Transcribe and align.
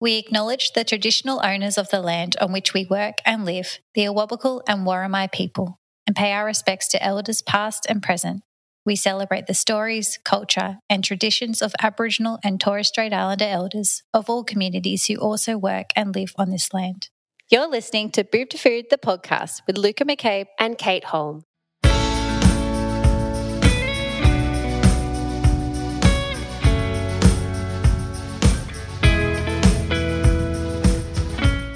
We 0.00 0.16
acknowledge 0.16 0.72
the 0.72 0.82
traditional 0.82 1.44
owners 1.44 1.76
of 1.76 1.90
the 1.90 2.00
land 2.00 2.34
on 2.40 2.52
which 2.52 2.72
we 2.72 2.86
work 2.88 3.18
and 3.26 3.44
live, 3.44 3.80
the 3.94 4.06
Awabakal 4.06 4.62
and 4.66 4.86
Worimi 4.86 5.30
people, 5.30 5.78
and 6.06 6.16
pay 6.16 6.32
our 6.32 6.46
respects 6.46 6.88
to 6.88 7.02
elders 7.02 7.42
past 7.42 7.84
and 7.86 8.02
present. 8.02 8.42
We 8.86 8.96
celebrate 8.96 9.46
the 9.46 9.52
stories, 9.52 10.18
culture, 10.24 10.78
and 10.88 11.04
traditions 11.04 11.60
of 11.60 11.74
Aboriginal 11.82 12.38
and 12.42 12.58
Torres 12.58 12.88
Strait 12.88 13.12
Islander 13.12 13.44
elders 13.44 14.02
of 14.14 14.30
all 14.30 14.42
communities 14.42 15.04
who 15.04 15.16
also 15.16 15.58
work 15.58 15.90
and 15.94 16.14
live 16.14 16.32
on 16.38 16.48
this 16.48 16.72
land. 16.72 17.10
You're 17.50 17.68
listening 17.68 18.10
to 18.12 18.24
Boob 18.24 18.48
to 18.50 18.58
Food, 18.58 18.86
the 18.88 18.96
podcast 18.96 19.60
with 19.66 19.76
Luka 19.76 20.06
McCabe 20.06 20.46
and 20.58 20.78
Kate 20.78 21.04
Holm. 21.04 21.44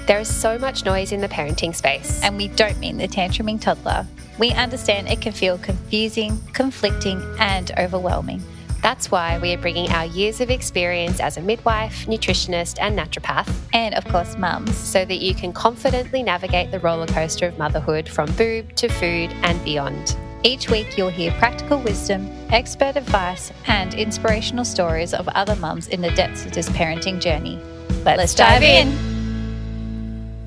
There 0.07 0.19
is 0.19 0.33
so 0.33 0.59
much 0.59 0.85
noise 0.85 1.11
in 1.11 1.21
the 1.21 1.27
parenting 1.27 1.73
space. 1.73 2.21
And 2.21 2.37
we 2.37 2.49
don't 2.49 2.77
mean 2.79 2.97
the 2.97 3.07
tantruming 3.07 3.59
toddler. 3.59 4.05
We 4.37 4.51
understand 4.51 5.09
it 5.09 5.21
can 5.21 5.33
feel 5.33 5.57
confusing, 5.57 6.39
conflicting, 6.53 7.21
and 7.39 7.71
overwhelming. 7.79 8.43
That's 8.83 9.09
why 9.09 9.39
we 9.39 9.51
are 9.51 9.57
bringing 9.57 9.89
our 9.91 10.05
years 10.05 10.41
of 10.41 10.51
experience 10.51 11.19
as 11.19 11.37
a 11.37 11.41
midwife, 11.41 12.05
nutritionist, 12.05 12.77
and 12.79 12.99
naturopath, 12.99 13.51
and 13.73 13.95
of 13.95 14.05
course, 14.05 14.37
mums, 14.37 14.75
so 14.77 15.05
that 15.05 15.15
you 15.15 15.33
can 15.33 15.51
confidently 15.51 16.21
navigate 16.21 16.69
the 16.69 16.79
roller 16.79 17.07
coaster 17.07 17.47
of 17.47 17.57
motherhood 17.57 18.07
from 18.07 18.31
boob 18.33 18.75
to 18.75 18.87
food 18.87 19.31
and 19.41 19.63
beyond. 19.63 20.15
Each 20.43 20.69
week, 20.69 20.99
you'll 20.99 21.09
hear 21.09 21.31
practical 21.39 21.79
wisdom, 21.79 22.29
expert 22.51 22.95
advice, 22.95 23.51
and 23.65 23.95
inspirational 23.95 24.65
stories 24.65 25.15
of 25.15 25.27
other 25.29 25.55
mums 25.55 25.87
in 25.87 26.01
the 26.01 26.11
depths 26.11 26.45
of 26.45 26.51
this 26.51 26.69
parenting 26.69 27.19
journey. 27.19 27.59
Let's, 28.03 28.17
Let's 28.19 28.35
dive 28.35 28.61
in. 28.61 29.14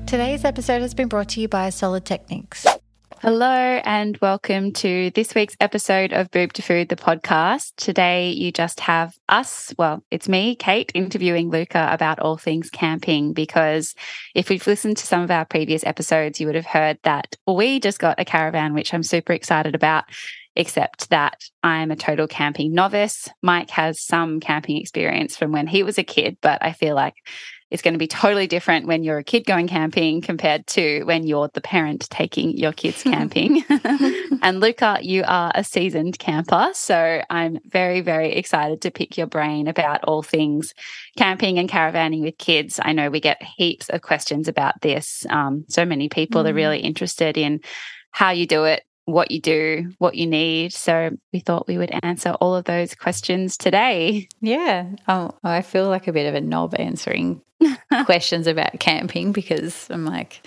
Today's 0.09 0.43
episode 0.43 0.81
has 0.81 0.95
been 0.95 1.07
brought 1.07 1.29
to 1.29 1.39
you 1.39 1.47
by 1.47 1.69
Solidteknics. 1.69 2.65
Hello, 3.21 3.45
and 3.45 4.17
welcome 4.17 4.73
to 4.73 5.11
this 5.11 5.35
week's 5.35 5.55
episode 5.59 6.13
of 6.13 6.31
Boob 6.31 6.51
to 6.53 6.63
Food, 6.63 6.89
the 6.89 6.95
podcast. 6.95 7.73
Today, 7.75 8.31
you 8.31 8.51
just 8.51 8.79
have 8.79 9.15
us, 9.29 9.71
well, 9.77 10.03
it's 10.09 10.27
me, 10.27 10.55
Kate, 10.55 10.91
interviewing 10.95 11.51
Luka 11.51 11.89
about 11.91 12.17
all 12.17 12.37
things 12.37 12.71
camping. 12.71 13.33
Because 13.33 13.93
if 14.33 14.49
we've 14.49 14.65
listened 14.65 14.97
to 14.97 15.05
some 15.05 15.21
of 15.21 15.29
our 15.29 15.45
previous 15.45 15.85
episodes, 15.85 16.39
you 16.39 16.47
would 16.47 16.55
have 16.55 16.65
heard 16.65 16.97
that 17.03 17.35
we 17.45 17.79
just 17.79 17.99
got 17.99 18.19
a 18.19 18.25
caravan, 18.25 18.73
which 18.73 18.95
I'm 18.95 19.03
super 19.03 19.33
excited 19.33 19.75
about 19.75 20.05
except 20.55 21.11
that 21.11 21.39
I'm 21.61 21.91
a 21.91 21.95
total 21.95 22.27
camping 22.27 22.73
novice. 22.73 23.29
Mike 23.43 23.69
has 23.69 24.01
some 24.01 24.39
camping 24.39 24.77
experience 24.77 25.37
from 25.37 25.51
when 25.51 25.67
he 25.67 25.83
was 25.83 25.99
a 25.99 26.03
kid, 26.03 26.37
but 26.41 26.57
I 26.63 26.73
feel 26.73 26.95
like 26.95 27.13
is 27.71 27.81
going 27.81 27.93
to 27.93 27.99
be 27.99 28.07
totally 28.07 28.47
different 28.47 28.87
when 28.87 29.03
you're 29.03 29.19
a 29.19 29.23
kid 29.23 29.45
going 29.45 29.67
camping 29.67 30.21
compared 30.21 30.65
to 30.67 31.03
when 31.03 31.25
you're 31.25 31.49
the 31.53 31.61
parent 31.61 32.09
taking 32.09 32.57
your 32.57 32.73
kids 32.73 33.03
camping. 33.03 33.63
and 34.41 34.59
Luka, 34.59 34.99
you 35.01 35.23
are 35.27 35.51
a 35.53 35.63
seasoned 35.63 36.17
camper. 36.17 36.69
So 36.73 37.21
I'm 37.29 37.59
very, 37.65 38.01
very 38.01 38.33
excited 38.33 38.81
to 38.81 38.91
pick 38.91 39.17
your 39.17 39.27
brain 39.27 39.67
about 39.67 40.03
all 40.05 40.23
things 40.23 40.73
camping 41.17 41.59
and 41.59 41.69
caravanning 41.69 42.21
with 42.21 42.37
kids. 42.37 42.79
I 42.81 42.93
know 42.93 43.09
we 43.09 43.19
get 43.19 43.41
heaps 43.43 43.89
of 43.89 44.01
questions 44.01 44.47
about 44.47 44.81
this. 44.81 45.25
Um, 45.29 45.65
so 45.67 45.85
many 45.85 46.09
people 46.09 46.43
mm. 46.43 46.49
are 46.49 46.53
really 46.53 46.79
interested 46.79 47.37
in 47.37 47.61
how 48.11 48.31
you 48.31 48.47
do 48.47 48.63
it, 48.63 48.83
what 49.11 49.31
you 49.31 49.39
do, 49.39 49.91
what 49.97 50.15
you 50.15 50.27
need. 50.27 50.73
So 50.73 51.11
we 51.33 51.39
thought 51.39 51.67
we 51.67 51.77
would 51.77 51.91
answer 52.03 52.31
all 52.39 52.55
of 52.55 52.65
those 52.65 52.95
questions 52.95 53.57
today. 53.57 54.27
Yeah. 54.41 54.87
Oh, 55.07 55.31
I 55.43 55.61
feel 55.61 55.87
like 55.87 56.07
a 56.07 56.13
bit 56.13 56.27
of 56.27 56.35
a 56.35 56.41
knob 56.41 56.75
answering 56.77 57.41
questions 58.05 58.47
about 58.47 58.79
camping 58.79 59.31
because 59.31 59.89
I'm 59.89 60.05
like, 60.05 60.45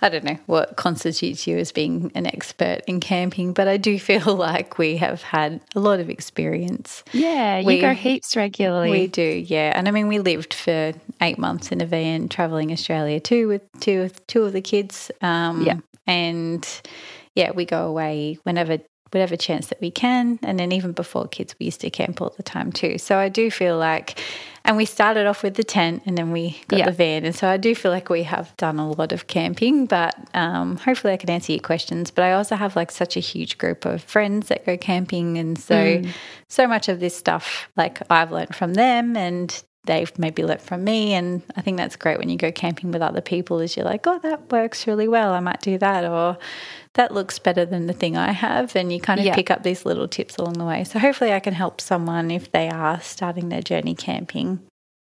I 0.00 0.08
don't 0.08 0.24
know 0.24 0.38
what 0.46 0.76
constitutes 0.76 1.46
you 1.46 1.58
as 1.58 1.72
being 1.72 2.12
an 2.14 2.26
expert 2.26 2.80
in 2.86 3.00
camping, 3.00 3.52
but 3.52 3.68
I 3.68 3.76
do 3.76 3.98
feel 4.00 4.36
like 4.36 4.78
we 4.78 4.96
have 4.96 5.22
had 5.22 5.60
a 5.74 5.80
lot 5.80 6.00
of 6.00 6.10
experience. 6.10 7.02
Yeah, 7.12 7.58
you 7.58 7.66
we, 7.66 7.80
go 7.80 7.94
heaps 7.94 8.36
regularly. 8.36 8.90
We 8.90 9.06
do, 9.06 9.22
yeah. 9.22 9.72
And 9.74 9.88
I 9.88 9.90
mean, 9.90 10.08
we 10.08 10.18
lived 10.18 10.54
for 10.54 10.92
eight 11.20 11.38
months 11.38 11.72
in 11.72 11.80
a 11.80 11.86
van 11.86 12.28
traveling 12.28 12.72
Australia 12.72 13.20
too 13.20 13.48
with 13.48 13.62
two, 13.80 14.10
two 14.26 14.44
of 14.44 14.52
the 14.52 14.62
kids. 14.62 15.10
Um, 15.20 15.62
yeah. 15.62 15.78
And 16.06 16.66
yeah, 17.34 17.50
we 17.52 17.64
go 17.64 17.86
away 17.86 18.38
whenever 18.42 18.78
whatever 19.12 19.36
chance 19.36 19.66
that 19.68 19.80
we 19.80 19.90
can. 19.90 20.38
And 20.42 20.58
then 20.58 20.72
even 20.72 20.92
before 20.92 21.28
kids, 21.28 21.54
we 21.58 21.66
used 21.66 21.82
to 21.82 21.90
camp 21.90 22.20
all 22.20 22.32
the 22.36 22.42
time 22.42 22.72
too. 22.72 22.98
So 22.98 23.18
I 23.18 23.28
do 23.28 23.50
feel 23.50 23.76
like, 23.76 24.18
and 24.64 24.76
we 24.76 24.84
started 24.84 25.26
off 25.26 25.42
with 25.42 25.54
the 25.54 25.64
tent 25.64 26.02
and 26.06 26.16
then 26.16 26.32
we 26.32 26.58
got 26.68 26.78
yeah. 26.78 26.86
the 26.86 26.92
van. 26.92 27.24
And 27.24 27.34
so 27.34 27.46
I 27.48 27.58
do 27.58 27.74
feel 27.74 27.90
like 27.90 28.08
we 28.08 28.22
have 28.22 28.56
done 28.56 28.78
a 28.78 28.90
lot 28.90 29.12
of 29.12 29.26
camping, 29.26 29.86
but 29.86 30.14
um, 30.34 30.76
hopefully 30.76 31.12
I 31.12 31.16
can 31.18 31.30
answer 31.30 31.52
your 31.52 31.60
questions. 31.60 32.10
But 32.10 32.24
I 32.24 32.32
also 32.32 32.56
have 32.56 32.74
like 32.74 32.90
such 32.90 33.16
a 33.16 33.20
huge 33.20 33.58
group 33.58 33.84
of 33.84 34.02
friends 34.02 34.48
that 34.48 34.64
go 34.64 34.76
camping. 34.76 35.36
And 35.36 35.58
so, 35.58 35.74
mm. 35.74 36.08
so 36.48 36.66
much 36.66 36.88
of 36.88 37.00
this 37.00 37.16
stuff, 37.16 37.68
like 37.76 38.00
I've 38.10 38.32
learned 38.32 38.54
from 38.54 38.74
them 38.74 39.16
and 39.16 39.62
they've 39.84 40.16
maybe 40.18 40.44
learnt 40.44 40.60
from 40.60 40.84
me. 40.84 41.12
And 41.14 41.42
I 41.56 41.60
think 41.60 41.76
that's 41.76 41.96
great 41.96 42.18
when 42.18 42.28
you 42.28 42.36
go 42.36 42.52
camping 42.52 42.92
with 42.92 43.02
other 43.02 43.20
people 43.20 43.60
is 43.60 43.76
you're 43.76 43.84
like, 43.84 44.06
oh, 44.06 44.18
that 44.20 44.50
works 44.50 44.86
really 44.86 45.08
well. 45.08 45.32
I 45.32 45.40
might 45.40 45.60
do 45.60 45.78
that. 45.78 46.04
Or 46.04 46.38
that 46.94 47.12
looks 47.12 47.38
better 47.38 47.64
than 47.64 47.86
the 47.86 47.92
thing 47.92 48.16
I 48.16 48.32
have. 48.32 48.76
And 48.76 48.92
you 48.92 49.00
kind 49.00 49.18
of 49.18 49.26
yeah. 49.26 49.34
pick 49.34 49.50
up 49.50 49.62
these 49.62 49.84
little 49.84 50.08
tips 50.08 50.36
along 50.36 50.54
the 50.54 50.64
way. 50.64 50.84
So 50.84 50.98
hopefully 50.98 51.32
I 51.32 51.40
can 51.40 51.54
help 51.54 51.80
someone 51.80 52.30
if 52.30 52.52
they 52.52 52.68
are 52.68 53.00
starting 53.00 53.48
their 53.48 53.62
journey 53.62 53.94
camping. 53.94 54.60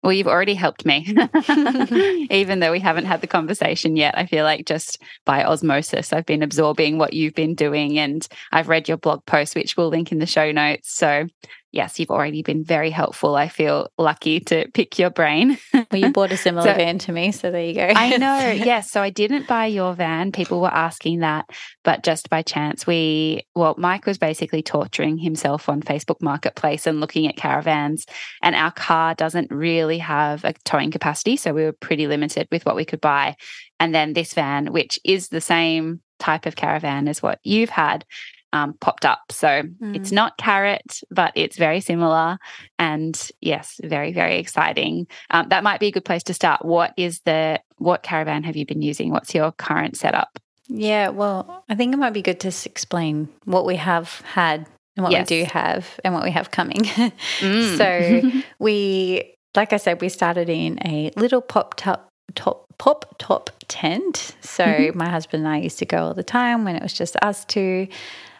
Well, 0.02 0.12
you've 0.12 0.26
already 0.26 0.54
helped 0.54 0.84
me. 0.84 1.06
Even 2.30 2.58
though 2.58 2.72
we 2.72 2.80
haven't 2.80 3.04
had 3.04 3.20
the 3.20 3.28
conversation 3.28 3.94
yet, 3.94 4.18
I 4.18 4.26
feel 4.26 4.42
like 4.42 4.66
just 4.66 5.00
by 5.24 5.44
osmosis, 5.44 6.12
I've 6.12 6.26
been 6.26 6.42
absorbing 6.42 6.98
what 6.98 7.12
you've 7.12 7.34
been 7.34 7.54
doing. 7.54 8.00
And 8.00 8.26
I've 8.50 8.68
read 8.68 8.88
your 8.88 8.96
blog 8.96 9.24
post, 9.26 9.54
which 9.54 9.76
we'll 9.76 9.90
link 9.90 10.10
in 10.10 10.18
the 10.18 10.26
show 10.26 10.50
notes. 10.50 10.92
So 10.92 11.26
yes, 11.72 11.98
you've 11.98 12.10
already 12.10 12.42
been 12.42 12.62
very 12.62 12.90
helpful. 12.90 13.34
I 13.34 13.48
feel 13.48 13.90
lucky 13.98 14.40
to 14.40 14.68
pick 14.72 14.98
your 14.98 15.10
brain. 15.10 15.58
well, 15.74 15.86
you 15.92 16.12
bought 16.12 16.30
a 16.30 16.36
similar 16.36 16.68
so, 16.70 16.74
van 16.74 16.98
to 16.98 17.12
me, 17.12 17.32
so 17.32 17.50
there 17.50 17.64
you 17.64 17.74
go. 17.74 17.88
I 17.94 18.16
know. 18.18 18.52
Yes. 18.62 18.90
So 18.90 19.02
I 19.02 19.10
didn't 19.10 19.48
buy 19.48 19.66
your 19.66 19.94
van. 19.94 20.30
People 20.30 20.60
were 20.60 20.72
asking 20.72 21.20
that, 21.20 21.48
but 21.84 22.04
just 22.04 22.28
by 22.28 22.42
chance, 22.42 22.86
we, 22.86 23.46
well, 23.54 23.74
Mike 23.78 24.06
was 24.06 24.18
basically 24.18 24.62
torturing 24.62 25.18
himself 25.18 25.68
on 25.68 25.80
Facebook 25.80 26.20
Marketplace 26.20 26.86
and 26.86 27.00
looking 27.00 27.26
at 27.26 27.36
caravans, 27.36 28.04
and 28.42 28.54
our 28.54 28.70
car 28.70 29.14
doesn't 29.14 29.50
really 29.50 29.98
have 29.98 30.44
a 30.44 30.52
towing 30.64 30.90
capacity. 30.90 31.36
So 31.36 31.54
we 31.54 31.64
were 31.64 31.72
pretty 31.72 32.06
limited 32.06 32.46
with 32.52 32.66
what 32.66 32.76
we 32.76 32.84
could 32.84 33.00
buy. 33.00 33.36
And 33.80 33.94
then 33.94 34.12
this 34.12 34.34
van, 34.34 34.72
which 34.72 35.00
is 35.04 35.28
the 35.28 35.40
same 35.40 36.02
type 36.18 36.46
of 36.46 36.54
caravan 36.54 37.08
as 37.08 37.22
what 37.22 37.40
you've 37.42 37.70
had, 37.70 38.04
um, 38.52 38.74
popped 38.80 39.04
up. 39.04 39.20
So 39.30 39.48
mm. 39.48 39.96
it's 39.96 40.12
not 40.12 40.36
carrot, 40.36 41.00
but 41.10 41.32
it's 41.34 41.56
very 41.56 41.80
similar. 41.80 42.38
And 42.78 43.30
yes, 43.40 43.80
very, 43.82 44.12
very 44.12 44.38
exciting. 44.38 45.06
Um, 45.30 45.48
that 45.48 45.62
might 45.62 45.80
be 45.80 45.88
a 45.88 45.92
good 45.92 46.04
place 46.04 46.22
to 46.24 46.34
start. 46.34 46.64
What 46.64 46.92
is 46.96 47.20
the, 47.24 47.60
what 47.78 48.02
caravan 48.02 48.44
have 48.44 48.56
you 48.56 48.66
been 48.66 48.82
using? 48.82 49.10
What's 49.10 49.34
your 49.34 49.52
current 49.52 49.96
setup? 49.96 50.38
Yeah, 50.68 51.08
well, 51.08 51.64
I 51.68 51.74
think 51.74 51.92
it 51.92 51.98
might 51.98 52.12
be 52.12 52.22
good 52.22 52.40
to 52.40 52.48
explain 52.64 53.28
what 53.44 53.66
we 53.66 53.76
have 53.76 54.20
had 54.24 54.66
and 54.96 55.04
what 55.04 55.12
yes. 55.12 55.28
we 55.28 55.42
do 55.42 55.50
have 55.52 56.00
and 56.04 56.14
what 56.14 56.22
we 56.22 56.30
have 56.30 56.50
coming. 56.50 56.78
mm. 57.40 57.76
So 57.76 58.42
we, 58.58 59.34
like 59.54 59.72
I 59.72 59.76
said, 59.76 60.00
we 60.00 60.08
started 60.08 60.48
in 60.48 60.78
a 60.86 61.10
little 61.16 61.40
popped 61.40 61.78
top 61.78 62.11
top 62.34 62.66
pop 62.78 63.14
top 63.18 63.50
tent. 63.68 64.34
So 64.40 64.64
mm-hmm. 64.64 64.98
my 64.98 65.08
husband 65.08 65.44
and 65.44 65.52
I 65.52 65.58
used 65.58 65.78
to 65.78 65.86
go 65.86 65.98
all 65.98 66.14
the 66.14 66.22
time 66.22 66.64
when 66.64 66.76
it 66.76 66.82
was 66.82 66.92
just 66.92 67.16
us 67.22 67.44
two. 67.44 67.88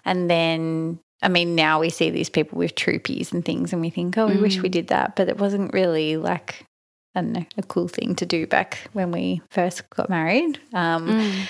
And 0.04 0.28
then, 0.28 0.98
I 1.22 1.28
mean, 1.28 1.54
now 1.54 1.80
we 1.80 1.90
see 1.90 2.10
these 2.10 2.28
people 2.28 2.58
with 2.58 2.74
troopies 2.74 3.32
and 3.32 3.44
things 3.44 3.72
and 3.72 3.80
we 3.80 3.90
think, 3.90 4.18
oh, 4.18 4.26
we 4.26 4.34
mm. 4.34 4.42
wish 4.42 4.60
we 4.60 4.68
mm. 4.68 4.72
did 4.72 4.88
that. 4.88 5.16
But 5.16 5.28
it 5.28 5.38
wasn't 5.38 5.72
really 5.72 6.16
like, 6.16 6.64
I 7.14 7.20
don't 7.20 7.32
know, 7.32 7.46
a 7.56 7.62
cool 7.62 7.88
thing 7.88 8.16
to 8.16 8.26
do 8.26 8.46
back 8.46 8.88
when 8.92 9.12
we 9.12 9.40
first 9.50 9.88
got 9.90 10.10
married. 10.10 10.58
Um, 10.72 11.08
mm. 11.08 11.46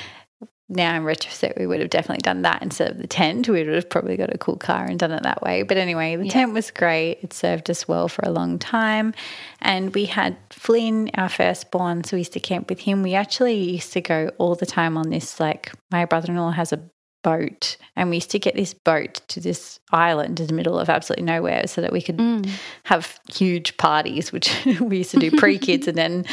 Now, 0.74 0.96
in 0.96 1.04
retrospect, 1.04 1.58
we 1.58 1.66
would 1.66 1.80
have 1.80 1.90
definitely 1.90 2.22
done 2.22 2.42
that 2.42 2.62
instead 2.62 2.90
of 2.90 2.98
the 2.98 3.06
tent. 3.06 3.46
We 3.48 3.62
would 3.62 3.74
have 3.74 3.90
probably 3.90 4.16
got 4.16 4.34
a 4.34 4.38
cool 4.38 4.56
car 4.56 4.86
and 4.86 4.98
done 4.98 5.12
it 5.12 5.22
that 5.22 5.42
way. 5.42 5.62
But 5.64 5.76
anyway, 5.76 6.16
the 6.16 6.24
yeah. 6.24 6.32
tent 6.32 6.54
was 6.54 6.70
great. 6.70 7.18
It 7.22 7.34
served 7.34 7.68
us 7.68 7.86
well 7.86 8.08
for 8.08 8.22
a 8.24 8.30
long 8.30 8.58
time. 8.58 9.12
And 9.60 9.94
we 9.94 10.06
had 10.06 10.36
Flynn, 10.50 11.10
our 11.14 11.28
firstborn, 11.28 12.04
so 12.04 12.16
we 12.16 12.20
used 12.20 12.32
to 12.32 12.40
camp 12.40 12.70
with 12.70 12.80
him. 12.80 13.02
We 13.02 13.14
actually 13.14 13.54
used 13.54 13.92
to 13.92 14.00
go 14.00 14.30
all 14.38 14.54
the 14.54 14.66
time 14.66 14.96
on 14.96 15.10
this, 15.10 15.38
like, 15.38 15.72
my 15.90 16.06
brother 16.06 16.32
in 16.32 16.38
law 16.38 16.50
has 16.50 16.72
a 16.72 16.82
boat 17.22 17.76
and 17.94 18.10
we 18.10 18.16
used 18.16 18.30
to 18.32 18.38
get 18.38 18.56
this 18.56 18.74
boat 18.74 19.20
to 19.28 19.40
this 19.40 19.78
island 19.92 20.40
in 20.40 20.46
the 20.48 20.52
middle 20.52 20.78
of 20.78 20.88
absolutely 20.88 21.24
nowhere 21.24 21.66
so 21.66 21.80
that 21.80 21.92
we 21.92 22.02
could 22.02 22.16
mm. 22.16 22.50
have 22.84 23.20
huge 23.32 23.76
parties 23.76 24.32
which 24.32 24.52
we 24.80 24.98
used 24.98 25.12
to 25.12 25.18
do 25.18 25.30
pre-kids 25.30 25.86
and 25.86 25.96
then 25.96 26.24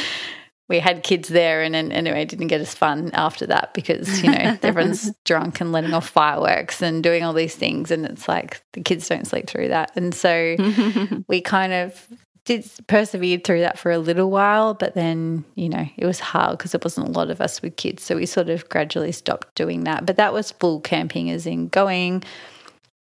we 0.70 0.78
had 0.78 1.02
kids 1.02 1.28
there 1.28 1.62
and 1.62 1.74
then 1.74 1.92
anyway 1.92 2.22
it 2.22 2.28
didn't 2.28 2.46
get 2.46 2.60
as 2.60 2.72
fun 2.72 3.10
after 3.12 3.44
that 3.44 3.74
because 3.74 4.22
you 4.22 4.30
know 4.30 4.56
everyone's 4.62 5.12
drunk 5.24 5.60
and 5.60 5.72
letting 5.72 5.92
off 5.92 6.08
fireworks 6.08 6.80
and 6.80 7.02
doing 7.02 7.22
all 7.24 7.34
these 7.34 7.56
things 7.56 7.90
and 7.90 8.06
it's 8.06 8.28
like 8.28 8.62
the 8.72 8.80
kids 8.80 9.06
don't 9.08 9.26
sleep 9.26 9.46
through 9.46 9.68
that 9.68 9.90
and 9.96 10.14
so 10.14 10.56
we 11.28 11.42
kind 11.42 11.72
of 11.72 12.08
did 12.44 12.68
persevered 12.86 13.44
through 13.44 13.60
that 13.60 13.78
for 13.78 13.92
a 13.92 13.98
little 13.98 14.30
while, 14.30 14.72
but 14.72 14.94
then, 14.94 15.44
you 15.54 15.68
know, 15.68 15.86
it 15.96 16.06
was 16.06 16.18
hard 16.18 16.56
because 16.56 16.72
there 16.72 16.80
wasn't 16.82 17.06
a 17.06 17.10
lot 17.10 17.30
of 17.30 17.40
us 17.40 17.60
with 17.60 17.76
kids. 17.76 18.02
So 18.02 18.16
we 18.16 18.24
sort 18.24 18.48
of 18.48 18.68
gradually 18.68 19.12
stopped 19.12 19.54
doing 19.54 19.84
that. 19.84 20.06
But 20.06 20.16
that 20.16 20.32
was 20.32 20.50
full 20.50 20.80
camping, 20.80 21.30
as 21.30 21.46
in 21.46 21.68
going, 21.68 22.24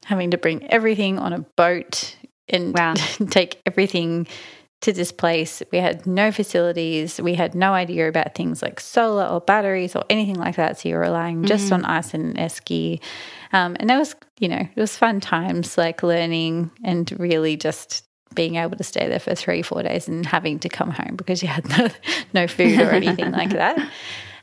having 0.06 0.32
to 0.32 0.38
bring 0.38 0.66
everything 0.72 1.20
on 1.20 1.34
a 1.34 1.40
boat 1.40 2.18
and 2.50 2.74
wow. 2.74 2.94
take 3.30 3.62
everything 3.66 4.28
to 4.82 4.94
this 4.94 5.12
place. 5.12 5.64
We 5.72 5.80
had 5.80 6.06
no 6.06 6.32
facilities. 6.32 7.20
We 7.20 7.34
had 7.34 7.56
no 7.56 7.74
idea 7.74 8.08
about 8.08 8.36
things 8.36 8.62
like 8.62 8.80
solar 8.80 9.26
or 9.26 9.42
batteries 9.42 9.96
or 9.96 10.04
anything 10.10 10.36
like 10.36 10.56
that. 10.58 10.80
So 10.80 10.90
you're 10.90 11.00
relying 11.00 11.46
just 11.46 11.66
mm-hmm. 11.66 11.86
on 11.86 11.86
ice 11.86 12.14
and 12.14 12.36
esky. 12.36 13.02
Um, 13.54 13.76
and 13.80 13.90
that 13.90 13.98
was, 13.98 14.16
you 14.40 14.48
know, 14.48 14.68
it 14.76 14.80
was 14.80 14.96
fun 14.96 15.20
times 15.20 15.78
like 15.78 16.04
learning 16.04 16.70
and 16.84 17.12
really 17.20 17.58
just 17.58 18.04
being 18.36 18.56
able 18.56 18.78
to 18.78 18.84
stay 18.84 19.08
there 19.08 19.20
for 19.20 19.34
three, 19.34 19.64
four 19.64 19.82
days 19.82 20.08
and 20.08 20.26
having 20.26 20.60
to 20.60 20.70
come 20.70 20.92
home 20.92 21.16
because 21.16 21.42
you 21.42 21.48
had 21.48 21.68
no, 21.78 21.90
no 22.34 22.48
food 22.48 22.80
or 22.80 22.92
anything 22.92 23.32
like 23.32 23.50
that. 23.54 23.80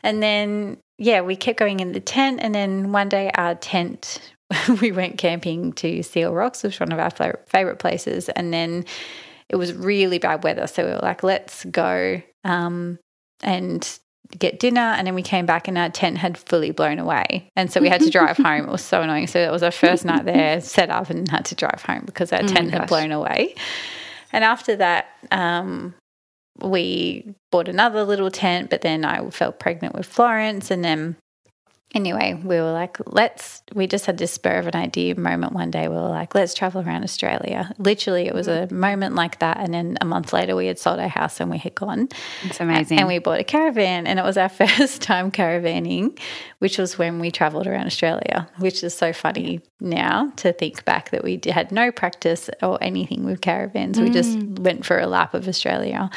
And 0.03 0.23
then, 0.23 0.79
yeah, 0.99 1.21
we 1.21 1.37
kept 1.37 1.59
going 1.59 1.81
in 1.81 1.93
the 1.93 2.01
tent. 2.01 2.41
And 2.43 2.55
then 2.55 2.91
one 2.91 3.09
day, 3.09 3.31
our 3.37 3.55
tent, 3.55 4.33
we 4.81 4.91
went 4.91 5.17
camping 5.17 5.73
to 5.75 6.03
Seal 6.03 6.35
Rocks, 6.35 6.65
which 6.65 6.81
was 6.81 6.89
one 6.89 6.93
of 6.93 6.99
our 6.99 7.39
favorite 7.47 7.79
places. 7.79 8.29
And 8.31 8.53
then 8.53 8.85
it 9.49 9.57
was 9.57 9.73
really 9.73 10.19
bad 10.19 10.43
weather. 10.43 10.67
So 10.67 10.85
we 10.85 10.91
were 10.91 11.01
like, 11.03 11.23
let's 11.23 11.65
go 11.65 12.23
um, 12.45 12.99
and 13.43 13.99
get 14.39 14.59
dinner. 14.59 14.81
And 14.81 15.07
then 15.07 15.15
we 15.15 15.23
came 15.23 15.47
back 15.47 15.69
and 15.69 15.77
our 15.77 15.91
tent 15.91 16.19
had 16.19 16.39
fully 16.39 16.71
blown 16.71 16.99
away. 16.99 17.51
And 17.57 17.71
so 17.71 17.81
we 17.81 17.89
had 17.89 18.01
to 18.01 18.11
drive 18.11 18.37
home. 18.39 18.65
It 18.65 18.71
was 18.71 18.83
so 18.83 19.03
annoying. 19.03 19.27
So 19.27 19.39
it 19.39 19.51
was 19.51 19.63
our 19.63 19.71
first 19.71 20.05
night 20.05 20.25
there, 20.25 20.61
set 20.61 20.91
up 20.91 21.11
and 21.11 21.29
had 21.31 21.45
to 21.47 21.55
drive 21.55 21.83
home 21.83 22.03
because 22.07 22.33
our 22.33 22.43
oh 22.43 22.47
tent 22.47 22.71
had 22.71 22.89
blown 22.89 23.13
away. 23.13 23.55
And 24.33 24.43
after 24.43 24.77
that, 24.77 25.07
um, 25.31 25.95
we 26.61 27.35
bought 27.51 27.69
another 27.69 28.05
little 28.05 28.31
tent, 28.31 28.71
but 28.71 28.81
then 28.81 29.05
I 29.05 29.29
felt 29.31 29.59
pregnant 29.59 29.95
with 29.95 30.07
Florence. 30.07 30.71
And 30.71 30.85
then 30.85 31.17
anyway, 31.95 32.35
we 32.35 32.57
were 32.57 32.73
like, 32.73 32.99
let's, 33.07 33.63
we 33.73 33.87
just 33.87 34.07
had 34.07 34.19
this 34.19 34.33
spur 34.33 34.59
of 34.59 34.67
an 34.67 34.77
idea 34.77 35.19
moment 35.19 35.53
one 35.53 35.71
day. 35.71 35.89
We 35.89 35.95
were 35.95 36.09
like, 36.09 36.35
let's 36.35 36.53
travel 36.53 36.83
around 36.83 37.05
Australia. 37.05 37.73
Literally, 37.79 38.27
it 38.27 38.35
was 38.35 38.49
a 38.49 38.69
moment 38.73 39.15
like 39.15 39.39
that. 39.39 39.59
And 39.59 39.73
then 39.73 39.97
a 40.01 40.05
month 40.05 40.33
later, 40.33 40.57
we 40.57 40.67
had 40.67 40.79
sold 40.79 40.99
our 40.99 41.09
house 41.09 41.41
and 41.41 41.51
we 41.51 41.59
had 41.59 41.75
gone. 41.75 42.09
It's 42.43 42.61
amazing. 42.61 42.99
And 42.99 43.09
we 43.09 43.19
bought 43.19 43.41
a 43.41 43.45
caravan. 43.45 44.07
And 44.07 44.19
it 44.19 44.25
was 44.25 44.37
our 44.37 44.49
first 44.65 45.03
time 45.03 45.31
caravanning, 45.31 46.19
which 46.59 46.79
was 46.79 46.99
when 46.99 47.21
we 47.21 47.31
traveled 47.31 47.67
around 47.67 47.87
Australia, 47.87 48.49
which 48.59 48.83
is 48.83 48.95
so 48.95 49.13
funny 49.13 49.61
now 49.81 50.33
to 50.37 50.53
think 50.53 50.85
back 50.85 51.11
that 51.11 51.23
we 51.23 51.41
had 51.45 51.71
no 51.71 51.93
practice 51.93 52.51
or 52.63 52.83
anything 52.83 53.25
with 53.25 53.41
caravans. 53.41 53.99
Mm. 53.99 54.03
We 54.03 54.11
just 54.11 54.39
mm. 54.39 54.59
went 54.59 54.85
for 54.85 54.99
a 54.99 55.07
lap 55.07 55.35
of 55.35 55.47
Australia. 55.49 56.11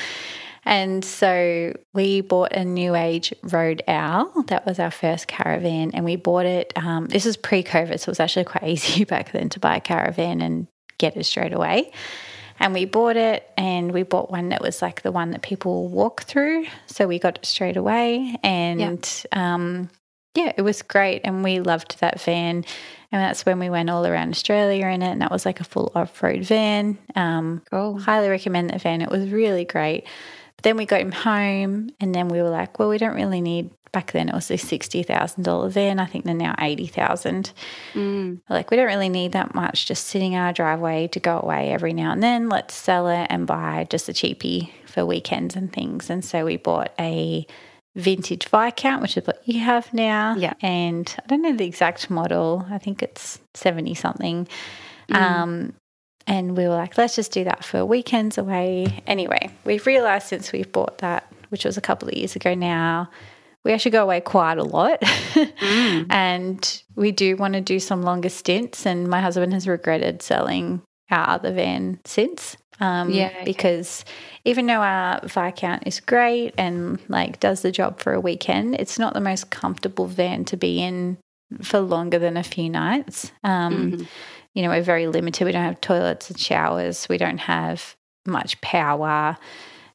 And 0.68 1.06
so 1.06 1.74
we 1.94 2.20
bought 2.20 2.52
a 2.52 2.66
New 2.66 2.94
Age 2.94 3.34
Road 3.42 3.84
Owl. 3.88 4.44
That 4.48 4.66
was 4.66 4.80
our 4.80 4.92
first 4.92 5.30
caravan. 5.30 5.92
And 5.94 6.04
we 6.04 6.18
bought 6.18 6.46
it, 6.46 6.74
um, 6.76 7.06
this 7.06 7.24
was 7.24 7.38
pre 7.38 7.64
COVID, 7.64 7.98
so 8.02 8.10
it 8.10 8.12
was 8.12 8.20
actually 8.20 8.44
quite 8.44 8.64
easy 8.70 9.06
back 9.06 9.32
then 9.32 9.48
to 9.50 9.62
buy 9.62 9.78
a 9.78 9.82
caravan 9.82 10.42
and 10.42 10.68
get 10.98 11.16
it 11.16 11.24
straight 11.24 11.54
away. 11.54 11.94
And 12.60 12.74
we 12.74 12.84
bought 12.84 13.16
it 13.16 13.50
and 13.56 13.94
we 13.94 14.04
bought 14.04 14.30
one 14.30 14.50
that 14.50 14.62
was 14.62 14.82
like 14.82 15.04
the 15.04 15.12
one 15.12 15.32
that 15.32 15.42
people 15.42 15.88
walk 15.88 16.24
through. 16.24 16.66
So 16.88 17.08
we 17.08 17.18
got 17.18 17.38
it 17.38 17.46
straight 17.46 17.78
away. 17.78 18.36
And 18.44 19.26
yeah. 19.32 19.54
Um, 19.54 19.90
yeah, 20.36 20.52
it 20.58 20.64
was 20.64 20.82
great. 20.82 21.22
And 21.24 21.46
we 21.46 21.62
loved 21.62 22.02
that 22.02 22.20
van. 22.20 22.66
And 23.12 23.22
that's 23.24 23.46
when 23.46 23.58
we 23.58 23.70
went 23.70 23.90
all 23.90 24.06
around 24.06 24.32
Australia 24.32 24.88
in 24.88 25.02
it. 25.02 25.12
And 25.12 25.22
that 25.22 25.32
was 25.32 25.46
like 25.46 25.62
a 25.62 25.64
full 25.64 25.94
off 25.96 26.22
road 26.22 26.44
van. 26.44 26.98
Um, 27.16 27.62
cool. 27.72 27.98
Highly 28.00 28.28
recommend 28.28 28.70
that 28.72 28.82
van. 28.82 29.02
It 29.02 29.10
was 29.10 29.30
really 29.30 29.64
great. 29.64 30.06
But 30.58 30.64
then 30.64 30.78
we 30.78 30.86
got 30.86 31.02
him 31.02 31.12
home, 31.12 31.92
and 32.00 32.14
then 32.14 32.30
we 32.30 32.42
were 32.42 32.50
like, 32.50 32.80
well, 32.80 32.90
we 32.90 32.98
don't 32.98 33.16
really 33.16 33.42
need. 33.42 33.72
Back 33.94 34.12
then, 34.12 34.28
it 34.28 34.36
was 34.36 34.52
a 34.52 34.58
sixty 34.58 35.02
thousand 35.02 35.44
dollar 35.44 35.70
van. 35.70 36.00
I 36.00 36.06
think 36.06 36.26
they're 36.26 36.34
now 36.34 36.56
eighty 36.60 36.88
thousand. 36.88 37.54
Mm. 37.94 38.42
Like, 38.50 38.70
we 38.70 38.78
don't 38.78 38.88
really 38.88 39.10
need 39.10 39.32
that 39.32 39.56
much. 39.56 39.86
Just 39.86 40.08
sitting 40.08 40.34
in 40.34 40.40
our 40.40 40.52
driveway 40.52 41.08
to 41.10 41.20
go 41.20 41.40
away 41.40 41.72
every 41.72 41.94
now 41.94 42.12
and 42.12 42.22
then. 42.22 42.50
Let's 42.50 42.76
sell 42.76 43.08
it 43.08 43.28
and 43.30 43.48
buy 43.48 43.88
just 43.90 44.10
a 44.10 44.14
cheapie 44.14 44.72
for 44.86 45.06
weekends 45.06 45.56
and 45.56 45.72
things. 45.72 46.10
And 46.10 46.24
so 46.26 46.44
we 46.44 46.58
bought 46.58 46.92
a 47.00 47.48
vintage 47.96 48.48
Viscount, 48.50 49.02
which 49.02 49.18
is 49.18 49.26
what 49.26 49.42
you 49.46 49.60
have 49.60 49.92
now. 49.94 50.36
Yeah. 50.36 50.54
And 50.62 51.14
I 51.24 51.28
don't 51.28 51.42
know 51.42 51.56
the 51.56 51.66
exact 51.66 52.10
model. 52.10 52.66
I 52.70 52.78
think 52.78 53.02
it's 53.02 53.40
70 53.56 53.94
something. 53.96 54.48
Mm. 55.10 55.16
Um, 55.16 55.74
and 56.28 56.58
we 56.58 56.64
were 56.64 56.76
like, 56.76 56.98
let's 56.98 57.16
just 57.16 57.32
do 57.32 57.46
that 57.46 57.64
for 57.64 57.86
weekends 57.86 58.38
away. 58.38 59.02
Anyway, 59.08 59.50
we've 59.64 59.86
realized 59.88 60.28
since 60.28 60.52
we've 60.52 60.72
bought 60.72 60.98
that, 60.98 61.32
which 61.50 61.64
was 61.64 61.78
a 61.78 61.82
couple 61.82 62.10
of 62.10 62.14
years 62.14 62.36
ago 62.36 62.54
now, 62.54 63.10
we 63.64 63.72
actually 63.72 63.92
go 63.92 64.04
away 64.04 64.20
quite 64.20 64.58
a 64.58 64.64
lot. 64.64 65.00
mm. 65.02 66.06
And 66.10 66.84
we 66.96 67.12
do 67.12 67.38
want 67.38 67.54
to 67.54 67.62
do 67.62 67.80
some 67.80 68.04
longer 68.04 68.30
stints. 68.30 68.86
And 68.86 69.08
my 69.08 69.22
husband 69.22 69.54
has 69.54 69.68
regretted 69.68 70.22
selling 70.22 70.82
our 71.10 71.30
other 71.30 71.54
van 71.54 72.02
since. 72.04 72.58
Um, 72.82 73.10
yeah. 73.10 73.28
Okay. 73.28 73.46
Because 73.46 74.04
even 74.44 74.68
though 74.68 74.82
our 74.82 75.22
Viscount 75.24 75.84
is 75.88 76.02
great 76.02 76.54
and 76.58 77.00
like 77.08 77.40
does 77.40 77.62
the 77.62 77.72
job 77.72 78.00
for 78.00 78.14
a 78.14 78.20
weekend, 78.20 78.76
it's 78.76 79.00
not 79.00 79.14
the 79.14 79.22
most 79.22 79.50
comfortable 79.50 80.08
van 80.08 80.44
to 80.46 80.58
be 80.58 80.82
in 80.82 81.18
for 81.62 81.80
longer 81.80 82.20
than 82.20 82.36
a 82.36 82.44
few 82.44 82.70
nights. 82.70 83.32
Um, 83.46 83.92
mm-hmm 83.94 84.04
you 84.58 84.64
know, 84.64 84.70
we're 84.70 84.82
very 84.82 85.06
limited. 85.06 85.46
We 85.46 85.52
don't 85.52 85.64
have 85.64 85.80
toilets 85.82 86.32
and 86.32 86.40
showers. 86.40 87.08
We 87.08 87.20
don't 87.20 87.38
have 87.38 87.96
much 88.26 88.60
power. 88.62 89.38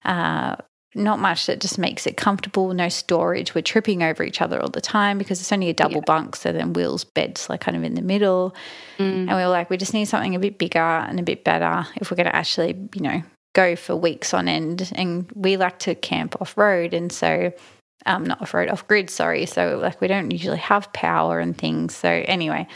Uh, 0.04 0.54
not 0.94 1.18
much 1.18 1.46
that 1.46 1.60
just 1.60 1.78
makes 1.78 2.06
it 2.06 2.16
comfortable. 2.16 2.72
No 2.72 2.88
storage. 2.88 3.56
We're 3.56 3.62
tripping 3.62 4.04
over 4.04 4.22
each 4.22 4.40
other 4.40 4.62
all 4.62 4.68
the 4.68 4.80
time 4.80 5.18
because 5.18 5.40
it's 5.40 5.50
only 5.50 5.68
a 5.68 5.74
double 5.74 5.96
yeah. 5.96 6.06
bunk. 6.06 6.36
So 6.36 6.52
then 6.52 6.74
Will's 6.74 7.02
bed's 7.02 7.50
like 7.50 7.60
kind 7.60 7.76
of 7.76 7.82
in 7.82 7.96
the 7.96 8.02
middle. 8.02 8.54
Mm. 8.98 9.26
And 9.26 9.30
we 9.30 9.34
were 9.34 9.48
like, 9.48 9.68
we 9.68 9.76
just 9.76 9.94
need 9.94 10.04
something 10.04 10.36
a 10.36 10.38
bit 10.38 10.58
bigger 10.58 10.78
and 10.78 11.18
a 11.18 11.24
bit 11.24 11.42
better 11.42 11.84
if 11.96 12.12
we're 12.12 12.16
going 12.16 12.28
to 12.28 12.36
actually, 12.36 12.88
you 12.94 13.02
know, 13.02 13.20
go 13.56 13.74
for 13.74 13.96
weeks 13.96 14.32
on 14.32 14.46
end. 14.46 14.92
And 14.94 15.28
we 15.34 15.56
like 15.56 15.80
to 15.80 15.96
camp 15.96 16.40
off 16.40 16.56
road. 16.56 16.94
And 16.94 17.10
so, 17.10 17.52
um, 18.06 18.26
not 18.26 18.40
off 18.40 18.54
road, 18.54 18.68
off 18.68 18.86
grid, 18.86 19.10
sorry. 19.10 19.44
So, 19.46 19.80
like, 19.82 20.00
we 20.00 20.06
don't 20.06 20.30
usually 20.30 20.58
have 20.58 20.92
power 20.92 21.40
and 21.40 21.58
things. 21.58 21.96
So, 21.96 22.08
anyway, 22.08 22.68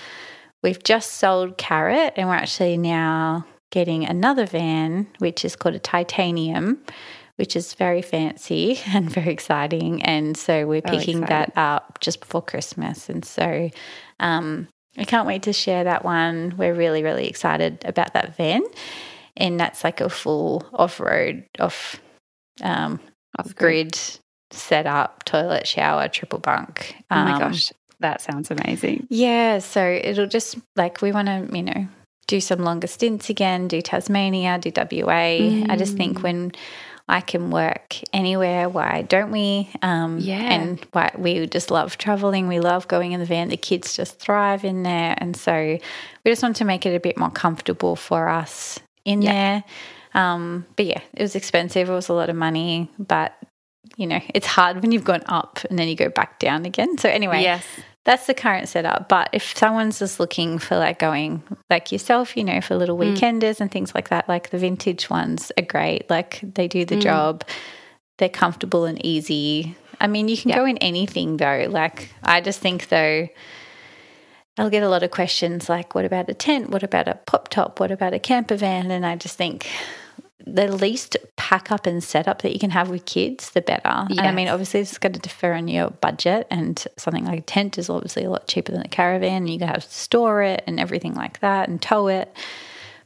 We've 0.67 0.83
just 0.83 1.13
sold 1.13 1.59
Carrot 1.59 2.15
and 2.17 2.29
we're 2.29 2.35
actually 2.35 2.77
now 2.77 3.47
getting 3.71 4.05
another 4.05 4.47
van, 4.47 5.07
which 5.19 5.45
is 5.45 5.55
called 5.55 5.77
a 5.77 5.79
Titanium, 5.79 6.83
which 7.37 7.55
is 7.55 7.75
very 7.75 8.03
fancy 8.03 8.81
and 8.89 9.09
very 9.09 9.31
exciting. 9.33 10.03
And 10.03 10.37
so 10.37 10.67
we're 10.67 10.83
picking 10.83 11.21
that 11.21 11.53
up 11.55 12.01
just 12.01 12.19
before 12.19 12.43
Christmas. 12.43 13.09
And 13.09 13.25
so 13.25 13.71
um, 14.19 14.67
I 14.99 15.05
can't 15.05 15.29
wait 15.29 15.45
to 15.45 15.53
share 15.53 15.85
that 15.85 16.05
one. 16.05 16.55
We're 16.57 16.75
really, 16.75 17.05
really 17.05 17.29
excited 17.29 17.85
about 17.85 18.15
that 18.15 18.37
van. 18.37 18.65
And 19.37 19.61
that's 19.61 19.85
like 19.85 20.01
a 20.01 20.09
full 20.09 20.67
off 20.73 20.99
road, 20.99 21.47
off, 21.61 22.01
um, 22.61 22.99
off 23.39 23.55
grid 23.55 23.97
setup, 24.51 25.25
toilet, 25.27 25.69
shower, 25.69 26.09
triple 26.09 26.41
bunk. 26.41 26.97
Um, 27.09 27.21
oh 27.21 27.25
my 27.25 27.33
um, 27.35 27.39
gosh. 27.39 27.71
That 28.01 28.21
sounds 28.21 28.51
amazing. 28.51 29.07
Yeah. 29.11 29.59
So 29.59 29.83
it'll 30.03 30.27
just 30.27 30.57
like 30.75 31.01
we 31.03 31.13
want 31.13 31.29
to, 31.29 31.49
you 31.57 31.63
know, 31.63 31.89
do 32.27 32.41
some 32.41 32.61
longer 32.61 32.87
stints 32.87 33.31
again, 33.31 33.69
do 33.69 33.81
Tasmania, 33.81 34.59
do 34.59 34.71
WA. 34.75 35.39
Mm. 35.39 35.71
I 35.71 35.77
just 35.77 35.97
think 35.97 36.19
mm. 36.19 36.23
when 36.23 36.53
I 37.09 37.21
can 37.21 37.51
work 37.51 37.97
anywhere, 38.13 38.69
why 38.69 39.03
don't 39.03 39.31
we? 39.31 39.71
Um, 39.81 40.19
yeah. 40.19 40.53
And 40.53 40.85
why 40.93 41.13
we 41.17 41.47
just 41.47 41.71
love 41.71 41.99
traveling. 41.99 42.49
We 42.49 42.59
love 42.59 42.89
going 42.89 43.13
in 43.13 43.21
the 43.21 43.27
van. 43.27 43.49
The 43.49 43.57
kids 43.57 43.95
just 43.95 44.19
thrive 44.19 44.65
in 44.65 44.83
there. 44.83 45.15
And 45.19 45.37
so 45.37 45.55
we 45.55 46.31
just 46.31 46.43
want 46.43 46.57
to 46.57 46.65
make 46.65 46.85
it 46.85 46.97
a 46.97 47.01
bit 47.01 47.17
more 47.17 47.31
comfortable 47.31 47.95
for 47.95 48.29
us 48.29 48.81
in 49.05 49.23
yeah. 49.23 49.33
there. 49.33 49.65
Um, 50.15 50.67
but 50.75 50.87
yeah, 50.87 51.01
it 51.15 51.23
was 51.23 51.37
expensive. 51.37 51.89
It 51.89 51.93
was 51.93 52.09
a 52.09 52.15
lot 52.15 52.29
of 52.29 52.37
money, 52.37 52.91
but 52.99 53.37
you 53.97 54.07
know, 54.07 54.21
it's 54.35 54.47
hard 54.47 54.83
when 54.83 54.93
you've 54.93 55.05
gone 55.05 55.23
up 55.27 55.61
and 55.69 55.79
then 55.79 55.89
you 55.89 55.97
go 55.97 56.09
back 56.09 56.39
down 56.39 56.65
again. 56.65 56.99
So 56.99 57.09
anyway, 57.09 57.43
yes. 57.43 57.65
That's 58.07 58.27
the 58.27 58.35
current 58.35 58.69
setup. 58.69 59.09
But 59.09 59.31
if 59.33 59.57
someone's 59.57 59.99
just 59.99 60.21
looking 60.21 60.61
for 60.61 60.77
like 60.77 61.01
going 61.01 61.43
like 61.69 61.91
yourself, 61.91 62.37
you 62.37 62.45
know, 62.45 62.61
for 62.61 62.77
little 62.77 62.97
mm. 62.97 63.17
weekenders 63.17 63.57
mm. 63.57 63.63
and 63.63 63.73
things 63.73 63.97
like 63.97 64.11
that, 64.11 64.29
like 64.29 64.51
the 64.51 64.59
vintage 64.59 65.11
ones 65.11 65.51
are 65.59 65.65
great. 65.65 66.09
Like 66.09 66.41
they 66.55 66.69
do 66.69 66.85
the 66.85 66.95
mm. 66.95 67.03
job. 67.03 67.43
They're 68.19 68.29
comfortable 68.29 68.85
and 68.85 69.05
easy. 69.05 69.77
I 70.01 70.07
mean, 70.07 70.29
you 70.29 70.37
can 70.37 70.53
go 70.53 70.65
in 70.65 70.79
anything 70.79 71.37
though. 71.37 71.67
Like 71.69 72.11
I 72.23 72.41
just 72.41 72.61
think 72.61 72.91
though 72.91 73.27
I'll 74.57 74.71
get 74.71 74.85
a 74.85 74.89
lot 74.89 75.03
of 75.03 75.11
questions 75.11 75.69
like 75.69 75.97
what 75.97 76.05
about 76.05 76.31
a 76.31 76.35
tent? 76.35 76.71
What 76.71 76.85
about 76.85 77.09
a 77.09 77.17
pop 77.27 77.49
top? 77.49 77.81
What 77.81 77.91
about 77.91 78.15
a 78.15 78.21
camper 78.21 78.55
van? 78.55 78.93
And 78.93 79.05
I 79.05 79.17
just 79.17 79.37
think 79.37 79.67
the 80.45 80.71
least 80.71 81.17
pack 81.37 81.73
up 81.73 81.87
and 81.87 82.05
setup 82.05 82.43
that 82.43 82.53
you 82.53 82.59
can 82.59 82.71
have 82.71 82.91
with 82.91 83.05
kids, 83.05 83.51
the 83.51 83.63
better. 83.63 84.07
Yes. 84.09 84.19
And 84.19 84.27
I 84.27 84.33
mean, 84.33 84.49
obviously, 84.49 84.81
it's 84.81 84.99
going 84.99 85.15
to 85.15 85.21
differ 85.21 85.53
on 85.53 85.69
your 85.69 85.91
budget, 85.91 86.47
and 86.51 86.85
something 86.97 87.25
like 87.25 87.39
a 87.39 87.43
tent 87.43 87.79
is 87.79 87.89
obviously 87.89 88.25
a 88.25 88.31
lot 88.31 88.47
cheaper 88.47 88.73
than 88.73 88.83
a 88.83 88.89
caravan. 88.89 89.43
And 89.43 89.51
you 89.51 89.59
have 89.67 89.85
to 89.85 89.91
store 89.91 90.43
it 90.43 90.63
and 90.67 90.79
everything 90.79 91.15
like 91.15 91.41
that 91.41 91.69
and 91.69 91.81
tow 91.81 92.09
it. 92.09 92.35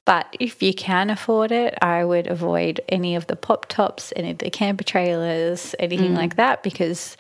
But 0.05 0.35
if 0.41 0.63
you 0.63 0.75
can 0.75 1.09
afford 1.11 1.53
it, 1.53 1.79
I 1.83 2.05
would 2.05 2.27
avoid 2.27 2.81
any 2.89 3.15
of 3.15 3.27
the 3.27 3.37
pop 3.37 3.67
tops, 3.67 4.13
any 4.17 4.31
of 4.31 4.39
the 4.39 4.51
camper 4.51 4.83
trailers, 4.83 5.75
anything 5.79 6.13
mm. 6.13 6.17
like 6.17 6.37
that, 6.37 6.63
because 6.63 7.17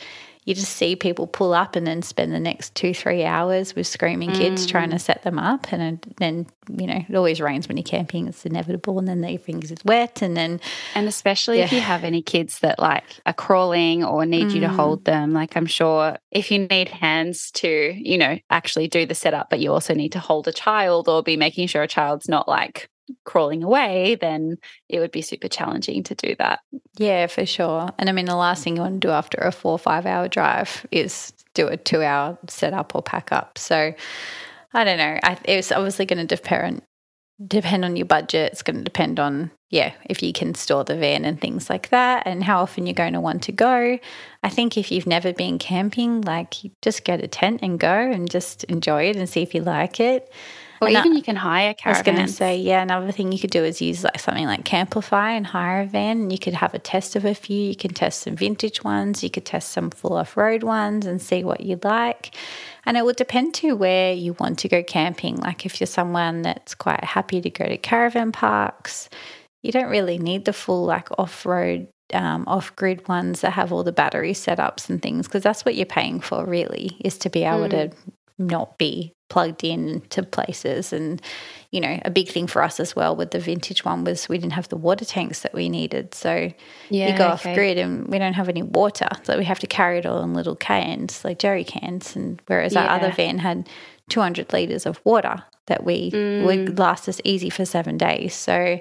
you 0.51 0.57
just 0.57 0.77
see 0.77 0.97
people 0.97 1.27
pull 1.29 1.55
up 1.55 1.77
and 1.77 1.87
then 1.87 2.03
spend 2.03 2.33
the 2.33 2.41
next 2.41 2.75
two, 2.75 2.93
three 2.93 3.25
hours 3.25 3.75
with 3.75 3.87
screaming 3.87 4.33
kids 4.33 4.67
mm. 4.67 4.71
trying 4.71 4.91
to 4.91 4.99
set 4.99 5.23
them 5.23 5.39
up. 5.39 5.73
And 5.73 6.01
then, 6.19 6.47
you 6.69 6.89
know, 6.89 7.05
it 7.09 7.15
always 7.15 7.41
rains 7.41 7.69
when 7.69 7.77
you're 7.77 7.85
camping, 7.85 8.27
it's 8.27 8.45
inevitable. 8.45 8.99
And 8.99 9.07
then 9.07 9.25
everything's 9.25 9.73
wet. 9.85 10.23
And 10.23 10.37
then. 10.37 10.61
And 10.97 11.07
especially 11.07 11.59
yeah. 11.59 11.65
if 11.65 11.73
you 11.73 11.81
have 11.81 12.03
any 12.03 12.21
kids 12.21 12.59
that 12.59 12.81
like 12.81 13.05
are 13.25 13.33
crawling 13.33 14.05
or 14.05 14.27
need 14.27 14.49
mm. 14.49 14.55
you 14.55 14.61
to 14.63 14.69
mm. 14.69 14.77
hold 14.77 15.05
them, 15.05 15.33
like 15.33 15.57
I'm 15.57 15.67
sure 15.67 16.19
if 16.33 16.51
you 16.51 16.67
need 16.67 16.89
hands 16.89 17.51
to, 17.53 17.95
you 17.97 18.19
know, 18.19 18.39
actually 18.51 18.89
do 18.89 19.07
the 19.07 19.15
setup, 19.15 19.51
but 19.51 19.61
you 19.61 19.73
also 19.73 19.95
need 19.95 20.13
to 20.13 20.19
hold 20.19 20.49
a 20.49 20.53
child 20.53 21.09
or 21.09 21.23
be 21.23 21.37
making 21.37 21.69
sure 21.69 21.83
a 21.83 21.89
child's 21.89 22.29
not 22.29 22.49
like 22.49 22.91
crawling 23.25 23.63
away, 23.63 24.17
then 24.21 24.59
it 24.89 25.01
would 25.01 25.13
be 25.13 25.23
super 25.23 25.49
challenging 25.49 26.03
to 26.05 26.15
do 26.15 26.35
that. 26.39 26.61
Yeah, 26.97 27.27
for 27.27 27.47
sure. 27.47 27.91
And 27.99 28.09
I 28.09 28.13
mean, 28.13 28.27
the 28.27 28.37
last 28.37 28.61
mm. 28.61 28.65
thing 28.65 28.77
you 28.77 28.83
want 28.83 29.01
to 29.01 29.07
do 29.07 29.13
after 29.13 29.39
a 29.39 29.53
four 29.53 29.73
or 29.73 29.79
five 29.79 30.07
hour 30.07 30.29
drive 30.29 30.87
is 30.91 31.33
do 31.55 31.69
a 31.69 31.77
two 31.77 32.03
hour 32.03 32.39
setup 32.49 32.95
or 32.95 33.03
pack 33.03 33.33
up. 33.33 33.59
So 33.59 33.95
I 34.73 34.85
don't 34.85 34.99
know. 34.99 35.19
I, 35.23 35.39
it's 35.45 35.73
obviously 35.73 36.07
going 36.07 36.27
to 36.27 36.37
depend 36.37 36.83
depend 37.47 37.87
on 37.87 37.97
your 37.97 38.07
budget. 38.07 38.53
It's 38.53 38.63
going 38.63 38.77
to 38.77 38.85
depend 38.85 39.19
on 39.19 39.51
yeah 39.71 39.93
if 40.05 40.23
you 40.23 40.33
can 40.33 40.55
store 40.55 40.85
the 40.85 40.97
van 40.97 41.25
and 41.25 41.41
things 41.41 41.71
like 41.71 41.89
that, 41.91 42.27
and 42.27 42.45
how 42.45 42.61
often 42.61 42.87
you're 42.87 42.95
going 42.95 43.15
to 43.15 43.21
want 43.21 43.43
to 43.45 43.53
go. 43.53 43.99
I 44.43 44.49
think 44.49 44.77
if 44.77 44.93
you've 44.93 45.07
never 45.07 45.33
been 45.33 45.59
camping, 45.59 46.21
like 46.23 46.55
just 46.83 47.05
get 47.05 47.25
a 47.25 47.29
tent 47.29 47.61
and 47.63 47.81
go 47.81 47.93
and 47.93 48.31
just 48.31 48.65
enjoy 48.65 49.05
it 49.05 49.17
and 49.17 49.29
see 49.29 49.43
if 49.43 49.55
you 49.55 49.63
like 49.63 50.01
it. 50.01 50.33
Or 50.81 50.89
and 50.89 50.97
even 50.97 51.13
that, 51.13 51.17
you 51.19 51.23
can 51.23 51.37
hire 51.37 51.71
a 51.71 51.75
caravans. 51.75 52.07
I 52.07 52.11
was 52.11 52.17
going 52.17 52.27
to 52.27 52.33
say, 52.33 52.57
yeah, 52.57 52.81
another 52.81 53.13
thing 53.13 53.33
you 53.33 53.39
could 53.39 53.51
do 53.51 53.63
is 53.63 53.83
use 53.83 54.03
like 54.03 54.19
something 54.19 54.47
like 54.47 54.65
Camplify 54.65 55.37
and 55.37 55.47
hire 55.47 55.83
a 55.83 55.87
van. 55.87 56.23
And 56.23 56.33
you 56.33 56.39
could 56.39 56.55
have 56.55 56.73
a 56.73 56.79
test 56.79 57.17
of 57.17 57.25
a 57.27 57.35
few. 57.35 57.69
You 57.69 57.77
can 57.77 57.93
test 57.93 58.23
some 58.23 58.35
vintage 58.35 58.83
ones. 58.83 59.23
You 59.23 59.29
could 59.29 59.45
test 59.45 59.73
some 59.73 59.91
full 59.91 60.15
off 60.15 60.37
road 60.39 60.63
ones 60.63 61.05
and 61.05 61.21
see 61.21 61.45
what 61.45 61.61
you 61.61 61.79
like. 61.85 62.35
And 62.87 62.97
it 62.97 63.05
would 63.05 63.17
depend 63.17 63.53
to 63.55 63.77
where 63.77 64.15
you 64.15 64.35
want 64.41 64.59
to 64.61 64.69
go 64.69 64.83
camping. 64.83 65.37
Like 65.37 65.67
if 65.67 65.81
you're 65.81 65.87
someone 65.87 66.43
that's 66.43 66.75
quite 66.75 67.05
happy 67.05 67.43
to 67.43 67.51
go 67.51 67.67
to 67.67 67.77
caravan 67.77 68.33
parks, 68.33 69.11
you 69.63 69.73
don't 69.73 69.91
really 69.91 70.17
need 70.17 70.47
the 70.47 70.55
full 70.55 70.87
like 70.87 71.09
off 71.19 71.45
road 71.45 71.89
um, 72.13 72.45
off 72.47 72.75
grid 72.75 73.07
ones 73.09 73.43
that 73.43 73.53
have 73.53 73.73
all 73.73 73.85
the 73.85 73.93
battery 73.93 74.33
setups 74.33 74.89
and 74.89 75.01
things 75.01 75.27
because 75.29 75.43
that's 75.43 75.65
what 75.65 75.75
you're 75.75 75.87
paying 75.87 76.21
for 76.21 76.45
really 76.45 76.97
is 77.01 77.17
to 77.19 77.31
be 77.31 77.45
able 77.45 77.69
mm. 77.69 77.71
to 77.71 77.91
not 78.41 78.79
be 78.79 79.15
plugged 79.29 79.63
in 79.63 80.01
to 80.11 80.25
places 80.25 80.93
and 80.93 81.23
you 81.71 81.81
know 81.81 82.01
a 82.05 82.11
big 82.11 82.29
thing 82.29 82.49
for 82.49 82.63
us 82.63 82.81
as 82.81 82.97
well 82.97 83.15
with 83.15 83.31
the 83.31 83.39
vintage 83.39 83.85
one 83.85 84.03
was 84.03 84.29
we 84.29 84.37
didn't 84.37 84.55
have 84.55 84.69
the 84.71 84.77
water 84.77 85.05
tanks 85.05 85.43
that 85.43 85.55
we 85.55 85.69
needed 85.69 86.13
so 86.13 86.53
yeah, 86.89 87.13
you 87.13 87.17
go 87.17 87.25
okay. 87.27 87.33
off 87.51 87.55
grid 87.55 87.79
and 87.79 88.09
we 88.09 88.19
don't 88.19 88.33
have 88.33 88.49
any 88.49 88.63
water 88.63 89.09
so 89.23 89.39
we 89.39 89.45
have 89.45 89.61
to 89.61 89.69
carry 89.69 89.99
it 89.99 90.05
all 90.05 90.23
in 90.23 90.35
little 90.35 90.57
cans 90.57 91.25
like 91.25 91.39
jerry 91.39 91.63
cans 91.63 92.17
and 92.17 92.43
whereas 92.49 92.75
yeah. 92.75 92.83
our 92.83 92.97
other 92.99 93.13
van 93.13 93.39
had 93.39 93.69
200 94.09 94.53
liters 94.53 94.85
of 94.85 95.01
water 95.05 95.45
that 95.69 95.85
we 95.85 96.11
mm. 96.11 96.45
would 96.45 96.77
last 96.77 97.09
us 97.09 97.21
easy 97.23 97.51
for 97.51 97.65
seven 97.65 97.97
days 97.97 98.35
so 98.35 98.81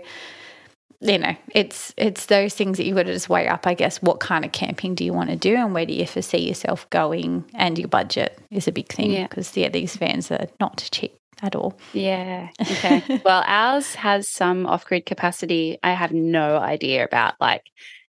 you 1.01 1.17
know, 1.17 1.35
it's 1.55 1.93
it's 1.97 2.25
those 2.25 2.53
things 2.53 2.77
that 2.77 2.85
you've 2.85 2.95
got 2.95 3.03
to 3.03 3.13
just 3.13 3.29
weigh 3.29 3.47
up. 3.47 3.65
I 3.65 3.73
guess 3.73 4.01
what 4.01 4.19
kind 4.19 4.43
of 4.43 4.51
camping 4.51 4.95
do 4.95 5.05
you 5.05 5.13
want 5.13 5.29
to 5.29 5.35
do, 5.35 5.55
and 5.55 5.73
where 5.73 5.85
do 5.85 5.93
you 5.93 6.05
foresee 6.05 6.47
yourself 6.47 6.89
going, 6.89 7.45
and 7.55 7.77
your 7.79 7.87
budget 7.87 8.39
is 8.51 8.67
a 8.67 8.71
big 8.71 8.89
thing 8.89 9.23
because 9.23 9.55
yeah. 9.55 9.63
yeah, 9.63 9.69
these 9.69 9.95
vans 9.95 10.29
are 10.31 10.47
not 10.59 10.87
cheap 10.91 11.17
at 11.41 11.55
all. 11.55 11.79
Yeah. 11.93 12.49
Okay. 12.61 13.21
well, 13.25 13.43
ours 13.47 13.95
has 13.95 14.27
some 14.27 14.65
off 14.65 14.85
grid 14.85 15.05
capacity. 15.05 15.77
I 15.83 15.93
have 15.93 16.11
no 16.11 16.57
idea 16.57 17.05
about 17.05 17.35
like 17.39 17.63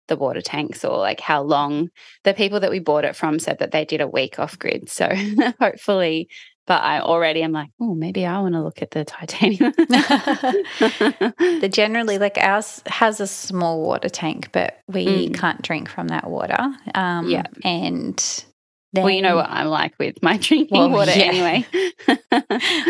the 0.09 0.17
water 0.17 0.43
tanks 0.43 0.85
or 0.85 0.99
like 0.99 1.21
how 1.21 1.43
long 1.43 1.91
the 2.25 2.35
people 2.35 2.61
that 2.61 2.71
we 2.71 2.81
bought 2.81 3.05
it 3.05 3.17
from 3.17 3.39
said 3.39 3.61
that 3.61 3.71
they 3.71 3.85
did 3.85 4.01
a 4.01 4.09
week 4.09 4.39
off 4.39 4.59
grid. 4.59 4.91
So 4.91 5.09
hopefully 5.61 6.29
but 6.67 6.83
I 6.83 7.01
already 7.01 7.43
am 7.43 7.53
like, 7.53 7.71
oh, 7.81 7.95
maybe 7.95 8.25
I 8.25 8.39
want 8.41 8.55
to 8.55 8.63
look 8.63 8.83
at 8.83 8.93
the 8.93 9.05
titanium. 9.05 9.73
the 9.77 11.69
generally 11.73 12.19
like 12.19 12.39
ours 12.39 12.83
has 12.87 13.21
a 13.21 13.27
small 13.27 13.83
water 13.83 14.09
tank, 14.09 14.51
but 14.53 14.79
we 14.87 15.29
mm. 15.29 15.35
can't 15.35 15.63
drink 15.63 15.89
from 15.89 16.09
that 16.09 16.31
water. 16.31 16.73
Um, 16.95 17.29
yeah, 17.29 17.47
and 17.65 18.45
then, 18.93 19.05
well, 19.05 19.13
you 19.13 19.23
know 19.23 19.37
what 19.37 19.51
I'm 19.51 19.69
like 19.69 19.99
with 19.99 20.23
my 20.23 20.37
drinking 20.41 20.79
well, 20.79 20.91
water 20.91 21.13
yeah. 21.13 21.25
anyway. 21.25 21.67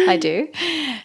I 0.09 0.19
do. 0.21 0.49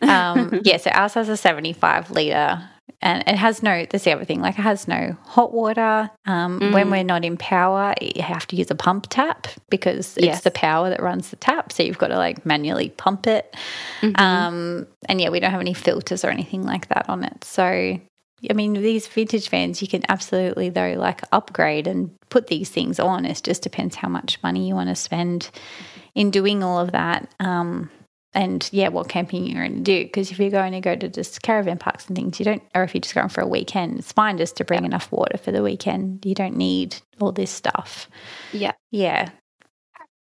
Um, 0.01 0.61
yeah, 0.63 0.77
so 0.77 0.89
ours 0.91 1.13
has 1.13 1.29
a 1.29 1.37
75 1.37 2.11
litre 2.11 2.67
and 3.01 3.23
it 3.27 3.35
has 3.35 3.61
no 3.61 3.85
that's 3.89 4.03
the 4.03 4.11
other 4.11 4.25
thing 4.25 4.41
like 4.41 4.57
it 4.57 4.61
has 4.61 4.87
no 4.87 5.15
hot 5.23 5.53
water 5.53 6.09
um, 6.25 6.59
mm. 6.59 6.73
when 6.73 6.89
we're 6.89 7.03
not 7.03 7.23
in 7.23 7.37
power 7.37 7.93
you 8.01 8.21
have 8.21 8.47
to 8.47 8.55
use 8.55 8.71
a 8.71 8.75
pump 8.75 9.07
tap 9.09 9.47
because 9.69 10.17
it's 10.17 10.25
yes. 10.25 10.41
the 10.41 10.51
power 10.51 10.89
that 10.89 11.01
runs 11.01 11.29
the 11.29 11.35
tap 11.35 11.71
so 11.71 11.83
you've 11.83 11.97
got 11.97 12.07
to 12.07 12.17
like 12.17 12.45
manually 12.45 12.89
pump 12.89 13.27
it 13.27 13.55
mm-hmm. 14.01 14.19
um, 14.21 14.87
and 15.07 15.21
yeah 15.21 15.29
we 15.29 15.39
don't 15.39 15.51
have 15.51 15.61
any 15.61 15.73
filters 15.73 16.25
or 16.25 16.29
anything 16.29 16.63
like 16.63 16.87
that 16.89 17.07
on 17.09 17.23
it 17.23 17.43
so 17.43 17.99
I 18.49 18.53
mean, 18.53 18.73
these 18.73 19.07
vintage 19.07 19.49
vans, 19.49 19.81
you 19.81 19.87
can 19.87 20.03
absolutely, 20.09 20.69
though, 20.69 20.93
like 20.93 21.21
upgrade 21.31 21.87
and 21.87 22.11
put 22.29 22.47
these 22.47 22.69
things 22.69 22.99
on. 22.99 23.25
It 23.25 23.41
just 23.43 23.63
depends 23.63 23.95
how 23.95 24.09
much 24.09 24.41
money 24.43 24.67
you 24.67 24.75
want 24.75 24.89
to 24.89 24.95
spend 24.95 25.49
in 26.13 26.29
doing 26.29 26.63
all 26.63 26.79
of 26.79 26.91
that. 26.91 27.31
Um, 27.39 27.89
and 28.37 28.69
yeah, 28.71 28.89
what 28.89 29.09
camping 29.09 29.47
you're 29.47 29.65
going 29.65 29.77
to 29.77 29.81
do. 29.81 30.03
Because 30.03 30.29
if 30.31 30.37
you're 30.37 30.51
going 30.51 30.73
to 30.73 30.79
go 30.79 30.95
to 30.95 31.09
just 31.09 31.41
caravan 31.41 31.79
parks 31.79 32.05
and 32.05 32.15
things, 32.15 32.37
you 32.39 32.45
don't, 32.45 32.61
or 32.75 32.83
if 32.83 32.93
you're 32.93 33.01
just 33.01 33.15
going 33.15 33.29
for 33.29 33.41
a 33.41 33.47
weekend, 33.47 33.97
it's 33.97 34.11
fine 34.11 34.37
just 34.37 34.55
to 34.57 34.63
bring 34.63 34.81
yeah. 34.81 34.85
enough 34.85 35.11
water 35.11 35.39
for 35.39 35.51
the 35.51 35.63
weekend. 35.63 36.23
You 36.23 36.35
don't 36.35 36.55
need 36.55 36.95
all 37.19 37.31
this 37.31 37.49
stuff. 37.49 38.07
Yeah. 38.53 38.73
Yeah. 38.91 39.31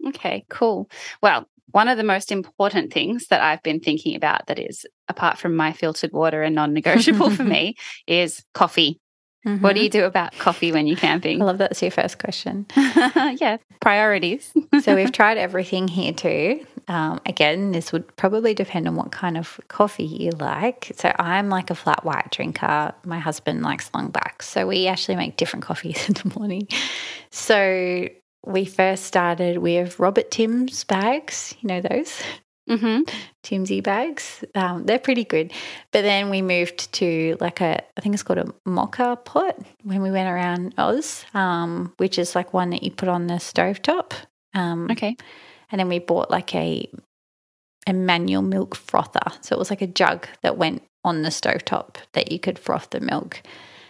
Okay, 0.08 0.46
cool. 0.50 0.90
Well, 1.22 1.50
one 1.72 1.90
of 1.90 1.98
the 1.98 2.04
most 2.06 2.32
important 2.32 2.94
things 2.94 3.28
that 3.28 3.42
I've 3.42 3.62
been 3.62 3.82
thinking 3.82 4.16
about 4.16 4.48
that 4.48 4.58
is 4.58 4.86
apart 5.10 5.38
from 5.38 5.58
my 5.58 5.74
filtered 5.74 6.14
water 6.14 6.44
and 6.44 6.56
non 6.56 6.74
negotiable 6.74 7.30
for 7.30 7.44
me 7.44 7.76
is 8.08 8.42
coffee. 8.54 9.02
Mm-hmm. 9.46 9.62
What 9.62 9.76
do 9.76 9.82
you 9.82 9.90
mm-hmm. 9.90 10.00
do 10.00 10.06
about 10.06 10.32
coffee 10.38 10.72
when 10.72 10.88
you're 10.88 10.96
camping? 10.96 11.42
I 11.42 11.46
love 11.46 11.58
that's 11.58 11.82
your 11.82 11.92
first 11.92 12.20
question. 12.20 12.68
yeah, 12.78 13.58
priorities. 13.82 14.54
so 14.82 14.96
we've 14.96 15.12
tried 15.12 15.38
everything 15.38 15.90
here 15.90 16.14
too. 16.14 16.66
Um, 16.88 17.20
again, 17.26 17.72
this 17.72 17.92
would 17.92 18.16
probably 18.16 18.54
depend 18.54 18.88
on 18.88 18.96
what 18.96 19.12
kind 19.12 19.38
of 19.38 19.60
coffee 19.68 20.06
you 20.06 20.32
like. 20.32 20.92
So 20.96 21.14
I'm 21.20 21.50
like 21.50 21.70
a 21.70 21.76
flat 21.76 22.06
white 22.06 22.32
drinker. 22.32 22.94
My 23.06 23.20
husband 23.20 23.62
likes 23.62 23.90
long 23.94 24.10
black. 24.10 24.42
So 24.42 24.68
we 24.68 24.88
actually 24.88 25.18
make 25.18 25.38
different 25.38 25.66
coffees 25.66 26.08
in 26.08 26.14
the 26.14 26.40
morning. 26.40 26.68
So 27.30 28.08
we 28.46 28.66
first 28.66 29.04
started 29.04 29.58
with 29.58 30.00
Robert 30.00 30.32
Timms 30.32 30.84
bags. 30.86 31.54
You 31.60 31.68
know 31.68 31.82
those? 31.82 32.22
mm-hmm. 32.70 33.02
Timsy 33.44 33.82
bags. 33.82 34.44
Um, 34.56 34.86
they're 34.86 35.00
pretty 35.00 35.24
good. 35.24 35.54
But 35.92 36.02
then 36.02 36.30
we 36.30 36.42
moved 36.42 36.92
to 36.94 37.38
like 37.40 37.62
a, 37.62 37.82
I 37.98 38.02
think 38.02 38.14
it's 38.14 38.24
called 38.24 38.40
a 38.40 38.54
moka 38.68 39.24
pot 39.24 39.58
when 39.84 40.02
we 40.02 40.12
went 40.12 40.30
around 40.30 40.74
Oz, 40.78 41.26
um, 41.34 41.94
which 41.98 42.20
is 42.20 42.36
like 42.36 42.54
one 42.54 42.72
that 42.72 42.84
you 42.84 42.92
put 42.92 43.10
on 43.10 43.28
the 43.28 43.40
stove 43.40 43.82
top. 43.82 44.14
Um, 44.54 44.90
okay. 44.92 45.16
And 45.70 45.80
then 45.80 45.90
we 45.90 46.00
bought 46.00 46.32
like 46.32 46.54
a 46.56 46.90
a 47.88 47.94
manual 47.94 48.42
milk 48.42 48.76
frother. 48.76 49.22
So 49.42 49.56
it 49.56 49.60
was 49.60 49.70
like 49.70 49.82
a 49.82 49.88
jug 49.88 50.28
that 50.42 50.58
went 50.58 50.84
on 51.06 51.22
the 51.22 51.32
stove 51.32 51.64
top 51.64 51.98
that 52.14 52.32
you 52.32 52.40
could 52.40 52.60
froth 52.60 52.90
the 52.90 53.00
milk. 53.00 53.42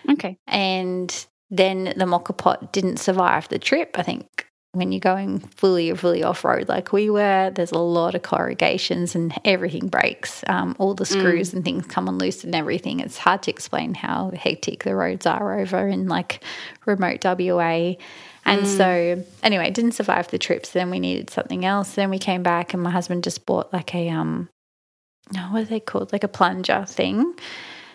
Okay. 0.07 0.37
And 0.45 1.25
then 1.49 1.85
the 1.85 2.05
moka 2.05 2.37
pot 2.37 2.71
didn't 2.71 2.97
survive 2.97 3.49
the 3.49 3.57
trip. 3.57 3.95
I 3.97 4.03
think 4.03 4.47
when 4.73 4.91
you're 4.91 4.99
going 4.99 5.39
fully 5.39 5.93
fully 5.95 6.21
off 6.23 6.45
road 6.45 6.69
like 6.69 6.93
we 6.93 7.09
were, 7.09 7.51
there's 7.55 7.71
a 7.71 7.79
lot 7.79 8.13
of 8.13 8.21
corrugations 8.21 9.15
and 9.15 9.33
everything 9.43 9.87
breaks. 9.87 10.43
Um, 10.47 10.75
all 10.77 10.93
the 10.93 11.05
screws 11.05 11.51
mm. 11.51 11.53
and 11.55 11.65
things 11.65 11.87
come 11.87 12.07
unloose 12.07 12.43
and 12.43 12.53
everything. 12.53 12.99
It's 12.99 13.17
hard 13.17 13.41
to 13.43 13.51
explain 13.51 13.95
how 13.95 14.31
hectic 14.31 14.83
the 14.83 14.95
roads 14.95 15.25
are 15.25 15.59
over 15.59 15.87
in 15.87 16.07
like 16.07 16.43
remote 16.85 17.23
WA. 17.23 17.95
And 18.47 18.61
mm. 18.61 18.77
so, 18.77 19.23
anyway, 19.43 19.69
didn't 19.71 19.91
survive 19.91 20.29
the 20.29 20.37
trip. 20.39 20.65
So 20.65 20.79
then 20.79 20.89
we 20.89 20.99
needed 20.99 21.29
something 21.29 21.65
else. 21.65 21.93
Then 21.95 22.09
we 22.09 22.17
came 22.17 22.43
back, 22.43 22.73
and 22.73 22.81
my 22.81 22.89
husband 22.89 23.23
just 23.23 23.45
bought 23.45 23.71
like 23.73 23.93
a 23.93 24.09
um, 24.09 24.49
oh, 25.35 25.47
what 25.51 25.63
are 25.63 25.65
they 25.65 25.79
called? 25.79 26.13
Like 26.13 26.23
a 26.23 26.29
plunger 26.29 26.85
thing. 26.87 27.33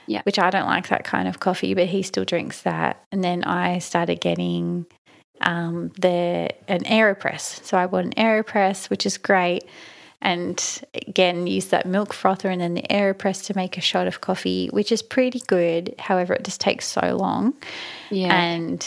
Yeah. 0.07 0.23
Which 0.25 0.39
I 0.39 0.51
don't 0.51 0.67
like 0.67 0.89
that 0.89 1.05
kind 1.05 1.27
of 1.27 1.41
coffee, 1.41 1.75
but 1.75 1.87
he 1.87 2.03
still 2.03 2.25
drinks 2.25 2.63
that. 2.63 3.03
And 3.13 3.23
then 3.23 3.45
I 3.45 3.79
started 3.79 4.21
getting 4.21 4.87
um, 5.41 5.91
the 5.99 6.51
an 6.69 6.85
Aeropress. 6.85 7.65
So 7.65 7.79
I 7.79 7.87
bought 7.87 8.05
an 8.05 8.13
Aeropress, 8.17 8.91
which 8.91 9.07
is 9.07 9.17
great. 9.17 9.65
And 10.21 10.83
again, 10.95 11.49
use 11.49 11.67
that 11.67 11.85
milk 11.85 12.13
frother 12.13 12.49
and 12.49 12.61
then 12.61 12.75
the 12.75 12.83
Aeropress 12.83 13.45
to 13.47 13.57
make 13.57 13.77
a 13.77 13.81
shot 13.81 14.07
of 14.07 14.21
coffee, 14.21 14.69
which 14.69 14.93
is 14.93 15.03
pretty 15.03 15.41
good. 15.49 15.95
However, 15.99 16.35
it 16.35 16.45
just 16.45 16.61
takes 16.61 16.87
so 16.87 17.17
long. 17.17 17.55
Yeah. 18.11 18.33
And 18.33 18.87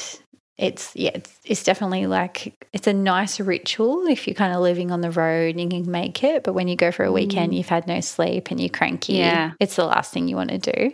it's 0.58 0.96
yeah, 0.96 1.12
it's, 1.16 1.40
it's 1.44 1.64
definitely 1.64 2.08
like 2.08 2.68
it's 2.72 2.88
a 2.88 2.94
nice 2.94 3.40
ritual 3.40 4.06
if 4.08 4.28
you're 4.28 4.36
kind 4.36 4.54
of 4.54 4.62
living 4.62 4.92
on 4.92 5.02
the 5.02 5.12
road 5.12 5.56
and 5.56 5.62
you 5.62 5.84
can 5.84 5.92
make 5.92 6.24
it. 6.24 6.44
But 6.44 6.54
when 6.54 6.68
you 6.68 6.76
go 6.76 6.92
for 6.92 7.04
a 7.04 7.12
weekend, 7.12 7.52
mm. 7.52 7.58
you've 7.58 7.68
had 7.68 7.88
no 7.88 8.00
sleep 8.00 8.52
and 8.52 8.60
you're 8.60 8.70
cranky. 8.70 9.14
Yeah, 9.14 9.52
it's 9.60 9.76
the 9.76 9.86
last 9.86 10.14
thing 10.14 10.28
you 10.28 10.36
want 10.36 10.52
to 10.52 10.58
do. 10.58 10.94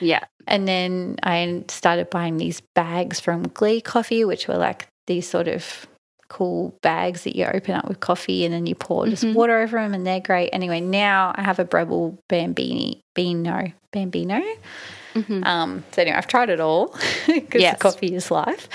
Yeah. 0.00 0.24
And 0.46 0.68
then 0.68 1.16
I 1.22 1.64
started 1.68 2.10
buying 2.10 2.36
these 2.36 2.60
bags 2.74 3.20
from 3.20 3.44
Glee 3.48 3.80
Coffee, 3.80 4.24
which 4.24 4.48
were 4.48 4.56
like 4.56 4.86
these 5.06 5.28
sort 5.28 5.48
of 5.48 5.86
cool 6.28 6.76
bags 6.82 7.24
that 7.24 7.36
you 7.36 7.44
open 7.44 7.74
up 7.74 7.86
with 7.86 8.00
coffee 8.00 8.44
and 8.44 8.52
then 8.52 8.66
you 8.66 8.74
pour 8.74 9.06
just 9.06 9.24
mm-hmm. 9.24 9.34
water 9.34 9.58
over 9.60 9.78
them 9.78 9.94
and 9.94 10.06
they're 10.06 10.20
great. 10.20 10.50
Anyway, 10.52 10.80
now 10.80 11.32
I 11.34 11.42
have 11.42 11.58
a 11.58 11.64
Breville 11.64 12.18
Bambini, 12.28 13.00
Beano, 13.14 13.72
Bambino. 13.92 14.42
Mm-hmm. 15.14 15.44
Um, 15.44 15.84
so 15.92 16.02
anyway, 16.02 16.16
I've 16.16 16.26
tried 16.26 16.50
it 16.50 16.60
all 16.60 16.88
because 17.26 17.60
yes. 17.60 17.78
coffee 17.78 18.14
is 18.14 18.30
life. 18.30 18.68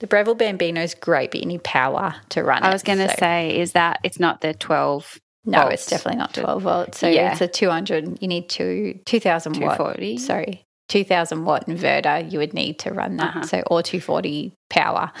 The 0.00 0.06
Breville 0.06 0.34
Bambino 0.34 0.82
is 0.82 0.94
great, 0.94 1.30
but 1.30 1.40
you 1.40 1.46
need 1.46 1.62
power 1.62 2.14
to 2.30 2.42
run 2.42 2.62
it. 2.62 2.66
I 2.66 2.72
was 2.72 2.82
going 2.82 2.98
to 2.98 3.08
so. 3.08 3.14
say, 3.18 3.58
is 3.58 3.72
that 3.72 4.00
it's 4.02 4.18
not 4.18 4.40
the 4.40 4.52
12 4.54 5.18
no, 5.46 5.60
volts. 5.60 5.74
it's 5.74 5.86
definitely 5.86 6.18
not 6.18 6.34
12 6.34 6.62
volts. 6.62 6.98
So 6.98 7.08
yeah. 7.08 7.32
it's 7.32 7.40
a 7.40 7.48
200, 7.48 8.20
you 8.20 8.28
need 8.28 8.48
two, 8.48 8.98
2000 9.04 9.60
watt. 9.60 9.98
Sorry, 10.18 10.64
2000 10.88 11.44
watt 11.44 11.66
inverter 11.66 12.30
you 12.30 12.38
would 12.38 12.54
need 12.54 12.78
to 12.80 12.92
run 12.92 13.16
that. 13.16 13.36
Uh-huh. 13.36 13.42
So, 13.46 13.62
or 13.66 13.82
240 13.82 14.52
power. 14.70 15.12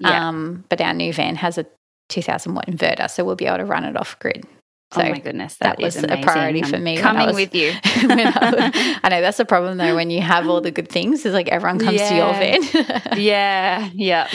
Yeah. 0.00 0.28
Um, 0.28 0.64
but 0.68 0.80
our 0.80 0.94
new 0.94 1.12
van 1.12 1.36
has 1.36 1.58
a 1.58 1.66
2000 2.08 2.54
watt 2.54 2.66
inverter, 2.66 3.10
so 3.10 3.24
we'll 3.24 3.36
be 3.36 3.46
able 3.46 3.58
to 3.58 3.64
run 3.64 3.84
it 3.84 3.96
off 3.96 4.18
grid. 4.18 4.46
So 4.90 5.02
oh 5.02 5.10
my 5.10 5.18
goodness, 5.18 5.56
that, 5.56 5.76
that 5.76 5.84
was 5.84 5.96
amazing. 5.96 6.18
a 6.18 6.22
priority 6.22 6.62
for 6.62 6.78
me. 6.78 6.96
Coming 6.96 7.26
was, 7.26 7.36
with 7.36 7.54
you. 7.54 7.72
I, 7.84 8.98
I, 9.02 9.08
know 9.10 9.20
that's 9.20 9.38
a 9.38 9.44
problem 9.44 9.76
though 9.76 9.94
when 9.94 10.08
you 10.08 10.22
have 10.22 10.48
all 10.48 10.62
the 10.62 10.70
good 10.70 10.88
things. 10.88 11.26
Is 11.26 11.34
like 11.34 11.48
everyone 11.48 11.78
comes 11.78 12.00
yeah. 12.00 12.08
to 12.08 12.14
your 12.16 12.32
van. 12.32 13.02
yeah, 13.18 13.90
yeah. 13.92 14.28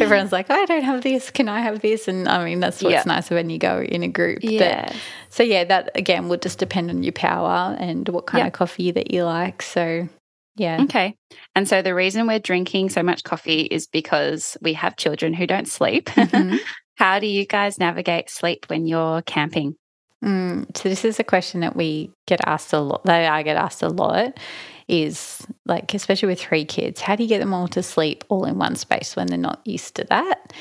Everyone's 0.00 0.32
like, 0.32 0.50
I 0.50 0.64
don't 0.64 0.82
have 0.82 1.02
this. 1.02 1.30
Can 1.30 1.48
I 1.48 1.60
have 1.60 1.82
this? 1.82 2.08
And 2.08 2.28
I 2.28 2.44
mean, 2.44 2.58
that's 2.58 2.82
what's 2.82 2.92
yeah. 2.92 3.02
nice 3.06 3.30
when 3.30 3.48
you 3.48 3.58
go 3.58 3.80
in 3.80 4.02
a 4.02 4.08
group. 4.08 4.40
Yeah. 4.42 4.88
But, 4.88 4.96
so 5.28 5.44
yeah, 5.44 5.62
that 5.62 5.90
again 5.94 6.28
would 6.28 6.42
just 6.42 6.58
depend 6.58 6.90
on 6.90 7.04
your 7.04 7.12
power 7.12 7.76
and 7.78 8.08
what 8.08 8.26
kind 8.26 8.48
of 8.48 8.52
coffee 8.52 8.90
that 8.90 9.12
you 9.12 9.22
like. 9.22 9.62
So 9.62 10.08
yeah. 10.56 10.82
Okay. 10.82 11.16
And 11.54 11.68
so 11.68 11.80
the 11.80 11.94
reason 11.94 12.26
we're 12.26 12.40
drinking 12.40 12.90
so 12.90 13.04
much 13.04 13.22
coffee 13.22 13.62
is 13.62 13.86
because 13.86 14.56
we 14.60 14.72
have 14.72 14.96
children 14.96 15.32
who 15.32 15.46
don't 15.46 15.68
sleep. 15.68 16.06
Mm-hmm. 16.06 16.56
How 17.00 17.18
do 17.18 17.26
you 17.26 17.46
guys 17.46 17.78
navigate 17.78 18.28
sleep 18.28 18.66
when 18.68 18.86
you're 18.86 19.22
camping? 19.22 19.74
Mm, 20.22 20.76
so 20.76 20.90
this 20.90 21.02
is 21.02 21.18
a 21.18 21.24
question 21.24 21.60
that 21.60 21.74
we 21.74 22.10
get 22.26 22.40
asked 22.44 22.74
a 22.74 22.78
lot. 22.78 23.04
That 23.04 23.32
I 23.32 23.42
get 23.42 23.56
asked 23.56 23.82
a 23.82 23.88
lot 23.88 24.38
is 24.86 25.46
like, 25.64 25.94
especially 25.94 26.28
with 26.28 26.42
three 26.42 26.66
kids, 26.66 27.00
how 27.00 27.16
do 27.16 27.22
you 27.22 27.28
get 27.30 27.38
them 27.38 27.54
all 27.54 27.68
to 27.68 27.82
sleep 27.82 28.22
all 28.28 28.44
in 28.44 28.58
one 28.58 28.76
space 28.76 29.16
when 29.16 29.28
they're 29.28 29.38
not 29.38 29.66
used 29.66 29.94
to 29.94 30.04
that? 30.10 30.52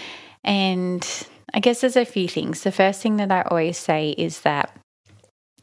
And 0.46 1.06
I 1.54 1.60
guess 1.60 1.82
there's 1.82 1.98
a 1.98 2.06
few 2.06 2.30
things. 2.30 2.64
The 2.64 2.72
first 2.72 3.02
thing 3.02 3.18
that 3.18 3.34
I 3.34 3.42
always 3.42 3.78
say 3.78 4.12
is 4.12 4.40
that 4.44 4.74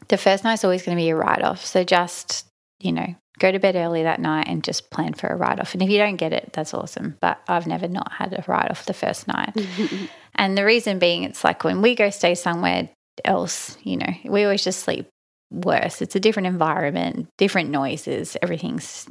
the 0.08 0.18
first 0.18 0.44
night 0.44 0.58
is 0.58 0.64
always 0.64 0.82
going 0.82 0.98
to 0.98 1.02
be 1.02 1.08
a 1.08 1.16
write 1.16 1.40
off. 1.40 1.64
So 1.64 1.84
just, 1.84 2.46
you 2.80 2.92
know, 2.92 3.14
go 3.38 3.52
to 3.52 3.58
bed 3.58 3.76
early 3.76 4.02
that 4.02 4.20
night 4.20 4.46
and 4.48 4.64
just 4.64 4.90
plan 4.90 5.12
for 5.14 5.28
a 5.28 5.36
write 5.36 5.60
off. 5.60 5.74
And 5.74 5.82
if 5.82 5.90
you 5.90 5.98
don't 5.98 6.16
get 6.16 6.32
it, 6.32 6.50
that's 6.52 6.72
awesome. 6.72 7.16
But 7.20 7.40
I've 7.48 7.66
never 7.66 7.88
not 7.88 8.12
had 8.12 8.32
a 8.32 8.44
write 8.46 8.70
off 8.70 8.86
the 8.86 8.94
first 8.94 9.28
night. 9.28 9.54
and 10.34 10.56
the 10.56 10.64
reason 10.64 10.98
being, 10.98 11.24
it's 11.24 11.44
like 11.44 11.64
when 11.64 11.82
we 11.82 11.94
go 11.94 12.10
stay 12.10 12.34
somewhere 12.34 12.88
else, 13.24 13.76
you 13.82 13.96
know, 13.96 14.12
we 14.24 14.44
always 14.44 14.64
just 14.64 14.80
sleep 14.80 15.08
worse. 15.50 16.02
It's 16.02 16.16
a 16.16 16.20
different 16.20 16.48
environment, 16.48 17.28
different 17.38 17.70
noises, 17.70 18.36
everything's 18.42 19.06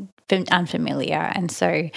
unfamiliar. 0.51 1.31
And 1.33 1.51
so 1.51 1.89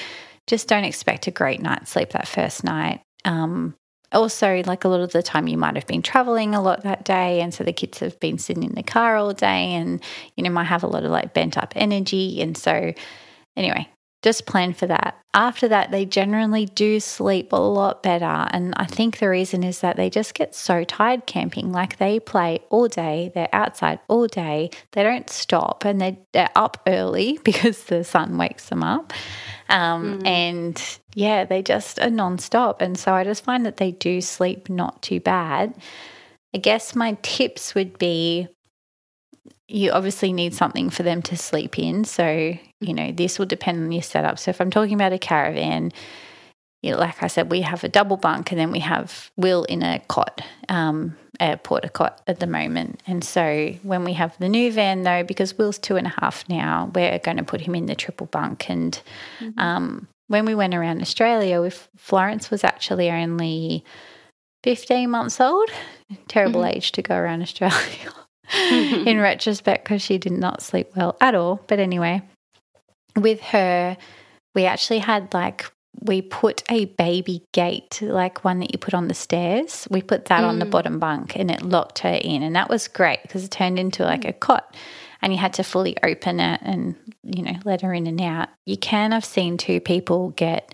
just 0.47 0.69
don't 0.69 0.85
expect 0.85 1.27
a 1.27 1.31
great 1.31 1.61
night's 1.61 1.91
sleep 1.91 2.11
that 2.11 2.29
first 2.29 2.65
night. 2.65 3.01
Um, 3.25 3.75
also, 4.13 4.63
like 4.67 4.85
a 4.85 4.89
lot 4.89 5.01
of 5.01 5.13
the 5.13 5.23
time, 5.23 5.49
you 5.49 5.59
might 5.59 5.75
have 5.75 5.87
been 5.87 6.03
traveling 6.03 6.55
a 6.55 6.63
lot 6.63 6.83
that 6.83 7.05
day. 7.05 7.41
And 7.41 7.53
so 7.53 7.65
the 7.65 7.73
kids 7.73 7.99
have 7.99 8.19
been 8.21 8.39
sitting 8.39 8.63
in 8.63 8.75
the 8.75 8.83
car 8.83 9.17
all 9.17 9.35
day 9.35 9.75
and, 9.75 10.03
you 10.37 10.43
know, 10.43 10.51
might 10.51 10.65
have 10.65 10.83
a 10.83 10.87
lot 10.87 11.05
of 11.05 11.11
like 11.11 11.35
bent 11.35 11.59
up 11.59 11.73
energy. 11.77 12.41
And 12.41 12.57
so, 12.57 12.93
anyway, 13.57 13.89
just 14.23 14.47
plan 14.47 14.73
for 14.73 14.87
that. 14.87 15.17
After 15.33 15.69
that, 15.69 15.91
they 15.91 16.05
generally 16.05 16.67
do 16.67 16.99
sleep 16.99 17.53
a 17.53 17.57
lot 17.57 18.03
better. 18.03 18.49
And 18.51 18.75
I 18.77 18.87
think 18.87 19.19
the 19.19 19.29
reason 19.29 19.63
is 19.63 19.81
that 19.81 19.97
they 19.97 20.11
just 20.11 20.35
get 20.35 20.55
so 20.55 20.83
tired 20.83 21.27
camping. 21.27 21.71
Like 21.71 21.99
they 21.99 22.19
play 22.19 22.61
all 22.71 22.89
day, 22.89 23.31
they're 23.35 23.49
outside 23.53 24.01
all 24.09 24.27
day, 24.27 24.71
they 24.93 25.05
don't 25.05 25.31
stop, 25.31 25.85
and 25.85 26.01
they're, 26.01 26.17
they're 26.33 26.51
up 26.57 26.83
early 26.87 27.39
because 27.45 27.85
the 27.85 28.03
sun 28.03 28.39
wakes 28.39 28.71
them 28.71 28.83
up. 28.83 29.13
Um, 29.69 30.21
mm. 30.21 30.27
And 30.27 30.99
yeah, 31.15 31.45
they 31.45 31.63
just 31.63 31.99
are 31.99 32.09
nonstop. 32.09 32.81
And 32.81 32.99
so 32.99 33.15
I 33.15 33.25
just 33.25 33.45
find 33.45 33.67
that 33.67 33.77
they 33.77 33.93
do 33.93 34.21
sleep 34.21 34.69
not 34.69 35.03
too 35.03 35.21
bad. 35.21 35.75
I 36.55 36.59
guess 36.59 36.95
my 36.95 37.19
tips 37.23 37.75
would 37.75 37.99
be 37.99 38.49
you 39.69 39.91
obviously 39.91 40.33
need 40.33 40.55
something 40.55 40.89
for 40.89 41.03
them 41.03 41.21
to 41.23 41.37
sleep 41.37 41.79
in. 41.79 42.05
So, 42.05 42.57
you 42.81 42.95
know, 42.95 43.13
this 43.13 43.39
will 43.39 43.47
depend 43.47 43.83
on 43.83 43.93
your 43.93 44.03
setup. 44.03 44.39
So, 44.39 44.49
if 44.49 44.61
I'm 44.61 44.71
talking 44.71 44.95
about 44.95 45.13
a 45.13 45.19
caravan, 45.19 45.93
you 46.83 46.93
know, 46.93 46.99
like 46.99 47.23
I 47.23 47.27
said, 47.27 47.51
we 47.51 47.61
have 47.63 47.85
a 47.85 47.89
double 47.89 48.17
bunk 48.17 48.51
and 48.51 48.59
then 48.59 48.71
we 48.71 48.79
have 48.81 49.31
Will 49.37 49.65
in 49.65 49.83
a 49.83 50.01
cot, 50.09 50.41
um, 50.69 51.17
a 51.41 51.57
PortaCot 51.57 52.19
at 52.27 52.41
the 52.41 52.47
moment. 52.47 53.01
And 53.07 53.23
so 53.23 53.75
when 53.83 54.05
we 54.05 54.15
have 54.15 54.37
the 54.39 54.49
new 54.49 54.73
van, 54.73 55.03
though, 55.03 55.23
because 55.23 55.57
Will's 55.57 55.79
two 55.79 55.97
and 55.97 56.07
a 56.07 56.15
half 56.21 56.49
now, 56.49 56.91
we're 56.95 57.19
going 57.19 57.37
to 57.37 57.45
put 57.45 57.61
him 57.61 57.75
in 57.75 57.87
the 57.87 57.95
triple 57.95 58.27
bunk. 58.27 58.69
And 58.69 59.01
mm-hmm. 59.39 59.59
um, 59.59 60.09
when 60.27 60.45
we 60.45 60.55
went 60.55 60.75
around 60.75 61.01
Australia, 61.01 61.71
Florence 61.97 62.51
was 62.51 62.65
actually 62.65 63.11
only 63.11 63.85
15 64.65 65.11
months 65.11 65.41
old. 65.41 65.71
Terrible 66.27 66.63
mm-hmm. 66.63 66.77
age 66.77 66.93
to 66.93 67.03
go 67.03 67.15
around 67.15 67.43
Australia 67.43 68.13
in 68.71 69.21
retrospect 69.21 69.85
because 69.85 70.03
she 70.03 70.19
did 70.19 70.33
not 70.33 70.63
sleep 70.63 70.91
well 70.97 71.17
at 71.21 71.35
all. 71.35 71.61
But 71.67 71.79
anyway, 71.79 72.23
with 73.15 73.41
her, 73.41 73.97
we 74.55 74.65
actually 74.65 74.99
had 75.01 75.33
like 75.33 75.71
we 76.01 76.23
put 76.23 76.63
a 76.71 76.87
baby 76.87 77.45
gate, 77.53 78.01
like 78.03 78.45
one 78.45 78.61
that 78.61 78.73
you 78.73 78.79
put 78.79 78.95
on 78.95 79.09
the 79.09 79.15
stairs. 79.15 79.87
We 79.91 80.03
put 80.03 80.27
that 80.27 80.43
mm. 80.43 80.49
on 80.49 80.59
the 80.59 80.67
mm. 80.67 80.71
bottom 80.71 80.99
bunk 80.99 81.37
and 81.37 81.51
it 81.51 81.63
locked 81.63 82.01
her 82.01 82.19
in. 82.21 82.43
And 82.43 82.55
that 82.57 82.71
was 82.71 82.89
great 82.89 83.23
because 83.23 83.45
it 83.45 83.51
turned 83.51 83.79
into 83.79 84.05
like 84.05 84.25
a 84.25 84.33
cot 84.33 84.77
and 85.23 85.33
you 85.33 85.39
had 85.39 85.55
to 85.55 85.65
fully 85.65 85.97
open 86.03 86.41
it 86.41 86.61
and, 86.63 86.95
you 87.23 87.43
know, 87.43 87.57
let 87.65 87.83
her 87.83 87.93
in 87.93 88.07
and 88.07 88.21
out. 88.21 88.49
You 88.67 88.77
can 88.77 89.13
have 89.13 89.25
seen 89.25 89.57
two 89.57 89.81
people 89.81 90.31
get 90.31 90.73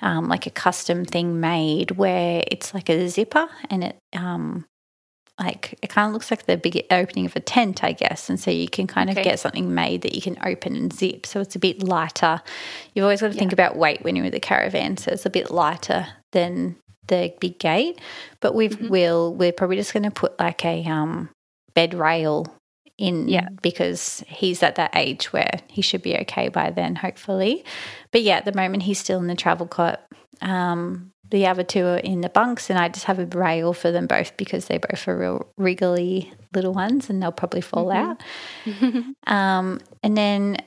um, 0.00 0.28
like 0.28 0.46
a 0.46 0.50
custom 0.50 1.04
thing 1.04 1.40
made 1.40 1.92
where 1.92 2.42
it's 2.48 2.74
like 2.74 2.88
a 2.88 3.08
zipper 3.08 3.48
and 3.70 3.84
it 3.84 3.98
um, 4.14 4.66
like 5.38 5.76
it 5.82 5.88
kind 5.88 6.06
of 6.06 6.12
looks 6.12 6.30
like 6.30 6.46
the 6.46 6.56
big 6.56 6.84
opening 6.90 7.26
of 7.26 7.34
a 7.34 7.40
tent, 7.40 7.82
I 7.82 7.92
guess. 7.92 8.30
And 8.30 8.38
so 8.38 8.50
you 8.50 8.68
can 8.68 8.86
kind 8.86 9.10
okay. 9.10 9.20
of 9.20 9.24
get 9.24 9.40
something 9.40 9.74
made 9.74 10.02
that 10.02 10.14
you 10.14 10.22
can 10.22 10.38
open 10.44 10.76
and 10.76 10.92
zip. 10.92 11.26
So 11.26 11.40
it's 11.40 11.56
a 11.56 11.58
bit 11.58 11.82
lighter. 11.82 12.40
You've 12.94 13.04
always 13.04 13.20
got 13.20 13.28
to 13.28 13.34
yeah. 13.34 13.38
think 13.40 13.52
about 13.52 13.76
weight 13.76 14.02
when 14.02 14.14
you're 14.14 14.24
with 14.24 14.34
a 14.34 14.40
caravan. 14.40 14.96
So 14.96 15.10
it's 15.10 15.26
a 15.26 15.30
bit 15.30 15.50
lighter 15.50 16.06
than 16.32 16.76
the 17.08 17.34
big 17.40 17.58
gate. 17.58 18.00
But 18.40 18.54
we 18.54 18.68
mm-hmm. 18.68 18.88
will 18.88 19.34
we're 19.34 19.52
probably 19.52 19.76
just 19.76 19.92
going 19.92 20.04
to 20.04 20.10
put 20.10 20.38
like 20.38 20.64
a 20.64 20.84
um, 20.84 21.30
bed 21.74 21.94
rail 21.94 22.46
in 22.96 23.26
yeah. 23.26 23.48
because 23.60 24.22
he's 24.28 24.62
at 24.62 24.76
that 24.76 24.94
age 24.94 25.32
where 25.32 25.58
he 25.68 25.82
should 25.82 26.02
be 26.02 26.16
okay 26.18 26.48
by 26.48 26.70
then, 26.70 26.94
hopefully. 26.94 27.64
But 28.12 28.22
yeah, 28.22 28.36
at 28.36 28.44
the 28.44 28.54
moment 28.54 28.84
he's 28.84 29.00
still 29.00 29.18
in 29.18 29.26
the 29.26 29.34
travel 29.34 29.66
cot. 29.66 30.00
Um, 30.40 31.10
the 31.34 31.48
other 31.48 31.64
two 31.64 31.84
are 31.84 31.96
in 31.96 32.20
the 32.20 32.28
bunks, 32.28 32.70
and 32.70 32.78
I 32.78 32.88
just 32.88 33.06
have 33.06 33.18
a 33.18 33.26
rail 33.26 33.72
for 33.72 33.90
them 33.90 34.06
both 34.06 34.36
because 34.36 34.66
they 34.66 34.78
both 34.78 35.08
are 35.08 35.18
real 35.18 35.48
wriggly 35.58 36.32
little 36.54 36.72
ones 36.72 37.10
and 37.10 37.20
they'll 37.20 37.32
probably 37.32 37.60
fall 37.60 37.86
mm-hmm. 37.86 39.00
out. 39.26 39.32
um, 39.34 39.80
and 40.04 40.16
then 40.16 40.58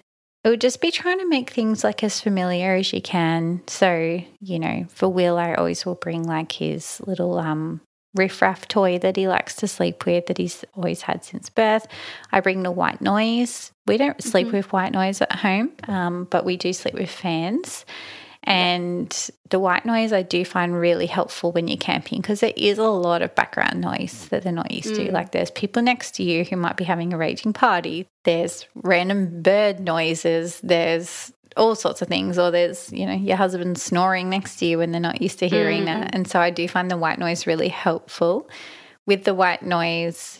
it 0.43 0.49
would 0.49 0.59
just 0.59 0.81
be 0.81 0.91
trying 0.91 1.19
to 1.19 1.29
make 1.29 1.51
things 1.51 1.85
like 1.85 2.03
as 2.03 2.19
familiar 2.19 2.75
as 2.75 2.91
you 2.91 3.01
can. 3.01 3.61
So, 3.67 4.21
you 4.41 4.59
know, 4.59 4.85
for 4.89 5.07
Will, 5.07 5.37
I 5.37 5.53
always 5.53 5.85
will 5.85 5.95
bring 5.95 6.23
like 6.23 6.51
his 6.51 6.99
little 7.07 7.39
um, 7.39 7.79
riffraff 8.13 8.67
toy 8.67 8.99
that 8.99 9.15
he 9.15 9.29
likes 9.29 9.55
to 9.57 9.69
sleep 9.69 10.05
with 10.05 10.25
that 10.25 10.37
he's 10.37 10.65
always 10.75 11.01
had 11.03 11.23
since 11.23 11.49
birth. 11.49 11.87
I 12.33 12.41
bring 12.41 12.63
the 12.63 12.71
white 12.71 12.99
noise. 12.99 13.71
We 13.85 13.95
don't 13.95 14.21
sleep 14.21 14.47
mm-hmm. 14.47 14.57
with 14.57 14.73
white 14.73 14.91
noise 14.91 15.21
at 15.21 15.31
home, 15.31 15.71
um, 15.87 16.27
but 16.29 16.43
we 16.43 16.57
do 16.57 16.73
sleep 16.73 16.95
with 16.95 17.09
fans. 17.09 17.85
And 18.47 19.29
the 19.49 19.59
white 19.59 19.85
noise 19.85 20.13
I 20.13 20.21
do 20.21 20.45
find 20.45 20.73
really 20.73 21.05
helpful 21.05 21.51
when 21.51 21.67
you're 21.67 21.75
camping 21.75 22.21
because 22.21 22.39
there 22.39 22.53
is 22.55 22.77
a 22.77 22.83
lot 22.83 23.21
of 23.21 23.35
background 23.35 23.81
noise 23.81 24.29
that 24.29 24.43
they're 24.43 24.53
not 24.53 24.71
used 24.71 24.93
mm. 24.93 25.07
to. 25.07 25.11
Like 25.11 25.33
there's 25.33 25.51
people 25.51 25.81
next 25.81 26.11
to 26.15 26.23
you 26.23 26.45
who 26.45 26.55
might 26.55 26.77
be 26.77 26.85
having 26.85 27.11
a 27.11 27.17
raging 27.17 27.51
party, 27.51 28.07
there's 28.23 28.65
random 28.73 29.41
bird 29.41 29.81
noises, 29.81 30.61
there's 30.61 31.33
all 31.57 31.75
sorts 31.75 32.01
of 32.01 32.07
things, 32.07 32.37
or 32.37 32.49
there's, 32.49 32.89
you 32.93 33.05
know, 33.05 33.15
your 33.15 33.35
husband 33.35 33.77
snoring 33.77 34.29
next 34.29 34.55
to 34.57 34.65
you 34.65 34.77
when 34.77 34.93
they're 34.93 35.01
not 35.01 35.21
used 35.21 35.39
to 35.39 35.49
hearing 35.49 35.83
mm-hmm. 35.83 36.01
that. 36.01 36.15
And 36.15 36.25
so 36.25 36.39
I 36.39 36.49
do 36.49 36.69
find 36.69 36.89
the 36.89 36.97
white 36.97 37.19
noise 37.19 37.45
really 37.47 37.67
helpful. 37.67 38.49
With 39.05 39.25
the 39.25 39.33
white 39.33 39.63
noise, 39.63 40.37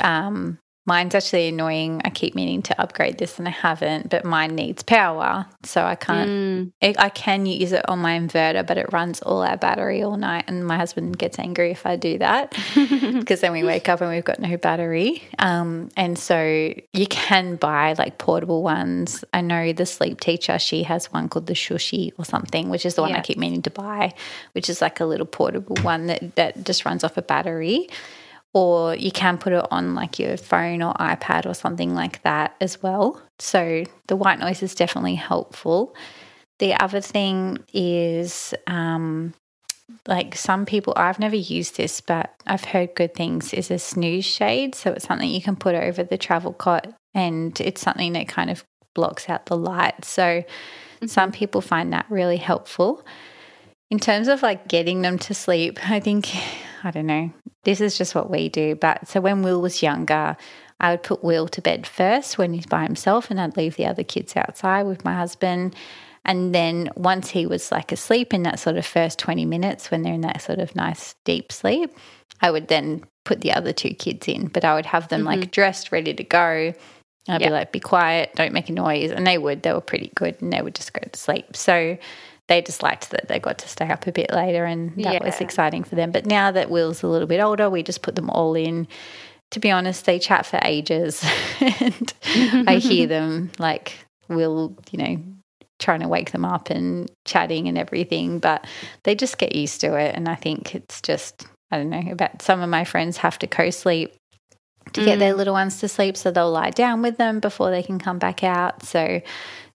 um, 0.00 0.60
mine's 0.88 1.14
actually 1.14 1.48
annoying. 1.48 2.00
I 2.02 2.08
keep 2.08 2.34
meaning 2.34 2.62
to 2.62 2.80
upgrade 2.80 3.18
this 3.18 3.38
and 3.38 3.46
I 3.46 3.50
haven't, 3.50 4.08
but 4.08 4.24
mine 4.24 4.54
needs 4.54 4.82
power. 4.82 5.46
So 5.62 5.84
I 5.84 5.94
can't, 5.94 6.30
mm. 6.30 6.72
it, 6.80 6.98
I 6.98 7.10
can 7.10 7.44
use 7.44 7.72
it 7.72 7.86
on 7.88 7.98
my 7.98 8.18
inverter, 8.18 8.66
but 8.66 8.78
it 8.78 8.90
runs 8.90 9.20
all 9.20 9.42
our 9.42 9.58
battery 9.58 10.02
all 10.02 10.16
night. 10.16 10.44
And 10.48 10.66
my 10.66 10.78
husband 10.78 11.18
gets 11.18 11.38
angry 11.38 11.70
if 11.70 11.84
I 11.84 11.96
do 11.96 12.16
that 12.18 12.56
because 12.74 13.42
then 13.42 13.52
we 13.52 13.62
wake 13.62 13.90
up 13.90 14.00
and 14.00 14.10
we've 14.10 14.24
got 14.24 14.40
no 14.40 14.56
battery. 14.56 15.22
Um, 15.38 15.90
and 15.94 16.18
so 16.18 16.72
you 16.94 17.06
can 17.06 17.56
buy 17.56 17.94
like 17.98 18.16
portable 18.16 18.62
ones. 18.62 19.22
I 19.34 19.42
know 19.42 19.74
the 19.74 19.84
sleep 19.84 20.20
teacher, 20.20 20.58
she 20.58 20.84
has 20.84 21.12
one 21.12 21.28
called 21.28 21.48
the 21.48 21.54
Shushy 21.54 22.12
or 22.16 22.24
something, 22.24 22.70
which 22.70 22.86
is 22.86 22.94
the 22.94 23.02
one 23.02 23.10
yeah. 23.10 23.18
I 23.18 23.20
keep 23.20 23.36
meaning 23.36 23.60
to 23.62 23.70
buy, 23.70 24.14
which 24.52 24.70
is 24.70 24.80
like 24.80 25.00
a 25.00 25.04
little 25.04 25.26
portable 25.26 25.76
one 25.82 26.06
that, 26.06 26.34
that 26.36 26.64
just 26.64 26.86
runs 26.86 27.04
off 27.04 27.18
a 27.18 27.22
battery 27.22 27.90
or 28.54 28.94
you 28.94 29.10
can 29.10 29.38
put 29.38 29.52
it 29.52 29.64
on 29.70 29.94
like 29.94 30.18
your 30.18 30.36
phone 30.36 30.82
or 30.82 30.94
iPad 30.94 31.46
or 31.46 31.54
something 31.54 31.94
like 31.94 32.22
that 32.22 32.56
as 32.60 32.82
well. 32.82 33.20
So 33.38 33.84
the 34.06 34.16
white 34.16 34.38
noise 34.38 34.62
is 34.62 34.74
definitely 34.74 35.16
helpful. 35.16 35.94
The 36.58 36.74
other 36.74 37.00
thing 37.00 37.58
is 37.72 38.54
um, 38.66 39.34
like 40.06 40.34
some 40.34 40.66
people, 40.66 40.92
I've 40.96 41.18
never 41.18 41.36
used 41.36 41.76
this, 41.76 42.00
but 42.00 42.34
I've 42.46 42.64
heard 42.64 42.94
good 42.94 43.14
things, 43.14 43.52
is 43.52 43.70
a 43.70 43.78
snooze 43.78 44.24
shade. 44.24 44.74
So 44.74 44.92
it's 44.92 45.06
something 45.06 45.30
you 45.30 45.42
can 45.42 45.56
put 45.56 45.74
over 45.74 46.02
the 46.02 46.18
travel 46.18 46.52
cot 46.52 46.92
and 47.14 47.58
it's 47.60 47.80
something 47.80 48.12
that 48.14 48.28
kind 48.28 48.50
of 48.50 48.64
blocks 48.94 49.28
out 49.28 49.46
the 49.46 49.56
light. 49.56 50.04
So 50.04 50.22
mm-hmm. 50.22 51.06
some 51.06 51.32
people 51.32 51.60
find 51.60 51.92
that 51.92 52.06
really 52.08 52.38
helpful. 52.38 53.04
In 53.90 53.98
terms 53.98 54.28
of 54.28 54.42
like 54.42 54.68
getting 54.68 55.02
them 55.02 55.18
to 55.20 55.34
sleep, 55.34 55.78
I 55.88 56.00
think 56.00 56.28
I 56.84 56.90
don't 56.90 57.06
know. 57.06 57.32
This 57.64 57.80
is 57.80 57.98
just 57.98 58.14
what 58.14 58.30
we 58.30 58.48
do. 58.48 58.74
But 58.74 59.08
so 59.08 59.20
when 59.20 59.42
Will 59.42 59.60
was 59.60 59.82
younger, 59.82 60.36
I 60.80 60.92
would 60.92 61.02
put 61.02 61.24
Will 61.24 61.48
to 61.48 61.60
bed 61.60 61.86
first 61.86 62.38
when 62.38 62.54
he's 62.54 62.66
by 62.66 62.84
himself, 62.84 63.30
and 63.30 63.40
I'd 63.40 63.56
leave 63.56 63.76
the 63.76 63.86
other 63.86 64.04
kids 64.04 64.36
outside 64.36 64.84
with 64.84 65.04
my 65.04 65.14
husband. 65.14 65.74
And 66.24 66.54
then 66.54 66.90
once 66.94 67.30
he 67.30 67.46
was 67.46 67.72
like 67.72 67.90
asleep 67.90 68.34
in 68.34 68.42
that 68.42 68.58
sort 68.58 68.76
of 68.76 68.84
first 68.84 69.18
20 69.18 69.44
minutes, 69.44 69.90
when 69.90 70.02
they're 70.02 70.14
in 70.14 70.20
that 70.22 70.42
sort 70.42 70.58
of 70.58 70.76
nice 70.76 71.14
deep 71.24 71.52
sleep, 71.52 71.96
I 72.40 72.50
would 72.50 72.68
then 72.68 73.04
put 73.24 73.40
the 73.40 73.52
other 73.52 73.72
two 73.72 73.90
kids 73.90 74.28
in, 74.28 74.48
but 74.48 74.64
I 74.64 74.74
would 74.74 74.86
have 74.86 75.08
them 75.08 75.20
mm-hmm. 75.20 75.40
like 75.40 75.50
dressed, 75.50 75.90
ready 75.90 76.14
to 76.14 76.24
go. 76.24 76.74
I'd 77.28 77.40
yep. 77.40 77.48
be 77.48 77.50
like, 77.50 77.72
be 77.72 77.80
quiet, 77.80 78.32
don't 78.34 78.52
make 78.52 78.68
a 78.68 78.72
noise. 78.72 79.10
And 79.10 79.26
they 79.26 79.36
would, 79.36 79.62
they 79.62 79.72
were 79.72 79.80
pretty 79.80 80.10
good 80.14 80.40
and 80.40 80.52
they 80.52 80.62
would 80.62 80.74
just 80.74 80.92
go 80.92 81.00
to 81.00 81.18
sleep. 81.18 81.56
So 81.56 81.98
they 82.48 82.62
just 82.62 82.82
liked 82.82 83.10
that 83.10 83.28
they 83.28 83.38
got 83.38 83.58
to 83.58 83.68
stay 83.68 83.88
up 83.88 84.06
a 84.06 84.12
bit 84.12 84.32
later 84.32 84.64
and 84.64 84.90
that 84.96 85.14
yeah. 85.14 85.24
was 85.24 85.40
exciting 85.40 85.84
for 85.84 85.94
them. 85.94 86.10
But 86.10 86.26
now 86.26 86.50
that 86.50 86.70
Will's 86.70 87.02
a 87.02 87.06
little 87.06 87.28
bit 87.28 87.40
older, 87.40 87.70
we 87.70 87.82
just 87.82 88.02
put 88.02 88.14
them 88.14 88.30
all 88.30 88.54
in. 88.54 88.88
To 89.52 89.60
be 89.60 89.70
honest, 89.70 90.04
they 90.04 90.18
chat 90.18 90.44
for 90.44 90.58
ages 90.62 91.24
and 91.60 92.12
I 92.66 92.76
hear 92.76 93.06
them 93.06 93.50
like 93.58 93.94
Will, 94.28 94.76
you 94.90 94.98
know, 94.98 95.22
trying 95.78 96.00
to 96.00 96.08
wake 96.08 96.32
them 96.32 96.44
up 96.44 96.70
and 96.70 97.10
chatting 97.24 97.68
and 97.68 97.78
everything, 97.78 98.38
but 98.40 98.66
they 99.04 99.14
just 99.14 99.38
get 99.38 99.54
used 99.54 99.80
to 99.82 99.94
it. 99.96 100.14
And 100.14 100.28
I 100.28 100.34
think 100.34 100.74
it's 100.74 101.00
just, 101.00 101.46
I 101.70 101.76
don't 101.76 101.90
know, 101.90 102.12
about 102.12 102.42
some 102.42 102.60
of 102.60 102.68
my 102.68 102.84
friends 102.84 103.18
have 103.18 103.38
to 103.40 103.46
co 103.46 103.70
sleep 103.70 104.14
to 104.94 105.00
mm. 105.02 105.04
get 105.04 105.18
their 105.18 105.34
mm. 105.34 105.36
little 105.36 105.54
ones 105.54 105.80
to 105.80 105.88
sleep. 105.88 106.16
So 106.16 106.30
they'll 106.30 106.50
lie 106.50 106.70
down 106.70 107.02
with 107.02 107.18
them 107.18 107.40
before 107.40 107.70
they 107.70 107.82
can 107.82 107.98
come 107.98 108.18
back 108.18 108.42
out. 108.42 108.82
So 108.82 109.20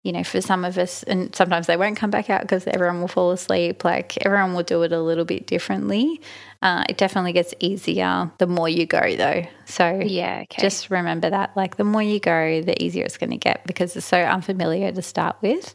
you 0.04 0.12
know, 0.12 0.24
for 0.24 0.42
some 0.42 0.66
of 0.66 0.78
us, 0.78 1.04
and 1.04 1.34
sometimes 1.34 1.68
they 1.68 1.78
won't 1.78 1.96
come 1.96 2.12
back 2.12 2.30
out 2.30 2.42
because 2.42 2.68
everyone 2.68 3.00
will 3.00 3.08
fall 3.08 3.32
asleep. 3.32 3.86
Like 3.86 4.18
everyone 4.26 4.54
will 4.54 4.64
do 4.64 4.84
it 4.84 4.92
a 4.92 5.02
little 5.02 5.24
bit 5.24 5.48
differently. 5.48 6.20
Uh, 6.62 6.84
it 6.90 6.98
definitely 6.98 7.32
gets 7.32 7.54
easier 7.60 8.30
the 8.38 8.46
more 8.46 8.68
you 8.68 8.86
go, 8.86 9.16
though. 9.16 9.44
So 9.66 10.02
yeah, 10.04 10.42
okay. 10.44 10.62
just 10.62 10.90
remember 10.90 11.30
that. 11.30 11.56
Like 11.56 11.78
the 11.78 11.86
more 11.86 12.04
you 12.04 12.20
go, 12.20 12.62
the 12.62 12.82
easier 12.84 13.06
it's 13.06 13.18
going 13.18 13.30
to 13.30 13.38
get 13.38 13.66
because 13.66 13.96
it's 13.96 14.06
so 14.06 14.20
unfamiliar 14.20 14.92
to 14.92 15.02
start 15.02 15.38
with, 15.42 15.74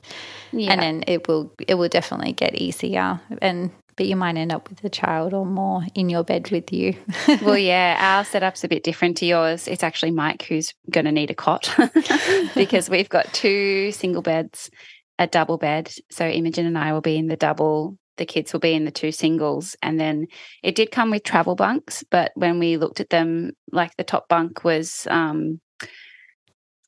yeah. 0.52 0.72
and 0.72 0.82
then 0.82 1.04
it 1.06 1.26
will 1.26 1.50
it 1.66 1.76
will 1.76 1.88
definitely 1.88 2.32
get 2.32 2.54
easier. 2.54 3.20
And 3.40 3.70
but 3.98 4.06
you 4.06 4.14
might 4.14 4.36
end 4.36 4.52
up 4.52 4.70
with 4.70 4.82
a 4.84 4.88
child 4.88 5.34
or 5.34 5.44
more 5.44 5.82
in 5.92 6.08
your 6.08 6.22
bed 6.22 6.52
with 6.52 6.72
you. 6.72 6.94
well, 7.42 7.58
yeah, 7.58 7.98
our 7.98 8.24
setup's 8.24 8.62
a 8.62 8.68
bit 8.68 8.84
different 8.84 9.16
to 9.18 9.26
yours. 9.26 9.66
It's 9.66 9.82
actually 9.82 10.12
Mike 10.12 10.44
who's 10.44 10.72
going 10.88 11.04
to 11.04 11.12
need 11.12 11.32
a 11.32 11.34
cot 11.34 11.74
because 12.54 12.88
we've 12.88 13.08
got 13.08 13.34
two 13.34 13.90
single 13.90 14.22
beds, 14.22 14.70
a 15.18 15.26
double 15.26 15.58
bed. 15.58 15.92
So 16.12 16.26
Imogen 16.26 16.64
and 16.64 16.78
I 16.78 16.92
will 16.92 17.00
be 17.00 17.18
in 17.18 17.26
the 17.26 17.36
double. 17.36 17.98
The 18.18 18.26
kids 18.26 18.52
will 18.52 18.60
be 18.60 18.72
in 18.72 18.84
the 18.84 18.92
two 18.92 19.10
singles. 19.10 19.74
And 19.82 19.98
then 19.98 20.28
it 20.62 20.76
did 20.76 20.92
come 20.92 21.10
with 21.10 21.24
travel 21.24 21.56
bunks, 21.56 22.04
but 22.08 22.30
when 22.36 22.60
we 22.60 22.76
looked 22.76 23.00
at 23.00 23.10
them, 23.10 23.50
like 23.72 23.96
the 23.96 24.04
top 24.04 24.28
bunk 24.28 24.62
was 24.62 25.08
um, 25.10 25.60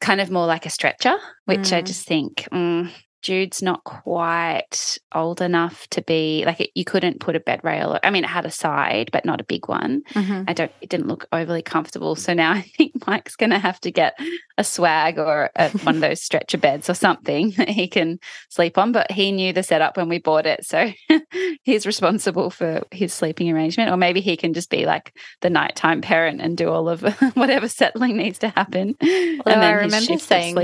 kind 0.00 0.20
of 0.20 0.30
more 0.30 0.46
like 0.46 0.64
a 0.64 0.70
stretcher, 0.70 1.16
which 1.46 1.58
mm. 1.58 1.76
I 1.76 1.82
just 1.82 2.06
think 2.06 2.48
mm, 2.52 2.88
Jude's 3.22 3.62
not 3.62 3.84
quite 3.84 4.98
old 5.14 5.40
enough 5.40 5.86
to 5.90 6.02
be 6.02 6.44
like 6.46 6.60
it, 6.60 6.70
you 6.74 6.84
couldn't 6.84 7.20
put 7.20 7.36
a 7.36 7.40
bed 7.40 7.60
rail. 7.62 7.98
I 8.02 8.10
mean, 8.10 8.24
it 8.24 8.28
had 8.28 8.46
a 8.46 8.50
side, 8.50 9.10
but 9.12 9.24
not 9.24 9.40
a 9.40 9.44
big 9.44 9.68
one. 9.68 10.02
Mm-hmm. 10.14 10.44
I 10.48 10.52
don't. 10.52 10.72
It 10.80 10.88
didn't 10.88 11.08
look 11.08 11.26
overly 11.32 11.62
comfortable. 11.62 12.16
So 12.16 12.32
now 12.34 12.52
I 12.52 12.62
think 12.62 13.06
Mike's 13.06 13.36
going 13.36 13.50
to 13.50 13.58
have 13.58 13.80
to 13.80 13.90
get 13.90 14.18
a 14.60 14.64
swag 14.64 15.18
or 15.18 15.50
a, 15.56 15.70
one 15.70 15.94
of 15.96 16.00
those 16.02 16.20
stretcher 16.20 16.58
beds 16.58 16.90
or 16.90 16.94
something 16.94 17.50
that 17.56 17.70
he 17.70 17.88
can 17.88 18.20
sleep 18.50 18.76
on. 18.76 18.92
But 18.92 19.10
he 19.10 19.32
knew 19.32 19.54
the 19.54 19.62
setup 19.62 19.96
when 19.96 20.08
we 20.08 20.18
bought 20.18 20.46
it, 20.46 20.66
so 20.66 20.92
he's 21.62 21.86
responsible 21.86 22.50
for 22.50 22.82
his 22.90 23.14
sleeping 23.14 23.50
arrangement. 23.50 23.90
Or 23.90 23.96
maybe 23.96 24.20
he 24.20 24.36
can 24.36 24.52
just 24.52 24.68
be 24.68 24.84
like 24.84 25.16
the 25.40 25.48
nighttime 25.48 26.02
parent 26.02 26.42
and 26.42 26.56
do 26.56 26.68
all 26.68 26.90
of 26.90 27.00
whatever 27.34 27.68
settling 27.68 28.18
needs 28.18 28.38
to 28.40 28.50
happen. 28.50 28.96
and 29.00 29.42
then 29.46 29.64
I 29.64 29.72
remember 29.72 30.18
saying, 30.18 30.58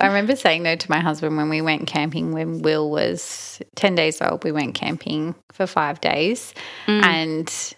I 0.00 0.06
remember 0.06 0.36
saying 0.36 0.62
though 0.62 0.76
to 0.76 0.90
my 0.90 1.00
husband 1.00 1.36
when 1.36 1.48
we 1.48 1.60
went 1.60 1.88
camping 1.88 2.30
when 2.30 2.62
Will 2.62 2.90
was 2.90 3.60
10 3.74 3.96
days 3.96 4.22
old. 4.22 4.44
We 4.44 4.52
went 4.52 4.74
camping 4.74 5.34
for 5.52 5.66
five 5.66 6.00
days. 6.00 6.54
Mm. 6.86 7.04
And 7.04 7.74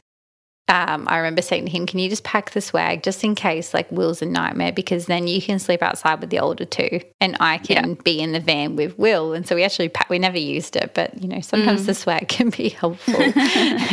um, 0.73 1.07
I 1.07 1.19
remember 1.19 1.43
saying 1.43 1.67
to 1.67 1.71
him, 1.71 1.85
Can 1.85 1.99
you 1.99 2.09
just 2.09 2.25
pack 2.25 2.53
the 2.53 2.63
swag 2.63 3.03
just 3.03 3.23
in 3.23 3.35
case 3.35 3.75
like 3.75 3.93
Will's 3.93 4.23
a 4.23 4.27
nightmare? 4.27 4.73
Because 4.73 5.05
then 5.05 5.27
you 5.27 5.43
can 5.43 5.59
sleep 5.59 5.83
outside 5.83 6.21
with 6.21 6.31
the 6.31 6.39
older 6.39 6.65
two 6.65 7.01
and 7.21 7.37
I 7.41 7.59
can 7.59 7.91
yeah. 7.91 7.95
be 8.03 8.21
in 8.21 8.33
the 8.33 8.41
van 8.41 8.75
with 8.75 8.99
Will. 8.99 9.35
And 9.35 9.47
so 9.47 9.55
we 9.55 9.65
actually, 9.65 9.91
we 10.09 10.19
never 10.19 10.39
used 10.39 10.75
it, 10.77 10.93
but 10.95 11.23
you 11.23 11.29
know, 11.29 11.43
sometimes 11.43 11.83
mm. 11.83 11.87
the 11.87 11.95
swag 11.95 12.29
can 12.29 12.49
be 12.49 12.71
helpful 12.71 13.23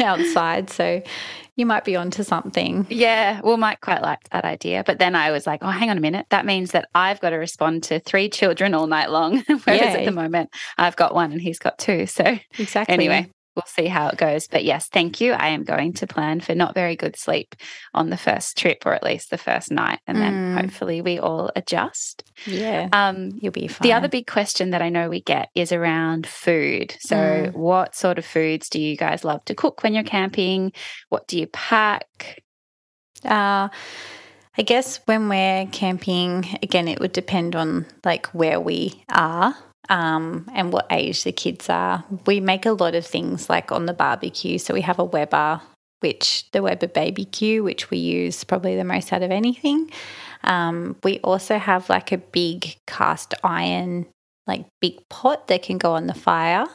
outside. 0.01 0.69
So 0.69 1.03
you 1.57 1.65
might 1.65 1.83
be 1.83 1.97
onto 1.97 2.23
something. 2.23 2.87
Yeah, 2.89 3.41
well, 3.41 3.57
might 3.57 3.81
quite 3.81 4.01
like 4.01 4.29
that 4.29 4.45
idea. 4.45 4.85
But 4.85 4.99
then 4.99 5.15
I 5.15 5.31
was 5.31 5.45
like, 5.45 5.59
oh, 5.61 5.69
hang 5.69 5.89
on 5.89 5.97
a 5.97 6.01
minute. 6.01 6.27
That 6.29 6.45
means 6.45 6.71
that 6.71 6.87
I've 6.95 7.19
got 7.19 7.31
to 7.31 7.35
respond 7.35 7.83
to 7.83 7.99
three 7.99 8.29
children 8.29 8.73
all 8.73 8.87
night 8.87 9.11
long. 9.11 9.39
Whereas 9.65 9.81
Yay. 9.81 9.99
at 9.99 10.05
the 10.05 10.13
moment, 10.13 10.49
I've 10.77 10.95
got 10.95 11.13
one 11.13 11.33
and 11.33 11.41
he's 11.41 11.59
got 11.59 11.77
two. 11.77 12.05
So, 12.05 12.39
exactly. 12.57 12.93
Anyway, 12.93 13.29
we'll 13.59 13.85
see 13.85 13.89
how 13.89 14.07
it 14.07 14.17
goes. 14.17 14.47
But 14.47 14.63
yes, 14.63 14.87
thank 14.87 15.19
you. 15.19 15.33
I 15.33 15.49
am 15.49 15.63
going 15.63 15.93
to 15.93 16.07
plan 16.07 16.39
for 16.39 16.55
not 16.55 16.73
very 16.73 16.95
good 16.95 17.17
sleep 17.17 17.55
on 17.93 18.09
the 18.09 18.17
first 18.17 18.57
trip, 18.57 18.83
or 18.85 18.93
at 18.93 19.03
least 19.03 19.29
the 19.29 19.37
first 19.37 19.71
night, 19.71 19.99
and 20.07 20.17
then 20.17 20.33
mm. 20.33 20.61
hopefully 20.61 21.01
we 21.01 21.19
all 21.19 21.51
adjust. 21.55 22.23
Yeah, 22.45 22.89
um, 22.93 23.31
you'll 23.41 23.51
be 23.51 23.67
fine. 23.67 23.85
The 23.87 23.93
other 23.93 24.07
big 24.07 24.27
question 24.27 24.69
that 24.71 24.81
I 24.81 24.89
know 24.89 25.09
we 25.09 25.21
get 25.21 25.49
is 25.55 25.71
around 25.71 26.25
food. 26.27 26.95
So, 26.99 27.15
mm. 27.15 27.53
what 27.53 27.95
sort 27.95 28.17
of 28.17 28.25
foods 28.25 28.69
do 28.69 28.79
you 28.79 28.95
guys 28.95 29.23
love 29.23 29.43
to 29.45 29.55
cook 29.55 29.83
when 29.83 29.93
you're 29.93 30.03
camping? 30.03 30.71
What 31.09 31.27
do 31.27 31.37
you 31.37 31.47
pack? 31.47 32.41
Uh 33.25 33.69
I 34.57 34.61
guess 34.63 34.99
when 35.05 35.29
we're 35.29 35.67
camping, 35.67 36.45
again, 36.61 36.89
it 36.89 36.99
would 36.99 37.13
depend 37.13 37.55
on 37.55 37.85
like 38.03 38.25
where 38.27 38.59
we 38.59 39.05
are 39.07 39.55
um, 39.89 40.49
and 40.53 40.71
what 40.71 40.87
age 40.91 41.23
the 41.23 41.31
kids 41.31 41.69
are. 41.69 42.03
We 42.25 42.39
make 42.39 42.65
a 42.65 42.71
lot 42.71 42.95
of 42.95 43.05
things 43.05 43.49
like 43.49 43.71
on 43.71 43.85
the 43.85 43.93
barbecue. 43.93 44.59
So 44.59 44.73
we 44.73 44.81
have 44.81 44.99
a 44.99 45.03
Weber, 45.03 45.61
which 45.99 46.49
the 46.51 46.61
Weber 46.61 46.87
BBQ, 46.87 47.63
which 47.63 47.89
we 47.89 47.97
use 47.97 48.43
probably 48.43 48.75
the 48.75 48.83
most 48.83 49.11
out 49.11 49.23
of 49.23 49.31
anything. 49.31 49.91
Um, 50.43 50.95
we 51.03 51.19
also 51.19 51.57
have 51.57 51.89
like 51.89 52.11
a 52.11 52.17
big 52.17 52.77
cast 52.87 53.33
iron, 53.43 54.05
like 54.47 54.65
big 54.79 54.97
pot 55.09 55.47
that 55.47 55.63
can 55.63 55.77
go 55.77 55.93
on 55.93 56.07
the 56.07 56.13
fire. 56.13 56.65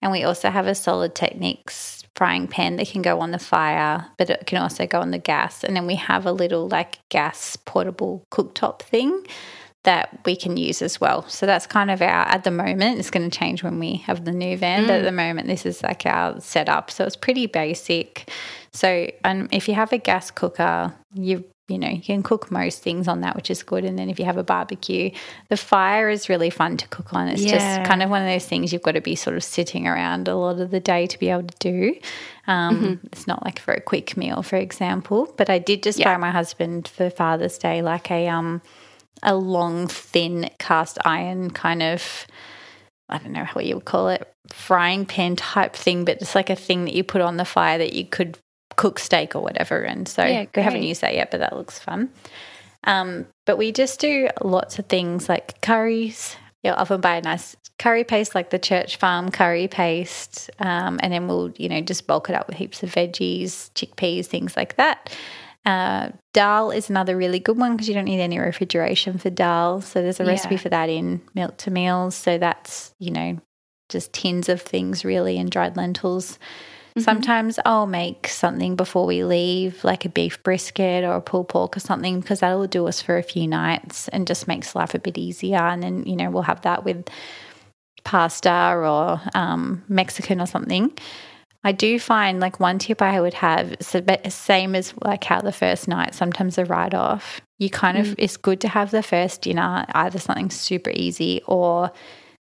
And 0.00 0.10
we 0.10 0.24
also 0.24 0.50
have 0.50 0.66
a 0.66 0.72
Solidteknics 0.72 2.04
frying 2.16 2.48
pan 2.48 2.76
that 2.76 2.88
can 2.88 3.02
go 3.02 3.20
on 3.20 3.30
the 3.30 3.38
fire, 3.38 4.06
but 4.18 4.28
it 4.28 4.46
can 4.46 4.60
also 4.60 4.86
go 4.86 5.00
on 5.00 5.10
the 5.10 5.18
gas. 5.18 5.62
And 5.62 5.76
then 5.76 5.86
we 5.86 5.96
have 5.96 6.26
a 6.26 6.32
little 6.32 6.68
like 6.68 6.98
gas 7.10 7.56
portable 7.56 8.24
cooktop 8.32 8.80
thing 8.80 9.24
that 9.84 10.20
we 10.24 10.36
can 10.36 10.56
use 10.56 10.80
as 10.80 11.00
well. 11.00 11.28
So 11.28 11.44
that's 11.44 11.66
kind 11.66 11.90
of 11.90 12.00
our, 12.00 12.08
at 12.08 12.44
the 12.44 12.50
moment, 12.50 13.00
it's 13.00 13.10
going 13.10 13.28
to 13.28 13.36
change 13.36 13.64
when 13.64 13.78
we 13.78 13.96
have 14.06 14.24
the 14.24 14.32
new 14.32 14.56
van, 14.56 14.84
mm. 14.84 14.86
but 14.86 14.94
at 14.94 15.02
mm. 15.02 15.06
the 15.06 15.12
moment, 15.12 15.48
this 15.48 15.66
is 15.66 15.82
like 15.82 16.06
our 16.06 16.40
setup. 16.40 16.90
So 16.90 17.04
it's 17.04 17.16
pretty 17.16 17.46
basic. 17.46 18.30
So 18.72 19.10
um, 19.24 19.48
if 19.50 19.68
you 19.68 19.74
have 19.74 19.92
a 19.92 19.98
gas 19.98 20.30
cooker, 20.30 20.94
you're 21.14 21.42
you 21.68 21.78
know, 21.78 21.88
you 21.88 22.02
can 22.02 22.22
cook 22.22 22.50
most 22.50 22.82
things 22.82 23.08
on 23.08 23.22
that, 23.22 23.34
which 23.34 23.50
is 23.50 23.62
good. 23.62 23.84
And 23.84 23.98
then 23.98 24.10
if 24.10 24.18
you 24.18 24.26
have 24.26 24.36
a 24.36 24.42
barbecue, 24.42 25.10
the 25.48 25.56
fire 25.56 26.10
is 26.10 26.28
really 26.28 26.50
fun 26.50 26.76
to 26.76 26.88
cook 26.88 27.14
on. 27.14 27.28
It's 27.28 27.42
yeah. 27.42 27.78
just 27.78 27.88
kind 27.88 28.02
of 28.02 28.10
one 28.10 28.20
of 28.20 28.28
those 28.28 28.44
things 28.44 28.72
you've 28.72 28.82
got 28.82 28.92
to 28.92 29.00
be 29.00 29.14
sort 29.14 29.36
of 29.36 29.44
sitting 29.44 29.86
around 29.86 30.28
a 30.28 30.36
lot 30.36 30.60
of 30.60 30.70
the 30.70 30.80
day 30.80 31.06
to 31.06 31.18
be 31.18 31.30
able 31.30 31.44
to 31.44 31.56
do. 31.60 31.94
Um, 32.46 32.76
mm-hmm. 32.76 33.06
It's 33.06 33.26
not 33.26 33.44
like 33.44 33.58
for 33.58 33.72
a 33.72 33.80
quick 33.80 34.16
meal, 34.16 34.42
for 34.42 34.56
example. 34.56 35.32
But 35.38 35.48
I 35.48 35.58
did 35.58 35.82
just 35.82 35.98
yeah. 35.98 36.12
buy 36.12 36.18
my 36.18 36.30
husband 36.30 36.88
for 36.88 37.08
Father's 37.08 37.56
Day 37.56 37.80
like 37.80 38.10
a 38.10 38.28
um 38.28 38.60
a 39.22 39.34
long, 39.34 39.88
thin 39.88 40.50
cast 40.58 40.98
iron 41.04 41.50
kind 41.50 41.82
of. 41.82 42.26
I 43.08 43.18
don't 43.18 43.32
know 43.32 43.44
what 43.52 43.66
you 43.66 43.74
would 43.74 43.84
call 43.84 44.08
it, 44.08 44.26
frying 44.52 45.04
pan 45.04 45.36
type 45.36 45.74
thing, 45.74 46.04
but 46.04 46.22
it's 46.22 46.34
like 46.34 46.48
a 46.48 46.56
thing 46.56 46.86
that 46.86 46.94
you 46.94 47.04
put 47.04 47.20
on 47.20 47.36
the 47.36 47.44
fire 47.44 47.78
that 47.78 47.92
you 47.92 48.06
could 48.06 48.38
cook 48.76 48.98
steak 48.98 49.34
or 49.34 49.42
whatever. 49.42 49.82
And 49.82 50.08
so 50.08 50.24
yeah, 50.24 50.46
we 50.54 50.62
haven't 50.62 50.82
used 50.82 51.02
that 51.02 51.14
yet, 51.14 51.30
but 51.30 51.40
that 51.40 51.54
looks 51.54 51.78
fun. 51.78 52.10
Um, 52.84 53.26
but 53.46 53.58
we 53.58 53.70
just 53.70 54.00
do 54.00 54.28
lots 54.42 54.78
of 54.78 54.86
things 54.86 55.28
like 55.28 55.60
curries. 55.60 56.36
You'll 56.62 56.74
often 56.74 57.00
buy 57.00 57.16
a 57.16 57.22
nice 57.22 57.56
curry 57.78 58.04
paste, 58.04 58.34
like 58.34 58.50
the 58.50 58.58
Church 58.58 58.96
Farm 58.96 59.30
curry 59.30 59.68
paste, 59.68 60.50
um, 60.58 61.00
and 61.02 61.12
then 61.12 61.26
we'll, 61.26 61.52
you 61.56 61.68
know, 61.68 61.80
just 61.80 62.06
bulk 62.06 62.30
it 62.30 62.36
up 62.36 62.46
with 62.46 62.56
heaps 62.56 62.82
of 62.82 62.92
veggies, 62.94 63.70
chickpeas, 63.72 64.26
things 64.26 64.56
like 64.56 64.76
that. 64.76 65.16
Uh, 65.64 66.10
dal 66.32 66.70
is 66.70 66.90
another 66.90 67.16
really 67.16 67.38
good 67.38 67.56
one 67.56 67.72
because 67.72 67.88
you 67.88 67.94
don't 67.94 68.04
need 68.04 68.20
any 68.20 68.38
refrigeration 68.38 69.18
for 69.18 69.30
dal. 69.30 69.80
So 69.80 70.02
there's 70.02 70.20
a 70.20 70.24
recipe 70.24 70.56
yeah. 70.56 70.60
for 70.60 70.68
that 70.70 70.88
in 70.88 71.22
Milk 71.34 71.56
to 71.58 71.70
Meals. 71.70 72.14
So 72.14 72.38
that's, 72.38 72.94
you 72.98 73.12
know, 73.12 73.38
just 73.88 74.12
tins 74.12 74.48
of 74.48 74.60
things 74.60 75.04
really 75.04 75.38
and 75.38 75.50
dried 75.50 75.76
lentils. 75.76 76.38
Mm-hmm. 76.96 77.00
Sometimes 77.02 77.58
I'll 77.64 77.86
make 77.86 78.28
something 78.28 78.76
before 78.76 79.06
we 79.06 79.24
leave, 79.24 79.82
like 79.84 80.04
a 80.04 80.08
beef 80.08 80.42
brisket 80.42 81.04
or 81.04 81.14
a 81.14 81.20
pulled 81.20 81.48
pork 81.48 81.76
or 81.76 81.80
something, 81.80 82.20
because 82.20 82.40
that 82.40 82.52
will 82.54 82.66
do 82.66 82.86
us 82.86 83.00
for 83.00 83.16
a 83.16 83.22
few 83.22 83.46
nights 83.46 84.08
and 84.08 84.26
just 84.26 84.48
makes 84.48 84.74
life 84.74 84.94
a 84.94 84.98
bit 84.98 85.16
easier. 85.16 85.62
And 85.62 85.82
then, 85.82 86.04
you 86.04 86.16
know, 86.16 86.30
we'll 86.30 86.42
have 86.42 86.62
that 86.62 86.84
with 86.84 87.08
pasta 88.04 88.74
or 88.74 89.20
um, 89.34 89.84
Mexican 89.88 90.40
or 90.40 90.46
something. 90.46 90.92
I 91.64 91.72
do 91.72 91.98
find 92.00 92.40
like 92.40 92.58
one 92.58 92.78
tip 92.78 93.00
I 93.00 93.20
would 93.20 93.34
have, 93.34 93.76
same 93.80 94.74
as 94.74 94.94
like 95.02 95.22
how 95.24 95.40
the 95.40 95.52
first 95.52 95.86
night, 95.86 96.14
sometimes 96.14 96.58
a 96.58 96.64
write 96.64 96.94
off. 96.94 97.40
You 97.58 97.70
kind 97.70 97.98
of, 97.98 98.06
mm. 98.08 98.14
it's 98.18 98.36
good 98.36 98.60
to 98.62 98.68
have 98.68 98.90
the 98.90 99.02
first 99.02 99.42
dinner, 99.42 99.86
either 99.94 100.18
something 100.18 100.50
super 100.50 100.90
easy 100.90 101.40
or 101.46 101.92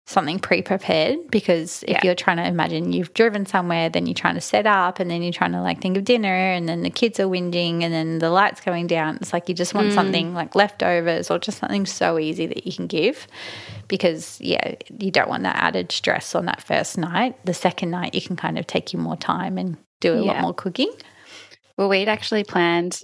something 0.06 0.40
pre-prepared 0.40 1.20
because 1.30 1.84
if 1.84 1.92
yeah. 1.92 2.02
you're 2.04 2.16
trying 2.16 2.38
to 2.38 2.46
imagine 2.46 2.92
you've 2.92 3.14
driven 3.14 3.46
somewhere 3.46 3.88
then 3.88 4.06
you're 4.06 4.14
trying 4.14 4.36
to 4.36 4.42
set 4.42 4.66
up 4.66 5.00
and 5.00 5.10
then 5.10 5.22
you're 5.22 5.32
trying 5.32 5.52
to 5.52 5.62
like 5.62 5.80
think 5.80 5.96
of 5.96 6.04
dinner 6.04 6.28
and 6.28 6.68
then 6.68 6.82
the 6.82 6.90
kids 6.90 7.20
are 7.20 7.28
whinging 7.28 7.84
and 7.84 7.94
then 7.94 8.20
the 8.20 8.30
lights 8.30 8.60
going 8.62 8.88
down 8.88 9.16
it's 9.18 9.32
like 9.32 9.48
you 9.48 9.56
just 9.56 9.74
want 9.74 9.88
mm. 9.88 9.94
something 9.94 10.34
like 10.34 10.56
leftovers 10.56 11.30
or 11.32 11.38
just 11.40 11.60
something 11.60 11.86
so 11.86 12.20
easy 12.20 12.46
that 12.46 12.66
you 12.66 12.74
can 12.74 12.88
give 12.88 13.28
because 13.88 14.42
yeah 14.42 14.76
you 15.00 15.12
don't 15.12 15.30
want 15.30 15.44
that 15.44 15.56
added 15.56 15.92
stress 15.92 16.36
on 16.36 16.46
that 16.46 16.62
first 16.62 16.98
night 16.98 17.36
the 17.46 17.54
second 17.54 17.92
night 17.92 18.14
you 18.14 18.22
can 18.22 18.36
kind 18.36 18.58
of 18.58 18.68
take 18.68 18.92
you 18.92 19.00
more 19.00 19.18
time 19.18 19.58
and 19.58 19.78
do 20.02 20.14
a 20.14 20.26
yeah. 20.26 20.34
lot 20.34 20.42
more 20.42 20.54
cooking 20.54 20.92
well, 21.78 21.90
we'd 21.90 22.10
actually 22.10 22.44
planned 22.44 23.02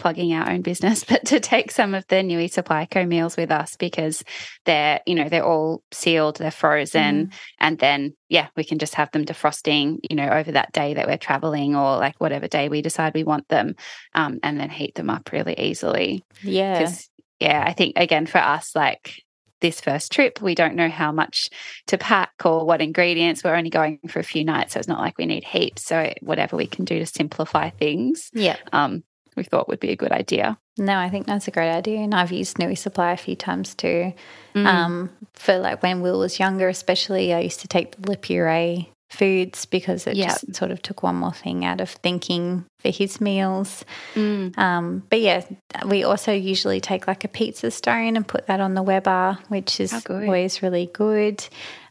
plugging 0.00 0.32
our 0.32 0.50
own 0.50 0.62
business, 0.62 1.04
but 1.08 1.24
to 1.26 1.38
take 1.38 1.70
some 1.70 1.94
of 1.94 2.04
the 2.08 2.22
Nui 2.22 2.48
Supply 2.48 2.86
Co 2.86 3.04
meals 3.04 3.36
with 3.36 3.50
us 3.50 3.76
because 3.76 4.24
they're, 4.64 5.00
you 5.06 5.14
know, 5.14 5.28
they're 5.28 5.44
all 5.44 5.82
sealed, 5.92 6.38
they're 6.38 6.50
frozen, 6.50 7.26
mm. 7.26 7.32
and 7.58 7.78
then 7.78 8.14
yeah, 8.28 8.48
we 8.56 8.64
can 8.64 8.78
just 8.78 8.94
have 8.94 9.10
them 9.12 9.24
defrosting, 9.24 9.98
you 10.08 10.16
know, 10.16 10.28
over 10.28 10.52
that 10.52 10.72
day 10.72 10.94
that 10.94 11.06
we're 11.06 11.18
traveling 11.18 11.76
or 11.76 11.98
like 11.98 12.16
whatever 12.18 12.48
day 12.48 12.68
we 12.68 12.82
decide 12.82 13.14
we 13.14 13.24
want 13.24 13.46
them, 13.48 13.76
um, 14.14 14.40
and 14.42 14.58
then 14.58 14.70
heat 14.70 14.94
them 14.96 15.10
up 15.10 15.30
really 15.32 15.58
easily. 15.58 16.24
Yeah. 16.42 16.78
Because 16.78 17.08
yeah, 17.38 17.62
I 17.66 17.72
think 17.72 17.94
again 17.96 18.26
for 18.26 18.38
us, 18.38 18.74
like 18.74 19.22
this 19.60 19.80
first 19.80 20.10
trip. 20.10 20.40
We 20.40 20.54
don't 20.54 20.74
know 20.74 20.88
how 20.88 21.12
much 21.12 21.50
to 21.88 21.98
pack 21.98 22.32
or 22.44 22.64
what 22.64 22.80
ingredients. 22.80 23.44
We're 23.44 23.54
only 23.54 23.70
going 23.70 23.98
for 24.08 24.18
a 24.18 24.24
few 24.24 24.44
nights, 24.44 24.74
so 24.74 24.78
it's 24.78 24.88
not 24.88 25.00
like 25.00 25.18
we 25.18 25.26
need 25.26 25.44
heaps. 25.44 25.84
So 25.84 26.12
whatever 26.20 26.56
we 26.56 26.66
can 26.66 26.84
do 26.84 26.98
to 26.98 27.06
simplify 27.06 27.70
things, 27.70 28.30
yeah, 28.32 28.56
um, 28.72 29.04
we 29.36 29.44
thought 29.44 29.68
would 29.68 29.80
be 29.80 29.90
a 29.90 29.96
good 29.96 30.12
idea. 30.12 30.58
No, 30.78 30.96
I 30.96 31.10
think 31.10 31.26
that's 31.26 31.48
a 31.48 31.50
great 31.50 31.70
idea. 31.70 31.98
And 31.98 32.14
I've 32.14 32.32
used 32.32 32.58
Nui 32.58 32.74
Supply 32.74 33.12
a 33.12 33.16
few 33.16 33.36
times 33.36 33.74
too. 33.74 34.12
Mm. 34.54 34.66
Um, 34.66 35.10
for 35.34 35.58
like 35.58 35.82
when 35.82 36.00
Will 36.00 36.18
was 36.18 36.38
younger, 36.38 36.68
especially, 36.68 37.32
I 37.32 37.40
used 37.40 37.60
to 37.60 37.68
take 37.68 37.92
the 37.92 38.10
Le 38.10 38.16
Puree 38.16 38.90
foods 39.10 39.66
because 39.66 40.06
it 40.06 40.16
yep. 40.16 40.28
just 40.28 40.54
sort 40.54 40.70
of 40.70 40.80
took 40.82 41.02
one 41.02 41.16
more 41.16 41.32
thing 41.32 41.64
out 41.64 41.80
of 41.80 41.90
thinking 41.90 42.64
for 42.78 42.90
his 42.90 43.20
meals. 43.20 43.84
Mm. 44.14 44.56
Um, 44.56 45.02
but 45.10 45.20
yeah, 45.20 45.44
we 45.86 46.04
also 46.04 46.32
usually 46.32 46.80
take 46.80 47.06
like 47.06 47.24
a 47.24 47.28
pizza 47.28 47.70
stone 47.70 48.16
and 48.16 48.26
put 48.26 48.46
that 48.46 48.60
on 48.60 48.74
the 48.74 48.82
Weber, 48.82 49.38
which 49.48 49.80
is 49.80 50.06
always 50.08 50.62
really 50.62 50.86
good. 50.92 51.44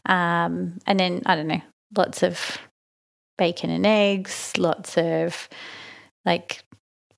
Um, 0.06 0.80
and 0.88 1.00
then, 1.00 1.22
I 1.26 1.36
don't 1.36 1.48
know, 1.48 1.62
lots 1.96 2.24
of 2.24 2.58
bacon 3.38 3.70
and 3.70 3.86
eggs, 3.86 4.54
lots 4.58 4.98
of 4.98 5.50
like 6.26 6.64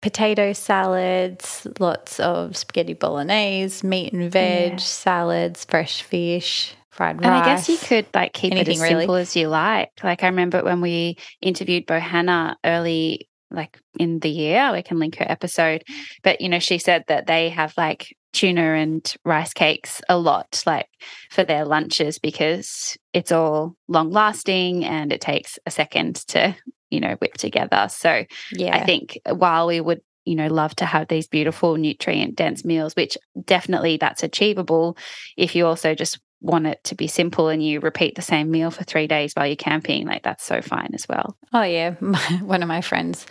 potato 0.02 0.54
salads, 0.54 1.68
lots 1.80 2.20
of 2.20 2.58
spaghetti 2.58 2.94
bolognese, 2.94 3.86
meat 3.86 4.14
and 4.14 4.32
veg, 4.32 4.72
yeah. 4.72 4.78
salads, 4.78 5.66
fresh 5.66 6.02
fish, 6.02 6.76
fried 6.90 7.18
rice. 7.18 7.26
And 7.26 7.36
I 7.36 7.46
guess 7.46 7.70
you 7.70 7.78
could 7.78 8.08
like 8.14 8.34
keep 8.34 8.54
it 8.54 8.68
as 8.68 8.80
simple 8.80 9.08
really. 9.08 9.22
as 9.22 9.36
you 9.36 9.48
like. 9.48 9.92
Like 10.04 10.24
I 10.24 10.28
remember 10.28 10.64
when 10.64 10.82
we 10.82 11.18
interviewed 11.42 11.88
Bohanna 11.88 12.56
early 12.66 13.30
like 13.52 13.80
in 14.00 14.20
the 14.20 14.30
year, 14.30 14.72
we 14.72 14.82
can 14.82 14.98
link 14.98 15.18
her 15.18 15.30
episode. 15.30 15.84
But 16.24 16.42
you 16.42 16.50
know, 16.50 16.60
she 16.60 16.78
said 16.78 17.04
that 17.08 17.28
they 17.28 17.50
have 17.50 17.74
like 17.78 18.16
tuna 18.34 18.62
and 18.62 19.14
rice 19.26 19.54
cakes 19.54 20.02
a 20.08 20.18
lot 20.18 20.64
like 20.66 20.88
for 21.30 21.44
their 21.44 21.66
lunches 21.66 22.18
because 22.18 22.98
it's 23.14 23.32
all 23.32 23.76
long 23.90 24.10
lasting 24.10 24.86
and 24.86 25.12
it 25.12 25.20
takes 25.20 25.60
a 25.66 25.72
second 25.72 26.16
to 26.28 26.56
you 26.92 27.00
know, 27.00 27.16
whip 27.16 27.34
together. 27.34 27.88
So 27.90 28.26
yeah. 28.52 28.76
I 28.76 28.86
think 28.86 29.20
while 29.26 29.68
we 29.68 29.82
would 29.82 30.02
you 30.26 30.36
know 30.36 30.48
love 30.48 30.76
to 30.76 30.86
have 30.86 31.08
these 31.08 31.28
beautiful 31.28 31.78
nutrient 31.78 32.36
dense 32.36 32.64
meals 32.64 32.96
which 32.96 33.18
definitely 33.46 33.98
that's 33.98 34.22
achievable 34.22 34.96
if 35.36 35.56
you 35.56 35.66
also 35.66 35.96
just 35.96 36.20
want 36.42 36.68
it 36.68 36.84
to 36.84 36.96
be 36.96 37.08
simple 37.08 37.50
and 37.50 37.64
you 37.64 37.80
repeat 37.80 38.16
the 38.16 38.22
same 38.22 38.52
meal 38.52 38.70
for 38.70 38.84
3 38.84 39.08
days 39.08 39.34
while 39.34 39.48
you're 39.48 39.56
camping 39.56 40.06
like 40.08 40.22
that's 40.24 40.44
so 40.44 40.62
fine 40.62 40.92
as 40.94 41.08
well 41.08 41.36
oh 41.54 41.64
yeah 41.64 41.92
one 42.42 42.62
of 42.62 42.68
my 42.68 42.82
friends 42.82 43.26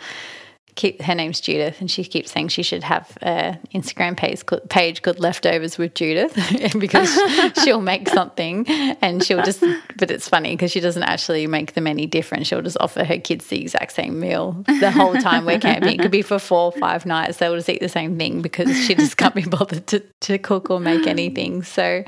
keep 0.75 1.01
her 1.01 1.15
name's 1.15 1.41
Judith, 1.41 1.81
and 1.81 1.89
she 1.89 2.03
keeps 2.03 2.31
saying 2.31 2.49
she 2.49 2.63
should 2.63 2.83
have 2.83 3.17
an 3.21 3.59
Instagram 3.73 4.17
page 4.17 4.43
page 4.69 5.01
called 5.01 5.19
Leftovers 5.19 5.77
with 5.77 5.93
Judith 5.93 6.37
because 6.79 7.09
she'll 7.63 7.81
make 7.81 8.09
something 8.09 8.67
and 8.67 9.23
she'll 9.23 9.43
just. 9.43 9.63
But 9.97 10.11
it's 10.11 10.27
funny 10.27 10.55
because 10.55 10.71
she 10.71 10.79
doesn't 10.79 11.03
actually 11.03 11.47
make 11.47 11.73
them 11.73 11.87
any 11.87 12.05
different. 12.05 12.47
She'll 12.47 12.61
just 12.61 12.77
offer 12.79 13.03
her 13.03 13.17
kids 13.17 13.47
the 13.47 13.61
exact 13.61 13.93
same 13.93 14.19
meal 14.19 14.63
the 14.79 14.91
whole 14.91 15.15
time 15.15 15.45
we're 15.45 15.59
camping. 15.59 15.99
It 15.99 16.01
could 16.01 16.11
be 16.11 16.21
for 16.21 16.39
four 16.39 16.65
or 16.65 16.71
five 16.71 17.05
nights. 17.05 17.37
They'll 17.37 17.55
just 17.55 17.69
eat 17.69 17.81
the 17.81 17.89
same 17.89 18.17
thing 18.17 18.41
because 18.41 18.75
she 18.85 18.95
just 18.95 19.17
can't 19.17 19.35
be 19.35 19.43
bothered 19.43 19.87
to, 19.87 19.99
to 19.99 20.37
cook 20.37 20.69
or 20.69 20.79
make 20.79 21.07
anything. 21.07 21.63
So 21.63 22.03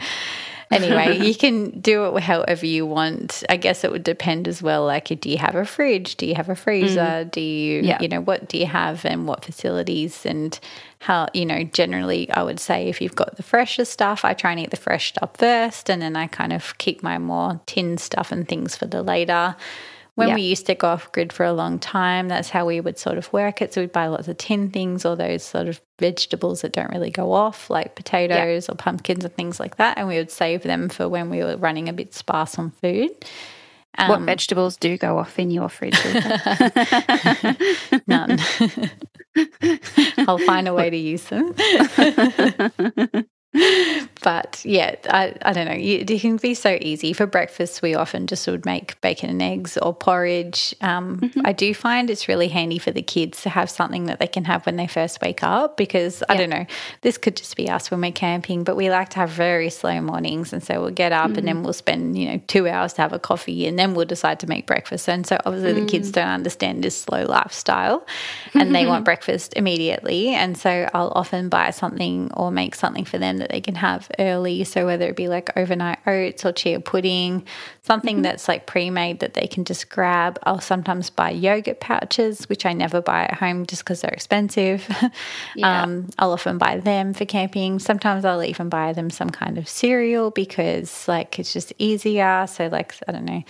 anyway, 0.73 1.19
you 1.27 1.35
can 1.35 1.69
do 1.79 2.05
it 2.05 2.23
however 2.23 2.65
you 2.65 2.85
want. 2.85 3.43
I 3.49 3.57
guess 3.57 3.83
it 3.83 3.91
would 3.91 4.03
depend 4.03 4.47
as 4.47 4.61
well. 4.61 4.85
Like, 4.85 5.05
do 5.19 5.29
you 5.29 5.37
have 5.37 5.55
a 5.55 5.65
fridge? 5.65 6.15
Do 6.15 6.25
you 6.25 6.35
have 6.35 6.49
a 6.49 6.55
freezer? 6.55 6.99
Mm. 6.99 7.31
Do 7.31 7.41
you, 7.41 7.81
yeah. 7.81 8.01
you 8.01 8.07
know, 8.07 8.21
what 8.21 8.49
do 8.49 8.57
you 8.57 8.65
have 8.65 9.05
and 9.05 9.27
what 9.27 9.45
facilities 9.45 10.25
and 10.25 10.59
how, 10.99 11.27
you 11.33 11.45
know, 11.45 11.63
generally 11.63 12.29
I 12.31 12.43
would 12.43 12.59
say 12.59 12.87
if 12.87 13.01
you've 13.01 13.15
got 13.15 13.35
the 13.37 13.43
fresher 13.43 13.85
stuff, 13.85 14.23
I 14.25 14.33
try 14.33 14.51
and 14.51 14.59
eat 14.59 14.71
the 14.71 14.77
fresh 14.77 15.09
stuff 15.09 15.37
first 15.37 15.89
and 15.89 16.01
then 16.01 16.15
I 16.15 16.27
kind 16.27 16.53
of 16.53 16.77
keep 16.77 17.03
my 17.03 17.17
more 17.17 17.59
tin 17.65 17.97
stuff 17.97 18.31
and 18.31 18.47
things 18.47 18.75
for 18.75 18.85
the 18.85 19.03
later. 19.03 19.55
When 20.15 20.27
yeah. 20.27 20.35
we 20.35 20.41
used 20.41 20.67
to 20.67 20.75
go 20.75 20.89
off 20.89 21.11
grid 21.11 21.33
for 21.33 21.43
a 21.43 21.53
long 21.53 21.79
time, 21.79 22.27
that's 22.27 22.49
how 22.49 22.67
we 22.67 22.79
would 22.79 22.99
sort 22.99 23.17
of 23.17 23.33
work 23.33 23.63
it. 23.63 23.73
So 23.73 23.81
we'd 23.81 23.91
buy 23.91 24.07
lots 24.07 24.27
of 24.27 24.37
tin 24.37 24.69
things 24.69 25.05
or 25.05 25.15
those 25.15 25.43
sort 25.43 25.67
of 25.67 25.81
vegetables 25.99 26.61
that 26.61 26.71
don't 26.71 26.91
really 26.91 27.09
go 27.09 27.31
off, 27.31 27.71
like 27.71 27.95
potatoes 27.95 28.67
yeah. 28.67 28.73
or 28.73 28.75
pumpkins 28.75 29.25
and 29.25 29.35
things 29.35 29.59
like 29.59 29.77
that. 29.77 29.97
And 29.97 30.07
we 30.07 30.17
would 30.17 30.29
save 30.29 30.61
them 30.61 30.89
for 30.89 31.09
when 31.09 31.31
we 31.31 31.39
were 31.39 31.57
running 31.57 31.89
a 31.89 31.93
bit 31.93 32.13
sparse 32.13 32.59
on 32.59 32.69
food. 32.69 33.09
Um, 33.97 34.09
what 34.09 34.21
vegetables 34.21 34.77
do 34.77 34.97
go 34.97 35.19
off 35.19 35.37
in 35.37 35.51
your 35.51 35.69
fridge? 35.69 35.93
None. 38.07 38.39
I'll 40.27 40.39
find 40.39 40.67
a 40.67 40.73
way 40.73 40.89
to 40.89 40.97
use 40.97 41.25
them. 41.25 41.53
but 44.23 44.61
yeah, 44.63 44.95
I, 45.09 45.35
I 45.41 45.51
don't 45.51 45.67
know. 45.67 45.75
it 45.75 46.07
can 46.21 46.37
be 46.37 46.53
so 46.53 46.77
easy. 46.81 47.11
For 47.11 47.27
breakfast, 47.27 47.81
we 47.81 47.93
often 47.93 48.25
just 48.25 48.47
would 48.47 48.65
make 48.65 48.99
bacon 49.01 49.29
and 49.29 49.41
eggs 49.41 49.77
or 49.77 49.93
porridge. 49.93 50.73
Um, 50.79 51.19
mm-hmm. 51.19 51.41
I 51.45 51.51
do 51.51 51.73
find 51.73 52.09
it's 52.09 52.29
really 52.29 52.47
handy 52.47 52.79
for 52.79 52.91
the 52.91 53.01
kids 53.01 53.43
to 53.43 53.49
have 53.49 53.69
something 53.69 54.05
that 54.05 54.19
they 54.19 54.27
can 54.27 54.45
have 54.45 54.65
when 54.65 54.77
they 54.77 54.87
first 54.87 55.21
wake 55.21 55.43
up 55.43 55.75
because 55.75 56.21
yeah. 56.21 56.33
I 56.33 56.37
don't 56.37 56.49
know, 56.49 56.65
this 57.01 57.17
could 57.17 57.35
just 57.35 57.57
be 57.57 57.69
us 57.69 57.91
when 57.91 57.99
we're 57.99 58.13
camping, 58.13 58.63
but 58.63 58.77
we 58.77 58.89
like 58.89 59.09
to 59.09 59.17
have 59.17 59.29
very 59.29 59.69
slow 59.69 59.99
mornings. 59.99 60.53
And 60.53 60.63
so 60.63 60.81
we'll 60.81 60.91
get 60.91 61.11
up 61.11 61.31
mm. 61.31 61.37
and 61.37 61.47
then 61.47 61.57
mm. 61.57 61.63
we'll 61.63 61.73
spend, 61.73 62.17
you 62.17 62.29
know, 62.29 62.41
two 62.47 62.67
hours 62.67 62.93
to 62.93 63.01
have 63.01 63.11
a 63.11 63.19
coffee 63.19 63.67
and 63.67 63.77
then 63.77 63.93
we'll 63.93 64.05
decide 64.05 64.39
to 64.39 64.47
make 64.47 64.65
breakfast. 64.65 65.09
And 65.09 65.27
so 65.27 65.37
obviously 65.45 65.73
mm. 65.73 65.85
the 65.85 65.91
kids 65.91 66.09
mm. 66.09 66.13
don't 66.13 66.29
understand 66.29 66.81
this 66.81 66.99
slow 66.99 67.25
lifestyle 67.25 68.07
and 68.53 68.73
they 68.73 68.85
want 68.85 69.03
breakfast 69.11 69.53
immediately. 69.57 70.29
And 70.29 70.57
so 70.57 70.89
I'll 70.93 71.11
often 71.13 71.49
buy 71.49 71.71
something 71.71 72.31
or 72.33 72.51
make 72.51 72.75
something 72.75 73.03
for 73.03 73.17
them 73.17 73.39
that 73.39 73.49
they 73.49 73.59
can 73.59 73.75
have 73.75 74.09
early. 74.19 74.63
So 74.63 74.85
whether 74.85 75.07
it 75.07 75.15
be 75.15 75.27
like 75.27 75.55
overnight 75.57 75.99
oats 76.07 76.45
or 76.45 76.51
chia 76.51 76.79
pudding, 76.79 77.45
something 77.81 78.17
mm-hmm. 78.17 78.23
that's 78.23 78.47
like 78.47 78.65
pre 78.65 78.89
made 78.89 79.19
that 79.19 79.33
they 79.33 79.47
can 79.47 79.65
just 79.65 79.89
grab. 79.89 80.39
I'll 80.43 80.59
sometimes 80.59 81.09
buy 81.09 81.31
yogurt 81.31 81.79
pouches, 81.79 82.47
which 82.49 82.65
I 82.65 82.73
never 82.73 83.01
buy 83.01 83.23
at 83.23 83.35
home 83.35 83.65
just 83.65 83.83
because 83.83 84.01
they're 84.01 84.11
expensive. 84.11 84.87
Yeah. 85.55 85.83
um, 85.83 86.09
I'll 86.17 86.31
often 86.31 86.57
buy 86.57 86.77
them 86.77 87.13
for 87.13 87.25
camping. 87.25 87.77
Sometimes 87.77 88.25
I'll 88.25 88.43
even 88.43 88.69
buy 88.69 88.93
them 88.93 89.09
some 89.09 89.29
kind 89.29 89.57
of 89.57 89.67
cereal 89.67 90.31
because 90.31 91.07
like 91.07 91.37
it's 91.37 91.53
just 91.53 91.73
easier. 91.77 92.47
So 92.47 92.67
like 92.67 92.95
I 93.07 93.11
don't 93.11 93.25
know 93.25 93.43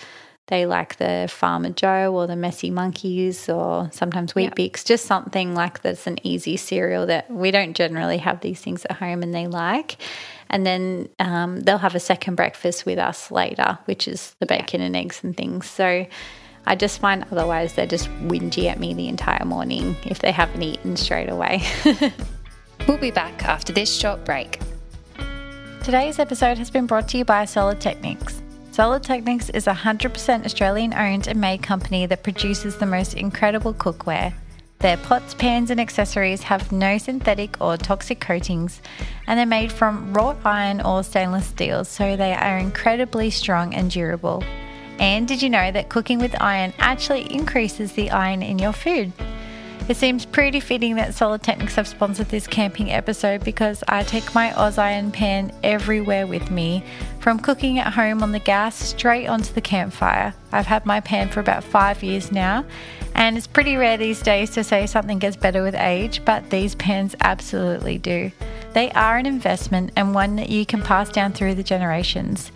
they 0.48 0.66
like 0.66 0.98
the 0.98 1.28
Farmer 1.32 1.70
Jo 1.70 2.14
or 2.14 2.28
the 2.28 2.36
Messy 2.36 2.70
Monkeys 2.70 3.48
or 3.48 3.90
sometimes 3.94 4.36
Wheat 4.36 4.54
yeah. 4.58 4.70
Bix, 4.70 4.84
just 4.84 5.06
something 5.06 5.56
like 5.56 5.82
that's 5.82 6.06
an 6.06 6.18
easy 6.24 6.58
cereal 6.58 7.06
that 7.06 7.32
we 7.32 7.52
don't 7.52 7.74
generally 7.74 8.18
have 8.18 8.42
these 8.42 8.60
things 8.60 8.86
at 8.86 8.98
home 8.98 9.24
and 9.24 9.34
they 9.34 9.48
like. 9.48 9.98
And 10.54 10.68
then 10.68 11.10
um, 11.18 11.62
they'll 11.62 11.80
have 11.80 11.96
a 11.96 12.00
second 12.00 12.36
breakfast 12.36 12.86
with 12.86 13.00
us 13.00 13.32
later, 13.32 13.80
which 13.86 14.08
is 14.08 14.36
the 14.40 14.46
bacon 14.46 14.82
and 14.82 14.96
eggs 14.96 15.20
and 15.24 15.36
things. 15.36 15.68
So 15.68 16.06
I 16.68 16.76
just 16.76 17.00
find 17.00 17.26
otherwise 17.32 17.74
they're 17.74 17.88
just 17.88 18.08
whingy 18.28 18.70
at 18.70 18.80
me 18.80 18.94
the 18.94 19.08
entire 19.08 19.44
morning 19.46 19.96
if 20.06 20.20
they 20.20 20.32
haven't 20.32 20.62
eaten 20.62 20.96
straight 20.96 21.30
away. 21.30 21.64
we'll 22.88 23.00
be 23.00 23.10
back 23.10 23.44
after 23.46 23.74
this 23.74 23.92
short 23.92 24.24
break. 24.26 24.60
Today's 25.84 26.20
episode 26.20 26.60
has 26.60 26.70
been 26.70 26.86
brought 26.86 27.10
to 27.10 27.18
you 27.18 27.26
by 27.26 27.46
Solidteknics. 27.46 28.40
Solid 28.72 29.02
Techniques 29.02 29.50
is 29.50 29.66
a 29.66 29.74
100% 29.74 30.46
Australian 30.46 30.94
owned 30.94 31.28
and 31.28 31.42
made 31.42 31.64
company 31.64 32.06
that 32.06 32.24
produces 32.24 32.78
the 32.78 32.86
most 32.86 33.16
incredible 33.16 33.74
cookware. 33.74 34.34
Their 34.84 34.98
pots, 34.98 35.34
pans, 35.34 35.72
and 35.72 35.80
accessories 35.80 36.44
have 36.44 36.74
no 36.74 36.98
synthetic 36.98 37.56
or 37.62 37.78
toxic 37.78 38.20
coatings, 38.20 38.82
and 39.28 39.40
they're 39.40 39.46
made 39.46 39.72
from 39.72 40.14
wrought 40.14 40.36
iron 40.44 40.82
or 40.82 41.06
stainless 41.06 41.46
steel, 41.46 41.86
so 41.86 42.18
they 42.18 42.34
are 42.34 42.58
incredibly 42.58 43.30
strong 43.30 43.74
and 43.74 43.90
durable. 43.90 44.44
And 45.00 45.26
did 45.26 45.42
you 45.42 45.50
know 45.50 45.72
that 45.72 45.88
cooking 45.88 46.20
with 46.20 46.36
iron 46.42 46.74
actually 46.80 47.34
increases 47.34 47.94
the 47.94 48.12
iron 48.12 48.42
in 48.42 48.60
your 48.60 48.74
food? 48.74 49.14
It 49.90 49.98
seems 49.98 50.26
pretty 50.26 50.62
fitting 50.62 50.96
that 50.96 51.10
Solidteknics 51.10 51.76
have 51.76 51.90
sponsored 51.90 52.30
this 52.30 52.48
camping 52.48 52.90
episode 52.90 53.44
because 53.44 53.84
I 53.90 54.04
take 54.04 54.34
my 54.34 54.54
Oz 54.54 54.78
Iron 54.78 55.12
pan 55.12 55.52
everywhere 55.62 56.26
with 56.26 56.50
me, 56.50 56.86
from 57.20 57.38
cooking 57.38 57.80
at 57.80 57.92
home 57.92 58.24
on 58.24 58.32
the 58.32 58.40
gas 58.40 58.76
straight 58.76 59.28
onto 59.28 59.52
the 59.52 59.60
campfire. 59.60 60.34
I've 60.54 60.68
had 60.68 60.86
my 60.86 61.02
pan 61.02 61.28
for 61.28 61.42
about 61.42 61.66
five 61.66 62.02
years 62.02 62.32
now, 62.32 62.64
and 63.14 63.38
it's 63.38 63.46
pretty 63.46 63.76
rare 63.76 63.98
these 63.98 64.22
days 64.22 64.52
to 64.52 64.64
say 64.64 64.88
something 64.88 65.20
gets 65.20 65.36
better 65.36 65.62
with 65.62 65.76
age, 65.76 66.24
but 66.24 66.50
these 66.50 66.76
pans 66.76 67.14
absolutely 67.20 67.98
do. 67.98 68.32
They 68.72 68.90
are 68.92 69.18
an 69.18 69.26
investment 69.26 69.92
and 69.98 70.16
one 70.16 70.38
that 70.38 70.50
you 70.50 70.66
can 70.66 70.82
pass 70.82 71.10
down 71.10 71.34
through 71.34 71.56
the 71.56 71.64
generations. 71.64 72.54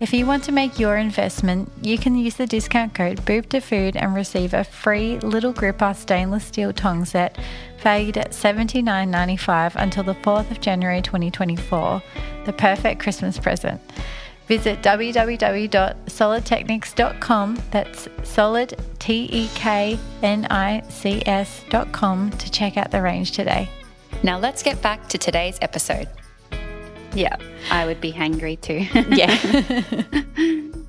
If 0.00 0.12
you 0.14 0.24
want 0.24 0.44
to 0.44 0.52
make 0.52 0.78
your 0.78 0.96
investment, 0.96 1.70
you 1.82 1.98
can 1.98 2.16
use 2.16 2.36
the 2.36 2.46
discount 2.46 2.94
code 2.94 3.18
BOOB2FOOD 3.26 3.96
and 3.96 4.14
receive 4.14 4.54
a 4.54 4.64
free 4.64 5.18
Little 5.18 5.52
Gripper 5.52 5.92
stainless 5.92 6.46
steel 6.46 6.72
tong 6.72 7.04
set 7.04 7.36
valued 7.82 8.16
at 8.16 8.30
$79.95 8.30 9.74
until 9.76 10.02
the 10.02 10.14
4th 10.14 10.50
of 10.50 10.62
January 10.62 11.02
2024, 11.02 12.02
the 12.46 12.52
perfect 12.54 13.02
Christmas 13.02 13.38
present. 13.38 13.78
Visit 14.48 14.80
www.solidteknics.com, 14.80 17.62
that's 17.70 18.08
solid, 18.22 18.82
T 18.98 19.28
E 19.30 19.50
K 19.54 19.98
N 20.22 20.46
I 20.50 20.80
C 20.88 21.22
S.com 21.26 22.30
to 22.30 22.50
check 22.50 22.78
out 22.78 22.90
the 22.90 23.02
range 23.02 23.32
today. 23.32 23.68
Now 24.22 24.38
let's 24.38 24.62
get 24.62 24.80
back 24.80 25.10
to 25.10 25.18
today's 25.18 25.58
episode. 25.60 26.08
Yeah, 27.14 27.36
I 27.70 27.86
would 27.86 28.00
be 28.00 28.12
hangry 28.12 28.60
too. 28.60 28.86
yeah. 29.16 29.34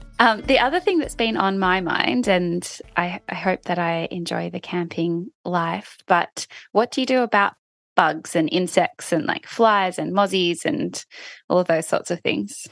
um, 0.20 0.42
the 0.42 0.60
other 0.60 0.80
thing 0.80 1.00
that's 1.00 1.16
been 1.16 1.36
on 1.36 1.58
my 1.58 1.82
mind, 1.82 2.28
and 2.28 2.68
I, 2.96 3.20
I 3.28 3.36
hope 3.36 3.64
that 3.64 3.80
I 3.80 4.08
enjoy 4.12 4.50
the 4.50 4.60
camping 4.60 5.32
life, 5.44 5.98
but 6.08 6.46
what 6.72 6.92
do 6.92 7.02
you 7.02 7.08
do 7.08 7.22
about 7.22 7.54
bugs 7.96 8.36
and 8.36 8.50
insects 8.52 9.12
and 9.12 9.26
like 9.26 9.48
flies 9.48 9.98
and 9.98 10.14
mozzies 10.14 10.64
and 10.64 11.04
all 11.50 11.60
of 11.60 11.68
those 11.68 11.88
sorts 11.88 12.12
of 12.12 12.22
things? 12.22 12.68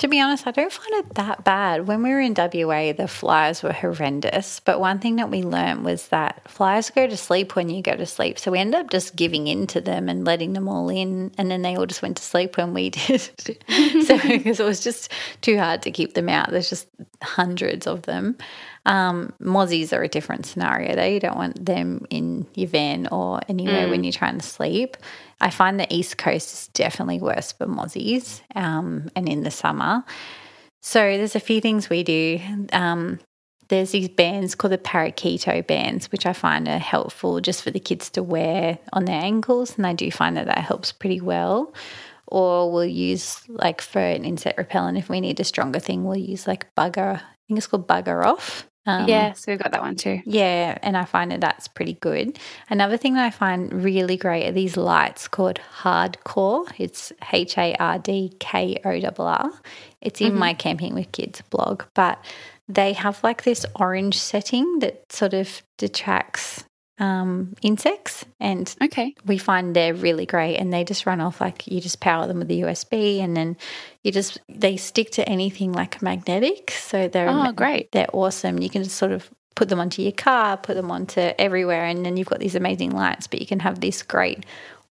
To 0.00 0.08
be 0.08 0.18
honest, 0.18 0.46
I 0.46 0.52
don't 0.52 0.72
find 0.72 1.04
it 1.04 1.14
that 1.16 1.44
bad. 1.44 1.86
When 1.86 2.02
we 2.02 2.08
were 2.08 2.20
in 2.20 2.32
WA, 2.32 2.94
the 2.94 3.06
flies 3.06 3.62
were 3.62 3.74
horrendous. 3.74 4.58
But 4.60 4.80
one 4.80 4.98
thing 4.98 5.16
that 5.16 5.30
we 5.30 5.42
learned 5.42 5.84
was 5.84 6.08
that 6.08 6.50
flies 6.50 6.88
go 6.88 7.06
to 7.06 7.18
sleep 7.18 7.54
when 7.54 7.68
you 7.68 7.82
go 7.82 7.94
to 7.94 8.06
sleep. 8.06 8.38
So 8.38 8.50
we 8.50 8.58
ended 8.58 8.80
up 8.80 8.88
just 8.88 9.14
giving 9.14 9.46
in 9.46 9.66
to 9.66 9.80
them 9.82 10.08
and 10.08 10.24
letting 10.24 10.54
them 10.54 10.68
all 10.68 10.88
in. 10.88 11.32
And 11.36 11.50
then 11.50 11.60
they 11.60 11.76
all 11.76 11.84
just 11.84 12.00
went 12.00 12.16
to 12.16 12.22
sleep 12.22 12.56
when 12.56 12.72
we 12.72 12.88
did. 13.08 13.20
so 14.06 14.18
because 14.26 14.58
it 14.58 14.64
was 14.64 14.80
just 14.80 15.12
too 15.42 15.58
hard 15.58 15.82
to 15.82 15.90
keep 15.90 16.14
them 16.14 16.30
out. 16.30 16.50
There's 16.50 16.70
just 16.70 16.88
hundreds 17.22 17.86
of 17.86 18.00
them. 18.02 18.38
Um, 18.86 19.34
mozzies 19.38 19.92
are 19.92 20.02
a 20.02 20.08
different 20.08 20.46
scenario 20.46 20.96
though. 20.96 21.04
You 21.04 21.20
don't 21.20 21.36
want 21.36 21.62
them 21.62 22.06
in 22.08 22.46
your 22.54 22.68
van 22.68 23.06
or 23.08 23.40
anywhere 23.48 23.86
mm. 23.86 23.90
when 23.90 24.04
you're 24.04 24.14
trying 24.14 24.38
to 24.38 24.46
sleep. 24.46 24.96
I 25.40 25.50
find 25.50 25.78
the 25.78 25.92
East 25.94 26.18
Coast 26.18 26.52
is 26.52 26.68
definitely 26.68 27.20
worse 27.20 27.52
for 27.52 27.66
mozzies 27.66 28.40
um, 28.54 29.10
and 29.16 29.28
in 29.28 29.42
the 29.42 29.50
summer. 29.50 30.04
So 30.82 31.00
there's 31.00 31.36
a 31.36 31.40
few 31.40 31.60
things 31.60 31.90
we 31.90 32.02
do. 32.02 32.40
Um, 32.72 33.20
there's 33.68 33.92
these 33.92 34.08
bands 34.08 34.54
called 34.54 34.72
the 34.72 34.78
Para'kito 34.78 35.66
bands, 35.66 36.10
which 36.10 36.26
I 36.26 36.32
find 36.32 36.68
are 36.68 36.78
helpful 36.78 37.40
just 37.40 37.62
for 37.62 37.70
the 37.70 37.80
kids 37.80 38.10
to 38.10 38.22
wear 38.22 38.78
on 38.92 39.04
their 39.04 39.22
ankles, 39.22 39.76
and 39.76 39.86
I 39.86 39.92
do 39.92 40.10
find 40.10 40.36
that 40.36 40.46
that 40.46 40.58
helps 40.58 40.92
pretty 40.92 41.20
well. 41.20 41.72
Or 42.26 42.70
we'll 42.72 42.84
use 42.84 43.42
like 43.48 43.80
for 43.80 44.00
an 44.00 44.24
insect 44.24 44.58
repellent 44.58 44.98
if 44.98 45.08
we 45.08 45.20
need 45.20 45.40
a 45.40 45.44
stronger 45.44 45.80
thing, 45.80 46.04
we'll 46.04 46.16
use 46.16 46.46
like 46.46 46.66
bugger. 46.76 47.16
I 47.16 47.36
think 47.46 47.58
it's 47.58 47.66
called 47.66 47.88
bugger 47.88 48.24
off. 48.24 48.69
Um, 48.90 49.08
yes, 49.08 49.46
we've 49.46 49.58
got 49.58 49.72
that 49.72 49.82
one 49.82 49.96
too. 49.96 50.20
Yeah, 50.24 50.78
and 50.82 50.96
I 50.96 51.04
find 51.04 51.30
that 51.30 51.40
that's 51.40 51.68
pretty 51.68 51.94
good. 51.94 52.38
Another 52.68 52.96
thing 52.96 53.14
that 53.14 53.24
I 53.24 53.30
find 53.30 53.72
really 53.84 54.16
great 54.16 54.48
are 54.48 54.52
these 54.52 54.76
lights 54.76 55.28
called 55.28 55.60
Hardkorr. 55.82 56.72
It's 56.78 57.12
H 57.32 57.56
A 57.58 57.74
R 57.76 57.98
D 57.98 58.32
K 58.40 58.80
O 58.84 58.90
R 58.90 59.12
R. 59.18 59.52
It's 60.00 60.20
in 60.20 60.30
mm-hmm. 60.30 60.38
my 60.38 60.54
Camping 60.54 60.94
with 60.94 61.12
Kids 61.12 61.42
blog, 61.50 61.84
but 61.94 62.22
they 62.68 62.92
have 62.92 63.22
like 63.22 63.42
this 63.44 63.66
orange 63.76 64.18
setting 64.18 64.78
that 64.80 65.12
sort 65.12 65.34
of 65.34 65.62
detracts 65.76 66.64
um, 67.00 67.54
insects, 67.62 68.24
and 68.38 68.72
okay, 68.82 69.14
we 69.24 69.38
find 69.38 69.74
they're 69.74 69.94
really 69.94 70.26
great, 70.26 70.56
and 70.56 70.72
they 70.72 70.84
just 70.84 71.06
run 71.06 71.20
off 71.20 71.40
like 71.40 71.66
you 71.66 71.80
just 71.80 72.00
power 72.00 72.26
them 72.26 72.38
with 72.38 72.48
the 72.48 72.60
USB, 72.60 73.20
and 73.20 73.36
then 73.36 73.56
you 74.04 74.12
just 74.12 74.38
they 74.48 74.76
stick 74.76 75.10
to 75.12 75.28
anything 75.28 75.72
like 75.72 76.02
magnetic, 76.02 76.70
so 76.70 77.08
they're 77.08 77.28
oh 77.28 77.52
great, 77.52 77.90
they're 77.92 78.06
awesome. 78.12 78.60
You 78.60 78.70
can 78.70 78.84
just 78.84 78.96
sort 78.96 79.12
of 79.12 79.30
put 79.56 79.68
them 79.68 79.80
onto 79.80 80.02
your 80.02 80.12
car, 80.12 80.56
put 80.56 80.74
them 80.74 80.90
onto 80.90 81.20
everywhere, 81.20 81.86
and 81.86 82.04
then 82.04 82.16
you've 82.16 82.28
got 82.28 82.38
these 82.38 82.54
amazing 82.54 82.90
lights, 82.90 83.26
but 83.26 83.40
you 83.40 83.46
can 83.46 83.60
have 83.60 83.80
this 83.80 84.02
great 84.02 84.44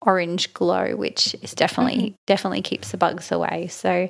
orange 0.02 0.54
glow, 0.54 0.94
which 0.94 1.34
is 1.42 1.54
definitely 1.54 2.10
mm-hmm. 2.10 2.14
definitely 2.26 2.62
keeps 2.62 2.92
the 2.92 2.96
bugs 2.96 3.32
away. 3.32 3.66
So, 3.66 4.08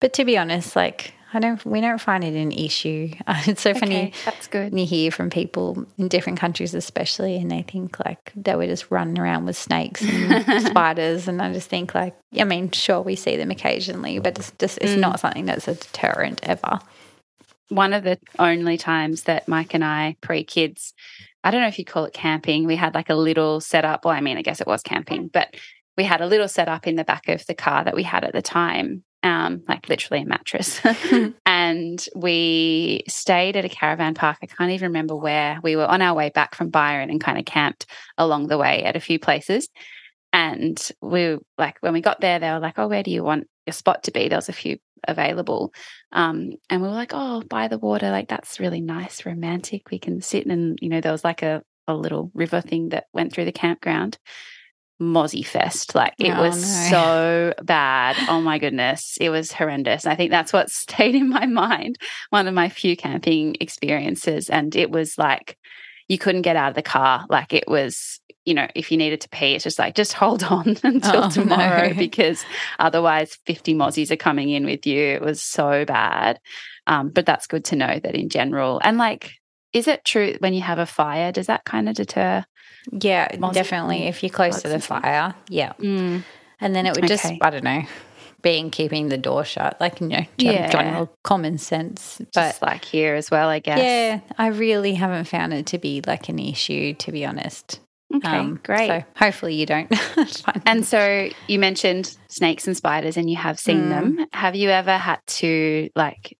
but 0.00 0.14
to 0.14 0.24
be 0.24 0.38
honest, 0.38 0.74
like 0.74 1.12
I 1.34 1.40
don't. 1.40 1.64
We 1.66 1.80
don't 1.80 2.00
find 2.00 2.22
it 2.22 2.34
an 2.34 2.52
issue. 2.52 3.10
It's 3.46 3.62
so 3.62 3.74
funny. 3.74 3.96
Okay, 3.96 4.12
that's 4.24 4.46
good. 4.46 4.78
You 4.78 4.86
hear 4.86 5.10
from 5.10 5.28
people 5.28 5.84
in 5.98 6.08
different 6.08 6.38
countries, 6.38 6.72
especially, 6.72 7.36
and 7.36 7.50
they 7.50 7.62
think 7.62 7.98
like 8.04 8.32
they 8.36 8.54
were 8.54 8.66
just 8.66 8.90
running 8.90 9.18
around 9.18 9.44
with 9.44 9.56
snakes 9.56 10.02
and 10.02 10.62
spiders, 10.66 11.26
and 11.28 11.42
I 11.42 11.52
just 11.52 11.68
think 11.68 11.94
like, 11.94 12.14
I 12.38 12.44
mean, 12.44 12.70
sure, 12.70 13.00
we 13.00 13.16
see 13.16 13.36
them 13.36 13.50
occasionally, 13.50 14.20
but 14.20 14.38
it's 14.38 14.52
just 14.58 14.78
it's 14.78 14.92
mm. 14.92 15.00
not 15.00 15.20
something 15.20 15.44
that's 15.44 15.68
a 15.68 15.74
deterrent 15.74 16.40
ever. 16.44 16.78
One 17.68 17.92
of 17.92 18.04
the 18.04 18.18
only 18.38 18.78
times 18.78 19.24
that 19.24 19.48
Mike 19.48 19.74
and 19.74 19.84
I, 19.84 20.16
pre 20.20 20.44
kids, 20.44 20.94
I 21.42 21.50
don't 21.50 21.60
know 21.60 21.68
if 21.68 21.78
you 21.78 21.84
call 21.84 22.04
it 22.04 22.14
camping, 22.14 22.66
we 22.66 22.76
had 22.76 22.94
like 22.94 23.10
a 23.10 23.14
little 23.14 23.60
setup. 23.60 24.04
Well, 24.04 24.14
I 24.14 24.20
mean, 24.20 24.38
I 24.38 24.42
guess 24.42 24.60
it 24.60 24.66
was 24.66 24.82
camping, 24.82 25.28
but 25.28 25.54
we 25.96 26.04
had 26.04 26.20
a 26.20 26.26
little 26.26 26.48
setup 26.48 26.86
in 26.86 26.96
the 26.96 27.04
back 27.04 27.28
of 27.28 27.44
the 27.46 27.54
car 27.54 27.84
that 27.84 27.94
we 27.94 28.04
had 28.04 28.24
at 28.24 28.32
the 28.32 28.42
time 28.42 29.04
um, 29.24 29.62
like 29.68 29.88
literally 29.88 30.22
a 30.22 30.26
mattress. 30.26 30.80
and 31.46 32.06
we 32.14 33.02
stayed 33.08 33.56
at 33.56 33.64
a 33.64 33.68
caravan 33.68 34.14
park. 34.14 34.38
I 34.42 34.46
can't 34.46 34.70
even 34.70 34.88
remember 34.88 35.16
where. 35.16 35.58
We 35.62 35.76
were 35.76 35.86
on 35.86 36.02
our 36.02 36.14
way 36.14 36.30
back 36.30 36.54
from 36.54 36.70
Byron 36.70 37.10
and 37.10 37.20
kind 37.20 37.38
of 37.38 37.44
camped 37.46 37.86
along 38.18 38.48
the 38.48 38.58
way 38.58 38.84
at 38.84 38.96
a 38.96 39.00
few 39.00 39.18
places. 39.18 39.68
and 40.32 40.90
we 41.00 41.38
like 41.58 41.78
when 41.80 41.92
we 41.92 42.00
got 42.00 42.20
there, 42.20 42.38
they 42.38 42.50
were 42.50 42.58
like, 42.60 42.78
"Oh, 42.78 42.88
where 42.88 43.02
do 43.02 43.10
you 43.10 43.24
want 43.24 43.46
your 43.66 43.74
spot 43.74 44.04
to 44.04 44.12
be?" 44.12 44.28
There 44.28 44.38
was 44.38 44.48
a 44.48 44.52
few 44.52 44.78
available, 45.08 45.72
um, 46.12 46.52
and 46.70 46.82
we 46.82 46.88
were 46.88 46.94
like, 46.94 47.12
"Oh, 47.14 47.42
by 47.48 47.68
the 47.68 47.78
water, 47.78 48.10
like 48.10 48.28
that's 48.28 48.60
really 48.60 48.80
nice, 48.80 49.26
romantic. 49.26 49.90
We 49.90 49.98
can 49.98 50.20
sit 50.22 50.46
and 50.46 50.78
you 50.82 50.88
know 50.90 51.00
there 51.00 51.12
was 51.12 51.24
like 51.24 51.42
a 51.42 51.62
a 51.88 51.94
little 51.94 52.30
river 52.34 52.60
thing 52.62 52.90
that 52.90 53.06
went 53.12 53.32
through 53.32 53.46
the 53.46 53.52
campground." 53.52 54.18
Mozzie 55.00 55.46
Fest. 55.46 55.94
Like 55.94 56.14
it 56.18 56.30
oh, 56.30 56.42
was 56.42 56.62
no. 56.62 56.90
so 56.90 57.54
bad. 57.62 58.16
Oh 58.28 58.40
my 58.40 58.58
goodness. 58.58 59.16
It 59.20 59.30
was 59.30 59.52
horrendous. 59.52 60.06
I 60.06 60.14
think 60.14 60.30
that's 60.30 60.52
what 60.52 60.70
stayed 60.70 61.14
in 61.14 61.28
my 61.28 61.46
mind. 61.46 61.98
One 62.30 62.46
of 62.46 62.54
my 62.54 62.68
few 62.68 62.96
camping 62.96 63.56
experiences. 63.60 64.48
And 64.48 64.74
it 64.76 64.90
was 64.90 65.18
like 65.18 65.58
you 66.08 66.18
couldn't 66.18 66.42
get 66.42 66.56
out 66.56 66.68
of 66.68 66.74
the 66.74 66.82
car. 66.82 67.24
Like 67.28 67.52
it 67.52 67.64
was, 67.66 68.20
you 68.44 68.54
know, 68.54 68.68
if 68.74 68.92
you 68.92 68.98
needed 68.98 69.22
to 69.22 69.28
pee, 69.30 69.54
it's 69.54 69.64
just 69.64 69.78
like, 69.78 69.94
just 69.94 70.12
hold 70.14 70.44
on 70.44 70.76
until 70.82 71.24
oh, 71.24 71.30
tomorrow 71.30 71.88
no. 71.88 71.94
because 71.94 72.44
otherwise 72.78 73.38
50 73.46 73.74
mozzies 73.74 74.10
are 74.10 74.16
coming 74.16 74.50
in 74.50 74.64
with 74.64 74.86
you. 74.86 75.02
It 75.02 75.22
was 75.22 75.42
so 75.42 75.84
bad. 75.84 76.40
Um, 76.86 77.08
but 77.08 77.26
that's 77.26 77.46
good 77.46 77.64
to 77.66 77.76
know 77.76 77.98
that 77.98 78.14
in 78.14 78.28
general. 78.28 78.80
And 78.84 78.98
like, 78.98 79.32
is 79.72 79.88
it 79.88 80.04
true 80.04 80.36
when 80.38 80.54
you 80.54 80.60
have 80.60 80.78
a 80.78 80.86
fire, 80.86 81.32
does 81.32 81.46
that 81.46 81.64
kind 81.64 81.88
of 81.88 81.96
deter? 81.96 82.44
Yeah, 82.92 83.28
definitely. 83.52 84.04
If 84.04 84.22
you're 84.22 84.30
close 84.30 84.62
to 84.62 84.68
the 84.68 84.80
fire, 84.80 85.34
yeah. 85.48 85.72
Mm. 85.74 86.22
And 86.60 86.74
then 86.74 86.86
it 86.86 86.94
would 86.94 87.06
just, 87.06 87.24
okay. 87.24 87.38
I 87.40 87.50
don't 87.50 87.64
know, 87.64 87.82
being 88.42 88.70
keeping 88.70 89.08
the 89.08 89.18
door 89.18 89.44
shut, 89.44 89.80
like, 89.80 90.00
you 90.00 90.08
know, 90.08 90.24
yeah. 90.38 90.68
general 90.68 91.10
common 91.24 91.58
sense. 91.58 92.18
But 92.34 92.50
just 92.50 92.62
like 92.62 92.84
here 92.84 93.14
as 93.14 93.30
well, 93.30 93.48
I 93.48 93.58
guess. 93.58 93.78
Yeah, 93.78 94.20
I 94.38 94.48
really 94.48 94.94
haven't 94.94 95.24
found 95.24 95.52
it 95.52 95.66
to 95.66 95.78
be 95.78 96.02
like 96.06 96.28
an 96.28 96.38
issue, 96.38 96.94
to 96.94 97.12
be 97.12 97.24
honest. 97.24 97.80
Okay, 98.14 98.28
um, 98.28 98.60
great. 98.62 98.86
So 98.86 99.04
hopefully 99.16 99.54
you 99.54 99.66
don't. 99.66 99.92
and 100.66 100.86
so 100.86 101.30
you 101.48 101.58
mentioned 101.58 102.16
snakes 102.28 102.66
and 102.66 102.76
spiders 102.76 103.16
and 103.16 103.28
you 103.28 103.36
have 103.36 103.58
seen 103.58 103.84
mm. 103.84 103.88
them. 103.88 104.26
Have 104.32 104.54
you 104.54 104.68
ever 104.68 104.96
had 104.96 105.20
to, 105.26 105.88
like, 105.96 106.36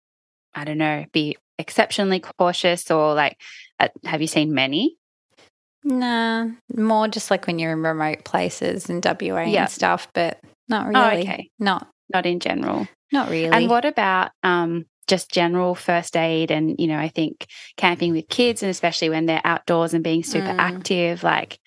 I 0.55 0.65
don't 0.65 0.79
know, 0.79 1.07
be 1.13 1.37
exceptionally 1.59 2.21
cautious 2.21 2.91
or 2.91 3.15
like, 3.15 3.41
uh, 3.81 3.89
have 4.05 4.21
you 4.21 4.27
seen 4.27 4.55
many? 4.55 4.97
Nah, 5.85 6.49
more 6.75 7.09
just 7.09 7.31
like 7.31 7.47
when 7.47 7.59
you're 7.59 7.73
in 7.73 7.83
remote 7.83 8.25
places 8.25 8.89
in 8.89 9.01
WA 9.05 9.43
and 9.43 9.71
stuff, 9.71 10.09
but 10.15 10.41
not 10.69 10.87
oh, 10.87 10.89
really. 10.89 11.29
Oh, 11.29 11.33
okay. 11.33 11.51
Not 11.59 11.89
not 12.13 12.27
in 12.27 12.41
general. 12.41 12.89
Not 13.13 13.29
really. 13.29 13.53
And 13.53 13.69
what 13.69 13.85
about 13.85 14.31
um 14.43 14.87
just 15.07 15.31
general 15.31 15.75
first 15.75 16.17
aid 16.17 16.51
and 16.51 16.77
you 16.79 16.87
know, 16.87 16.99
I 16.99 17.09
think 17.09 17.47
camping 17.77 18.13
with 18.13 18.29
kids 18.29 18.63
and 18.63 18.71
especially 18.71 19.11
when 19.11 19.27
they're 19.27 19.43
outdoors 19.45 19.93
and 19.93 20.03
being 20.03 20.23
super 20.23 20.49
mm. 20.49 20.59
active, 20.59 21.23
like 21.23 21.59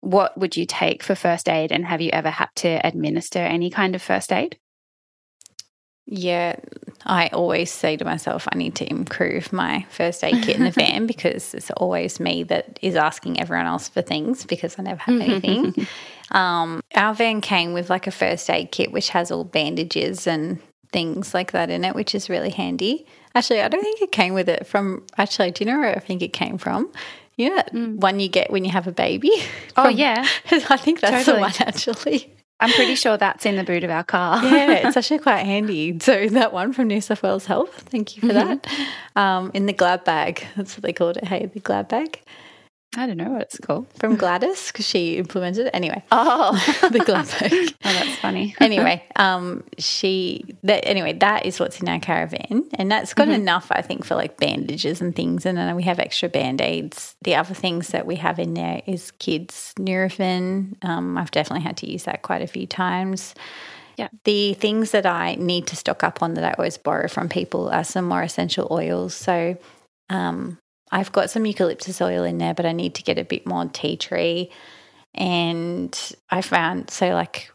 what 0.00 0.38
would 0.38 0.56
you 0.56 0.64
take 0.64 1.02
for 1.02 1.14
first 1.14 1.48
aid 1.48 1.72
and 1.72 1.84
have 1.84 2.00
you 2.00 2.10
ever 2.12 2.30
had 2.30 2.48
to 2.56 2.80
administer 2.86 3.40
any 3.40 3.68
kind 3.68 3.94
of 3.94 4.02
first 4.02 4.32
aid? 4.32 4.56
Yeah, 6.12 6.56
I 7.06 7.28
always 7.28 7.70
say 7.70 7.96
to 7.96 8.04
myself, 8.04 8.48
I 8.52 8.58
need 8.58 8.74
to 8.76 8.90
improve 8.90 9.52
my 9.52 9.86
first 9.90 10.24
aid 10.24 10.42
kit 10.42 10.56
in 10.56 10.64
the 10.64 10.72
van 10.72 11.06
because 11.08 11.54
it's 11.54 11.70
always 11.70 12.18
me 12.18 12.42
that 12.44 12.80
is 12.82 12.96
asking 12.96 13.40
everyone 13.40 13.66
else 13.66 13.88
for 13.88 14.02
things 14.02 14.44
because 14.44 14.76
I 14.76 14.82
never 14.82 15.00
have 15.00 15.20
anything. 15.20 15.86
um, 16.32 16.82
our 16.96 17.14
van 17.14 17.40
came 17.40 17.72
with 17.72 17.90
like 17.90 18.08
a 18.08 18.10
first 18.10 18.50
aid 18.50 18.72
kit 18.72 18.90
which 18.90 19.10
has 19.10 19.30
all 19.30 19.44
bandages 19.44 20.26
and 20.26 20.60
things 20.90 21.32
like 21.32 21.52
that 21.52 21.70
in 21.70 21.84
it, 21.84 21.94
which 21.94 22.12
is 22.12 22.28
really 22.28 22.50
handy. 22.50 23.06
Actually, 23.36 23.60
I 23.62 23.68
don't 23.68 23.82
think 23.82 24.02
it 24.02 24.10
came 24.10 24.34
with 24.34 24.48
it 24.48 24.66
from. 24.66 25.06
Actually, 25.16 25.52
do 25.52 25.64
you 25.64 25.70
know 25.70 25.78
where 25.78 25.94
I 25.94 26.00
think 26.00 26.22
it 26.22 26.32
came 26.32 26.58
from? 26.58 26.90
You 27.36 27.50
know 27.50 27.54
that 27.54 27.72
mm. 27.72 27.96
one 27.96 28.18
you 28.18 28.28
get 28.28 28.50
when 28.50 28.64
you 28.64 28.72
have 28.72 28.88
a 28.88 28.92
baby? 28.92 29.30
Oh, 29.76 29.88
yeah. 29.88 30.26
I 30.50 30.76
think 30.76 31.00
that's 31.00 31.24
totally. 31.24 31.36
the 31.36 31.40
one 31.40 31.52
actually. 31.60 32.34
I'm 32.60 32.70
pretty 32.72 32.94
sure 32.94 33.16
that's 33.16 33.46
in 33.46 33.56
the 33.56 33.64
boot 33.64 33.84
of 33.84 33.90
our 33.90 34.04
car. 34.04 34.44
yeah, 34.44 34.70
it's 34.86 34.96
actually 34.96 35.18
quite 35.18 35.44
handy. 35.44 35.98
So 35.98 36.28
that 36.28 36.52
one 36.52 36.72
from 36.72 36.88
New 36.88 37.00
South 37.00 37.22
Wales 37.22 37.46
Health, 37.46 37.84
thank 37.90 38.16
you 38.16 38.20
for 38.20 38.34
mm-hmm. 38.34 38.58
that. 39.16 39.20
Um, 39.20 39.50
in 39.54 39.66
the 39.66 39.72
glad 39.72 40.04
bag, 40.04 40.46
that's 40.56 40.76
what 40.76 40.82
they 40.82 40.92
called 40.92 41.16
it. 41.16 41.24
Hey, 41.24 41.46
the 41.46 41.60
glad 41.60 41.88
bag. 41.88 42.22
I 42.96 43.06
don't 43.06 43.18
know 43.18 43.30
what 43.30 43.42
it's 43.42 43.58
called. 43.58 43.86
From 44.00 44.16
Gladys, 44.16 44.66
because 44.66 44.84
she 44.84 45.16
implemented 45.16 45.66
it. 45.66 45.70
Anyway. 45.72 46.02
Oh, 46.10 46.52
the 46.90 46.98
glad 46.98 47.28
bag. 47.28 47.52
oh, 47.52 47.74
that's 47.82 48.16
funny. 48.16 48.56
anyway, 48.60 49.04
um, 49.14 49.62
she, 49.78 50.44
that, 50.64 50.84
anyway, 50.84 51.12
that 51.14 51.46
is 51.46 51.60
what's 51.60 51.80
in 51.80 51.88
our 51.88 52.00
caravan. 52.00 52.68
And 52.74 52.90
that's 52.90 53.14
got 53.14 53.28
mm-hmm. 53.28 53.42
enough, 53.42 53.68
I 53.70 53.82
think, 53.82 54.04
for 54.04 54.16
like 54.16 54.38
bandages 54.38 55.00
and 55.00 55.14
things. 55.14 55.46
And 55.46 55.56
then 55.56 55.76
we 55.76 55.84
have 55.84 56.00
extra 56.00 56.28
band 56.28 56.60
aids. 56.60 57.14
The 57.22 57.36
other 57.36 57.54
things 57.54 57.88
that 57.88 58.06
we 58.06 58.16
have 58.16 58.40
in 58.40 58.54
there 58.54 58.82
is 58.86 59.12
kids' 59.12 59.72
Nurofen. 59.78 60.74
Um, 60.84 61.16
I've 61.16 61.30
definitely 61.30 61.62
had 61.62 61.76
to 61.78 61.90
use 61.90 62.04
that 62.04 62.22
quite 62.22 62.42
a 62.42 62.48
few 62.48 62.66
times. 62.66 63.36
Yeah. 63.98 64.08
The 64.24 64.54
things 64.54 64.90
that 64.90 65.06
I 65.06 65.36
need 65.36 65.68
to 65.68 65.76
stock 65.76 66.02
up 66.02 66.22
on 66.22 66.34
that 66.34 66.44
I 66.44 66.54
always 66.58 66.78
borrow 66.78 67.06
from 67.06 67.28
people 67.28 67.68
are 67.68 67.84
some 67.84 68.06
more 68.06 68.22
essential 68.22 68.66
oils. 68.70 69.14
So, 69.14 69.56
um, 70.08 70.58
I've 70.92 71.12
got 71.12 71.30
some 71.30 71.46
eucalyptus 71.46 72.00
oil 72.00 72.24
in 72.24 72.38
there, 72.38 72.54
but 72.54 72.66
I 72.66 72.72
need 72.72 72.94
to 72.96 73.02
get 73.02 73.18
a 73.18 73.24
bit 73.24 73.46
more 73.46 73.66
tea 73.66 73.96
tree. 73.96 74.50
And 75.14 75.96
I 76.30 76.42
found 76.42 76.90
so 76.90 77.10
like 77.10 77.50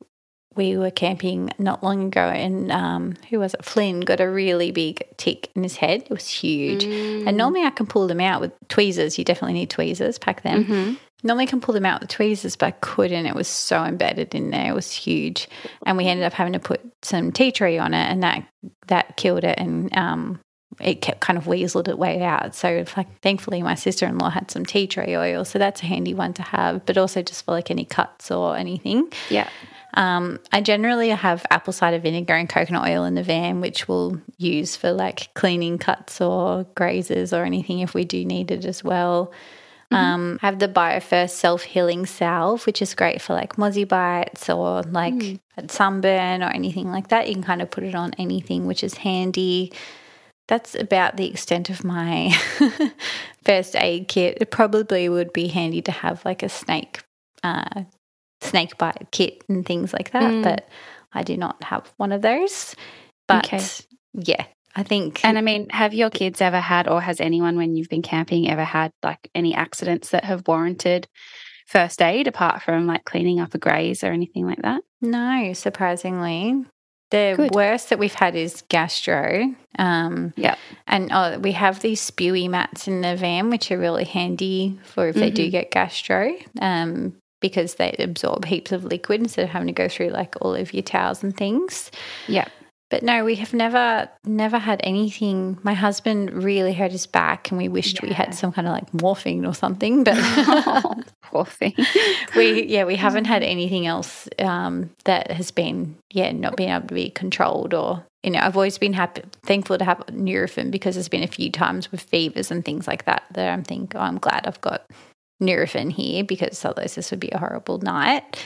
we 0.56 0.78
were 0.78 0.92
camping 0.92 1.52
not 1.58 1.84
long 1.84 2.08
ago, 2.08 2.22
and 2.22 2.72
um, 2.72 3.16
who 3.30 3.40
was 3.40 3.54
it? 3.54 3.66
Flynn 3.66 4.00
got 4.02 4.22
a 4.22 4.30
really 4.30 4.72
big 4.72 5.04
tick 5.18 5.52
in 5.56 5.64
his 5.64 5.76
head. 5.76 6.04
It 6.04 6.10
was 6.10 6.28
huge. 6.28 6.86
Mm. 6.86 7.28
And 7.28 7.38
normally 7.38 7.64
I 7.64 7.72
can 7.72 7.86
pull 7.86 8.08
them 8.08 8.22
out 8.22 8.42
with 8.42 8.54
tweezers. 8.70 9.18
You 9.18 9.26
definitely 9.26 9.54
need 9.54 9.70
tweezers. 9.70 10.18
Pack 10.18 10.44
them. 10.44 10.64
Mm-hmm. 10.64 10.94
Normally 11.24 11.44
I 11.44 11.48
can 11.48 11.60
pull 11.62 11.74
them 11.74 11.86
out 11.86 12.02
with 12.02 12.10
tweezers, 12.10 12.56
but 12.56 12.68
I 12.68 12.72
couldn't. 12.72 13.26
It 13.26 13.36
was 13.36 13.48
so 13.48 13.84
embedded 13.84 14.36
in 14.36 14.52
there. 14.52 14.70
It 14.70 14.76
was 14.76 14.92
huge, 14.92 15.50
and 15.86 15.98
we 15.98 16.06
ended 16.06 16.26
up 16.26 16.34
having 16.34 16.54
to 16.54 16.60
put 16.60 16.82
some 17.02 17.32
tea 17.32 17.52
tree 17.52 17.78
on 17.78 17.94
it, 17.94 18.06
and 18.10 18.24
that 18.24 18.48
that 18.88 19.18
killed 19.18 19.44
it. 19.44 19.58
And 19.58 19.96
um, 19.98 20.40
it 20.80 21.02
kept 21.02 21.22
kind 21.22 21.38
of 21.38 21.46
weaseled 21.46 21.88
its 21.88 21.98
way 21.98 22.22
out. 22.22 22.56
So, 22.56 22.84
like, 22.98 23.22
thankfully, 23.22 23.62
my 23.62 23.76
sister 23.76 24.06
in 24.06 24.18
law 24.18 24.30
had 24.30 24.52
some 24.52 24.66
tea 24.66 24.88
tree 24.88 25.16
oil, 25.16 25.46
so 25.46 25.60
that's 25.60 25.82
a 25.82 25.86
handy 25.86 26.14
one 26.14 26.34
to 26.34 26.42
have. 26.42 26.86
But 26.86 26.98
also 26.98 27.22
just 27.22 27.46
for 27.46 27.52
like 27.52 27.72
any 27.72 27.86
cuts 27.86 28.32
or 28.32 28.58
anything. 28.58 29.12
Yeah. 29.30 29.50
Um, 29.96 30.40
I 30.52 30.60
generally 30.60 31.10
have 31.10 31.46
apple 31.50 31.72
cider 31.72 32.00
vinegar 32.00 32.34
and 32.34 32.50
coconut 32.50 32.88
oil 32.88 33.06
in 33.06 33.16
the 33.16 33.24
van, 33.24 33.62
which 33.62 33.88
we'll 33.88 34.20
use 34.38 34.76
for 34.76 34.92
like 34.92 35.34
cleaning 35.34 35.78
cuts 35.78 36.20
or 36.20 36.66
grazes 36.76 37.32
or 37.32 37.46
anything 37.46 37.80
if 37.80 37.94
we 37.94 38.04
do 38.04 38.26
need 38.26 38.52
it 38.52 38.66
as 38.66 38.84
well. 38.84 39.32
Mm-hmm. 39.92 39.96
Um, 39.96 40.40
I 40.42 40.48
have 40.48 40.60
the 40.60 40.68
BioFirst 40.68 41.30
self 41.30 41.64
healing 41.64 42.06
salve, 42.06 42.66
which 42.66 42.82
is 42.82 42.94
great 42.94 43.22
for 43.22 43.34
like 43.34 43.56
mozzie 43.56 43.88
bites 43.88 44.50
or 44.50 44.82
like 44.84 45.14
mm. 45.14 45.40
sunburn 45.70 46.44
or 46.44 46.50
anything 46.50 46.92
like 46.92 47.10
that. 47.10 47.28
You 47.30 47.36
can 47.36 47.44
kind 47.44 47.62
of 47.62 47.72
put 47.72 47.86
it 47.86 47.96
on 47.96 48.14
anything, 48.18 48.66
which 48.66 48.84
is 48.84 48.96
handy 48.96 49.72
that's 50.48 50.76
about 50.76 51.18
the 51.18 51.30
extent 51.30 51.70
of 51.70 51.84
my 51.84 52.32
first 53.44 53.76
aid 53.76 54.08
kit. 54.08 54.38
It 54.42 54.52
probably 54.52 55.10
would 55.10 55.34
be 55.34 55.48
handy 55.48 55.82
to 55.84 55.92
have 55.92 56.24
like 56.24 56.44
a 56.44 56.50
snake 56.50 57.04
uh, 57.44 57.84
snake 58.42 58.78
bite 58.78 59.08
kit 59.12 59.44
and 59.50 59.66
things 59.66 59.94
like 59.94 60.12
that, 60.12 60.32
mm. 60.32 60.44
but 60.44 60.68
I 61.14 61.24
do 61.24 61.38
not 61.38 61.64
have 61.64 61.92
one 61.98 62.12
of 62.12 62.22
those. 62.22 62.76
But 63.28 63.46
okay. 63.46 63.64
yeah, 64.14 64.46
I 64.76 64.84
think. 64.84 65.24
And 65.26 65.38
I 65.38 65.42
mean, 65.42 65.70
have 65.70 65.94
your 65.94 66.10
kids 66.10 66.42
ever 66.42 66.60
had, 66.60 66.88
or 66.88 67.02
has 67.02 67.20
anyone 67.20 67.58
when 67.58 67.76
you've 67.76 67.90
been 67.90 68.02
camping 68.02 68.50
ever 68.50 68.64
had 68.64 68.92
like 69.04 69.30
any 69.34 69.56
accidents 69.56 70.10
that 70.10 70.26
have 70.26 70.48
warranted 70.48 71.08
first 71.66 72.02
aid 72.02 72.28
apart 72.28 72.62
from 72.62 72.86
like 72.86 73.06
cleaning 73.06 73.40
up 73.40 73.56
a 73.56 73.58
graze 73.58 74.04
or 74.04 74.12
anything 74.12 74.46
like 74.46 74.62
that? 74.62 74.84
No, 75.02 75.54
surprisingly. 75.54 76.66
The 77.12 77.36
Good. 77.38 77.54
worst 77.54 77.90
that 77.90 78.00
we've 78.00 78.14
had 78.14 78.36
is 78.36 78.64
gastro. 78.68 79.54
Um, 79.78 80.34
yeah. 80.36 80.56
And 80.88 81.12
oh, 81.12 81.40
we 81.40 81.52
have 81.52 81.82
these 81.82 82.02
spewy 82.02 82.50
mats 82.50 82.88
in 82.88 83.02
the 83.02 83.16
van, 83.16 83.50
which 83.50 83.72
are 83.72 83.78
really 83.78 84.06
handy 84.06 84.80
for 84.84 85.08
if 85.08 85.16
mm-hmm. 85.16 85.20
they 85.20 85.32
do 85.32 85.44
mm-hmm. 85.44 85.52
get 85.52 85.72
gastro 85.72 86.36
um, 86.62 87.16
because 87.42 87.76
they 87.76 87.96
absorb 88.00 88.46
heaps 88.46 88.72
of 88.72 88.84
liquid 88.84 89.22
instead 89.22 89.44
of 89.44 89.50
having 89.50 89.68
to 89.68 89.74
go 89.74 89.88
through 89.88 90.10
like 90.10 90.36
all 90.42 90.56
of 90.56 90.74
your 90.74 90.84
towels 90.84 91.24
and 91.24 91.38
things. 91.38 91.92
Yeah. 92.28 92.48
But 92.96 93.04
no, 93.04 93.26
we 93.26 93.36
have 93.36 93.54
never 93.54 94.10
never 94.24 94.58
had 94.58 94.80
anything. 94.82 95.60
My 95.64 95.74
husband 95.74 96.32
really 96.32 96.72
hurt 96.72 96.94
his 96.94 97.06
back, 97.06 97.52
and 97.52 97.58
we 97.58 97.68
wished 97.68 98.02
yeah. 98.02 98.08
we 98.08 98.14
had 98.14 98.34
some 98.34 98.54
kind 98.54 98.70
of 98.70 98.72
like 98.72 98.94
morphine 98.94 99.46
or 99.46 99.54
something. 99.54 100.06
But 100.06 100.14
oh, 100.18 101.04
poor 101.22 101.44
thing. 101.44 101.74
we 102.38 102.64
yeah, 102.64 102.86
we 102.86 102.96
haven't 102.96 103.26
had 103.26 103.44
anything 103.44 103.86
else 103.86 104.30
um, 104.40 104.92
that 105.04 105.30
has 105.30 105.52
been 105.52 105.98
yeah 106.14 106.32
not 106.32 106.56
being 106.56 106.70
able 106.70 106.88
to 106.88 106.94
be 106.94 107.10
controlled 107.10 107.74
or 107.74 108.06
you 108.24 108.32
know 108.32 108.40
I've 108.40 108.56
always 108.56 108.78
been 108.78 108.94
happy 108.94 109.24
thankful 109.44 109.78
to 109.78 109.84
have 109.84 109.98
Nurofen 110.06 110.72
because 110.72 110.96
there's 110.96 111.10
been 111.10 111.22
a 111.22 111.28
few 111.28 111.52
times 111.52 111.92
with 111.92 112.00
fevers 112.00 112.50
and 112.50 112.64
things 112.64 112.88
like 112.88 113.04
that 113.04 113.24
that 113.34 113.52
I'm 113.52 113.64
thinking 113.66 114.00
oh, 114.00 114.04
I'm 114.06 114.20
glad 114.20 114.48
I've 114.48 114.62
got 114.62 114.90
Nurofen 115.44 115.92
here 115.92 116.24
because 116.24 116.64
otherwise 116.64 116.96
this 116.96 117.12
would 117.12 117.20
be 117.20 117.32
a 117.32 117.40
horrible 117.40 117.80
night. 117.80 118.42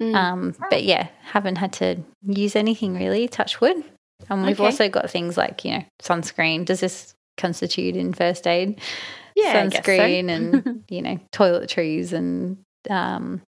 Mm. 0.00 0.14
Um, 0.14 0.54
but 0.70 0.84
yeah, 0.84 1.08
haven't 1.22 1.56
had 1.56 1.72
to 1.74 2.02
use 2.22 2.56
anything 2.56 2.94
really, 2.94 3.28
touch 3.28 3.60
wood. 3.60 3.82
And 4.28 4.44
we've 4.44 4.58
okay. 4.58 4.64
also 4.64 4.88
got 4.88 5.10
things 5.10 5.36
like, 5.36 5.64
you 5.64 5.72
know, 5.72 5.84
sunscreen. 6.02 6.64
Does 6.64 6.80
this 6.80 7.14
constitute 7.36 7.96
in 7.96 8.12
first 8.12 8.46
aid? 8.46 8.80
Yeah, 9.34 9.64
sunscreen 9.64 10.26
so. 10.26 10.32
and, 10.32 10.84
you 10.88 11.02
know, 11.02 11.18
toiletries 11.32 12.12
and 12.12 12.58
um, 12.88 13.42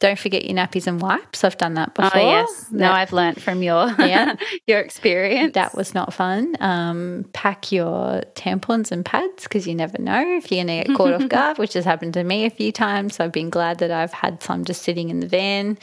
don't 0.00 0.18
forget 0.18 0.44
your 0.44 0.56
nappies 0.56 0.86
and 0.86 1.00
wipes. 1.00 1.42
I've 1.42 1.58
done 1.58 1.74
that 1.74 1.92
oh, 1.98 2.02
before. 2.04 2.20
Oh 2.20 2.30
yes, 2.30 2.64
that, 2.64 2.72
no, 2.72 2.92
I've 2.92 3.12
learned 3.12 3.42
from 3.42 3.62
your 3.62 3.88
yeah 3.98 4.36
your 4.66 4.80
experience. 4.80 5.54
That 5.54 5.74
was 5.74 5.94
not 5.94 6.14
fun. 6.14 6.56
Um, 6.60 7.24
pack 7.32 7.72
your 7.72 8.22
tampons 8.34 8.92
and 8.92 9.04
pads 9.04 9.44
because 9.44 9.66
you 9.66 9.74
never 9.74 9.98
know 9.98 10.36
if 10.36 10.50
you're 10.50 10.64
going 10.64 10.82
to 10.82 10.88
get 10.88 10.96
caught 10.96 11.12
off 11.12 11.28
guard, 11.28 11.58
which 11.58 11.72
has 11.72 11.84
happened 11.84 12.14
to 12.14 12.24
me 12.24 12.44
a 12.44 12.50
few 12.50 12.72
times. 12.72 13.16
So 13.16 13.24
I've 13.24 13.32
been 13.32 13.50
glad 13.50 13.78
that 13.78 13.90
I've 13.90 14.12
had 14.12 14.42
some 14.42 14.64
just 14.64 14.82
sitting 14.82 15.10
in 15.10 15.20
the 15.20 15.28
van 15.28 15.78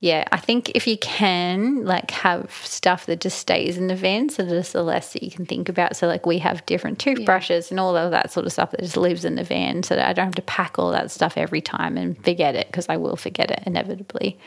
yeah, 0.00 0.24
I 0.30 0.36
think 0.36 0.70
if 0.74 0.86
you 0.86 0.98
can, 0.98 1.84
like, 1.84 2.10
have 2.10 2.52
stuff 2.64 3.06
that 3.06 3.20
just 3.20 3.38
stays 3.38 3.78
in 3.78 3.86
the 3.86 3.96
van, 3.96 4.28
so 4.28 4.44
there's 4.44 4.72
the 4.72 4.82
less 4.82 5.14
that 5.14 5.22
you 5.22 5.30
can 5.30 5.46
think 5.46 5.68
about. 5.68 5.96
So, 5.96 6.06
like, 6.06 6.26
we 6.26 6.38
have 6.38 6.66
different 6.66 6.98
toothbrushes 6.98 7.70
yeah. 7.70 7.74
and 7.74 7.80
all 7.80 7.96
of 7.96 8.10
that 8.10 8.30
sort 8.30 8.44
of 8.44 8.52
stuff 8.52 8.72
that 8.72 8.80
just 8.80 8.96
lives 8.96 9.24
in 9.24 9.36
the 9.36 9.44
van, 9.44 9.82
so 9.82 9.96
that 9.96 10.08
I 10.08 10.12
don't 10.12 10.26
have 10.26 10.34
to 10.34 10.42
pack 10.42 10.78
all 10.78 10.90
that 10.92 11.10
stuff 11.10 11.38
every 11.38 11.62
time 11.62 11.96
and 11.96 12.22
forget 12.22 12.54
it 12.54 12.66
because 12.66 12.86
I 12.88 12.98
will 12.98 13.16
forget 13.16 13.50
it 13.50 13.62
inevitably. 13.64 14.38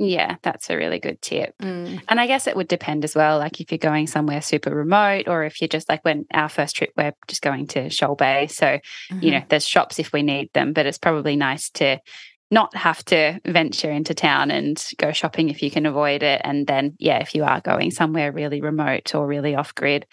Yeah, 0.00 0.36
that's 0.42 0.70
a 0.70 0.76
really 0.76 1.00
good 1.00 1.20
tip. 1.20 1.56
Mm. 1.58 2.00
And 2.08 2.20
I 2.20 2.28
guess 2.28 2.46
it 2.46 2.54
would 2.54 2.68
depend 2.68 3.04
as 3.04 3.16
well, 3.16 3.38
like 3.38 3.60
if 3.60 3.72
you're 3.72 3.78
going 3.78 4.06
somewhere 4.06 4.40
super 4.40 4.72
remote 4.72 5.26
or 5.26 5.42
if 5.42 5.60
you're 5.60 5.68
just 5.68 5.88
like 5.88 6.04
when 6.04 6.24
our 6.32 6.48
first 6.48 6.76
trip, 6.76 6.92
we're 6.96 7.14
just 7.26 7.42
going 7.42 7.66
to 7.68 7.90
Shoal 7.90 8.14
Bay. 8.14 8.46
So, 8.46 8.66
mm-hmm. 8.66 9.18
you 9.20 9.32
know, 9.32 9.42
there's 9.48 9.66
shops 9.66 9.98
if 9.98 10.12
we 10.12 10.22
need 10.22 10.52
them, 10.52 10.72
but 10.72 10.86
it's 10.86 10.98
probably 10.98 11.34
nice 11.34 11.70
to 11.70 11.98
not 12.50 12.74
have 12.74 13.04
to 13.06 13.40
venture 13.44 13.90
into 13.90 14.14
town 14.14 14.50
and 14.50 14.82
go 14.96 15.12
shopping 15.12 15.48
if 15.48 15.62
you 15.62 15.70
can 15.70 15.86
avoid 15.86 16.22
it. 16.22 16.40
And 16.44 16.66
then, 16.66 16.96
yeah, 16.98 17.18
if 17.18 17.34
you 17.34 17.44
are 17.44 17.60
going 17.60 17.90
somewhere 17.90 18.32
really 18.32 18.60
remote 18.60 19.14
or 19.14 19.26
really 19.26 19.54
off 19.54 19.74
grid, 19.74 20.06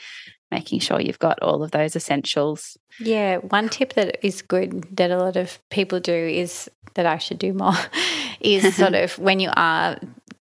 making 0.51 0.79
sure 0.79 0.99
you've 0.99 1.19
got 1.19 1.41
all 1.41 1.63
of 1.63 1.71
those 1.71 1.95
essentials. 1.95 2.77
Yeah, 2.99 3.38
one 3.38 3.69
tip 3.69 3.93
that 3.93 4.25
is 4.25 4.41
good 4.41 4.95
that 4.97 5.11
a 5.11 5.17
lot 5.17 5.38
of 5.38 5.59
people 5.69 5.99
do 5.99 6.13
is 6.13 6.69
that 6.93 7.05
I 7.05 7.17
should 7.17 7.39
do 7.39 7.53
more 7.53 7.73
is 8.39 8.75
sort 8.75 8.93
of 9.03 9.17
when 9.17 9.39
you 9.39 9.49
are 9.55 9.97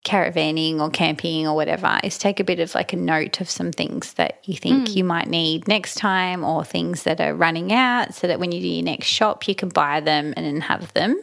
caravanning 0.05 0.80
or 0.80 0.88
camping 0.88 1.47
or 1.47 1.55
whatever 1.55 1.99
is 2.03 2.16
take 2.16 2.41
a 2.41 2.45
bit 2.45 2.59
of 2.59 2.74
like 2.74 2.95
a 2.95 2.97
note 2.97 3.43
of 3.43 3.51
some 3.51 3.70
things 3.70 4.14
that 4.14 4.41
you 4.45 4.55
think 4.55 4.88
mm. 4.88 4.97
you 4.97 5.05
might 5.05 5.28
need 5.28 5.68
next 5.68 5.97
time 5.97 6.43
or 6.43 6.64
things 6.64 7.03
that 7.03 7.20
are 7.20 7.34
running 7.34 7.70
out 7.70 8.14
so 8.14 8.26
that 8.26 8.41
when 8.41 8.51
you 8.51 8.62
do 8.62 8.66
your 8.66 8.82
next 8.82 9.09
shop 9.09 9.47
you 9.47 9.55
can 9.55 9.68
buy 9.68 10.01
them 10.01 10.32
and 10.38 10.47
then 10.47 10.62
have 10.62 10.91
them 10.95 11.22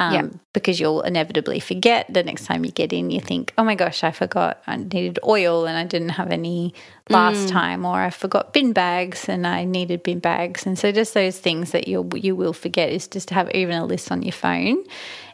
um, 0.00 0.14
yeah. 0.14 0.28
because 0.54 0.80
you'll 0.80 1.02
inevitably 1.02 1.60
forget 1.60 2.06
the 2.08 2.22
next 2.22 2.46
time 2.46 2.64
you 2.64 2.70
get 2.70 2.90
in. 2.90 3.10
You 3.10 3.20
think, 3.20 3.52
oh 3.58 3.64
my 3.64 3.74
gosh, 3.74 4.02
I 4.02 4.10
forgot 4.10 4.62
I 4.66 4.76
needed 4.76 5.18
oil 5.26 5.66
and 5.66 5.76
I 5.76 5.84
didn't 5.84 6.10
have 6.10 6.30
any 6.30 6.72
last 7.10 7.48
mm. 7.48 7.50
time, 7.50 7.84
or 7.84 8.00
I 8.00 8.10
forgot 8.10 8.52
bin 8.52 8.72
bags 8.72 9.28
and 9.28 9.46
I 9.46 9.64
needed 9.64 10.02
bin 10.02 10.20
bags. 10.20 10.66
And 10.66 10.78
so 10.78 10.92
just 10.92 11.14
those 11.14 11.38
things 11.38 11.72
that 11.72 11.88
you 11.88 12.08
you 12.14 12.36
will 12.36 12.52
forget 12.52 12.90
is 12.90 13.08
just 13.08 13.28
to 13.28 13.34
have 13.34 13.50
even 13.52 13.76
a 13.76 13.84
list 13.84 14.10
on 14.10 14.22
your 14.22 14.32
phone. 14.32 14.84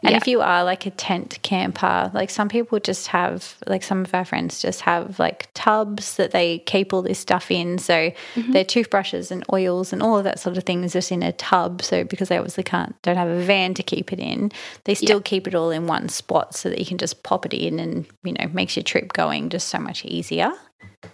And 0.03 0.11
yeah. 0.11 0.17
if 0.17 0.27
you 0.27 0.41
are 0.41 0.63
like 0.63 0.85
a 0.85 0.91
tent 0.91 1.39
camper, 1.41 2.11
like 2.13 2.29
some 2.29 2.49
people 2.49 2.79
just 2.79 3.07
have, 3.07 3.55
like 3.65 3.83
some 3.83 4.05
of 4.05 4.13
our 4.13 4.25
friends 4.25 4.61
just 4.61 4.81
have 4.81 5.19
like 5.19 5.49
tubs 5.53 6.17
that 6.17 6.31
they 6.31 6.59
keep 6.59 6.93
all 6.93 7.01
this 7.01 7.19
stuff 7.19 7.49
in. 7.49 7.77
So 7.77 8.11
mm-hmm. 8.35 8.51
their 8.51 8.63
toothbrushes 8.63 9.31
and 9.31 9.43
oils 9.51 9.93
and 9.93 10.03
all 10.03 10.17
of 10.17 10.23
that 10.23 10.39
sort 10.39 10.57
of 10.57 10.63
thing 10.63 10.83
is 10.83 10.93
just 10.93 11.11
in 11.11 11.23
a 11.23 11.31
tub. 11.31 11.81
So 11.81 12.03
because 12.03 12.29
they 12.29 12.37
obviously 12.37 12.63
can't, 12.63 12.95
don't 13.01 13.17
have 13.17 13.27
a 13.27 13.41
van 13.41 13.73
to 13.75 13.83
keep 13.83 14.13
it 14.13 14.19
in, 14.19 14.51
they 14.85 14.93
still 14.93 15.17
yeah. 15.17 15.23
keep 15.23 15.47
it 15.47 15.55
all 15.55 15.71
in 15.71 15.87
one 15.87 16.09
spot 16.09 16.55
so 16.55 16.69
that 16.69 16.79
you 16.79 16.85
can 16.85 16.97
just 16.97 17.23
pop 17.23 17.45
it 17.45 17.53
in 17.53 17.79
and, 17.79 18.05
you 18.23 18.33
know, 18.33 18.47
makes 18.53 18.75
your 18.75 18.83
trip 18.83 19.13
going 19.13 19.49
just 19.49 19.67
so 19.69 19.79
much 19.79 20.05
easier. 20.05 20.51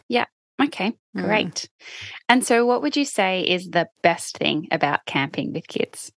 Yeah. 0.09 0.25
Okay, 0.63 0.93
mm. 1.15 1.23
great. 1.23 1.55
Mm. 1.55 1.67
And 2.29 2.45
so, 2.45 2.65
what 2.65 2.81
would 2.81 2.95
you 2.95 3.05
say 3.05 3.41
is 3.41 3.69
the 3.69 3.87
best 4.01 4.37
thing 4.37 4.67
about 4.71 5.05
camping 5.05 5.53
with 5.53 5.67
kids? 5.67 6.11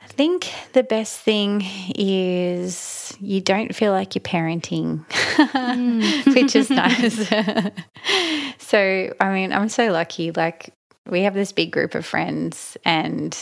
I 0.00 0.06
think 0.06 0.50
the 0.72 0.82
best 0.82 1.20
thing 1.20 1.62
is 1.94 3.16
you 3.20 3.40
don't 3.40 3.74
feel 3.74 3.92
like 3.92 4.14
you're 4.14 4.22
parenting, 4.22 5.06
mm. 5.08 6.34
which 6.34 6.56
is 6.56 6.70
nice. 6.70 7.28
so, 8.58 9.12
I 9.20 9.32
mean, 9.32 9.52
I'm 9.52 9.68
so 9.68 9.90
lucky. 9.90 10.30
Like, 10.30 10.72
we 11.06 11.22
have 11.22 11.34
this 11.34 11.52
big 11.52 11.72
group 11.72 11.94
of 11.94 12.06
friends, 12.06 12.76
and 12.84 13.36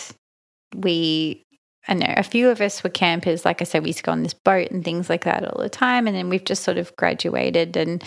we 0.74 1.47
I 1.89 1.95
know 1.95 2.12
a 2.16 2.22
few 2.22 2.49
of 2.49 2.61
us 2.61 2.82
were 2.82 2.91
campers. 2.91 3.45
Like 3.45 3.61
I 3.61 3.64
said, 3.64 3.82
we 3.82 3.91
used 3.91 3.99
to 3.99 4.05
go 4.05 4.12
on 4.12 4.22
this 4.22 4.34
boat 4.34 4.70
and 4.70 4.84
things 4.84 5.09
like 5.09 5.24
that 5.24 5.45
all 5.45 5.62
the 5.62 5.68
time. 5.68 6.07
And 6.07 6.16
then 6.16 6.28
we've 6.28 6.45
just 6.45 6.64
sort 6.64 6.78
of 6.78 6.95
graduated 6.97 7.76
and 7.76 8.03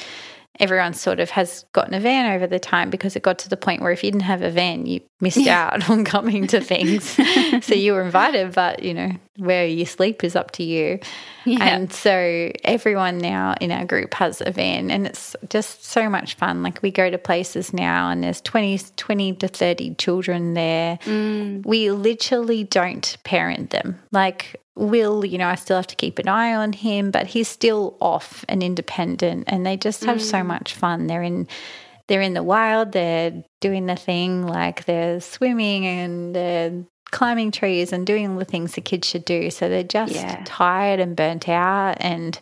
everyone 0.59 0.93
sort 0.93 1.19
of 1.19 1.29
has 1.29 1.65
gotten 1.73 1.93
a 1.93 1.99
van 1.99 2.31
over 2.33 2.45
the 2.45 2.59
time 2.59 2.89
because 2.89 3.15
it 3.15 3.23
got 3.23 3.39
to 3.39 3.49
the 3.49 3.57
point 3.57 3.81
where 3.81 3.91
if 3.91 4.03
you 4.03 4.11
didn't 4.11 4.23
have 4.23 4.41
a 4.41 4.51
van, 4.51 4.85
you 4.85 5.01
missed 5.21 5.37
yeah. 5.37 5.69
out 5.73 5.89
on 5.89 6.03
coming 6.03 6.47
to 6.47 6.59
things. 6.59 7.05
so 7.65 7.73
you 7.73 7.93
were 7.93 8.01
invited, 8.01 8.53
but 8.53 8.83
you 8.83 8.93
know, 8.93 9.11
where 9.39 9.65
you 9.65 9.85
sleep 9.85 10.23
is 10.23 10.35
up 10.35 10.51
to 10.51 10.63
you. 10.63 10.99
Yeah. 11.45 11.63
And 11.63 11.91
so 11.91 12.51
everyone 12.63 13.17
now 13.17 13.55
in 13.59 13.71
our 13.71 13.85
group 13.85 14.13
has 14.15 14.41
a 14.45 14.51
van 14.51 14.91
and 14.91 15.07
it's 15.07 15.35
just 15.49 15.85
so 15.85 16.09
much 16.09 16.35
fun. 16.35 16.61
Like 16.61 16.81
we 16.81 16.91
go 16.91 17.09
to 17.09 17.17
places 17.17 17.73
now 17.73 18.09
and 18.09 18.23
there's 18.23 18.41
20, 18.41 18.79
20 18.97 19.33
to 19.33 19.47
30 19.47 19.95
children 19.95 20.53
there. 20.53 20.97
Mm. 21.05 21.65
We 21.65 21.91
literally 21.91 22.65
don't 22.65 23.17
parent 23.23 23.71
them. 23.71 23.99
Like 24.11 24.61
Will, 24.75 25.25
you 25.25 25.37
know, 25.37 25.47
I 25.47 25.55
still 25.55 25.77
have 25.77 25.87
to 25.87 25.95
keep 25.95 26.19
an 26.19 26.27
eye 26.27 26.53
on 26.53 26.71
him, 26.73 27.11
but 27.11 27.27
he's 27.27 27.47
still 27.47 27.97
off 27.99 28.45
and 28.47 28.61
independent 28.61 29.45
and 29.47 29.65
they 29.65 29.75
just 29.75 30.03
have 30.05 30.17
mm. 30.17 30.21
so 30.21 30.43
much 30.43 30.73
fun. 30.73 31.07
They're 31.07 31.23
in 31.23 31.47
they're 32.07 32.21
in 32.21 32.33
the 32.33 32.43
wild, 32.43 32.91
they're 32.91 33.43
doing 33.61 33.85
the 33.85 33.95
thing 33.95 34.47
like 34.47 34.85
they're 34.85 35.21
swimming 35.21 35.85
and 35.85 36.35
they're 36.35 36.83
climbing 37.11 37.51
trees 37.51 37.91
and 37.91 38.05
doing 38.05 38.29
all 38.29 38.37
the 38.37 38.45
things 38.45 38.75
the 38.75 38.81
kids 38.81 39.07
should 39.07 39.25
do. 39.25 39.49
So 39.49 39.69
they're 39.69 39.83
just 39.83 40.15
yeah. 40.15 40.41
tired 40.45 40.99
and 40.99 41.15
burnt 41.15 41.49
out 41.49 41.97
and 41.99 42.39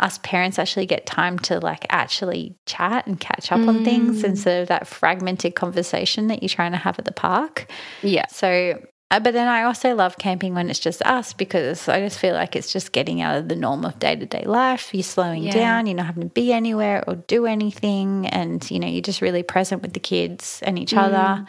us 0.00 0.18
parents 0.22 0.58
actually 0.58 0.86
get 0.86 1.06
time 1.06 1.38
to 1.38 1.60
like 1.60 1.86
actually 1.90 2.56
chat 2.66 3.06
and 3.06 3.20
catch 3.20 3.52
up 3.52 3.60
mm. 3.60 3.68
on 3.68 3.84
things 3.84 4.22
mm. 4.22 4.24
instead 4.24 4.62
of 4.62 4.68
that 4.68 4.86
fragmented 4.86 5.54
conversation 5.54 6.26
that 6.26 6.42
you're 6.42 6.48
trying 6.48 6.72
to 6.72 6.78
have 6.78 6.98
at 6.98 7.04
the 7.04 7.12
park. 7.12 7.70
Yeah. 8.02 8.26
So 8.28 8.80
uh, 9.12 9.20
but 9.20 9.34
then 9.34 9.46
I 9.46 9.64
also 9.64 9.94
love 9.94 10.16
camping 10.16 10.54
when 10.54 10.70
it's 10.70 10.78
just 10.78 11.02
us 11.02 11.34
because 11.34 11.86
I 11.86 12.00
just 12.00 12.18
feel 12.18 12.32
like 12.32 12.56
it's 12.56 12.72
just 12.72 12.92
getting 12.92 13.20
out 13.20 13.36
of 13.36 13.48
the 13.48 13.54
norm 13.54 13.84
of 13.84 13.98
day 13.98 14.16
to 14.16 14.24
day 14.24 14.44
life. 14.46 14.94
You're 14.94 15.02
slowing 15.02 15.42
yeah. 15.42 15.52
down, 15.52 15.86
you're 15.86 15.96
not 15.96 16.06
having 16.06 16.22
to 16.22 16.28
be 16.30 16.50
anywhere 16.50 17.04
or 17.06 17.16
do 17.16 17.44
anything. 17.44 18.26
And, 18.26 18.68
you 18.70 18.80
know, 18.80 18.88
you're 18.88 19.02
just 19.02 19.20
really 19.20 19.42
present 19.42 19.82
with 19.82 19.92
the 19.92 20.00
kids 20.00 20.60
and 20.62 20.78
each 20.78 20.92
mm. 20.92 20.98
other. 20.98 21.46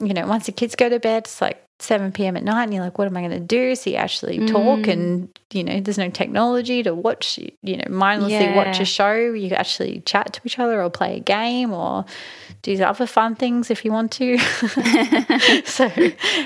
You 0.00 0.14
know, 0.14 0.26
once 0.26 0.46
the 0.46 0.52
kids 0.52 0.74
go 0.74 0.88
to 0.88 0.98
bed, 0.98 1.24
it's 1.24 1.40
like 1.40 1.62
7 1.82 2.12
p.m. 2.12 2.36
at 2.36 2.44
night 2.44 2.64
and 2.64 2.74
you're 2.74 2.82
like, 2.82 2.96
what 2.96 3.08
am 3.08 3.16
I 3.16 3.20
going 3.20 3.32
to 3.32 3.40
do? 3.40 3.74
So 3.74 3.90
you 3.90 3.96
actually 3.96 4.38
mm. 4.38 4.48
talk 4.48 4.86
and, 4.86 5.28
you 5.52 5.64
know, 5.64 5.80
there's 5.80 5.98
no 5.98 6.10
technology 6.10 6.82
to 6.82 6.94
watch, 6.94 7.38
you 7.38 7.76
know, 7.76 7.84
mindlessly 7.90 8.38
yeah. 8.38 8.56
watch 8.56 8.80
a 8.80 8.84
show. 8.84 9.14
You 9.14 9.50
actually 9.50 10.00
chat 10.00 10.32
to 10.34 10.40
each 10.44 10.58
other 10.58 10.82
or 10.82 10.88
play 10.90 11.16
a 11.16 11.20
game 11.20 11.72
or 11.72 12.04
do 12.62 12.80
other 12.82 13.06
fun 13.06 13.34
things 13.34 13.70
if 13.70 13.84
you 13.84 13.92
want 13.92 14.12
to. 14.12 14.38
so 15.64 15.90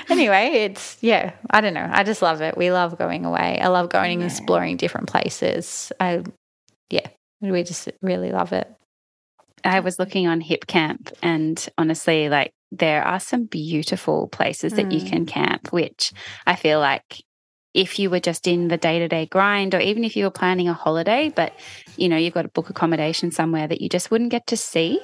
anyway, 0.09 0.47
it's, 0.65 0.97
yeah, 1.01 1.33
I 1.51 1.61
don't 1.61 1.75
know. 1.75 1.89
I 1.89 2.03
just 2.03 2.21
love 2.21 2.41
it. 2.41 2.57
We 2.57 2.71
love 2.71 2.97
going 2.97 3.23
away. 3.23 3.59
I 3.61 3.67
love 3.67 3.89
going 3.89 4.19
yeah. 4.19 4.25
and 4.25 4.31
exploring 4.31 4.77
different 4.77 5.07
places. 5.07 5.91
I, 5.99 6.23
yeah, 6.89 7.07
we 7.41 7.63
just 7.63 7.87
really 8.01 8.31
love 8.31 8.51
it. 8.53 8.76
I 9.63 9.79
was 9.79 9.99
looking 9.99 10.27
on 10.27 10.41
Hipcamp, 10.41 11.13
and 11.21 11.67
honestly, 11.77 12.29
like 12.29 12.53
there 12.71 13.03
are 13.03 13.19
some 13.19 13.45
beautiful 13.45 14.27
places 14.27 14.73
that 14.73 14.87
mm. 14.87 14.99
you 14.99 15.09
can 15.09 15.25
mm. 15.25 15.29
camp, 15.29 15.71
which 15.71 16.13
I 16.45 16.55
feel 16.55 16.79
like 16.79 17.23
if 17.73 17.99
you 17.99 18.09
were 18.09 18.19
just 18.19 18.47
in 18.47 18.69
the 18.69 18.77
day 18.77 18.99
to 18.99 19.07
day 19.07 19.27
grind, 19.27 19.75
or 19.75 19.79
even 19.79 20.03
if 20.03 20.15
you 20.15 20.23
were 20.23 20.31
planning 20.31 20.67
a 20.67 20.73
holiday, 20.73 21.31
but 21.33 21.53
you 21.95 22.09
know, 22.09 22.17
you've 22.17 22.33
got 22.33 22.41
to 22.41 22.47
book 22.47 22.69
accommodation 22.69 23.31
somewhere 23.31 23.67
that 23.67 23.81
you 23.81 23.87
just 23.87 24.09
wouldn't 24.09 24.31
get 24.31 24.47
to 24.47 24.57
see 24.57 24.99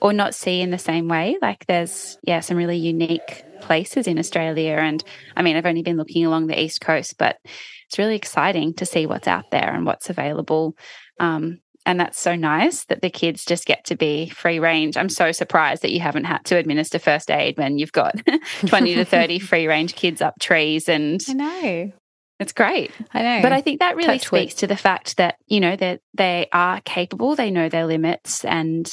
or 0.00 0.12
not 0.12 0.34
see 0.34 0.60
in 0.60 0.70
the 0.70 0.78
same 0.78 1.08
way. 1.08 1.38
Like 1.40 1.66
there's, 1.66 2.18
yeah, 2.22 2.40
some 2.40 2.56
really 2.56 2.76
unique 2.76 3.44
places 3.60 4.06
in 4.06 4.18
Australia. 4.18 4.76
And 4.76 5.02
I 5.36 5.42
mean, 5.42 5.56
I've 5.56 5.66
only 5.66 5.82
been 5.82 5.96
looking 5.96 6.26
along 6.26 6.46
the 6.46 6.60
East 6.60 6.80
Coast, 6.80 7.16
but 7.18 7.38
it's 7.86 7.98
really 7.98 8.16
exciting 8.16 8.74
to 8.74 8.86
see 8.86 9.06
what's 9.06 9.28
out 9.28 9.50
there 9.50 9.72
and 9.72 9.86
what's 9.86 10.10
available. 10.10 10.76
Um, 11.18 11.60
and 11.88 11.98
that's 11.98 12.20
so 12.20 12.36
nice 12.36 12.84
that 12.84 13.00
the 13.00 13.08
kids 13.08 13.46
just 13.46 13.64
get 13.64 13.86
to 13.86 13.96
be 13.96 14.28
free 14.28 14.58
range. 14.58 14.98
I'm 14.98 15.08
so 15.08 15.32
surprised 15.32 15.80
that 15.80 15.90
you 15.90 16.00
haven't 16.00 16.24
had 16.24 16.44
to 16.44 16.58
administer 16.58 16.98
first 16.98 17.30
aid 17.30 17.56
when 17.56 17.78
you've 17.78 17.92
got 17.92 18.14
20 18.66 18.96
to 18.96 19.06
30 19.06 19.38
free 19.38 19.66
range 19.66 19.94
kids 19.94 20.20
up 20.20 20.34
trees. 20.38 20.86
And 20.86 21.18
I 21.26 21.32
know. 21.32 21.92
It's 22.40 22.52
great. 22.52 22.90
I 23.14 23.22
know. 23.22 23.40
But 23.40 23.54
I 23.54 23.62
think 23.62 23.80
that 23.80 23.96
really 23.96 24.18
Touch 24.18 24.26
speaks 24.26 24.52
wood. 24.52 24.58
to 24.58 24.66
the 24.66 24.76
fact 24.76 25.16
that, 25.16 25.36
you 25.46 25.60
know, 25.60 25.76
that 25.76 26.02
they 26.12 26.48
are 26.52 26.82
capable, 26.82 27.34
they 27.34 27.50
know 27.50 27.70
their 27.70 27.86
limits. 27.86 28.44
And 28.44 28.86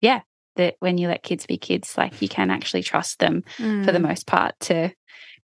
yeah, 0.00 0.22
that 0.56 0.74
when 0.80 0.98
you 0.98 1.06
let 1.06 1.22
kids 1.22 1.46
be 1.46 1.56
kids, 1.56 1.96
like 1.96 2.20
you 2.20 2.28
can 2.28 2.50
actually 2.50 2.82
trust 2.82 3.20
them 3.20 3.44
mm. 3.58 3.84
for 3.84 3.92
the 3.92 4.00
mm. 4.00 4.08
most 4.08 4.26
part 4.26 4.58
to 4.62 4.90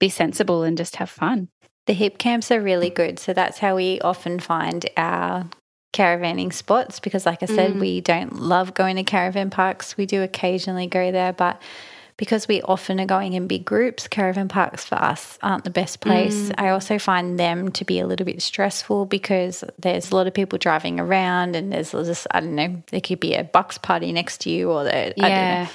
be 0.00 0.08
sensible 0.08 0.64
and 0.64 0.76
just 0.76 0.96
have 0.96 1.08
fun. 1.08 1.50
The 1.86 1.94
Hipcamps 1.94 2.50
are 2.50 2.60
really 2.60 2.90
good. 2.90 3.20
So 3.20 3.32
that's 3.32 3.58
how 3.58 3.76
we 3.76 4.00
often 4.00 4.40
find 4.40 4.84
our 4.96 5.48
caravanning 5.92 6.52
spots 6.52 7.00
because, 7.00 7.26
like 7.26 7.42
I 7.42 7.46
said, 7.46 7.74
mm. 7.74 7.80
we 7.80 8.00
don't 8.00 8.40
love 8.40 8.74
going 8.74 8.96
to 8.96 9.04
caravan 9.04 9.50
parks. 9.50 9.96
We 9.96 10.06
do 10.06 10.22
occasionally 10.22 10.86
go 10.86 11.10
there, 11.10 11.32
but 11.32 11.60
because 12.16 12.48
we 12.48 12.62
often 12.62 12.98
are 12.98 13.06
going 13.06 13.34
in 13.34 13.46
big 13.46 13.64
groups, 13.64 14.08
caravan 14.08 14.48
parks 14.48 14.84
for 14.84 14.94
us 14.94 15.38
aren't 15.42 15.64
the 15.64 15.70
best 15.70 16.00
place. 16.00 16.48
Mm. 16.48 16.54
I 16.58 16.68
also 16.70 16.98
find 16.98 17.38
them 17.38 17.70
to 17.72 17.84
be 17.84 17.98
a 18.00 18.06
little 18.06 18.24
bit 18.24 18.40
stressful 18.40 19.06
because 19.06 19.62
there's 19.78 20.10
a 20.10 20.16
lot 20.16 20.26
of 20.26 20.32
people 20.32 20.58
driving 20.58 20.98
around 20.98 21.56
and 21.56 21.72
there's 21.72 21.92
just, 21.92 22.26
I 22.30 22.40
don't 22.40 22.54
know, 22.54 22.82
there 22.90 23.02
could 23.02 23.20
be 23.20 23.34
a 23.34 23.44
box 23.44 23.76
party 23.76 24.12
next 24.12 24.40
to 24.42 24.50
you 24.50 24.70
or 24.70 24.84
the, 24.84 25.12
yeah. 25.16 25.68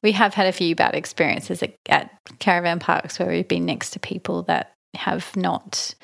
We 0.00 0.12
have 0.12 0.34
had 0.34 0.46
a 0.46 0.52
few 0.52 0.76
bad 0.76 0.94
experiences 0.94 1.60
at, 1.60 1.74
at 1.88 2.12
caravan 2.38 2.78
parks 2.78 3.18
where 3.18 3.28
we've 3.28 3.48
been 3.48 3.66
next 3.66 3.90
to 3.90 3.98
people 3.98 4.44
that 4.44 4.76
have 4.94 5.34
not 5.36 5.96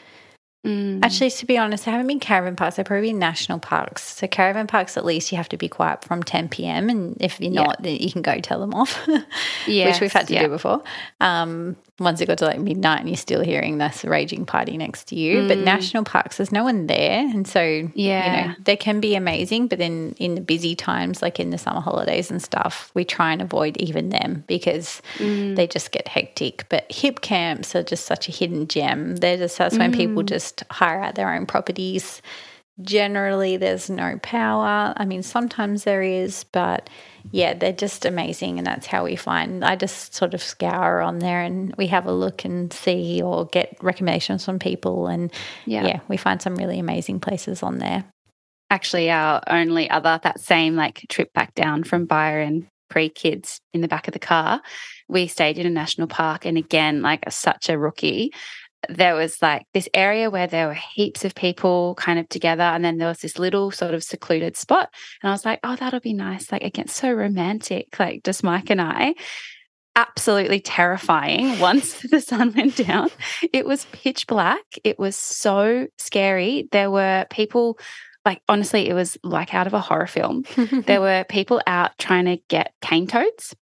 Mm. 0.64 1.04
Actually, 1.04 1.30
to 1.30 1.46
be 1.46 1.58
honest, 1.58 1.86
I 1.86 1.90
haven't 1.90 2.06
been 2.06 2.20
caravan 2.20 2.56
parks. 2.56 2.78
I've 2.78 2.86
probably 2.86 3.08
been 3.08 3.18
national 3.18 3.58
parks. 3.58 4.02
So 4.02 4.26
caravan 4.26 4.66
parks, 4.66 4.96
at 4.96 5.04
least 5.04 5.30
you 5.30 5.36
have 5.36 5.48
to 5.50 5.58
be 5.58 5.68
quiet 5.68 6.02
from 6.02 6.22
10 6.22 6.48
p.m. 6.48 6.88
And 6.88 7.16
if 7.20 7.38
you're 7.38 7.52
not, 7.52 7.82
then 7.82 7.96
you 7.96 8.10
can 8.10 8.22
go 8.22 8.40
tell 8.40 8.60
them 8.60 8.72
off, 8.72 8.98
yes, 9.66 9.94
which 9.94 10.00
we've 10.00 10.12
had 10.12 10.26
to 10.28 10.34
yeah. 10.34 10.44
do 10.44 10.48
before. 10.48 10.82
Um, 11.20 11.76
once 12.00 12.20
it 12.20 12.26
got 12.26 12.38
to 12.38 12.44
like 12.44 12.58
midnight 12.58 13.00
and 13.00 13.08
you're 13.08 13.16
still 13.16 13.42
hearing 13.42 13.78
this 13.78 14.04
raging 14.04 14.44
party 14.44 14.76
next 14.76 15.04
to 15.08 15.14
you. 15.14 15.42
Mm. 15.42 15.48
But 15.48 15.58
national 15.58 16.02
parks, 16.02 16.38
there's 16.38 16.50
no 16.50 16.64
one 16.64 16.88
there. 16.88 17.20
And 17.20 17.46
so, 17.46 17.60
yeah. 17.94 18.42
you 18.42 18.48
know, 18.48 18.54
they 18.64 18.76
can 18.76 19.00
be 19.00 19.14
amazing. 19.14 19.68
But 19.68 19.78
then 19.78 20.16
in 20.18 20.34
the 20.34 20.40
busy 20.40 20.74
times, 20.74 21.22
like 21.22 21.38
in 21.38 21.50
the 21.50 21.58
summer 21.58 21.80
holidays 21.80 22.32
and 22.32 22.42
stuff, 22.42 22.90
we 22.94 23.04
try 23.04 23.32
and 23.32 23.40
avoid 23.40 23.76
even 23.76 24.08
them 24.08 24.42
because 24.48 25.00
mm. 25.18 25.54
they 25.54 25.68
just 25.68 25.92
get 25.92 26.08
hectic. 26.08 26.66
But 26.68 26.88
Hipcamps 26.88 27.76
are 27.76 27.84
just 27.84 28.06
such 28.06 28.28
a 28.28 28.32
hidden 28.32 28.66
gem. 28.66 29.16
They're 29.16 29.36
just, 29.36 29.56
that's 29.56 29.78
when 29.78 29.92
people 29.92 30.24
mm. 30.24 30.26
just 30.26 30.64
hire 30.70 31.00
out 31.00 31.14
their 31.14 31.32
own 31.32 31.46
properties. 31.46 32.22
Generally, 32.82 33.58
there's 33.58 33.88
no 33.88 34.18
power. 34.20 34.94
I 34.96 35.04
mean, 35.04 35.22
sometimes 35.22 35.84
there 35.84 36.02
is, 36.02 36.42
but 36.42 36.90
yeah, 37.30 37.54
they're 37.54 37.72
just 37.72 38.04
amazing. 38.04 38.58
And 38.58 38.66
that's 38.66 38.86
how 38.86 39.04
we 39.04 39.16
find, 39.16 39.64
I 39.64 39.76
just 39.76 40.14
sort 40.14 40.34
of 40.34 40.42
scour 40.42 41.00
on 41.00 41.18
there 41.18 41.40
and 41.40 41.74
we 41.76 41.86
have 41.88 42.06
a 42.06 42.12
look 42.12 42.44
and 42.44 42.72
see 42.72 43.22
or 43.22 43.46
get 43.46 43.76
recommendations 43.80 44.44
from 44.44 44.58
people. 44.58 45.06
And 45.06 45.32
yeah, 45.66 45.86
yeah 45.86 46.00
we 46.08 46.16
find 46.16 46.40
some 46.40 46.54
really 46.56 46.78
amazing 46.78 47.20
places 47.20 47.62
on 47.62 47.78
there. 47.78 48.04
Actually, 48.70 49.10
our 49.10 49.42
only 49.46 49.88
other, 49.90 50.20
that 50.22 50.40
same 50.40 50.74
like 50.74 51.04
trip 51.08 51.32
back 51.32 51.54
down 51.54 51.84
from 51.84 52.06
Byron 52.06 52.68
pre 52.90 53.08
kids 53.08 53.60
in 53.72 53.80
the 53.80 53.88
back 53.88 54.06
of 54.06 54.12
the 54.12 54.18
car, 54.18 54.60
we 55.08 55.26
stayed 55.26 55.58
in 55.58 55.66
a 55.66 55.70
national 55.70 56.06
park. 56.06 56.44
And 56.44 56.56
again, 56.56 57.02
like 57.02 57.24
such 57.30 57.68
a 57.68 57.78
rookie 57.78 58.32
there 58.88 59.14
was 59.14 59.40
like 59.42 59.66
this 59.72 59.88
area 59.94 60.30
where 60.30 60.46
there 60.46 60.66
were 60.66 60.74
heaps 60.74 61.24
of 61.24 61.34
people 61.34 61.94
kind 61.96 62.18
of 62.18 62.28
together 62.28 62.62
and 62.62 62.84
then 62.84 62.98
there 62.98 63.08
was 63.08 63.18
this 63.18 63.38
little 63.38 63.70
sort 63.70 63.94
of 63.94 64.02
secluded 64.02 64.56
spot 64.56 64.88
and 65.22 65.30
i 65.30 65.32
was 65.32 65.44
like 65.44 65.60
oh 65.62 65.76
that'll 65.76 66.00
be 66.00 66.14
nice 66.14 66.50
like 66.50 66.62
again 66.62 66.88
so 66.88 67.12
romantic 67.12 67.98
like 67.98 68.22
just 68.24 68.42
mike 68.42 68.70
and 68.70 68.80
i. 68.80 69.14
Absolutely 69.96 70.58
terrifying 70.58 71.56
once 71.60 72.02
the 72.10 72.20
sun 72.20 72.52
went 72.52 72.74
down. 72.76 73.10
It 73.52 73.64
was 73.64 73.86
pitch 73.92 74.26
black 74.26 74.64
it 74.82 74.98
was 74.98 75.14
so 75.14 75.86
scary. 75.98 76.68
There 76.72 76.90
were 76.90 77.26
people 77.30 77.78
like 78.24 78.42
honestly 78.48 78.88
it 78.88 78.94
was 78.94 79.16
like 79.22 79.54
out 79.54 79.68
of 79.68 79.74
a 79.74 79.80
horror 79.80 80.08
film. 80.08 80.44
There 80.86 81.00
were 81.00 81.24
people 81.28 81.60
out 81.68 81.92
trying 81.98 82.24
to 82.24 82.38
get 82.48 82.72
cane 82.80 83.06
toads 83.06 83.54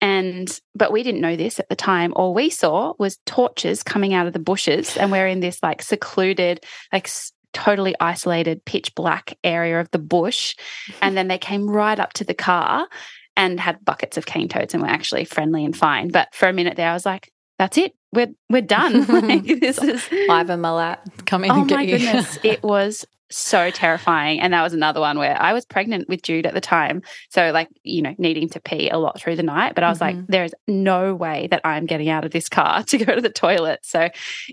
and, 0.00 0.60
but 0.74 0.92
we 0.92 1.02
didn't 1.02 1.20
know 1.20 1.36
this 1.36 1.60
at 1.60 1.68
the 1.68 1.76
time. 1.76 2.12
All 2.16 2.32
we 2.32 2.50
saw 2.50 2.94
was 2.98 3.18
torches 3.26 3.82
coming 3.82 4.14
out 4.14 4.26
of 4.26 4.32
the 4.32 4.38
bushes. 4.38 4.96
And 4.96 5.12
we're 5.12 5.26
in 5.26 5.40
this 5.40 5.62
like 5.62 5.82
secluded, 5.82 6.64
like 6.92 7.08
totally 7.52 7.94
isolated, 8.00 8.64
pitch 8.64 8.94
black 8.94 9.36
area 9.44 9.80
of 9.80 9.90
the 9.90 9.98
bush. 9.98 10.56
And 11.02 11.16
then 11.16 11.28
they 11.28 11.38
came 11.38 11.68
right 11.68 11.98
up 11.98 12.14
to 12.14 12.24
the 12.24 12.34
car 12.34 12.88
and 13.36 13.60
had 13.60 13.84
buckets 13.84 14.16
of 14.16 14.26
cane 14.26 14.48
toads 14.48 14.74
and 14.74 14.82
were 14.82 14.88
actually 14.88 15.24
friendly 15.24 15.64
and 15.64 15.76
fine. 15.76 16.08
But 16.08 16.34
for 16.34 16.48
a 16.48 16.52
minute 16.52 16.76
there, 16.76 16.90
I 16.90 16.94
was 16.94 17.06
like, 17.06 17.32
that's 17.58 17.76
it. 17.76 17.94
We're 18.12 18.32
we're 18.48 18.62
done. 18.62 19.06
like, 19.28 19.44
this 19.44 19.78
is 19.82 20.08
Ivan 20.30 20.62
Milat 20.62 21.26
coming. 21.26 21.50
Oh 21.50 21.64
my 21.64 21.86
goodness, 21.86 22.38
it 22.42 22.62
was 22.62 23.04
so 23.30 23.70
terrifying. 23.70 24.40
And 24.40 24.52
that 24.52 24.62
was 24.62 24.72
another 24.72 25.00
one 25.00 25.18
where 25.18 25.40
I 25.40 25.52
was 25.52 25.64
pregnant 25.64 26.08
with 26.08 26.22
Jude 26.22 26.46
at 26.46 26.54
the 26.54 26.60
time. 26.60 27.02
So, 27.30 27.50
like, 27.50 27.68
you 27.82 28.02
know, 28.02 28.14
needing 28.18 28.48
to 28.50 28.60
pee 28.60 28.90
a 28.90 28.98
lot 28.98 29.20
through 29.20 29.36
the 29.36 29.42
night. 29.42 29.74
But 29.74 29.84
I 29.84 29.88
was 29.88 29.98
mm-hmm. 29.98 30.18
like, 30.18 30.26
there 30.28 30.44
is 30.44 30.54
no 30.66 31.14
way 31.14 31.48
that 31.50 31.60
I'm 31.64 31.86
getting 31.86 32.08
out 32.08 32.24
of 32.24 32.30
this 32.32 32.48
car 32.48 32.82
to 32.88 32.98
go 32.98 33.14
to 33.14 33.20
the 33.20 33.30
toilet. 33.30 33.80
So, 33.82 34.08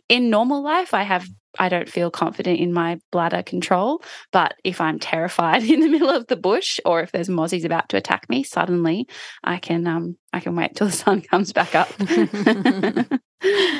in 0.09 0.29
normal 0.29 0.63
life, 0.63 0.93
I 0.93 1.03
have 1.03 1.27
I 1.59 1.69
don't 1.69 1.89
feel 1.89 2.11
confident 2.11 2.59
in 2.59 2.73
my 2.73 2.99
bladder 3.11 3.43
control. 3.43 4.03
But 4.31 4.55
if 4.63 4.79
I'm 4.79 4.99
terrified 4.99 5.63
in 5.69 5.79
the 5.81 5.89
middle 5.89 6.09
of 6.09 6.27
the 6.27 6.35
bush 6.35 6.79
or 6.85 7.01
if 7.01 7.11
there's 7.11 7.29
mozzies 7.29 7.65
about 7.65 7.89
to 7.89 7.97
attack 7.97 8.29
me, 8.29 8.43
suddenly 8.43 9.07
I 9.43 9.57
can 9.57 9.87
um 9.87 10.17
I 10.33 10.39
can 10.39 10.55
wait 10.55 10.75
till 10.75 10.87
the 10.87 10.93
sun 11.05 11.21
comes 11.21 11.53
back 11.53 11.75
up. 11.75 11.89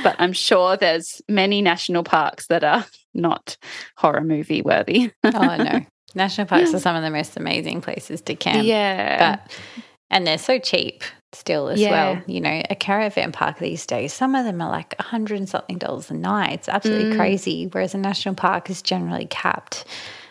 but 0.03 0.15
I'm 0.19 0.33
sure 0.33 0.77
there's 0.77 1.21
many 1.27 1.61
national 1.61 2.03
parks 2.03 2.47
that 2.47 2.63
are 2.63 2.85
not 3.17 3.57
horror 3.95 4.21
movie 4.21 4.61
worthy. 4.61 5.11
oh 5.23 5.57
no. 5.57 5.85
National 6.15 6.47
parks 6.47 6.73
are 6.73 6.79
some 6.79 6.95
of 6.95 7.03
the 7.03 7.11
most 7.11 7.37
amazing 7.37 7.81
places 7.81 8.21
to 8.21 8.35
camp. 8.35 8.65
Yeah. 8.65 9.35
But 9.35 9.59
and 10.09 10.25
they're 10.25 10.37
so 10.37 10.57
cheap 10.57 11.03
still 11.33 11.67
as 11.67 11.79
yeah. 11.79 11.91
well. 11.91 12.23
You 12.25 12.41
know, 12.41 12.63
a 12.69 12.75
caravan 12.75 13.31
park 13.31 13.59
these 13.59 13.85
days, 13.85 14.13
some 14.13 14.33
of 14.33 14.45
them 14.45 14.61
are 14.61 14.69
like 14.69 14.95
a 14.99 15.03
hundred 15.03 15.39
and 15.39 15.49
something 15.49 15.77
dollars 15.77 16.09
a 16.09 16.13
night. 16.13 16.53
It's 16.53 16.69
absolutely 16.69 17.11
mm. 17.11 17.17
crazy. 17.17 17.67
Whereas 17.67 17.93
a 17.93 17.97
national 17.97 18.35
park 18.35 18.69
is 18.69 18.81
generally 18.81 19.25
capped 19.25 19.85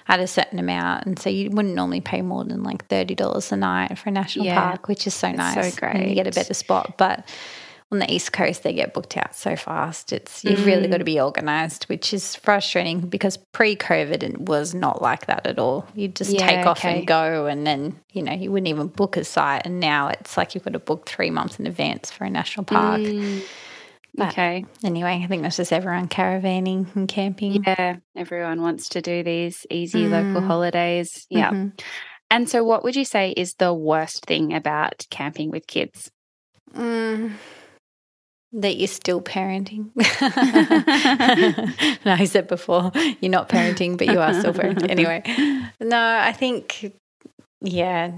at 0.08 0.20
a 0.20 0.26
certain 0.26 0.58
amount. 0.58 1.06
And 1.06 1.18
so 1.18 1.30
you 1.30 1.50
wouldn't 1.50 1.74
normally 1.74 2.00
pay 2.00 2.22
more 2.22 2.44
than 2.44 2.62
like 2.62 2.88
$30 2.88 3.52
a 3.52 3.56
night 3.56 3.98
for 3.98 4.08
a 4.08 4.12
national 4.12 4.46
yeah. 4.46 4.60
park, 4.60 4.88
which 4.88 5.06
is 5.06 5.14
so 5.14 5.28
it's 5.28 5.36
nice. 5.36 5.74
So 5.74 5.80
great. 5.80 5.96
And 5.96 6.08
you 6.08 6.14
get 6.14 6.26
a 6.26 6.32
better 6.32 6.54
spot. 6.54 6.94
But 6.96 7.28
on 7.92 8.00
the 8.00 8.12
east 8.12 8.32
coast 8.32 8.62
they 8.64 8.72
get 8.72 8.92
booked 8.92 9.16
out 9.16 9.34
so 9.34 9.54
fast 9.54 10.12
it's 10.12 10.44
you've 10.44 10.58
mm. 10.60 10.66
really 10.66 10.88
got 10.88 10.98
to 10.98 11.04
be 11.04 11.20
organized 11.20 11.84
which 11.84 12.12
is 12.12 12.34
frustrating 12.34 13.00
because 13.00 13.36
pre-covid 13.52 14.22
it 14.22 14.40
was 14.40 14.74
not 14.74 15.00
like 15.00 15.26
that 15.26 15.46
at 15.46 15.58
all 15.58 15.86
you 15.94 16.08
just 16.08 16.32
yeah, 16.32 16.46
take 16.46 16.66
off 16.66 16.78
okay. 16.78 16.98
and 16.98 17.06
go 17.06 17.46
and 17.46 17.66
then 17.66 17.98
you 18.12 18.22
know 18.22 18.32
you 18.32 18.50
wouldn't 18.50 18.68
even 18.68 18.88
book 18.88 19.16
a 19.16 19.24
site 19.24 19.62
and 19.64 19.78
now 19.78 20.08
it's 20.08 20.36
like 20.36 20.54
you've 20.54 20.64
got 20.64 20.72
to 20.72 20.80
book 20.80 21.08
three 21.08 21.30
months 21.30 21.60
in 21.60 21.66
advance 21.66 22.10
for 22.10 22.24
a 22.24 22.30
national 22.30 22.64
park 22.64 23.00
mm. 23.00 23.42
But 24.16 24.28
okay. 24.28 24.64
Anyway, 24.82 25.20
I 25.22 25.26
think 25.26 25.42
that's 25.42 25.58
just 25.58 25.74
everyone 25.74 26.08
caravanning 26.08 26.94
and 26.96 27.06
camping. 27.06 27.62
Yeah, 27.64 27.96
everyone 28.16 28.62
wants 28.62 28.88
to 28.90 29.02
do 29.02 29.22
these 29.22 29.66
easy 29.70 30.04
mm. 30.04 30.10
local 30.10 30.40
holidays. 30.40 31.26
Yeah. 31.28 31.50
Mm-hmm. 31.50 31.68
And 32.30 32.48
so, 32.48 32.64
what 32.64 32.82
would 32.82 32.96
you 32.96 33.04
say 33.04 33.32
is 33.32 33.54
the 33.54 33.74
worst 33.74 34.24
thing 34.24 34.54
about 34.54 35.06
camping 35.10 35.50
with 35.50 35.66
kids? 35.66 36.10
Mm, 36.74 37.32
that 38.56 38.76
you're 38.76 38.88
still 38.88 39.20
parenting. 39.20 39.90
no, 42.04 42.12
I 42.12 42.24
said 42.24 42.48
before, 42.48 42.90
you're 43.20 43.30
not 43.30 43.48
parenting, 43.48 43.98
but 43.98 44.08
you 44.08 44.20
are 44.20 44.34
still 44.34 44.54
parenting. 44.54 44.90
Anyway, 44.90 45.22
no, 45.80 45.98
I 45.98 46.32
think, 46.32 46.92
yeah, 47.60 48.12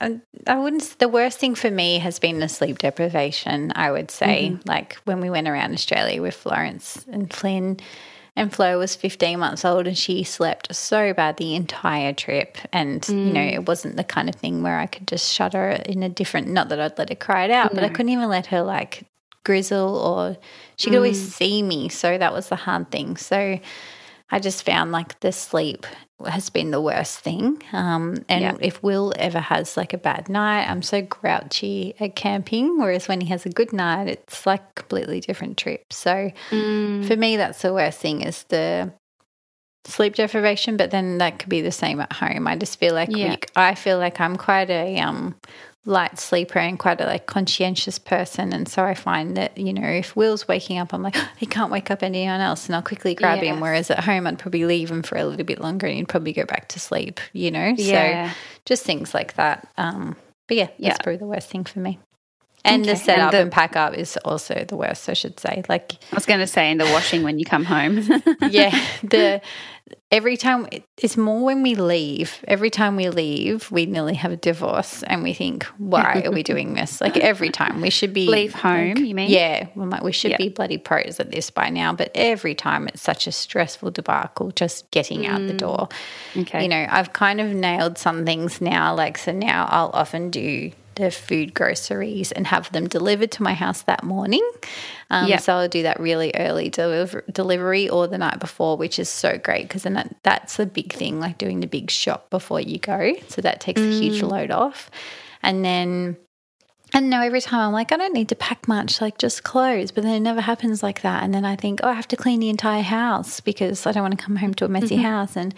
I, 0.00 0.20
I, 0.46 0.58
wouldn't. 0.58 0.98
The 0.98 1.08
worst 1.08 1.38
thing 1.38 1.54
for 1.54 1.70
me 1.70 1.98
has 1.98 2.18
been 2.18 2.38
the 2.38 2.48
sleep 2.48 2.78
deprivation, 2.78 3.72
I 3.74 3.90
would 3.90 4.10
say. 4.10 4.50
Mm-hmm. 4.50 4.68
Like 4.68 4.94
when 5.04 5.20
we 5.20 5.30
went 5.30 5.48
around 5.48 5.72
Australia 5.72 6.20
with 6.20 6.34
Florence 6.34 7.04
and 7.10 7.32
Flynn, 7.32 7.78
and 8.34 8.52
Flo 8.52 8.78
was 8.78 8.96
15 8.96 9.38
months 9.38 9.64
old 9.64 9.86
and 9.86 9.96
she 9.96 10.24
slept 10.24 10.74
so 10.74 11.12
bad 11.12 11.36
the 11.36 11.54
entire 11.54 12.14
trip. 12.14 12.56
And, 12.72 13.02
mm. 13.02 13.26
you 13.26 13.32
know, 13.32 13.40
mm. 13.40 13.52
it 13.52 13.68
wasn't 13.68 13.96
the 13.96 14.04
kind 14.04 14.30
of 14.30 14.34
thing 14.34 14.62
where 14.62 14.78
I 14.78 14.86
could 14.86 15.06
just 15.06 15.30
shut 15.30 15.52
her 15.52 15.70
in 15.70 16.02
a 16.02 16.08
different, 16.08 16.48
not 16.48 16.70
that 16.70 16.80
I'd 16.80 16.98
let 16.98 17.10
her 17.10 17.14
cry 17.14 17.44
it 17.44 17.50
out, 17.50 17.74
no. 17.74 17.80
but 17.80 17.84
I 17.84 17.90
couldn't 17.90 18.08
even 18.08 18.30
let 18.30 18.46
her 18.46 18.62
like 18.62 19.04
grizzle 19.44 19.96
or 19.96 20.36
she 20.76 20.90
could 20.90 20.94
mm. 20.94 20.98
always 20.98 21.34
see 21.34 21.62
me. 21.62 21.88
So 21.88 22.18
that 22.18 22.32
was 22.32 22.48
the 22.48 22.56
hard 22.56 22.90
thing. 22.90 23.16
So 23.16 23.58
I 24.30 24.38
just 24.38 24.64
found 24.64 24.92
like 24.92 25.20
the 25.20 25.30
sleep 25.30 25.86
has 26.26 26.48
been 26.48 26.70
the 26.70 26.80
worst 26.80 27.18
thing. 27.18 27.62
Um, 27.72 28.24
and 28.28 28.42
yeah. 28.42 28.56
if 28.60 28.82
Will 28.82 29.12
ever 29.18 29.40
has 29.40 29.76
like 29.76 29.92
a 29.92 29.98
bad 29.98 30.28
night, 30.30 30.70
I'm 30.70 30.80
so 30.80 31.02
grouchy 31.02 31.94
at 32.00 32.16
camping. 32.16 32.78
Whereas 32.78 33.08
when 33.08 33.20
he 33.20 33.28
has 33.28 33.44
a 33.44 33.50
good 33.50 33.72
night, 33.74 34.08
it's 34.08 34.46
like 34.46 34.62
a 34.62 34.72
completely 34.74 35.20
different 35.20 35.58
trip. 35.58 35.92
So 35.92 36.30
mm. 36.50 37.04
for 37.06 37.16
me, 37.16 37.36
that's 37.36 37.60
the 37.60 37.74
worst 37.74 38.00
thing 38.00 38.22
is 38.22 38.44
the 38.44 38.92
sleep 39.84 40.14
deprivation. 40.14 40.78
But 40.78 40.90
then 40.90 41.18
that 41.18 41.38
could 41.38 41.50
be 41.50 41.60
the 41.60 41.72
same 41.72 42.00
at 42.00 42.12
home. 42.14 42.48
I 42.48 42.56
just 42.56 42.78
feel 42.78 42.94
like 42.94 43.10
yeah. 43.10 43.30
we, 43.30 43.36
I 43.54 43.74
feel 43.74 43.98
like 43.98 44.18
I'm 44.18 44.36
quite 44.36 44.70
a 44.70 44.98
um, 44.98 45.34
light 45.84 46.16
sleeper 46.18 46.60
and 46.60 46.78
quite 46.78 47.00
a 47.00 47.06
like 47.06 47.26
conscientious 47.26 47.98
person 47.98 48.52
and 48.52 48.68
so 48.68 48.84
I 48.84 48.94
find 48.94 49.36
that 49.36 49.58
you 49.58 49.72
know 49.72 49.86
if 49.86 50.14
Will's 50.14 50.46
waking 50.46 50.78
up 50.78 50.94
I'm 50.94 51.02
like 51.02 51.16
he 51.36 51.46
can't 51.46 51.72
wake 51.72 51.90
up 51.90 52.04
anyone 52.04 52.40
else 52.40 52.66
and 52.66 52.76
I'll 52.76 52.82
quickly 52.82 53.16
grab 53.16 53.40
him 53.40 53.58
whereas 53.58 53.90
at 53.90 54.04
home 54.04 54.28
I'd 54.28 54.38
probably 54.38 54.64
leave 54.64 54.90
him 54.90 55.02
for 55.02 55.18
a 55.18 55.24
little 55.24 55.44
bit 55.44 55.60
longer 55.60 55.88
and 55.88 55.96
he'd 55.96 56.08
probably 56.08 56.32
go 56.32 56.44
back 56.44 56.68
to 56.68 56.80
sleep 56.80 57.20
you 57.32 57.50
know 57.50 57.74
yeah. 57.76 58.30
so 58.30 58.36
just 58.64 58.84
things 58.84 59.12
like 59.12 59.34
that 59.34 59.68
um 59.76 60.14
but 60.46 60.56
yeah 60.56 60.66
that's 60.66 60.78
yeah. 60.78 60.96
probably 60.98 61.16
the 61.16 61.26
worst 61.26 61.50
thing 61.50 61.64
for 61.64 61.80
me 61.80 61.98
And 62.64 62.82
okay. 62.82 62.92
the 62.92 62.96
setup 62.96 63.18
and, 63.18 63.32
the, 63.32 63.40
and 63.40 63.52
pack 63.52 63.74
up 63.74 63.94
is 63.94 64.16
also 64.18 64.64
the 64.68 64.76
worst, 64.76 65.08
I 65.08 65.14
should 65.14 65.40
say. 65.40 65.64
Like 65.68 65.94
I 66.12 66.14
was 66.14 66.26
going 66.26 66.38
to 66.38 66.46
say, 66.46 66.70
in 66.70 66.78
the 66.78 66.84
washing 66.84 67.24
when 67.24 67.40
you 67.40 67.44
come 67.44 67.64
home. 67.64 67.96
yeah, 68.50 68.70
the 69.02 69.40
every 70.12 70.36
time 70.36 70.68
it's 70.98 71.16
more 71.16 71.42
when 71.42 71.62
we 71.62 71.74
leave. 71.74 72.44
Every 72.46 72.68
time 72.70 72.96
we 72.96 73.08
leave, 73.08 73.70
we 73.72 73.86
nearly 73.86 74.14
have 74.14 74.30
a 74.30 74.36
divorce, 74.36 75.02
and 75.02 75.22
we 75.22 75.32
think, 75.32 75.64
"Why 75.78 76.22
are 76.24 76.30
we 76.30 76.42
doing 76.42 76.74
this?" 76.78 77.00
Like 77.00 77.16
every 77.16 77.48
time, 77.48 77.80
we 77.80 77.90
should 77.90 78.12
be 78.12 78.28
leave 78.28 78.54
home. 78.54 78.94
Like, 78.94 78.98
you 78.98 79.14
mean? 79.14 79.30
Yeah, 79.30 79.68
we 79.74 79.86
like, 79.86 80.02
we 80.02 80.12
should 80.12 80.32
yep. 80.32 80.38
be 80.38 80.50
bloody 80.50 80.78
pros 80.78 81.18
at 81.18 81.32
this 81.32 81.50
by 81.50 81.70
now. 81.70 81.94
But 81.94 82.12
every 82.14 82.54
time, 82.54 82.86
it's 82.86 83.02
such 83.02 83.26
a 83.26 83.32
stressful 83.32 83.90
debacle 83.90 84.52
just 84.52 84.88
getting 84.90 85.22
mm. 85.22 85.28
out 85.28 85.38
the 85.38 85.54
mm. 85.54 85.58
door. 85.58 85.88
Okay, 86.36 86.62
you 86.62 86.68
know, 86.68 86.86
I've 86.88 87.12
kind 87.12 87.40
of 87.40 87.48
nailed 87.48 87.96
some 87.98 88.24
things 88.26 88.60
now. 88.60 88.94
Like 88.94 89.16
so 89.18 89.32
now, 89.32 89.66
I'll 89.70 89.90
often 89.94 90.30
do 90.30 90.70
the 90.96 91.10
food 91.10 91.54
groceries 91.54 92.32
and 92.32 92.46
have 92.46 92.70
them 92.72 92.88
delivered 92.88 93.30
to 93.32 93.42
my 93.42 93.54
house 93.54 93.82
that 93.82 94.04
morning. 94.04 94.48
Um, 95.10 95.28
yep. 95.28 95.40
So 95.40 95.54
I'll 95.54 95.68
do 95.68 95.82
that 95.82 96.00
really 96.00 96.32
early 96.34 96.68
deliver- 96.68 97.24
delivery 97.30 97.88
or 97.88 98.06
the 98.06 98.18
night 98.18 98.38
before, 98.38 98.76
which 98.76 98.98
is 98.98 99.08
so 99.08 99.38
great 99.38 99.68
because 99.68 99.82
then 99.82 99.94
that, 99.94 100.14
that's 100.22 100.58
a 100.58 100.66
big 100.66 100.92
thing, 100.92 101.20
like 101.20 101.38
doing 101.38 101.60
the 101.60 101.66
big 101.66 101.90
shop 101.90 102.30
before 102.30 102.60
you 102.60 102.78
go. 102.78 103.14
So 103.28 103.40
that 103.42 103.60
takes 103.60 103.80
mm. 103.80 103.88
a 103.88 104.00
huge 104.00 104.22
mm. 104.22 104.30
load 104.30 104.50
off. 104.50 104.90
And 105.42 105.64
then 105.64 106.16
and 106.94 107.08
now 107.08 107.22
every 107.22 107.40
time 107.40 107.60
I'm 107.60 107.72
like, 107.72 107.90
I 107.90 107.96
don't 107.96 108.12
need 108.12 108.28
to 108.28 108.34
pack 108.34 108.68
much, 108.68 109.00
like 109.00 109.16
just 109.16 109.44
clothes. 109.44 109.90
But 109.90 110.04
then 110.04 110.14
it 110.14 110.20
never 110.20 110.42
happens 110.42 110.82
like 110.82 111.00
that. 111.02 111.22
And 111.22 111.32
then 111.32 111.44
I 111.44 111.56
think, 111.56 111.80
oh, 111.82 111.88
I 111.88 111.94
have 111.94 112.08
to 112.08 112.16
clean 112.16 112.40
the 112.40 112.50
entire 112.50 112.82
house 112.82 113.40
because 113.40 113.86
I 113.86 113.92
don't 113.92 114.02
want 114.02 114.18
to 114.18 114.22
come 114.22 114.36
home 114.36 114.52
to 114.54 114.66
a 114.66 114.68
messy 114.68 114.96
mm-hmm. 114.96 115.04
house. 115.04 115.34
And, 115.34 115.54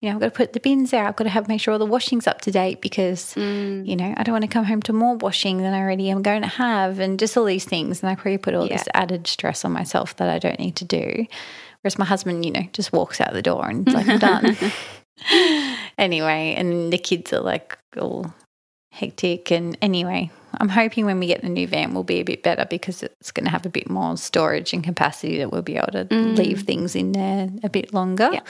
you 0.00 0.08
know, 0.08 0.14
I've 0.14 0.20
got 0.20 0.26
to 0.26 0.36
put 0.36 0.52
the 0.52 0.60
bins 0.60 0.94
out. 0.94 1.08
I've 1.08 1.16
got 1.16 1.24
to 1.24 1.30
have 1.30 1.48
make 1.48 1.60
sure 1.60 1.72
all 1.72 1.80
the 1.80 1.86
washing's 1.86 2.28
up 2.28 2.40
to 2.42 2.52
date 2.52 2.80
because, 2.80 3.34
mm. 3.34 3.84
you 3.84 3.96
know, 3.96 4.14
I 4.16 4.22
don't 4.22 4.32
want 4.32 4.44
to 4.44 4.48
come 4.48 4.64
home 4.64 4.80
to 4.82 4.92
more 4.92 5.16
washing 5.16 5.58
than 5.58 5.74
I 5.74 5.80
already 5.80 6.08
am 6.10 6.22
going 6.22 6.42
to 6.42 6.48
have. 6.48 7.00
And 7.00 7.18
just 7.18 7.36
all 7.36 7.44
these 7.44 7.64
things. 7.64 8.02
And 8.02 8.10
I 8.10 8.14
probably 8.14 8.38
put 8.38 8.54
all 8.54 8.66
yeah. 8.66 8.76
this 8.76 8.88
added 8.94 9.26
stress 9.26 9.64
on 9.64 9.72
myself 9.72 10.14
that 10.16 10.28
I 10.28 10.38
don't 10.38 10.60
need 10.60 10.76
to 10.76 10.84
do. 10.84 11.26
Whereas 11.82 11.98
my 11.98 12.04
husband, 12.04 12.44
you 12.44 12.52
know, 12.52 12.68
just 12.72 12.92
walks 12.92 13.20
out 13.20 13.32
the 13.32 13.42
door 13.42 13.68
and 13.68 13.92
like, 13.92 14.08
I'm 14.08 14.18
done. 14.18 14.56
anyway, 15.98 16.54
and 16.56 16.92
the 16.92 16.98
kids 16.98 17.32
are 17.32 17.40
like 17.40 17.78
all 17.98 18.32
hectic. 18.92 19.50
And 19.50 19.76
anyway, 19.82 20.30
I'm 20.58 20.68
hoping 20.68 21.06
when 21.06 21.18
we 21.18 21.26
get 21.26 21.42
the 21.42 21.48
new 21.48 21.66
van, 21.66 21.94
we'll 21.94 22.04
be 22.04 22.20
a 22.20 22.24
bit 22.24 22.42
better 22.42 22.66
because 22.68 23.02
it's 23.02 23.30
going 23.30 23.44
to 23.44 23.50
have 23.50 23.66
a 23.66 23.70
bit 23.70 23.88
more 23.90 24.16
storage 24.16 24.72
and 24.72 24.82
capacity 24.82 25.38
that 25.38 25.52
we'll 25.52 25.62
be 25.62 25.76
able 25.76 25.92
to 25.92 26.04
mm. 26.06 26.36
leave 26.36 26.62
things 26.62 26.94
in 26.96 27.12
there 27.12 27.48
a 27.62 27.68
bit 27.68 27.92
longer. 27.92 28.30
Yeah. 28.32 28.40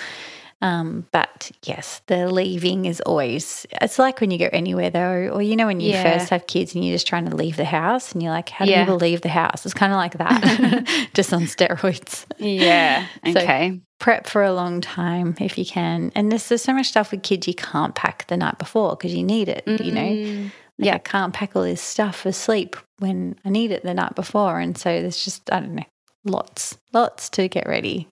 Um, 0.62 1.06
but 1.12 1.50
yes, 1.64 2.00
the 2.06 2.32
leaving 2.32 2.86
is 2.86 3.00
always, 3.02 3.66
it's 3.82 3.98
like 3.98 4.20
when 4.20 4.30
you 4.30 4.38
go 4.38 4.48
anywhere 4.52 4.88
though, 4.88 5.28
or 5.34 5.42
you 5.42 5.54
know, 5.54 5.66
when 5.66 5.80
you 5.80 5.90
yeah. 5.90 6.02
first 6.02 6.30
have 6.30 6.46
kids 6.46 6.74
and 6.74 6.82
you're 6.84 6.94
just 6.94 7.06
trying 7.06 7.28
to 7.28 7.36
leave 7.36 7.56
the 7.56 7.64
house 7.66 8.12
and 8.12 8.22
you're 8.22 8.32
like, 8.32 8.48
how 8.48 8.64
do 8.64 8.70
yeah. 8.70 8.84
people 8.84 8.96
leave 8.96 9.20
the 9.20 9.28
house? 9.28 9.66
It's 9.66 9.74
kind 9.74 9.92
of 9.92 9.96
like 9.96 10.16
that, 10.16 11.08
just 11.14 11.32
on 11.32 11.42
steroids. 11.42 12.24
Yeah. 12.38 13.06
Okay. 13.26 13.80
Prep 13.98 14.26
for 14.26 14.42
a 14.42 14.52
long 14.52 14.80
time 14.80 15.36
if 15.40 15.58
you 15.58 15.66
can. 15.66 16.10
And 16.14 16.32
there's, 16.32 16.48
there's 16.48 16.62
so 16.62 16.72
much 16.72 16.86
stuff 16.86 17.10
with 17.10 17.22
kids 17.22 17.46
you 17.46 17.54
can't 17.54 17.94
pack 17.94 18.26
the 18.28 18.36
night 18.36 18.58
before 18.58 18.96
because 18.96 19.14
you 19.14 19.24
need 19.24 19.48
it, 19.48 19.64
mm-hmm. 19.66 19.84
you 19.84 19.92
know? 19.92 20.50
Like 20.78 20.86
yeah. 20.86 20.94
I 20.94 20.98
can't 20.98 21.32
pack 21.32 21.56
all 21.56 21.62
this 21.62 21.80
stuff 21.80 22.20
for 22.20 22.32
sleep 22.32 22.76
when 22.98 23.36
I 23.44 23.50
need 23.50 23.70
it 23.70 23.82
the 23.82 23.94
night 23.94 24.14
before. 24.14 24.60
And 24.60 24.76
so 24.76 25.00
there's 25.00 25.24
just, 25.24 25.50
I 25.52 25.60
don't 25.60 25.74
know, 25.74 25.84
lots, 26.24 26.76
lots 26.92 27.28
to 27.30 27.48
get 27.48 27.66
ready. 27.66 28.08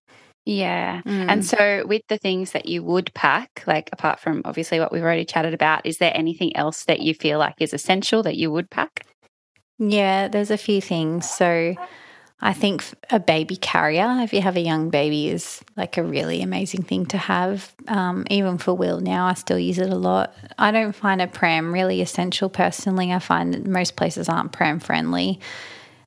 Yeah. 0.46 1.00
Mm. 1.02 1.28
And 1.28 1.44
so, 1.44 1.84
with 1.86 2.02
the 2.08 2.18
things 2.18 2.52
that 2.52 2.66
you 2.66 2.82
would 2.82 3.12
pack, 3.14 3.64
like 3.66 3.88
apart 3.92 4.20
from 4.20 4.42
obviously 4.44 4.78
what 4.78 4.92
we've 4.92 5.02
already 5.02 5.24
chatted 5.24 5.54
about, 5.54 5.86
is 5.86 5.98
there 5.98 6.12
anything 6.14 6.54
else 6.54 6.84
that 6.84 7.00
you 7.00 7.14
feel 7.14 7.38
like 7.38 7.54
is 7.60 7.72
essential 7.72 8.22
that 8.24 8.36
you 8.36 8.50
would 8.50 8.70
pack? 8.70 9.06
Yeah, 9.78 10.28
there's 10.28 10.50
a 10.50 10.58
few 10.58 10.82
things. 10.82 11.28
So, 11.28 11.74
I 12.41 12.53
think 12.53 12.85
a 13.11 13.18
baby 13.18 13.57
carrier, 13.57 14.18
if 14.20 14.32
you 14.32 14.43
have 14.43 14.57
a 14.57 14.61
young 14.61 14.91
baby, 14.91 15.28
is 15.28 15.62
like 15.76 15.97
a 15.97 16.03
really 16.03 16.43
amazing 16.43 16.82
thing 16.82 17.07
to 17.07 17.16
have. 17.16 17.72
Um, 17.89 18.26
even 18.28 18.59
for 18.59 18.74
Will 18.74 19.01
now, 19.01 19.26
I 19.26 19.35
still 19.35 19.59
use 19.59 19.78
it 19.78 19.89
a 19.89 19.95
lot. 19.95 20.35
I 20.59 20.70
don't 20.70 20.95
find 20.95 21.22
a 21.22 21.26
pram 21.26 21.72
really 21.72 22.03
essential 22.03 22.49
personally. 22.51 23.12
I 23.12 23.18
find 23.18 23.55
that 23.55 23.66
most 23.66 23.97
places 23.97 24.28
aren't 24.28 24.53
pram 24.53 24.80
friendly. 24.80 25.41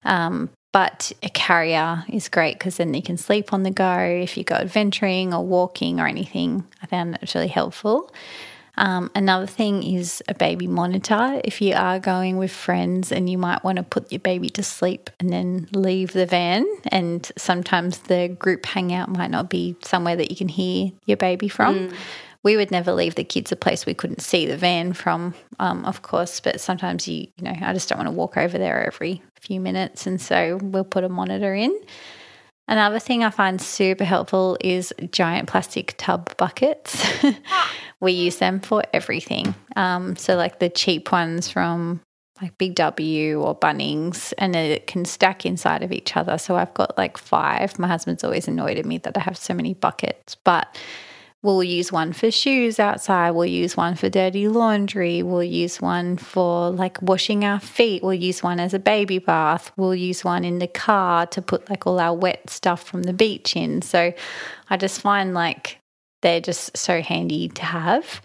Um, 0.03 0.49
but 0.73 1.11
a 1.23 1.29
carrier 1.29 2.03
is 2.09 2.29
great 2.29 2.59
because 2.59 2.77
then 2.77 2.93
you 2.93 3.01
can 3.01 3.17
sleep 3.17 3.51
on 3.51 3.63
the 3.63 3.71
go 3.71 3.97
if 3.97 4.37
you 4.37 4.43
go 4.43 4.55
adventuring 4.55 5.33
or 5.33 5.43
walking 5.43 5.99
or 5.99 6.07
anything. 6.07 6.65
I 6.83 6.85
found 6.85 7.13
that 7.13 7.33
really 7.33 7.47
helpful. 7.47 8.11
Um, 8.77 9.09
another 9.15 9.47
thing 9.47 9.83
is 9.83 10.21
a 10.27 10.33
baby 10.35 10.67
monitor. 10.67 11.41
If 11.43 11.61
you 11.61 11.73
are 11.73 11.99
going 11.99 12.37
with 12.37 12.51
friends 12.51 13.11
and 13.11 13.29
you 13.29 13.37
might 13.37 13.63
want 13.63 13.77
to 13.77 13.83
put 13.83 14.11
your 14.11 14.19
baby 14.19 14.49
to 14.51 14.63
sleep 14.63 15.09
and 15.19 15.31
then 15.31 15.67
leave 15.73 16.13
the 16.13 16.25
van, 16.25 16.65
and 16.87 17.29
sometimes 17.37 17.99
the 17.99 18.27
group 18.27 18.65
hangout 18.65 19.09
might 19.09 19.31
not 19.31 19.49
be 19.49 19.75
somewhere 19.83 20.15
that 20.15 20.29
you 20.29 20.37
can 20.37 20.47
hear 20.47 20.91
your 21.05 21.17
baby 21.17 21.47
from. 21.47 21.89
Mm 21.89 21.95
we 22.47 22.55
would 22.55 22.71
never 22.71 22.93
leave 22.93 23.15
the 23.15 23.25
kids 23.25 23.51
a 23.51 23.57
place 23.57 23.85
we 23.85 23.93
couldn't 23.93 24.21
see 24.21 24.45
the 24.45 24.55
van 24.55 24.93
from, 24.93 25.33
um, 25.59 25.83
of 25.83 26.01
course. 26.01 26.39
But 26.39 26.61
sometimes 26.61 27.05
you, 27.05 27.27
you 27.35 27.43
know, 27.43 27.53
I 27.61 27.73
just 27.73 27.89
don't 27.89 27.97
want 27.97 28.07
to 28.07 28.15
walk 28.15 28.37
over 28.37 28.57
there 28.57 28.85
every 28.85 29.21
few 29.41 29.59
minutes, 29.59 30.07
and 30.07 30.21
so 30.21 30.57
we'll 30.61 30.85
put 30.85 31.03
a 31.03 31.09
monitor 31.09 31.53
in. 31.53 31.77
Another 32.67 32.99
thing 32.99 33.23
I 33.23 33.29
find 33.29 33.61
super 33.61 34.03
helpful 34.03 34.57
is 34.59 34.93
giant 35.11 35.47
plastic 35.47 35.95
tub 35.97 36.35
buckets. 36.37 37.01
we 38.01 38.11
use 38.11 38.37
them 38.37 38.59
for 38.59 38.83
everything. 38.93 39.55
Um, 39.75 40.17
so, 40.17 40.35
like 40.35 40.59
the 40.59 40.69
cheap 40.69 41.11
ones 41.11 41.49
from 41.49 42.01
like 42.41 42.57
Big 42.57 42.75
W 42.75 43.41
or 43.41 43.57
Bunnings, 43.57 44.33
and 44.37 44.55
it 44.55 44.85
can 44.85 45.05
stack 45.05 45.45
inside 45.45 45.81
of 45.81 45.93
each 45.93 46.17
other. 46.17 46.37
So, 46.37 46.57
I've 46.57 46.73
got 46.73 46.97
like 46.97 47.17
five. 47.17 47.79
My 47.79 47.87
husband's 47.87 48.25
always 48.25 48.49
annoyed 48.49 48.77
at 48.77 48.85
me 48.85 48.97
that 48.99 49.17
I 49.17 49.21
have 49.21 49.37
so 49.37 49.53
many 49.53 49.73
buckets, 49.73 50.35
but 50.35 50.77
We'll 51.43 51.63
use 51.63 51.91
one 51.91 52.13
for 52.13 52.31
shoes 52.31 52.79
outside. 52.79 53.31
We'll 53.31 53.45
use 53.45 53.77
one 53.77 53.95
for 53.95 54.09
dirty 54.09 54.47
laundry. 54.47 55.21
We'll 55.21 55.43
use 55.43 55.79
one 55.79 56.17
for 56.17 56.71
like 56.71 57.01
washing 57.01 57.45
our 57.45 57.59
feet. 57.59 58.03
We'll 58.03 58.15
use 58.15 58.41
one 58.41 58.59
as 58.59 58.73
a 58.73 58.79
baby 58.79 59.19
bath. 59.19 59.71
We'll 59.77 59.95
use 59.95 60.23
one 60.23 60.43
in 60.43 60.59
the 60.59 60.67
car 60.67 61.27
to 61.27 61.41
put 61.41 61.69
like 61.69 61.85
all 61.85 61.99
our 61.99 62.15
wet 62.15 62.49
stuff 62.49 62.83
from 62.83 63.03
the 63.03 63.13
beach 63.13 63.55
in. 63.55 63.81
So 63.81 64.13
I 64.69 64.77
just 64.77 64.99
find 64.99 65.33
like 65.35 65.77
they're 66.21 66.41
just 66.41 66.75
so 66.75 67.01
handy 67.01 67.49
to 67.49 67.63
have. 67.63 68.21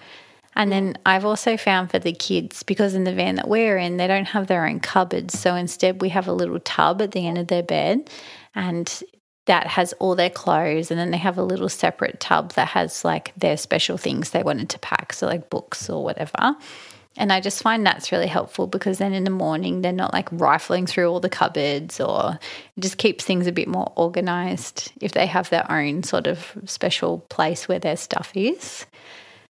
And 0.55 0.71
then 0.71 0.97
I've 1.07 1.25
also 1.25 1.57
found 1.57 1.91
for 1.91 1.99
the 1.99 2.13
kids, 2.13 2.63
because 2.63 2.95
in 2.95 3.05
the 3.05 3.15
van 3.15 3.37
that 3.37 3.49
we're 3.49 3.79
in, 3.79 3.97
they 3.97 4.07
don't 4.07 4.27
have 4.27 4.49
their 4.49 4.67
own 4.67 4.81
cupboards. 4.81 5.39
So 5.39 5.55
instead, 5.55 6.03
we 6.03 6.11
have 6.11 6.29
a 6.29 6.33
little 6.33 6.61
tub 6.61 7.01
at 7.01 7.13
the 7.13 7.27
end 7.27 7.39
of 7.39 7.47
their 7.47 7.63
bed. 7.63 8.11
And 8.55 9.03
that 9.47 9.67
has 9.67 9.93
all 9.95 10.15
their 10.15 10.31
clothes 10.31 10.91
and 10.91 10.99
then 10.99 11.11
they 11.11 11.19
have 11.19 11.37
a 11.37 11.43
little 11.43 11.69
separate 11.69 12.21
tub 12.21 12.53
that 12.53 12.69
has 12.69 13.05
like 13.05 13.33
their 13.37 13.57
special 13.57 13.97
things 13.97 14.31
they 14.31 14.43
wanted 14.43 14.69
to 14.69 14.79
pack 14.79 15.13
so 15.13 15.27
like 15.27 15.51
books 15.51 15.91
or 15.91 16.05
whatever. 16.05 16.57
And 17.15 17.31
i 17.31 17.41
just 17.41 17.63
find 17.63 17.85
that's 17.85 18.13
really 18.13 18.29
helpful 18.29 18.67
because 18.67 18.99
then 18.99 19.13
in 19.13 19.25
the 19.25 19.31
morning 19.31 19.83
they're 19.83 19.93
not 19.93 20.13
like 20.13 20.29
rifling 20.33 20.87
through 20.87 21.09
all 21.09 21.21
the 21.21 21.29
cupboards 21.29 22.01
or 22.01 22.39
it 22.77 22.81
just 22.81 22.97
keeps 22.99 23.25
things 23.25 23.47
a 23.47 23.53
bit 23.53 23.69
more 23.69 23.93
organized 23.97 24.93
if 25.01 25.13
they 25.13 25.27
have 25.27 25.51
their 25.51 25.71
own 25.71 26.05
sort 26.05 26.27
of 26.27 26.57
special 26.65 27.19
place 27.29 27.69
where 27.69 27.81
their 27.81 27.97
stuff 27.97 28.33
is. 28.35 28.87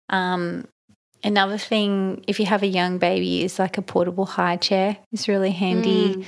Um, 0.10 0.66
another 1.24 1.58
thing 1.58 2.24
if 2.28 2.40
you 2.40 2.46
have 2.46 2.64
a 2.64 2.68
young 2.68 3.00
baby 3.00 3.44
is 3.44 3.60
like 3.60 3.78
a 3.78 3.82
portable 3.82 4.26
high 4.26 4.58
chair 4.58 4.98
is 5.12 5.28
really 5.28 5.52
handy. 5.52 6.16
Mm 6.16 6.26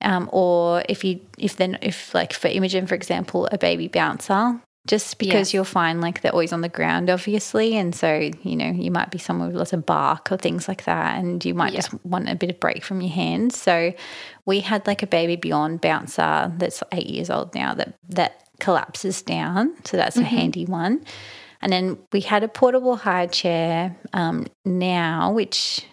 um, 0.00 0.28
or 0.32 0.82
if 0.88 1.04
you 1.04 1.20
if 1.38 1.56
then 1.56 1.78
if 1.82 2.14
like 2.14 2.32
for 2.32 2.48
Imogen, 2.48 2.86
for 2.86 2.94
example, 2.94 3.48
a 3.50 3.58
baby 3.58 3.88
bouncer, 3.88 4.60
just 4.86 5.18
because 5.18 5.48
yes. 5.48 5.54
you'll 5.54 5.64
find 5.64 6.00
like 6.00 6.22
they're 6.22 6.32
always 6.32 6.52
on 6.52 6.60
the 6.60 6.68
ground, 6.68 7.10
obviously, 7.10 7.76
and 7.76 7.94
so 7.94 8.30
you 8.42 8.56
know 8.56 8.70
you 8.70 8.90
might 8.90 9.10
be 9.10 9.18
somewhere 9.18 9.48
with 9.48 9.56
lots 9.56 9.72
of 9.72 9.84
bark 9.84 10.30
or 10.32 10.36
things 10.36 10.68
like 10.68 10.84
that, 10.84 11.18
and 11.18 11.44
you 11.44 11.54
might 11.54 11.72
yeah. 11.72 11.80
just 11.80 12.04
want 12.04 12.28
a 12.28 12.34
bit 12.34 12.50
of 12.50 12.60
break 12.60 12.84
from 12.84 13.00
your 13.00 13.12
hands. 13.12 13.58
So 13.58 13.92
we 14.46 14.60
had 14.60 14.86
like 14.86 15.02
a 15.02 15.06
baby 15.06 15.36
beyond 15.36 15.80
bouncer 15.80 16.52
that's 16.56 16.82
eight 16.92 17.06
years 17.06 17.30
old 17.30 17.54
now 17.54 17.74
that 17.74 17.94
that 18.08 18.44
collapses 18.60 19.22
down, 19.22 19.74
so 19.84 19.96
that's 19.96 20.16
mm-hmm. 20.16 20.26
a 20.26 20.28
handy 20.28 20.64
one. 20.64 21.04
And 21.60 21.72
then 21.72 21.98
we 22.12 22.20
had 22.20 22.44
a 22.44 22.48
portable 22.48 22.96
high 22.96 23.26
chair 23.26 23.96
um, 24.12 24.46
now, 24.64 25.32
which 25.32 25.84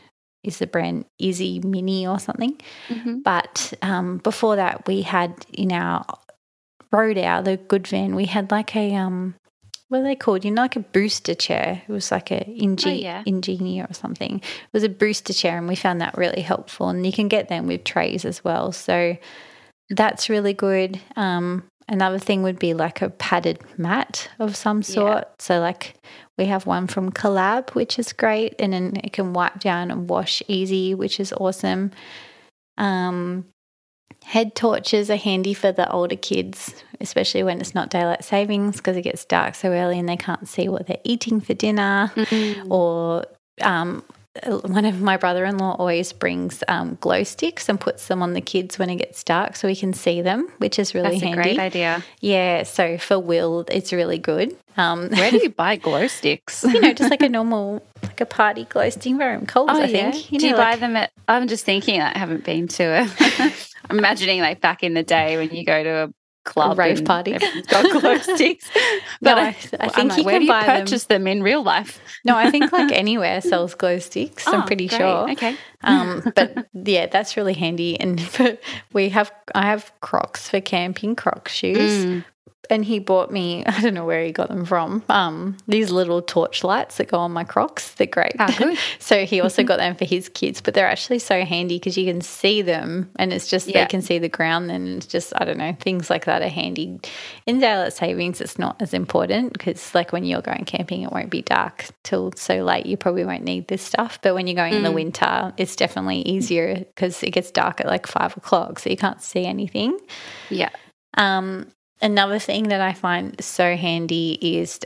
is 0.46 0.60
the 0.60 0.68
brand 0.68 1.06
Izzy 1.20 1.60
Mini 1.60 2.08
or 2.08 2.20
something. 2.20 2.60
Mm-hmm. 2.90 3.20
But 3.20 3.74
um, 3.82 4.18
before 4.20 4.56
that, 4.56 4.88
we 4.88 5.02
had 5.02 5.46
in 5.52 5.72
our 5.72 6.06
road 6.92 7.18
out 7.18 7.46
the 7.46 7.58
good 7.58 7.88
van, 7.88 8.16
we 8.16 8.26
had 8.26 8.52
like 8.52 8.76
a 8.76 8.96
um, 8.96 9.36
what 9.88 10.00
are 10.00 10.04
they 10.04 10.16
called? 10.16 10.44
You 10.44 10.52
know, 10.52 10.64
like 10.64 10.76
a 10.76 10.82
booster 10.82 11.36
chair. 11.36 11.82
It 11.88 11.92
was 11.92 12.12
like 12.12 12.32
a 12.32 12.44
Inge- 12.50 12.88
oh, 12.88 12.90
yeah. 12.90 13.24
Ingenia 13.24 13.90
or 13.90 13.94
something. 13.94 14.38
It 14.40 14.74
was 14.74 14.84
a 14.84 14.90
booster 14.90 15.34
chair, 15.34 15.58
and 15.58 15.68
we 15.68 15.76
found 15.76 16.02
that 16.02 16.18
really 16.18 16.42
helpful. 16.42 16.90
And 16.90 17.06
you 17.06 17.12
can 17.12 17.28
get 17.28 17.50
them 17.50 17.68
with 17.68 17.84
trays 17.84 18.26
as 18.26 18.44
well. 18.44 18.72
So 18.72 19.18
that's 19.90 20.30
really 20.30 20.54
good. 20.54 21.00
Um, 21.16 21.64
another 21.88 22.20
thing 22.20 22.44
would 22.44 22.60
be 22.60 22.74
like 22.74 23.02
a 23.02 23.10
padded 23.10 23.60
mat 23.78 24.30
of 24.40 24.56
some 24.56 24.84
sort. 24.84 25.18
Yeah. 25.18 25.34
So, 25.40 25.60
like 25.60 25.96
we 26.38 26.46
have 26.46 26.66
one 26.66 26.88
from 26.88 27.12
Kollab, 27.12 27.72
which 27.72 28.00
is 28.00 28.14
great, 28.14 28.56
and 28.60 28.74
then 28.74 28.94
it 29.04 29.14
can 29.14 29.34
wipe 29.34 29.60
down 29.60 29.92
and 29.92 30.10
wash 30.10 30.42
easy, 30.48 30.94
which 30.94 31.20
is 31.20 31.34
awesome. 31.34 31.92
Um, 32.78 33.46
head 34.24 34.56
torches 34.56 35.10
are 35.10 35.16
handy 35.16 35.54
for 35.54 35.72
the 35.72 35.90
older 35.92 36.16
kids, 36.16 36.84
especially 37.00 37.44
when 37.44 37.62
it's 37.62 37.76
not 37.76 37.90
daylight 37.90 38.24
savings 38.24 38.78
because 38.78 38.98
it 38.98 39.04
gets 39.04 39.24
dark 39.24 39.56
so 39.56 39.72
early 39.72 40.00
and 40.00 40.10
they 40.10 40.18
can't 40.18 40.48
see 40.48 40.68
what 40.68 40.88
they're 40.88 40.98
eating 41.04 41.40
for 41.40 41.54
dinner. 41.54 42.12
Mm-hmm. 42.16 42.72
Or 42.72 43.26
um, 43.62 44.04
one 44.44 44.86
of 44.86 45.02
my 45.02 45.16
brother-in-law 45.18 45.76
always 45.80 46.12
brings 46.12 46.64
um, 46.68 46.98
glow 47.00 47.24
sticks 47.24 47.70
and 47.70 47.80
puts 47.80 48.08
them 48.08 48.22
on 48.22 48.34
the 48.34 48.42
kids 48.42 48.78
when 48.78 48.90
it 48.90 48.98
gets 48.98 49.24
dark 49.24 49.56
so 49.56 49.68
we 49.68 49.76
can 49.76 49.94
see 49.94 50.22
them 50.22 50.50
which 50.58 50.78
is 50.78 50.94
really 50.94 51.12
That's 51.12 51.24
handy 51.24 51.42
great 51.42 51.60
idea. 51.60 52.04
Yeah 52.20 52.64
so 52.64 52.98
for 52.98 53.18
will 53.20 53.66
it's 53.70 53.94
really 53.94 54.18
good. 54.18 54.56
Um, 54.78 55.10
where 55.10 55.32
do 55.32 55.38
you 55.38 55.50
buy 55.64 55.78
glow 55.78 56.08
sticks? 56.08 56.64
You 56.64 56.82
know 56.82 56.94
just 56.94 57.10
like 57.10 57.22
a 57.22 57.30
normal 57.40 57.86
like 58.04 58.20
a 58.20 58.26
party 58.26 58.66
glow 58.66 58.90
stick 58.90 59.16
from 59.16 59.46
Coles 59.46 59.70
oh, 59.72 59.82
I 59.82 59.88
think 59.88 60.16
yeah? 60.16 60.22
you 60.30 60.40
do 60.40 60.48
you 60.48 60.56
like, 60.56 60.74
buy 60.74 60.76
them 60.78 60.96
at 60.98 61.12
I'm 61.28 61.48
just 61.48 61.64
thinking 61.64 62.02
I 62.02 62.18
haven't 62.18 62.44
been 62.44 62.68
to 62.68 62.84
it 62.84 63.70
I'm 63.90 63.98
imagining 63.98 64.42
like 64.42 64.62
back 64.62 64.84
in 64.84 64.94
the 64.94 65.04
day 65.04 65.38
when 65.38 65.56
you 65.56 65.64
go 65.64 65.84
to 65.84 65.90
a 65.90 66.14
club 66.46 66.78
rave 66.78 67.04
party. 67.04 67.38
got 67.68 67.92
glow 68.02 68.18
sticks. 68.18 68.70
But 69.22 69.36
no, 69.36 69.42
I, 69.42 69.48
I 69.80 69.90
think 69.90 70.10
like, 70.12 70.18
you 70.20 70.24
where 70.24 70.40
can 70.40 70.42
do 70.42 70.54
you 70.54 70.64
purchase 70.64 71.06
them? 71.06 71.24
them? 71.24 71.28
in 71.28 71.44
real 71.44 71.64
life. 71.64 72.00
No, 72.24 72.38
I 72.38 72.50
think 72.50 72.72
like 72.72 72.92
anywhere 72.94 73.42
sells 73.42 73.76
glow 73.76 74.00
sticks. 74.00 74.48
Oh, 74.48 74.54
I'm 74.54 74.66
pretty 74.66 74.88
great. 74.88 75.00
sure. 75.00 75.32
Okay. 75.32 75.58
Um, 75.84 76.24
but 76.36 76.68
yeah, 76.74 77.08
that's 77.08 77.36
really 77.36 77.54
handy. 77.54 78.00
And 78.00 78.22
for, 78.22 78.58
we 78.94 79.10
have 79.10 79.32
I 79.54 79.66
have 79.66 79.92
Crocs 80.02 80.48
for 80.48 80.62
camping, 80.62 81.16
Croc 81.16 81.50
shoes. 81.50 82.06
Mm 82.06 82.24
and 82.70 82.86
he 82.86 83.00
bought 83.00 83.32
me 83.32 83.64
I 83.76 83.82
don't 83.82 83.94
know 83.94 84.06
where 84.06 84.24
he 84.24 84.32
got 84.32 84.50
them 84.50 84.66
from 84.66 85.04
um, 85.10 85.58
these 85.68 85.92
little 85.92 86.22
torch 86.22 86.64
lights 86.64 86.98
that 86.98 87.08
go 87.08 87.18
on 87.20 87.32
my 87.32 87.44
Crocs. 87.44 87.94
They're 87.94 88.08
great. 88.08 88.34
Oh, 88.40 88.76
so 89.00 89.26
he 89.26 89.42
also 89.42 89.64
got 89.64 89.78
them 89.78 89.96
for 89.96 90.06
his 90.06 90.30
kids, 90.30 90.62
but 90.62 90.74
they're 90.74 90.88
actually 90.88 91.20
so 91.20 91.44
handy 91.44 91.78
because 91.78 91.98
you 91.98 92.06
can 92.06 92.22
see 92.22 92.62
them, 92.62 93.12
and 93.18 93.34
it's 93.34 93.48
just 93.48 93.68
yeah. 93.68 93.84
they 93.84 93.90
can 93.90 94.02
see 94.02 94.20
the 94.20 94.30
ground. 94.30 94.72
And 94.72 94.88
it's 94.88 95.06
just 95.06 95.34
I 95.36 95.46
don't 95.46 95.58
know 95.58 95.76
things 95.80 96.10
like 96.10 96.26
that 96.26 96.42
are 96.42 96.50
handy. 96.50 97.00
In 97.46 97.60
daylight 97.60 97.94
savings, 97.94 98.42
it's 98.42 98.58
not 98.58 98.82
as 98.82 98.94
important 98.94 99.54
because 99.54 99.94
like 99.94 100.12
when 100.12 100.24
you're 100.24 100.42
going 100.42 100.66
camping, 100.66 101.04
it 101.04 101.12
won't 101.12 101.30
be 101.30 101.42
dark 101.42 101.86
till 102.04 102.32
so 102.36 102.64
late. 102.64 102.86
You 102.86 102.98
probably 102.98 103.26
won't 103.26 103.44
need 103.44 103.68
this 103.68 103.82
stuff. 103.82 104.20
But 104.22 104.36
when 104.36 104.48
you're 104.48 104.56
going 104.56 104.74
mm. 104.74 104.78
in 104.78 104.84
the 104.84 104.90
mm. 104.90 104.96
winter, 104.96 105.54
it's 105.58 105.76
definitely 105.76 106.22
easier 106.22 106.76
because 106.76 107.22
it 107.24 107.32
gets 107.32 107.52
dark 107.52 107.82
at 107.82 107.88
like 107.88 108.08
five 108.08 108.36
o'clock, 108.38 108.80
so 108.80 108.90
you 108.90 108.98
can't 108.98 109.22
see 109.22 109.46
anything. 109.46 110.00
Yeah. 110.50 110.70
Um, 111.18 111.68
Another 112.02 112.40
thing 112.40 112.70
that 112.70 112.82
I 112.82 112.94
find 112.94 113.42
so 113.44 113.76
handy 113.76 114.38
is 114.42 114.80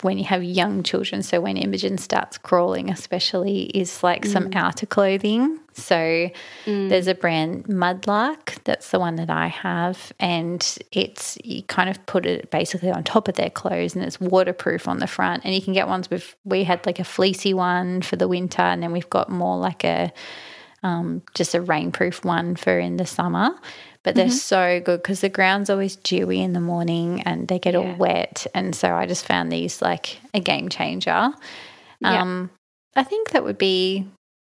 when 0.00 0.16
you 0.16 0.24
have 0.24 0.42
young 0.42 0.82
children, 0.82 1.22
so 1.22 1.40
when 1.40 1.56
Imogen 1.56 1.98
starts 1.98 2.38
crawling, 2.38 2.90
especially, 2.90 3.64
is 3.64 4.02
like 4.02 4.22
mm. 4.22 4.32
some 4.32 4.50
outer 4.54 4.86
clothing. 4.86 5.58
So 5.74 6.30
mm. 6.64 6.88
there's 6.88 7.08
a 7.08 7.14
brand 7.14 7.64
Mudlark, 7.64 8.62
that's 8.64 8.90
the 8.90 8.98
one 8.98 9.16
that 9.16 9.28
I 9.28 9.48
have, 9.48 10.12
and 10.18 10.78
it's 10.92 11.36
you 11.44 11.62
kind 11.64 11.90
of 11.90 12.04
put 12.06 12.24
it 12.24 12.50
basically 12.50 12.90
on 12.90 13.04
top 13.04 13.28
of 13.28 13.34
their 13.34 13.50
clothes, 13.50 13.94
and 13.94 14.04
it's 14.04 14.18
waterproof 14.18 14.88
on 14.88 14.98
the 14.98 15.06
front. 15.06 15.44
And 15.44 15.54
you 15.54 15.60
can 15.60 15.74
get 15.74 15.88
ones 15.88 16.08
with 16.08 16.36
we 16.44 16.64
had 16.64 16.86
like 16.86 16.98
a 16.98 17.04
fleecy 17.04 17.52
one 17.52 18.00
for 18.00 18.16
the 18.16 18.28
winter, 18.28 18.62
and 18.62 18.82
then 18.82 18.92
we've 18.92 19.10
got 19.10 19.28
more 19.28 19.58
like 19.58 19.84
a 19.84 20.10
um, 20.82 21.22
just 21.34 21.54
a 21.54 21.60
rainproof 21.60 22.24
one 22.24 22.56
for 22.56 22.78
in 22.78 22.96
the 22.96 23.06
summer 23.06 23.50
but 24.02 24.14
they're 24.14 24.26
mm-hmm. 24.26 24.34
so 24.34 24.80
good 24.80 25.02
because 25.02 25.20
the 25.20 25.28
ground's 25.28 25.70
always 25.70 25.96
dewy 25.96 26.40
in 26.40 26.52
the 26.52 26.60
morning 26.60 27.22
and 27.22 27.46
they 27.48 27.58
get 27.58 27.74
yeah. 27.74 27.80
all 27.80 27.94
wet. 27.96 28.46
And 28.54 28.74
so 28.74 28.94
I 28.94 29.06
just 29.06 29.24
found 29.24 29.52
these 29.52 29.80
like 29.80 30.18
a 30.34 30.40
game 30.40 30.68
changer. 30.68 31.30
Yeah. 32.00 32.20
Um, 32.20 32.50
I 32.96 33.04
think 33.04 33.30
that 33.30 33.44
would 33.44 33.58
be 33.58 34.08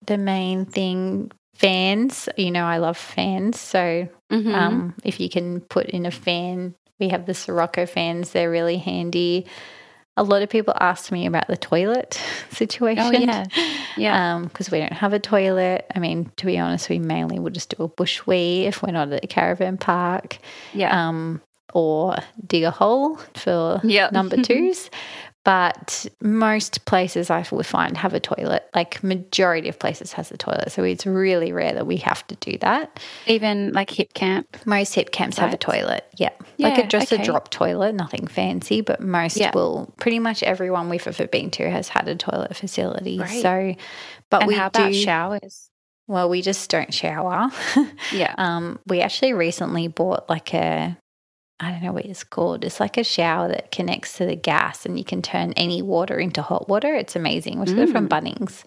the 0.06 0.18
main 0.18 0.64
thing. 0.64 1.30
Fans, 1.54 2.28
you 2.36 2.50
know, 2.50 2.64
I 2.64 2.78
love 2.78 2.96
fans. 2.96 3.60
So 3.60 4.08
mm-hmm. 4.32 4.54
um, 4.54 4.94
if 5.04 5.20
you 5.20 5.30
can 5.30 5.60
put 5.60 5.86
in 5.86 6.04
a 6.04 6.10
fan, 6.10 6.74
we 6.98 7.10
have 7.10 7.26
the 7.26 7.34
Sirocco 7.34 7.86
fans, 7.86 8.30
they're 8.30 8.50
really 8.50 8.78
handy 8.78 9.46
a 10.16 10.22
lot 10.22 10.42
of 10.42 10.48
people 10.48 10.74
ask 10.80 11.10
me 11.10 11.26
about 11.26 11.48
the 11.48 11.56
toilet 11.56 12.20
situation. 12.50 13.04
Oh, 13.04 13.10
yeah. 13.10 13.44
Yeah. 13.96 14.40
Because 14.42 14.68
um, 14.68 14.72
we 14.72 14.78
don't 14.78 14.92
have 14.92 15.12
a 15.12 15.18
toilet. 15.18 15.86
I 15.94 15.98
mean, 15.98 16.30
to 16.36 16.46
be 16.46 16.58
honest, 16.58 16.88
we 16.88 16.98
mainly 16.98 17.38
will 17.38 17.50
just 17.50 17.76
do 17.76 17.82
a 17.82 17.88
bush 17.88 18.24
wee 18.26 18.66
if 18.66 18.82
we're 18.82 18.92
not 18.92 19.12
at 19.12 19.24
a 19.24 19.26
caravan 19.26 19.76
park. 19.76 20.38
Yeah. 20.72 21.08
Um, 21.08 21.40
or 21.72 22.16
dig 22.46 22.62
a 22.62 22.70
hole 22.70 23.16
for 23.34 23.80
yep. 23.82 24.12
number 24.12 24.36
twos. 24.42 24.90
But 25.44 26.06
most 26.22 26.86
places 26.86 27.28
I 27.28 27.42
find 27.42 27.98
have 27.98 28.14
a 28.14 28.20
toilet. 28.20 28.66
Like 28.74 29.04
majority 29.04 29.68
of 29.68 29.78
places 29.78 30.14
has 30.14 30.30
a 30.30 30.38
toilet, 30.38 30.72
so 30.72 30.82
it's 30.82 31.04
really 31.04 31.52
rare 31.52 31.74
that 31.74 31.86
we 31.86 31.98
have 31.98 32.26
to 32.28 32.34
do 32.36 32.56
that. 32.58 32.98
Even 33.26 33.72
like 33.72 33.90
Hipcamp, 33.90 34.46
most 34.64 34.94
Hipcamps 34.94 35.36
have 35.36 35.52
a 35.52 35.58
toilet. 35.58 36.06
Yeah, 36.16 36.30
yeah 36.56 36.68
like 36.68 36.84
a, 36.84 36.86
just 36.86 37.12
okay. 37.12 37.22
a 37.22 37.24
drop 37.24 37.50
toilet, 37.50 37.94
nothing 37.94 38.26
fancy, 38.26 38.80
but 38.80 39.00
most 39.00 39.36
yeah. 39.36 39.52
will. 39.54 39.92
Pretty 39.98 40.18
much 40.18 40.42
everyone 40.42 40.88
we've 40.88 41.06
ever 41.06 41.26
been 41.26 41.50
to 41.52 41.70
has 41.70 41.88
had 41.88 42.08
a 42.08 42.16
toilet 42.16 42.56
facility. 42.56 43.18
Great. 43.18 43.42
So, 43.42 43.74
but 44.30 44.42
and 44.42 44.48
we 44.48 44.54
how 44.54 44.70
do 44.70 44.94
showers. 44.94 45.70
Well, 46.06 46.28
we 46.28 46.42
just 46.42 46.68
don't 46.70 46.92
shower. 46.92 47.50
yeah. 48.12 48.34
Um, 48.36 48.78
we 48.86 49.00
actually 49.00 49.32
recently 49.34 49.88
bought 49.88 50.28
like 50.28 50.52
a 50.54 50.96
I 51.60 51.70
don't 51.70 51.82
know 51.82 51.92
what 51.92 52.04
it's 52.04 52.24
called. 52.24 52.64
It's 52.64 52.80
like 52.80 52.96
a 52.96 53.04
shower 53.04 53.48
that 53.48 53.70
connects 53.70 54.16
to 54.18 54.26
the 54.26 54.34
gas 54.34 54.84
and 54.84 54.98
you 54.98 55.04
can 55.04 55.22
turn 55.22 55.52
any 55.52 55.82
water 55.82 56.18
into 56.18 56.42
hot 56.42 56.68
water. 56.68 56.94
It's 56.94 57.16
amazing. 57.16 57.60
We 57.60 57.66
got 57.66 57.78
it 57.78 57.90
from 57.90 58.08
mm. 58.08 58.10
Bunnings. 58.10 58.64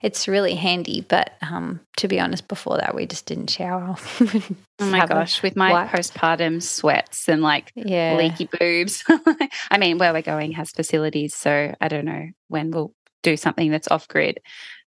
It's 0.00 0.28
really 0.28 0.54
handy, 0.54 1.02
but 1.02 1.34
um, 1.42 1.80
to 1.98 2.08
be 2.08 2.18
honest, 2.18 2.48
before 2.48 2.78
that 2.78 2.94
we 2.94 3.04
just 3.04 3.26
didn't 3.26 3.50
shower. 3.50 3.96
oh 3.98 4.56
my 4.80 5.04
gosh, 5.06 5.42
with 5.42 5.56
my 5.56 5.86
postpartum 5.88 6.62
sweats 6.62 7.28
and 7.28 7.42
like 7.42 7.70
yeah. 7.74 8.16
leaky 8.16 8.48
boobs. 8.58 9.04
I 9.70 9.76
mean, 9.78 9.98
where 9.98 10.12
we're 10.14 10.22
going 10.22 10.52
has 10.52 10.70
facilities, 10.70 11.34
so 11.34 11.74
I 11.80 11.88
don't 11.88 12.06
know 12.06 12.28
when 12.48 12.70
we'll 12.70 12.94
do 13.22 13.36
something 13.36 13.70
that's 13.70 13.88
off 13.88 14.08
grid. 14.08 14.38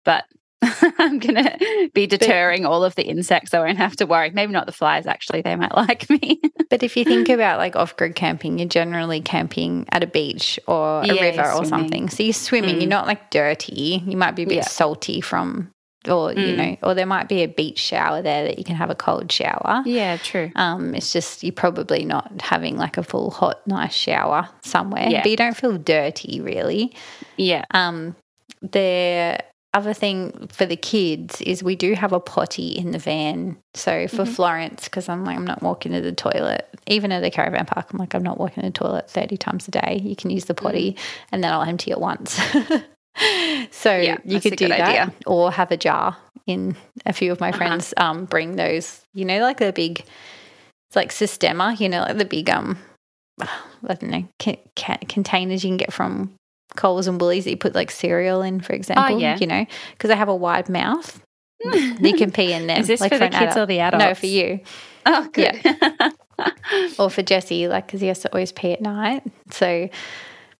But 0.03 0.23
I'm 0.97 1.20
going 1.20 1.36
to 1.36 1.89
be 1.93 2.07
deterring 2.07 2.64
but, 2.64 2.72
all 2.72 2.84
of 2.84 2.95
the 2.95 3.03
insects. 3.03 3.53
I 3.53 3.59
won't 3.59 3.78
have 3.78 3.95
to 3.97 4.05
worry. 4.05 4.32
Maybe 4.32 4.51
not 4.51 4.66
the 4.66 4.72
flies, 4.72 5.05
actually. 5.05 5.41
They 5.41 5.55
might 5.55 5.76
like 5.76 6.09
me. 6.09 6.41
but 6.70 6.84
if 6.84 6.97
you 6.97 7.05
think 7.05 7.30
about 7.30 7.59
like 7.59 7.76
off 7.76 7.95
grid 7.95 8.16
camping, 8.16 8.59
you're 8.59 8.68
generally 8.68 9.22
camping 9.22 9.86
at 9.91 10.03
a 10.03 10.07
beach 10.07 10.59
or 10.68 11.01
a 11.01 11.07
yeah, 11.07 11.22
river 11.22 11.51
or 11.51 11.66
something. 11.66 12.09
So 12.09 12.24
you're 12.24 12.34
swimming, 12.34 12.76
mm. 12.76 12.82
you're 12.82 12.89
not 12.89 13.07
like 13.07 13.30
dirty. 13.30 14.03
You 14.05 14.18
might 14.18 14.36
be 14.36 14.43
a 14.43 14.47
bit 14.47 14.55
yeah. 14.55 14.68
salty 14.68 15.22
from 15.22 15.74
or 16.07 16.32
mm. 16.32 16.47
you 16.47 16.55
know, 16.55 16.78
or 16.84 16.93
there 16.93 17.05
might 17.05 17.30
be 17.30 17.43
a 17.43 17.47
beach 17.47 17.80
shower 17.80 18.22
there 18.22 18.43
that 18.43 18.57
you 18.57 18.64
can 18.64 18.76
have 18.76 18.89
a 18.89 18.95
cold 18.95 19.32
shower. 19.32 19.84
Yeah, 19.86 20.18
true. 20.18 20.51
Um, 20.55 20.93
it's 20.95 21.14
just 21.14 21.43
you're 21.43 21.53
probably 21.53 22.05
not 22.05 22.41
having 22.41 22.78
like 22.78 22.97
a 22.97 23.03
full 23.03 23.32
hot 23.32 23.66
nice 23.68 23.93
shower 23.93 24.49
somewhere, 24.64 25.07
yeah. 25.09 25.22
but 25.22 25.32
you 25.32 25.38
don't 25.38 25.55
feel 25.55 25.78
dirty 25.78 26.41
really. 26.41 26.95
Yeah. 27.38 27.66
Um, 27.72 28.16
there 28.61 29.41
other 29.74 29.93
thing 29.93 30.47
for 30.51 30.65
the 30.65 30.76
kids 30.76 31.41
is 31.41 31.63
we 31.63 31.76
do 31.76 31.93
have 31.93 32.13
a 32.13 32.19
potty 32.19 32.69
in 32.69 32.91
the 32.91 32.99
van. 32.99 33.57
So 33.74 34.07
for 34.07 34.17
mm-hmm. 34.17 34.34
Florence, 34.34 34.86
because 34.86 35.09
I'm 35.09 35.26
like, 35.26 35.36
I'm 35.36 35.47
not 35.47 35.63
walking 35.63 35.91
to 35.93 36.01
the 36.01 36.11
toilet, 36.11 36.69
even 36.88 37.11
at 37.11 37.24
a 37.24 37.32
caravan 37.32 37.65
park, 37.65 37.88
I'm 37.91 37.97
like, 37.97 38.13
I'm 38.13 38.24
not 38.24 38.39
walking 38.39 38.61
to 38.61 38.69
the 38.69 38.74
toilet 38.74 39.09
30 39.09 39.38
times 39.38 39.67
a 39.67 39.71
day. 39.71 39.99
You 40.03 40.15
can 40.15 40.30
use 40.30 40.45
the 40.45 40.53
potty 40.53 40.91
mm-hmm. 40.91 41.26
and 41.32 41.43
then 41.43 41.51
I'll 41.51 41.63
empty 41.63 41.91
it 41.91 41.99
once. 41.99 42.34
so 43.71 43.97
yeah, 43.97 44.17
you 44.24 44.39
could 44.39 44.57
do 44.57 44.67
that 44.67 44.82
idea. 44.82 45.13
or 45.26 45.51
have 45.51 45.71
a 45.71 45.78
jar 45.78 46.17
in 46.45 46.76
a 47.05 47.13
few 47.13 47.32
of 47.32 47.39
my 47.39 47.49
uh-huh. 47.49 47.57
friends 47.57 47.93
um, 47.97 48.26
bring 48.26 48.55
those, 48.55 49.01
you 49.13 49.26
know, 49.26 49.39
like 49.39 49.57
the 49.57 49.74
big, 49.74 49.99
it's 50.01 50.95
like 50.95 51.09
Sistema, 51.09 51.80
you 51.80 51.89
know, 51.89 52.01
like 52.01 52.17
the 52.17 52.26
big, 52.26 52.49
um, 52.49 52.78
I 53.41 53.47
don't 53.95 54.03
know, 54.03 54.28
ca- 54.39 54.63
ca- 54.76 54.99
containers 55.09 55.63
you 55.63 55.71
can 55.71 55.78
get 55.78 55.93
from 55.93 56.36
Coles 56.76 57.07
and 57.07 57.19
Woolies 57.19 57.45
that 57.45 57.51
you 57.51 57.57
put 57.57 57.76
like 57.76 57.91
cereal 57.91 58.41
in, 58.41 58.61
for 58.61 58.74
oh, 58.74 58.76
example. 58.76 59.15
Oh, 59.15 59.17
yeah. 59.17 59.38
You 59.39 59.47
know, 59.47 59.65
because 59.91 60.09
they 60.09 60.15
have 60.15 60.30
a 60.30 60.36
wide 60.36 60.69
mouth. 60.69 61.21
Hmm. 61.63 62.05
you 62.05 62.15
can 62.15 62.32
pee 62.32 62.51
in 62.51 62.67
them. 62.67 62.82
Is 62.82 62.88
this 62.88 62.99
like 62.99 63.11
for, 63.11 63.17
for 63.17 63.26
the 63.26 63.30
kids 63.30 63.53
adult. 63.53 63.57
or 63.57 63.65
the 63.67 63.80
adults? 63.80 64.03
No, 64.03 64.13
for 64.15 64.26
you. 64.26 64.59
Oh, 65.05 65.30
good. 65.32 65.61
Yeah. 65.63 66.09
or 66.99 67.09
for 67.09 67.21
Jesse, 67.21 67.67
like, 67.67 67.88
because 67.88 68.01
he 68.01 68.07
has 68.07 68.19
to 68.19 68.34
always 68.34 68.51
pee 68.51 68.74
at 68.74 68.82
night. 68.82 69.24
So 69.51 69.89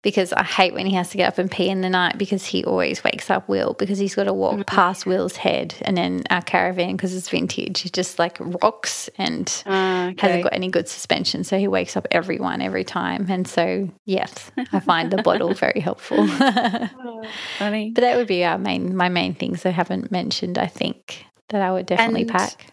because 0.04 0.34
I 0.34 0.44
hate 0.44 0.74
when 0.74 0.86
he 0.86 0.94
has 0.96 1.10
to 1.12 1.18
get 1.18 1.30
up 1.30 1.38
and 1.38 1.50
pee 1.50 1.70
in 1.70 1.80
the 1.80 1.90
night 1.90 2.18
because 2.18 2.46
he 2.46 2.64
always 2.66 3.04
wakes 3.06 3.30
up 3.30 3.48
Will 3.48 3.74
because 3.80 3.98
he's 3.98 4.14
got 4.14 4.26
to 4.26 4.34
walk 4.34 4.54
mm-hmm. 4.54 4.62
past 4.64 5.06
Will's 5.06 5.38
head. 5.38 5.74
And 5.82 5.98
then 5.98 6.24
our 6.30 6.42
caravan, 6.42 6.98
because 6.98 7.16
it's 7.16 7.30
vintage, 7.30 7.86
it 7.86 7.94
just 7.94 8.20
like 8.20 8.38
rocks 8.40 9.10
and 9.18 9.48
uh, 9.66 10.10
okay. 10.12 10.28
hasn't 10.28 10.44
got 10.44 10.54
any 10.54 10.70
good 10.70 10.90
suspension. 10.90 11.46
So 11.46 11.58
he 11.58 11.70
wakes 11.70 11.96
up 11.96 12.06
everyone 12.12 12.62
every 12.62 12.84
time. 12.84 13.28
And 13.30 13.48
so, 13.48 13.90
yes, 14.06 14.52
I 14.74 14.82
find 14.82 15.10
the 15.10 15.24
bottle 15.24 15.54
very 15.54 15.80
helpful. 15.80 16.18
oh, 16.30 17.24
funny. 17.58 17.92
But 17.92 18.02
that 18.02 18.18
would 18.18 18.28
be 18.28 18.44
our 18.44 18.58
main, 18.58 18.98
my 18.98 19.08
main 19.08 19.34
things 19.34 19.66
I 19.66 19.70
haven't 19.70 20.12
mentioned, 20.12 20.58
I 20.58 20.68
think, 20.68 21.26
that 21.48 21.62
I 21.62 21.72
would 21.72 21.86
definitely 21.86 22.24
and 22.24 22.32
pack 22.32 22.73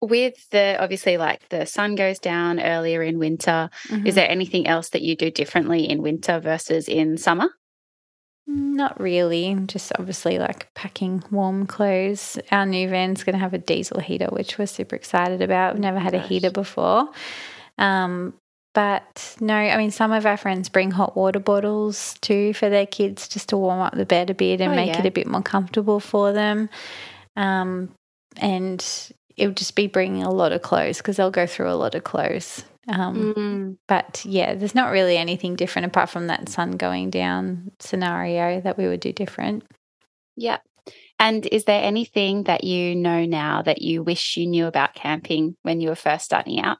with 0.00 0.48
the 0.50 0.76
obviously 0.80 1.16
like 1.16 1.48
the 1.50 1.66
sun 1.66 1.94
goes 1.94 2.18
down 2.18 2.58
earlier 2.60 3.02
in 3.02 3.18
winter 3.18 3.70
mm-hmm. 3.88 4.06
is 4.06 4.14
there 4.14 4.30
anything 4.30 4.66
else 4.66 4.90
that 4.90 5.02
you 5.02 5.14
do 5.14 5.30
differently 5.30 5.88
in 5.88 6.02
winter 6.02 6.40
versus 6.40 6.88
in 6.88 7.16
summer 7.16 7.50
Not 8.46 8.98
really. 9.00 9.54
Just 9.66 9.92
obviously 9.98 10.38
like 10.38 10.72
packing 10.74 11.22
warm 11.30 11.66
clothes. 11.66 12.38
Our 12.50 12.66
new 12.66 12.88
van's 12.88 13.22
going 13.22 13.34
to 13.34 13.38
have 13.38 13.54
a 13.54 13.58
diesel 13.58 14.00
heater, 14.00 14.26
which 14.26 14.58
we're 14.58 14.66
super 14.66 14.96
excited 14.96 15.40
about. 15.40 15.74
We've 15.74 15.82
never 15.82 16.00
had 16.00 16.14
Gosh. 16.14 16.24
a 16.24 16.26
heater 16.26 16.50
before. 16.50 17.08
Um, 17.78 18.34
but 18.72 19.36
no, 19.40 19.54
I 19.54 19.76
mean, 19.76 19.90
some 19.90 20.12
of 20.12 20.26
our 20.26 20.36
friends 20.36 20.68
bring 20.68 20.90
hot 20.90 21.16
water 21.16 21.38
bottles 21.40 22.16
too 22.20 22.52
for 22.54 22.68
their 22.68 22.86
kids 22.86 23.28
just 23.28 23.48
to 23.50 23.56
warm 23.56 23.80
up 23.80 23.94
the 23.94 24.06
bed 24.06 24.30
a 24.30 24.34
bit 24.34 24.60
and 24.60 24.72
oh, 24.72 24.76
make 24.76 24.88
yeah. 24.88 25.00
it 25.00 25.06
a 25.06 25.10
bit 25.10 25.26
more 25.26 25.42
comfortable 25.42 26.00
for 26.00 26.32
them. 26.32 26.68
Um, 27.36 27.90
and 28.36 28.84
it 29.40 29.46
would 29.46 29.56
just 29.56 29.74
be 29.74 29.86
bringing 29.86 30.22
a 30.22 30.30
lot 30.30 30.52
of 30.52 30.60
clothes 30.60 30.98
because 30.98 31.16
they'll 31.16 31.30
go 31.30 31.46
through 31.46 31.70
a 31.70 31.72
lot 31.72 31.94
of 31.94 32.04
clothes. 32.04 32.62
Um, 32.88 33.34
mm. 33.34 33.76
But 33.88 34.22
yeah, 34.24 34.54
there's 34.54 34.74
not 34.74 34.90
really 34.90 35.16
anything 35.16 35.56
different 35.56 35.86
apart 35.86 36.10
from 36.10 36.26
that 36.26 36.50
sun 36.50 36.72
going 36.72 37.08
down 37.08 37.70
scenario 37.78 38.60
that 38.60 38.76
we 38.76 38.86
would 38.86 39.00
do 39.00 39.12
different. 39.12 39.64
Yeah. 40.36 40.58
And 41.18 41.46
is 41.46 41.64
there 41.64 41.82
anything 41.82 42.44
that 42.44 42.64
you 42.64 42.94
know 42.94 43.24
now 43.24 43.62
that 43.62 43.80
you 43.80 44.02
wish 44.02 44.36
you 44.36 44.46
knew 44.46 44.66
about 44.66 44.94
camping 44.94 45.56
when 45.62 45.80
you 45.80 45.88
were 45.88 45.94
first 45.94 46.26
starting 46.26 46.60
out? 46.60 46.78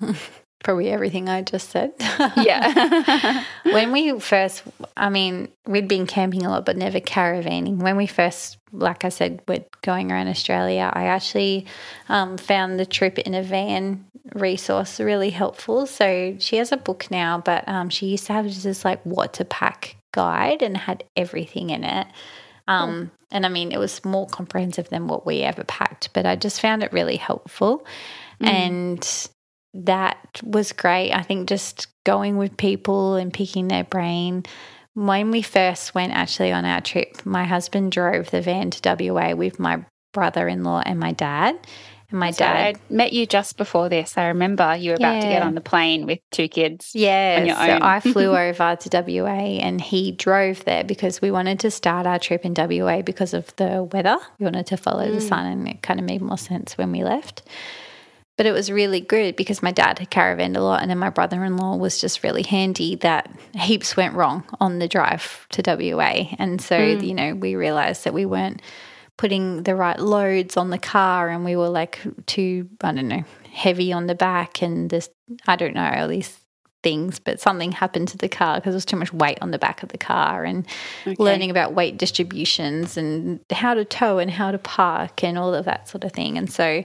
Probably 0.62 0.90
everything 0.90 1.28
I 1.28 1.42
just 1.42 1.70
said. 1.70 1.92
yeah. 2.36 3.44
when 3.64 3.92
we 3.92 4.18
first, 4.20 4.62
I 4.96 5.10
mean, 5.10 5.48
we'd 5.66 5.88
been 5.88 6.06
camping 6.06 6.46
a 6.46 6.50
lot, 6.50 6.64
but 6.64 6.76
never 6.76 7.00
caravanning. 7.00 7.78
When 7.78 7.96
we 7.96 8.06
first, 8.06 8.58
like 8.72 9.04
I 9.04 9.08
said, 9.08 9.42
were 9.48 9.64
going 9.82 10.12
around 10.12 10.28
Australia, 10.28 10.90
I 10.92 11.04
actually 11.04 11.66
um, 12.08 12.38
found 12.38 12.78
the 12.78 12.86
trip 12.86 13.18
in 13.18 13.34
a 13.34 13.42
van 13.42 14.04
resource 14.34 15.00
really 15.00 15.30
helpful. 15.30 15.86
So 15.86 16.36
she 16.38 16.56
has 16.56 16.70
a 16.70 16.76
book 16.76 17.10
now, 17.10 17.38
but 17.44 17.68
um, 17.68 17.88
she 17.88 18.06
used 18.06 18.26
to 18.26 18.32
have 18.32 18.44
this 18.44 18.84
like 18.84 19.02
what 19.02 19.34
to 19.34 19.44
pack 19.44 19.96
guide 20.12 20.62
and 20.62 20.76
had 20.76 21.04
everything 21.16 21.70
in 21.70 21.84
it. 21.84 22.06
Um, 22.68 23.10
And 23.32 23.46
I 23.46 23.48
mean, 23.48 23.72
it 23.72 23.78
was 23.78 24.04
more 24.04 24.26
comprehensive 24.26 24.90
than 24.90 25.08
what 25.08 25.24
we 25.26 25.40
ever 25.40 25.64
packed, 25.64 26.10
but 26.12 26.26
I 26.26 26.36
just 26.36 26.60
found 26.60 26.82
it 26.82 26.92
really 26.92 27.16
helpful. 27.16 27.84
Mm. 28.40 28.46
And 28.46 29.28
that 29.74 30.40
was 30.42 30.72
great. 30.72 31.12
I 31.12 31.22
think 31.22 31.48
just 31.48 31.88
going 32.04 32.36
with 32.36 32.56
people 32.56 33.14
and 33.14 33.32
picking 33.32 33.68
their 33.68 33.84
brain. 33.84 34.44
When 34.94 35.30
we 35.30 35.40
first 35.40 35.94
went 35.94 36.12
actually 36.12 36.52
on 36.52 36.64
our 36.64 36.80
trip, 36.80 37.24
my 37.24 37.44
husband 37.44 37.92
drove 37.92 38.30
the 38.30 38.42
van 38.42 38.70
to 38.70 38.96
WA 39.12 39.34
with 39.34 39.58
my 39.58 39.84
brother 40.12 40.46
in 40.48 40.64
law 40.64 40.82
and 40.84 41.00
my 41.00 41.12
dad. 41.12 41.58
And 42.10 42.20
my 42.20 42.30
so 42.30 42.44
dad 42.44 42.76
I 42.76 42.92
met 42.92 43.14
you 43.14 43.24
just 43.24 43.56
before 43.56 43.88
this. 43.88 44.18
I 44.18 44.26
remember 44.26 44.76
you 44.76 44.90
were 44.90 44.96
about 44.96 45.14
yeah. 45.14 45.20
to 45.20 45.26
get 45.28 45.42
on 45.42 45.54
the 45.54 45.62
plane 45.62 46.04
with 46.04 46.18
two 46.30 46.46
kids. 46.46 46.90
Yeah. 46.94 47.46
So 47.46 47.78
I 47.82 48.00
flew 48.00 48.36
over 48.36 48.76
to 48.76 49.02
WA 49.22 49.28
and 49.30 49.80
he 49.80 50.12
drove 50.12 50.62
there 50.66 50.84
because 50.84 51.22
we 51.22 51.30
wanted 51.30 51.60
to 51.60 51.70
start 51.70 52.06
our 52.06 52.18
trip 52.18 52.44
in 52.44 52.52
WA 52.54 53.00
because 53.00 53.32
of 53.32 53.56
the 53.56 53.88
weather. 53.90 54.18
We 54.38 54.44
wanted 54.44 54.66
to 54.66 54.76
follow 54.76 55.08
mm. 55.08 55.14
the 55.14 55.22
sun 55.22 55.46
and 55.46 55.66
it 55.66 55.80
kind 55.80 55.98
of 55.98 56.04
made 56.04 56.20
more 56.20 56.36
sense 56.36 56.76
when 56.76 56.92
we 56.92 57.02
left. 57.02 57.42
But 58.38 58.46
it 58.46 58.52
was 58.52 58.72
really 58.72 59.00
good 59.00 59.36
because 59.36 59.62
my 59.62 59.72
dad 59.72 59.98
had 59.98 60.10
caravanned 60.10 60.56
a 60.56 60.62
lot, 60.62 60.80
and 60.80 60.90
then 60.90 60.98
my 60.98 61.10
brother 61.10 61.44
in 61.44 61.56
law 61.56 61.76
was 61.76 62.00
just 62.00 62.22
really 62.22 62.42
handy 62.42 62.96
that 62.96 63.30
heaps 63.54 63.96
went 63.96 64.14
wrong 64.14 64.44
on 64.58 64.78
the 64.78 64.88
drive 64.88 65.46
to 65.50 65.62
WA. 65.64 66.34
And 66.38 66.60
so, 66.60 66.78
mm. 66.78 67.06
you 67.06 67.14
know, 67.14 67.34
we 67.34 67.54
realized 67.56 68.04
that 68.04 68.14
we 68.14 68.24
weren't 68.24 68.62
putting 69.18 69.64
the 69.64 69.76
right 69.76 69.98
loads 70.00 70.56
on 70.56 70.70
the 70.70 70.78
car 70.78 71.28
and 71.28 71.44
we 71.44 71.56
were 71.56 71.68
like 71.68 72.00
too, 72.26 72.68
I 72.80 72.92
don't 72.92 73.08
know, 73.08 73.24
heavy 73.52 73.92
on 73.92 74.06
the 74.06 74.14
back 74.14 74.62
and 74.62 74.88
this, 74.88 75.10
I 75.46 75.56
don't 75.56 75.74
know, 75.74 75.92
all 75.94 76.08
these 76.08 76.42
things, 76.82 77.18
but 77.18 77.40
something 77.40 77.72
happened 77.72 78.08
to 78.08 78.18
the 78.18 78.28
car 78.28 78.56
because 78.56 78.72
there 78.72 78.76
was 78.76 78.84
too 78.84 78.96
much 78.96 79.12
weight 79.12 79.38
on 79.40 79.50
the 79.50 79.58
back 79.58 79.82
of 79.82 79.90
the 79.90 79.98
car 79.98 80.44
and 80.44 80.66
okay. 81.06 81.16
learning 81.18 81.50
about 81.50 81.74
weight 81.74 81.98
distributions 81.98 82.96
and 82.96 83.40
how 83.50 83.74
to 83.74 83.84
tow 83.84 84.18
and 84.18 84.30
how 84.30 84.50
to 84.50 84.58
park 84.58 85.22
and 85.22 85.38
all 85.38 85.54
of 85.54 85.64
that 85.64 85.88
sort 85.88 86.04
of 86.04 86.12
thing. 86.12 86.36
And 86.36 86.50
so, 86.50 86.84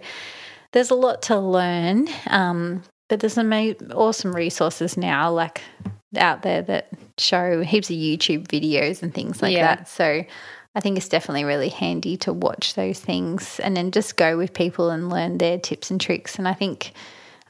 there's 0.78 0.92
a 0.92 0.96
lot 0.96 1.24
to 1.24 1.40
learn, 1.40 2.08
um, 2.28 2.84
but 3.10 3.20
there's 3.20 3.34
some 3.34 3.52
awesome 3.96 4.32
resources 4.32 4.96
now, 4.96 5.32
like 5.32 5.64
out 6.16 6.44
there 6.44 6.62
that 6.62 6.90
show 7.18 7.64
heaps 7.64 7.90
of 7.90 7.96
YouTube 7.96 8.48
videos 8.48 9.02
and 9.02 9.12
things 9.12 9.42
like 9.42 9.54
yeah. 9.54 9.76
that. 9.76 9.88
So 9.88 10.24
I 10.76 10.80
think 10.80 10.98
it's 10.98 11.10
definitely 11.10 11.46
really 11.46 11.70
handy 11.70 12.16
to 12.18 12.32
watch 12.32 12.76
those 12.76 13.00
things 13.00 13.60
and 13.60 13.76
then 13.76 13.90
just 13.90 14.18
go 14.18 14.38
with 14.38 14.54
people 14.54 14.92
and 14.92 15.10
learn 15.10 15.40
their 15.40 15.58
tips 15.58 15.90
and 15.90 16.00
tricks. 16.00 16.38
And 16.38 16.48
I 16.48 16.54
think, 16.54 16.92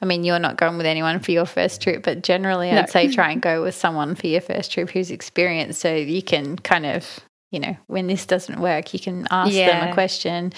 I 0.02 0.06
mean, 0.06 0.24
you're 0.24 0.40
not 0.40 0.56
going 0.56 0.78
with 0.78 0.86
anyone 0.86 1.20
for 1.20 1.32
your 1.32 1.46
first 1.46 1.82
trip, 1.82 2.04
but 2.04 2.24
generally 2.24 2.72
I'd 2.72 2.90
say 2.90 3.12
try 3.12 3.32
and 3.32 3.42
go 3.42 3.62
with 3.62 3.76
someone 3.76 4.16
for 4.16 4.28
your 4.28 4.40
first 4.40 4.72
trip 4.72 4.90
who's 4.90 5.12
experienced 5.12 5.82
so 5.82 5.94
you 5.94 6.22
can 6.22 6.56
kind 6.56 6.86
of, 6.86 7.20
you 7.52 7.60
know, 7.60 7.76
when 7.88 8.08
this 8.08 8.26
doesn't 8.26 8.62
work, 8.62 8.94
you 8.94 9.02
can 9.02 9.28
ask 9.32 9.52
yeah. 9.52 9.82
them 9.82 9.90
a 9.90 9.94
question 9.94 10.54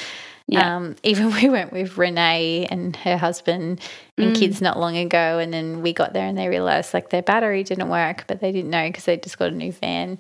yeah. 0.50 0.76
Um, 0.76 0.96
even 1.04 1.32
we 1.42 1.48
went 1.48 1.72
with 1.72 1.98
Renee 1.98 2.68
and 2.70 2.96
her 2.98 3.18
husband 3.18 3.80
and 4.18 4.36
mm. 4.36 4.40
kids 4.40 4.62
not 4.62 4.80
long 4.80 4.98
ago, 4.98 5.38
and 5.38 5.54
then 5.54 5.82
we 5.82 5.94
got 5.94 6.14
there 6.14 6.26
and 6.26 6.38
they 6.38 6.48
realized 6.48 6.94
like 6.94 7.12
their 7.12 7.22
battery 7.22 7.64
didn't 7.64 7.90
work, 7.90 8.26
but 8.28 8.40
they 8.40 8.52
didn't 8.52 8.72
know 8.72 8.88
because 8.88 9.06
they 9.06 9.18
just 9.18 9.38
got 9.38 9.50
a 9.50 9.56
new 9.56 9.72
van. 9.72 10.18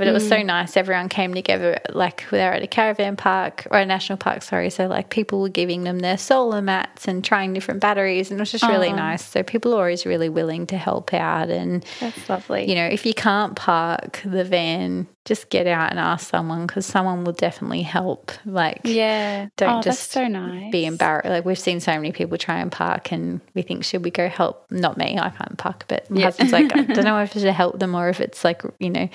But 0.00 0.08
it 0.08 0.12
was 0.12 0.26
so 0.26 0.36
mm. 0.36 0.46
nice. 0.46 0.78
Everyone 0.78 1.10
came 1.10 1.34
together, 1.34 1.78
like 1.90 2.24
they 2.30 2.38
were 2.38 2.54
at 2.54 2.62
a 2.62 2.66
caravan 2.66 3.16
park 3.16 3.66
or 3.70 3.76
a 3.78 3.84
national 3.84 4.16
park, 4.16 4.40
sorry. 4.40 4.70
So, 4.70 4.86
like, 4.86 5.10
people 5.10 5.42
were 5.42 5.50
giving 5.50 5.84
them 5.84 5.98
their 5.98 6.16
solar 6.16 6.62
mats 6.62 7.06
and 7.06 7.22
trying 7.22 7.52
different 7.52 7.80
batteries, 7.80 8.30
and 8.30 8.40
it 8.40 8.40
was 8.40 8.50
just 8.50 8.64
really 8.64 8.94
nice. 8.94 9.22
So, 9.22 9.42
people 9.42 9.74
are 9.74 9.80
always 9.80 10.06
really 10.06 10.30
willing 10.30 10.66
to 10.68 10.78
help 10.78 11.12
out. 11.12 11.50
And 11.50 11.84
that's 12.00 12.30
lovely. 12.30 12.66
You 12.66 12.76
know, 12.76 12.86
if 12.86 13.04
you 13.04 13.12
can't 13.12 13.54
park 13.56 14.22
the 14.24 14.42
van, 14.42 15.06
just 15.26 15.50
get 15.50 15.66
out 15.66 15.90
and 15.90 15.98
ask 15.98 16.30
someone 16.30 16.66
because 16.66 16.86
someone 16.86 17.24
will 17.24 17.34
definitely 17.34 17.82
help. 17.82 18.32
Like, 18.46 18.80
yeah, 18.84 19.48
don't 19.58 19.80
oh, 19.80 19.82
just 19.82 20.12
so 20.12 20.26
nice. 20.26 20.72
be 20.72 20.86
embarrassed. 20.86 21.28
Like, 21.28 21.44
we've 21.44 21.58
seen 21.58 21.78
so 21.78 21.92
many 21.92 22.12
people 22.12 22.38
try 22.38 22.60
and 22.60 22.72
park, 22.72 23.12
and 23.12 23.42
we 23.52 23.60
think, 23.60 23.84
should 23.84 24.02
we 24.02 24.10
go 24.10 24.30
help? 24.30 24.64
Not 24.70 24.96
me, 24.96 25.18
I 25.18 25.28
can't 25.28 25.58
park, 25.58 25.84
but 25.88 26.10
my 26.10 26.20
yeah. 26.20 26.24
husband's 26.24 26.54
like, 26.54 26.74
I 26.74 26.84
don't 26.84 27.04
know 27.04 27.18
if 27.18 27.36
I 27.36 27.40
should 27.40 27.52
help 27.52 27.78
them 27.78 27.94
or 27.94 28.08
if 28.08 28.22
it's 28.22 28.44
like, 28.44 28.62
you 28.78 28.88
know, 28.88 29.10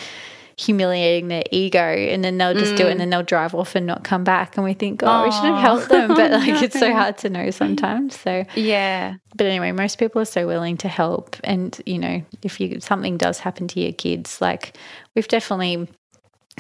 humiliating 0.58 1.28
their 1.28 1.44
ego 1.52 1.80
and 1.80 2.24
then 2.24 2.38
they'll 2.38 2.54
just 2.54 2.74
mm. 2.74 2.78
do 2.78 2.84
it 2.86 2.92
and 2.92 2.96
mm. 2.96 3.00
then 3.00 3.10
they'll 3.10 3.24
drive 3.24 3.54
off 3.54 3.76
and 3.76 3.86
not 3.86 4.06
come 4.06 4.24
back 4.24 4.56
and 4.56 4.64
we 4.64 4.74
think 4.74 5.04
oh 5.04 5.08
Aww. 5.08 5.26
we 5.26 5.32
should 5.32 5.44
have 5.44 5.60
helped 5.60 5.90
them 5.90 6.08
but 6.10 6.32
like 6.32 6.62
it's 6.62 6.80
so 6.80 6.94
hard 6.94 7.18
to 7.20 7.30
know 7.30 7.52
sometimes 7.52 8.18
so 8.18 8.46
yeah 8.56 9.16
but 9.36 9.48
anyway 9.48 9.74
most 9.74 9.98
people 9.98 10.22
are 10.22 10.26
so 10.26 10.48
willing 10.48 10.78
to 10.78 10.88
help 10.88 11.36
and 11.44 11.82
you 11.86 12.00
know 12.00 12.22
if 12.42 12.62
you 12.62 12.80
something 12.80 13.18
does 13.18 13.40
happen 13.40 13.68
to 13.68 13.82
your 13.82 13.92
kids 13.92 14.40
like 14.40 14.78
we've 15.14 15.28
definitely 15.28 15.90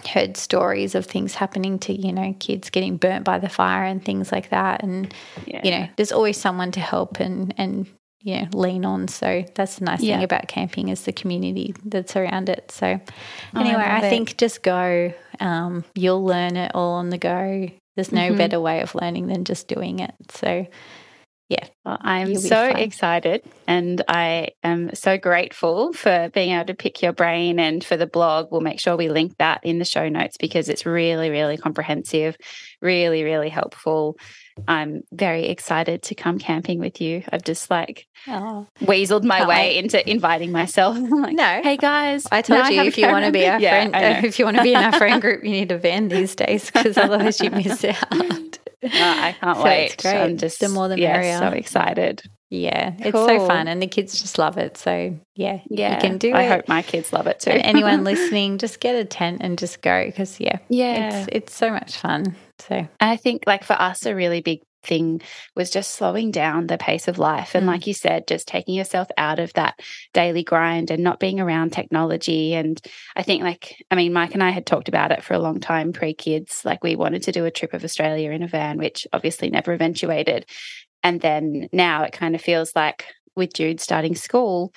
heard 0.06 0.36
stories 0.36 0.94
of 0.94 1.06
things 1.06 1.36
happening 1.36 1.80
to 1.80 1.94
you 1.94 2.12
know 2.12 2.36
kids 2.40 2.70
getting 2.70 2.98
burnt 2.98 3.24
by 3.24 3.40
the 3.40 3.48
fire 3.48 3.86
and 3.86 4.04
things 4.04 4.30
like 4.30 4.50
that 4.50 4.84
and 4.84 5.14
yeah. 5.46 5.62
you 5.64 5.72
know 5.72 5.88
there's 5.96 6.12
always 6.12 6.36
someone 6.38 6.72
to 6.72 6.82
help 6.82 7.22
and 7.22 7.54
and 7.58 7.88
you 8.26 8.42
know, 8.42 8.48
lean 8.54 8.86
on. 8.86 9.08
So 9.08 9.46
that's 9.54 9.78
the 9.78 9.86
nice 9.86 10.02
yeah. 10.02 10.16
thing 10.16 10.24
about 10.24 10.48
camping 10.48 10.90
is 10.90 11.04
the 11.04 11.14
community 11.14 11.76
that's 11.86 12.16
around 12.16 12.50
it. 12.50 12.72
So 12.72 13.00
anyway, 13.56 13.84
I, 13.84 13.98
I 13.98 14.02
think 14.02 14.36
just 14.38 14.64
go. 14.64 15.14
Um, 15.40 15.86
you'll 15.94 16.26
learn 16.26 16.58
it 16.58 16.72
all 16.74 16.94
on 16.94 17.12
the 17.12 17.20
go. 17.20 17.70
There's 17.96 18.12
no 18.12 18.30
mm-hmm. 18.30 18.38
better 18.38 18.60
way 18.60 18.82
of 18.82 18.96
learning 18.96 19.28
than 19.28 19.46
just 19.46 19.68
doing 19.68 20.00
it. 20.00 20.12
So 20.32 20.66
yeah. 21.50 21.68
Well, 21.86 22.00
I'm 22.02 22.36
so 22.36 22.66
excited 22.66 23.44
and 23.68 24.02
I 24.08 24.50
am 24.64 24.96
so 24.96 25.20
grateful 25.20 25.94
for 25.94 26.32
being 26.34 26.56
able 26.56 26.66
to 26.66 26.74
pick 26.74 27.04
your 27.04 27.14
brain 27.14 27.60
and 27.60 27.84
for 27.84 27.96
the 27.96 28.08
blog. 28.08 28.48
We'll 28.50 28.62
make 28.62 28.80
sure 28.80 28.98
we 28.98 29.10
link 29.10 29.38
that 29.38 29.60
in 29.64 29.78
the 29.78 29.86
show 29.86 30.10
notes 30.10 30.38
because 30.40 30.68
it's 30.68 30.88
really, 30.88 31.30
really 31.30 31.58
comprehensive, 31.58 32.36
really, 32.82 33.24
really 33.24 33.50
helpful. 33.50 34.18
I'm 34.68 35.04
very 35.12 35.48
excited 35.48 36.04
to 36.04 36.16
come 36.16 36.40
camping 36.40 36.80
with 36.80 37.02
you. 37.02 37.24
I've 37.32 37.44
just 37.44 37.70
like 37.70 38.08
oh, 38.28 38.68
weaseled 38.82 39.24
my 39.24 39.46
way 39.46 39.76
wait. 39.76 39.78
into 39.78 40.10
inviting 40.10 40.52
myself. 40.52 40.98
like, 41.10 41.36
no, 41.36 41.62
hey 41.64 41.78
guys, 41.78 42.26
I 42.32 42.42
told 42.42 42.70
you 42.70 42.82
I 42.82 42.86
if 42.86 42.98
you 42.98 43.08
want 43.08 43.26
to 43.26 43.32
be 43.32 43.46
our 43.48 43.60
yeah, 43.60 43.90
friend, 43.90 44.26
if 44.26 44.40
you 44.40 44.46
want 44.46 44.58
to 44.58 44.64
be 44.64 44.74
in 44.74 44.78
our 44.78 44.94
friend 44.94 45.22
group, 45.22 45.44
you 45.44 45.52
need 45.52 45.72
a 45.72 45.78
van 45.78 46.08
these 46.08 46.36
days 46.36 46.72
because 46.72 46.98
otherwise 46.98 47.40
you 47.42 47.52
miss 47.52 47.84
out. 47.84 48.12
No, 48.12 48.90
I 48.92 49.36
can't 49.40 49.58
so 49.58 49.64
wait. 49.64 49.98
great. 50.02 50.16
I'm 50.16 50.38
just 50.38 50.60
the 50.60 50.70
more 50.70 50.88
the 50.88 50.98
merrier. 50.98 51.38
so 51.38 51.48
excited. 51.48 52.22
Yeah, 52.52 52.92
cool. 52.92 53.08
it's 53.08 53.42
so 53.42 53.48
fun, 53.48 53.68
and 53.68 53.82
the 53.82 53.88
kids 53.88 54.22
just 54.22 54.38
love 54.38 54.58
it. 54.58 54.78
So 54.78 55.18
yeah, 55.36 55.60
yeah, 55.68 55.96
you 55.96 56.02
can 56.02 56.18
do 56.18 56.32
I 56.32 56.44
it. 56.44 56.46
I 56.46 56.48
hope 56.56 56.68
my 56.68 56.82
kids 56.84 57.12
love 57.12 57.28
it 57.28 57.40
too. 57.40 57.52
anyone 57.52 58.04
listening, 58.04 58.60
just 58.60 58.80
get 58.80 58.96
a 58.96 59.04
tent 59.04 59.42
and 59.42 59.58
just 59.58 59.82
go 59.82 60.06
because 60.06 60.40
yeah, 60.40 60.60
yeah, 60.70 61.24
it's 61.24 61.30
it's 61.32 61.56
so 61.56 61.72
much 61.72 61.98
fun. 61.98 62.36
So 62.60 62.88
I 63.00 63.18
think 63.18 63.44
like 63.46 63.64
for 63.64 63.74
us, 63.74 64.06
a 64.06 64.16
really 64.16 64.42
big 64.42 64.62
thing 64.86 65.22
was 65.56 65.70
just 65.70 65.92
slowing 65.92 66.32
down 66.32 66.68
the 66.68 66.78
pace 66.78 67.08
of 67.08 67.18
life. 67.18 67.56
And 67.56 67.66
mm. 67.66 67.70
like 67.70 67.88
you 67.88 67.94
said, 67.94 68.28
just 68.28 68.48
taking 68.48 68.76
yourself 68.76 69.08
out 69.18 69.40
of 69.40 69.52
that 69.54 69.80
daily 70.14 70.44
grind 70.44 70.92
and 70.92 71.04
not 71.04 71.20
being 71.20 71.40
around 71.40 71.72
technology. 71.72 72.54
And 72.54 72.80
I 73.16 73.24
think, 73.24 73.44
like, 73.44 73.84
I 73.92 73.96
mean, 73.96 74.14
Mike 74.14 74.34
and 74.34 74.44
I 74.44 74.52
had 74.52 74.66
talked 74.66 74.88
about 74.88 75.12
it 75.12 75.24
for 75.24 75.34
a 75.34 75.40
long 75.40 75.60
time 75.60 75.92
pre 75.92 76.14
kids. 76.14 76.64
Like, 76.64 76.84
we 76.84 76.96
wanted 76.96 77.24
to 77.24 77.32
do 77.32 77.46
a 77.46 77.52
trip 77.52 77.74
of 77.74 77.84
Australia 77.84 78.32
in 78.32 78.44
a 78.44 78.48
van, 78.48 78.78
which 78.78 79.08
obviously 79.12 79.50
never 79.50 79.74
eventuated. 79.74 80.46
And 81.04 81.20
then 81.22 81.70
now 81.72 82.04
it 82.04 82.14
kind 82.14 82.36
of 82.36 82.42
feels 82.42 82.76
like 82.76 83.06
with 83.36 83.54
Jude 83.54 83.82
starting 83.82 84.16
school, 84.16 84.74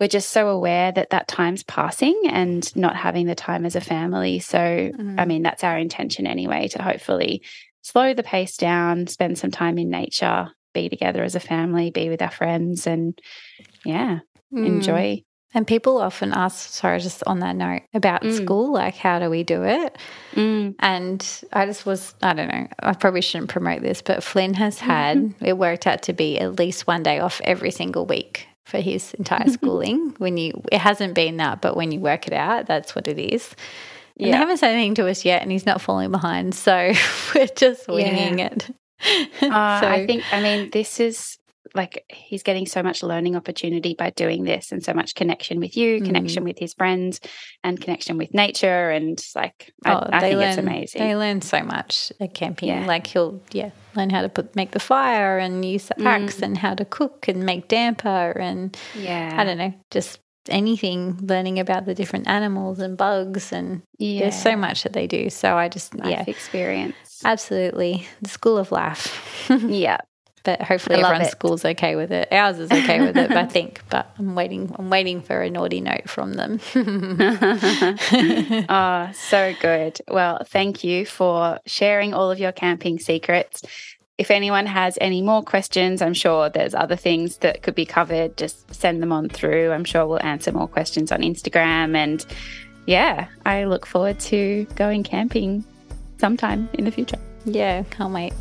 we're 0.00 0.08
just 0.08 0.30
so 0.30 0.48
aware 0.48 0.90
that 0.90 1.10
that 1.10 1.28
time's 1.28 1.62
passing 1.62 2.18
and 2.30 2.74
not 2.74 2.96
having 2.96 3.26
the 3.26 3.34
time 3.34 3.66
as 3.66 3.76
a 3.76 3.80
family. 3.82 4.38
So, 4.38 4.58
mm. 4.58 5.20
I 5.20 5.26
mean, 5.26 5.42
that's 5.42 5.62
our 5.62 5.76
intention 5.76 6.26
anyway 6.26 6.68
to 6.68 6.82
hopefully 6.82 7.42
slow 7.82 8.14
the 8.14 8.22
pace 8.22 8.56
down, 8.56 9.06
spend 9.06 9.38
some 9.38 9.50
time 9.50 9.76
in 9.76 9.90
nature, 9.90 10.48
be 10.72 10.88
together 10.88 11.22
as 11.22 11.34
a 11.34 11.40
family, 11.40 11.90
be 11.90 12.08
with 12.08 12.22
our 12.22 12.30
friends, 12.30 12.86
and 12.86 13.18
yeah, 13.84 14.20
mm. 14.52 14.66
enjoy. 14.66 15.22
And 15.52 15.66
people 15.66 15.98
often 15.98 16.32
ask, 16.32 16.72
sorry, 16.72 17.00
just 17.00 17.24
on 17.26 17.40
that 17.40 17.56
note, 17.56 17.82
about 17.92 18.22
mm. 18.22 18.32
school, 18.32 18.72
like 18.72 18.94
how 18.94 19.18
do 19.18 19.28
we 19.28 19.42
do 19.42 19.64
it? 19.64 19.98
Mm. 20.34 20.76
And 20.78 21.42
I 21.52 21.66
just 21.66 21.84
was, 21.84 22.14
I 22.22 22.32
don't 22.32 22.48
know, 22.48 22.68
I 22.78 22.94
probably 22.94 23.20
shouldn't 23.20 23.50
promote 23.50 23.82
this, 23.82 24.00
but 24.00 24.22
Flynn 24.22 24.54
has 24.54 24.78
had, 24.78 25.18
mm-hmm. 25.18 25.44
it 25.44 25.58
worked 25.58 25.86
out 25.86 26.02
to 26.02 26.12
be 26.12 26.38
at 26.38 26.58
least 26.58 26.86
one 26.86 27.02
day 27.02 27.18
off 27.18 27.40
every 27.44 27.72
single 27.72 28.06
week 28.06 28.46
for 28.64 28.78
his 28.78 29.14
entire 29.14 29.48
schooling. 29.50 30.14
when 30.18 30.36
you, 30.36 30.62
it 30.70 30.78
hasn't 30.78 31.14
been 31.14 31.38
that, 31.38 31.60
but 31.60 31.76
when 31.76 31.92
you 31.92 32.00
work 32.00 32.26
it 32.26 32.32
out, 32.32 32.66
that's 32.66 32.94
what 32.94 33.08
it 33.08 33.18
is. 33.18 33.54
And 34.16 34.28
yeah. 34.28 34.32
they 34.32 34.38
haven't 34.38 34.58
said 34.58 34.72
anything 34.72 34.94
to 34.96 35.08
us 35.08 35.24
yet, 35.24 35.42
and 35.42 35.50
he's 35.50 35.66
not 35.66 35.80
falling 35.80 36.10
behind. 36.10 36.54
So 36.54 36.92
we're 37.34 37.46
just 37.46 37.88
winging 37.88 38.38
yeah. 38.38 38.46
it. 38.46 38.70
uh, 39.42 39.80
so, 39.80 39.88
I 39.88 40.06
think, 40.06 40.22
I 40.32 40.42
mean, 40.42 40.70
this 40.70 41.00
is 41.00 41.38
like 41.74 42.04
he's 42.08 42.42
getting 42.42 42.66
so 42.66 42.82
much 42.82 43.02
learning 43.02 43.36
opportunity 43.36 43.94
by 43.94 44.10
doing 44.10 44.44
this 44.44 44.72
and 44.72 44.82
so 44.82 44.92
much 44.92 45.14
connection 45.14 45.60
with 45.60 45.76
you, 45.76 46.00
mm. 46.00 46.04
connection 46.04 46.44
with 46.44 46.58
his 46.58 46.74
friends, 46.74 47.20
and 47.62 47.80
connection 47.80 48.18
with 48.18 48.34
nature. 48.34 48.90
And 48.90 49.20
like, 49.34 49.72
I, 49.84 49.92
oh, 49.92 50.08
I 50.10 50.20
think 50.20 50.38
learn, 50.38 50.48
it's 50.48 50.58
amazing. 50.58 51.02
They 51.02 51.16
learn 51.16 51.42
so 51.42 51.62
much 51.62 52.12
at 52.20 52.34
camping. 52.34 52.68
Yeah. 52.68 52.86
Like, 52.86 53.06
he'll, 53.06 53.42
yeah, 53.52 53.70
learn 53.94 54.10
how 54.10 54.22
to 54.22 54.28
put 54.28 54.56
make 54.56 54.72
the 54.72 54.80
fire 54.80 55.38
and 55.38 55.64
use 55.64 55.86
the 55.86 56.02
axe 56.02 56.36
mm. 56.36 56.42
and 56.42 56.58
how 56.58 56.74
to 56.74 56.84
cook 56.84 57.28
and 57.28 57.44
make 57.44 57.68
damper. 57.68 58.32
And 58.38 58.76
yeah, 58.96 59.34
I 59.36 59.44
don't 59.44 59.58
know, 59.58 59.74
just 59.90 60.20
anything 60.48 61.18
learning 61.22 61.58
about 61.58 61.84
the 61.84 61.94
different 61.94 62.26
animals 62.26 62.78
and 62.78 62.96
bugs 62.96 63.52
and 63.52 63.82
yeah. 63.98 64.20
there's 64.20 64.42
so 64.42 64.56
much 64.56 64.82
that 64.82 64.94
they 64.94 65.06
do 65.06 65.28
so 65.28 65.54
i 65.54 65.68
just 65.68 65.94
life 65.94 66.08
yeah 66.08 66.24
experience 66.26 67.20
absolutely 67.24 68.06
the 68.22 68.28
school 68.28 68.56
of 68.56 68.72
life 68.72 69.46
yeah 69.66 69.98
but 70.42 70.62
hopefully 70.62 70.96
everyone's 70.96 71.28
it. 71.28 71.32
school's 71.32 71.64
okay 71.64 71.96
with 71.96 72.10
it. 72.10 72.28
Ours 72.32 72.58
is 72.58 72.70
okay 72.70 73.00
with 73.00 73.16
it, 73.16 73.30
I 73.30 73.46
think. 73.46 73.82
But 73.90 74.10
I'm 74.18 74.34
waiting. 74.34 74.74
I'm 74.78 74.90
waiting 74.90 75.20
for 75.20 75.40
a 75.40 75.50
naughty 75.50 75.80
note 75.80 76.08
from 76.08 76.34
them. 76.34 76.60
oh, 78.68 79.10
so 79.12 79.54
good. 79.60 80.00
Well, 80.08 80.42
thank 80.46 80.82
you 80.84 81.04
for 81.06 81.58
sharing 81.66 82.14
all 82.14 82.30
of 82.30 82.38
your 82.38 82.52
camping 82.52 82.98
secrets. 82.98 83.62
If 84.18 84.30
anyone 84.30 84.66
has 84.66 84.98
any 85.00 85.22
more 85.22 85.42
questions, 85.42 86.02
I'm 86.02 86.14
sure 86.14 86.50
there's 86.50 86.74
other 86.74 86.96
things 86.96 87.38
that 87.38 87.62
could 87.62 87.74
be 87.74 87.86
covered. 87.86 88.36
Just 88.36 88.74
send 88.74 89.02
them 89.02 89.12
on 89.12 89.30
through. 89.30 89.72
I'm 89.72 89.84
sure 89.84 90.06
we'll 90.06 90.22
answer 90.22 90.52
more 90.52 90.68
questions 90.68 91.10
on 91.10 91.20
Instagram. 91.20 91.96
And 91.96 92.24
yeah, 92.86 93.28
I 93.46 93.64
look 93.64 93.86
forward 93.86 94.20
to 94.20 94.66
going 94.74 95.04
camping 95.04 95.64
sometime 96.18 96.68
in 96.74 96.84
the 96.84 96.90
future. 96.90 97.18
Yeah, 97.46 97.82
can't 97.84 98.12
wait. 98.12 98.34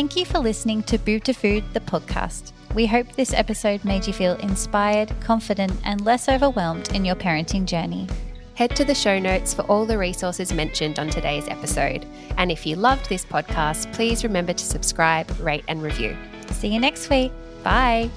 Thank 0.00 0.16
you 0.16 0.24
for 0.24 0.38
listening 0.38 0.82
to 0.84 0.96
Boob 0.96 1.24
to 1.24 1.34
Food, 1.34 1.62
the 1.74 1.80
podcast. 1.80 2.52
We 2.74 2.86
hope 2.86 3.12
this 3.12 3.34
episode 3.34 3.84
made 3.84 4.06
you 4.06 4.14
feel 4.14 4.32
inspired, 4.36 5.12
confident, 5.20 5.78
and 5.84 6.00
less 6.06 6.26
overwhelmed 6.26 6.94
in 6.94 7.04
your 7.04 7.16
parenting 7.16 7.66
journey. 7.66 8.08
Head 8.54 8.74
to 8.76 8.84
the 8.86 8.94
show 8.94 9.18
notes 9.18 9.52
for 9.52 9.60
all 9.64 9.84
the 9.84 9.98
resources 9.98 10.54
mentioned 10.54 10.98
on 10.98 11.10
today's 11.10 11.46
episode. 11.48 12.06
And 12.38 12.50
if 12.50 12.64
you 12.64 12.76
loved 12.76 13.10
this 13.10 13.26
podcast, 13.26 13.92
please 13.92 14.24
remember 14.24 14.54
to 14.54 14.64
subscribe, 14.64 15.38
rate, 15.38 15.64
and 15.68 15.82
review. 15.82 16.16
See 16.52 16.68
you 16.68 16.80
next 16.80 17.10
week. 17.10 17.30
Bye. 17.62 18.08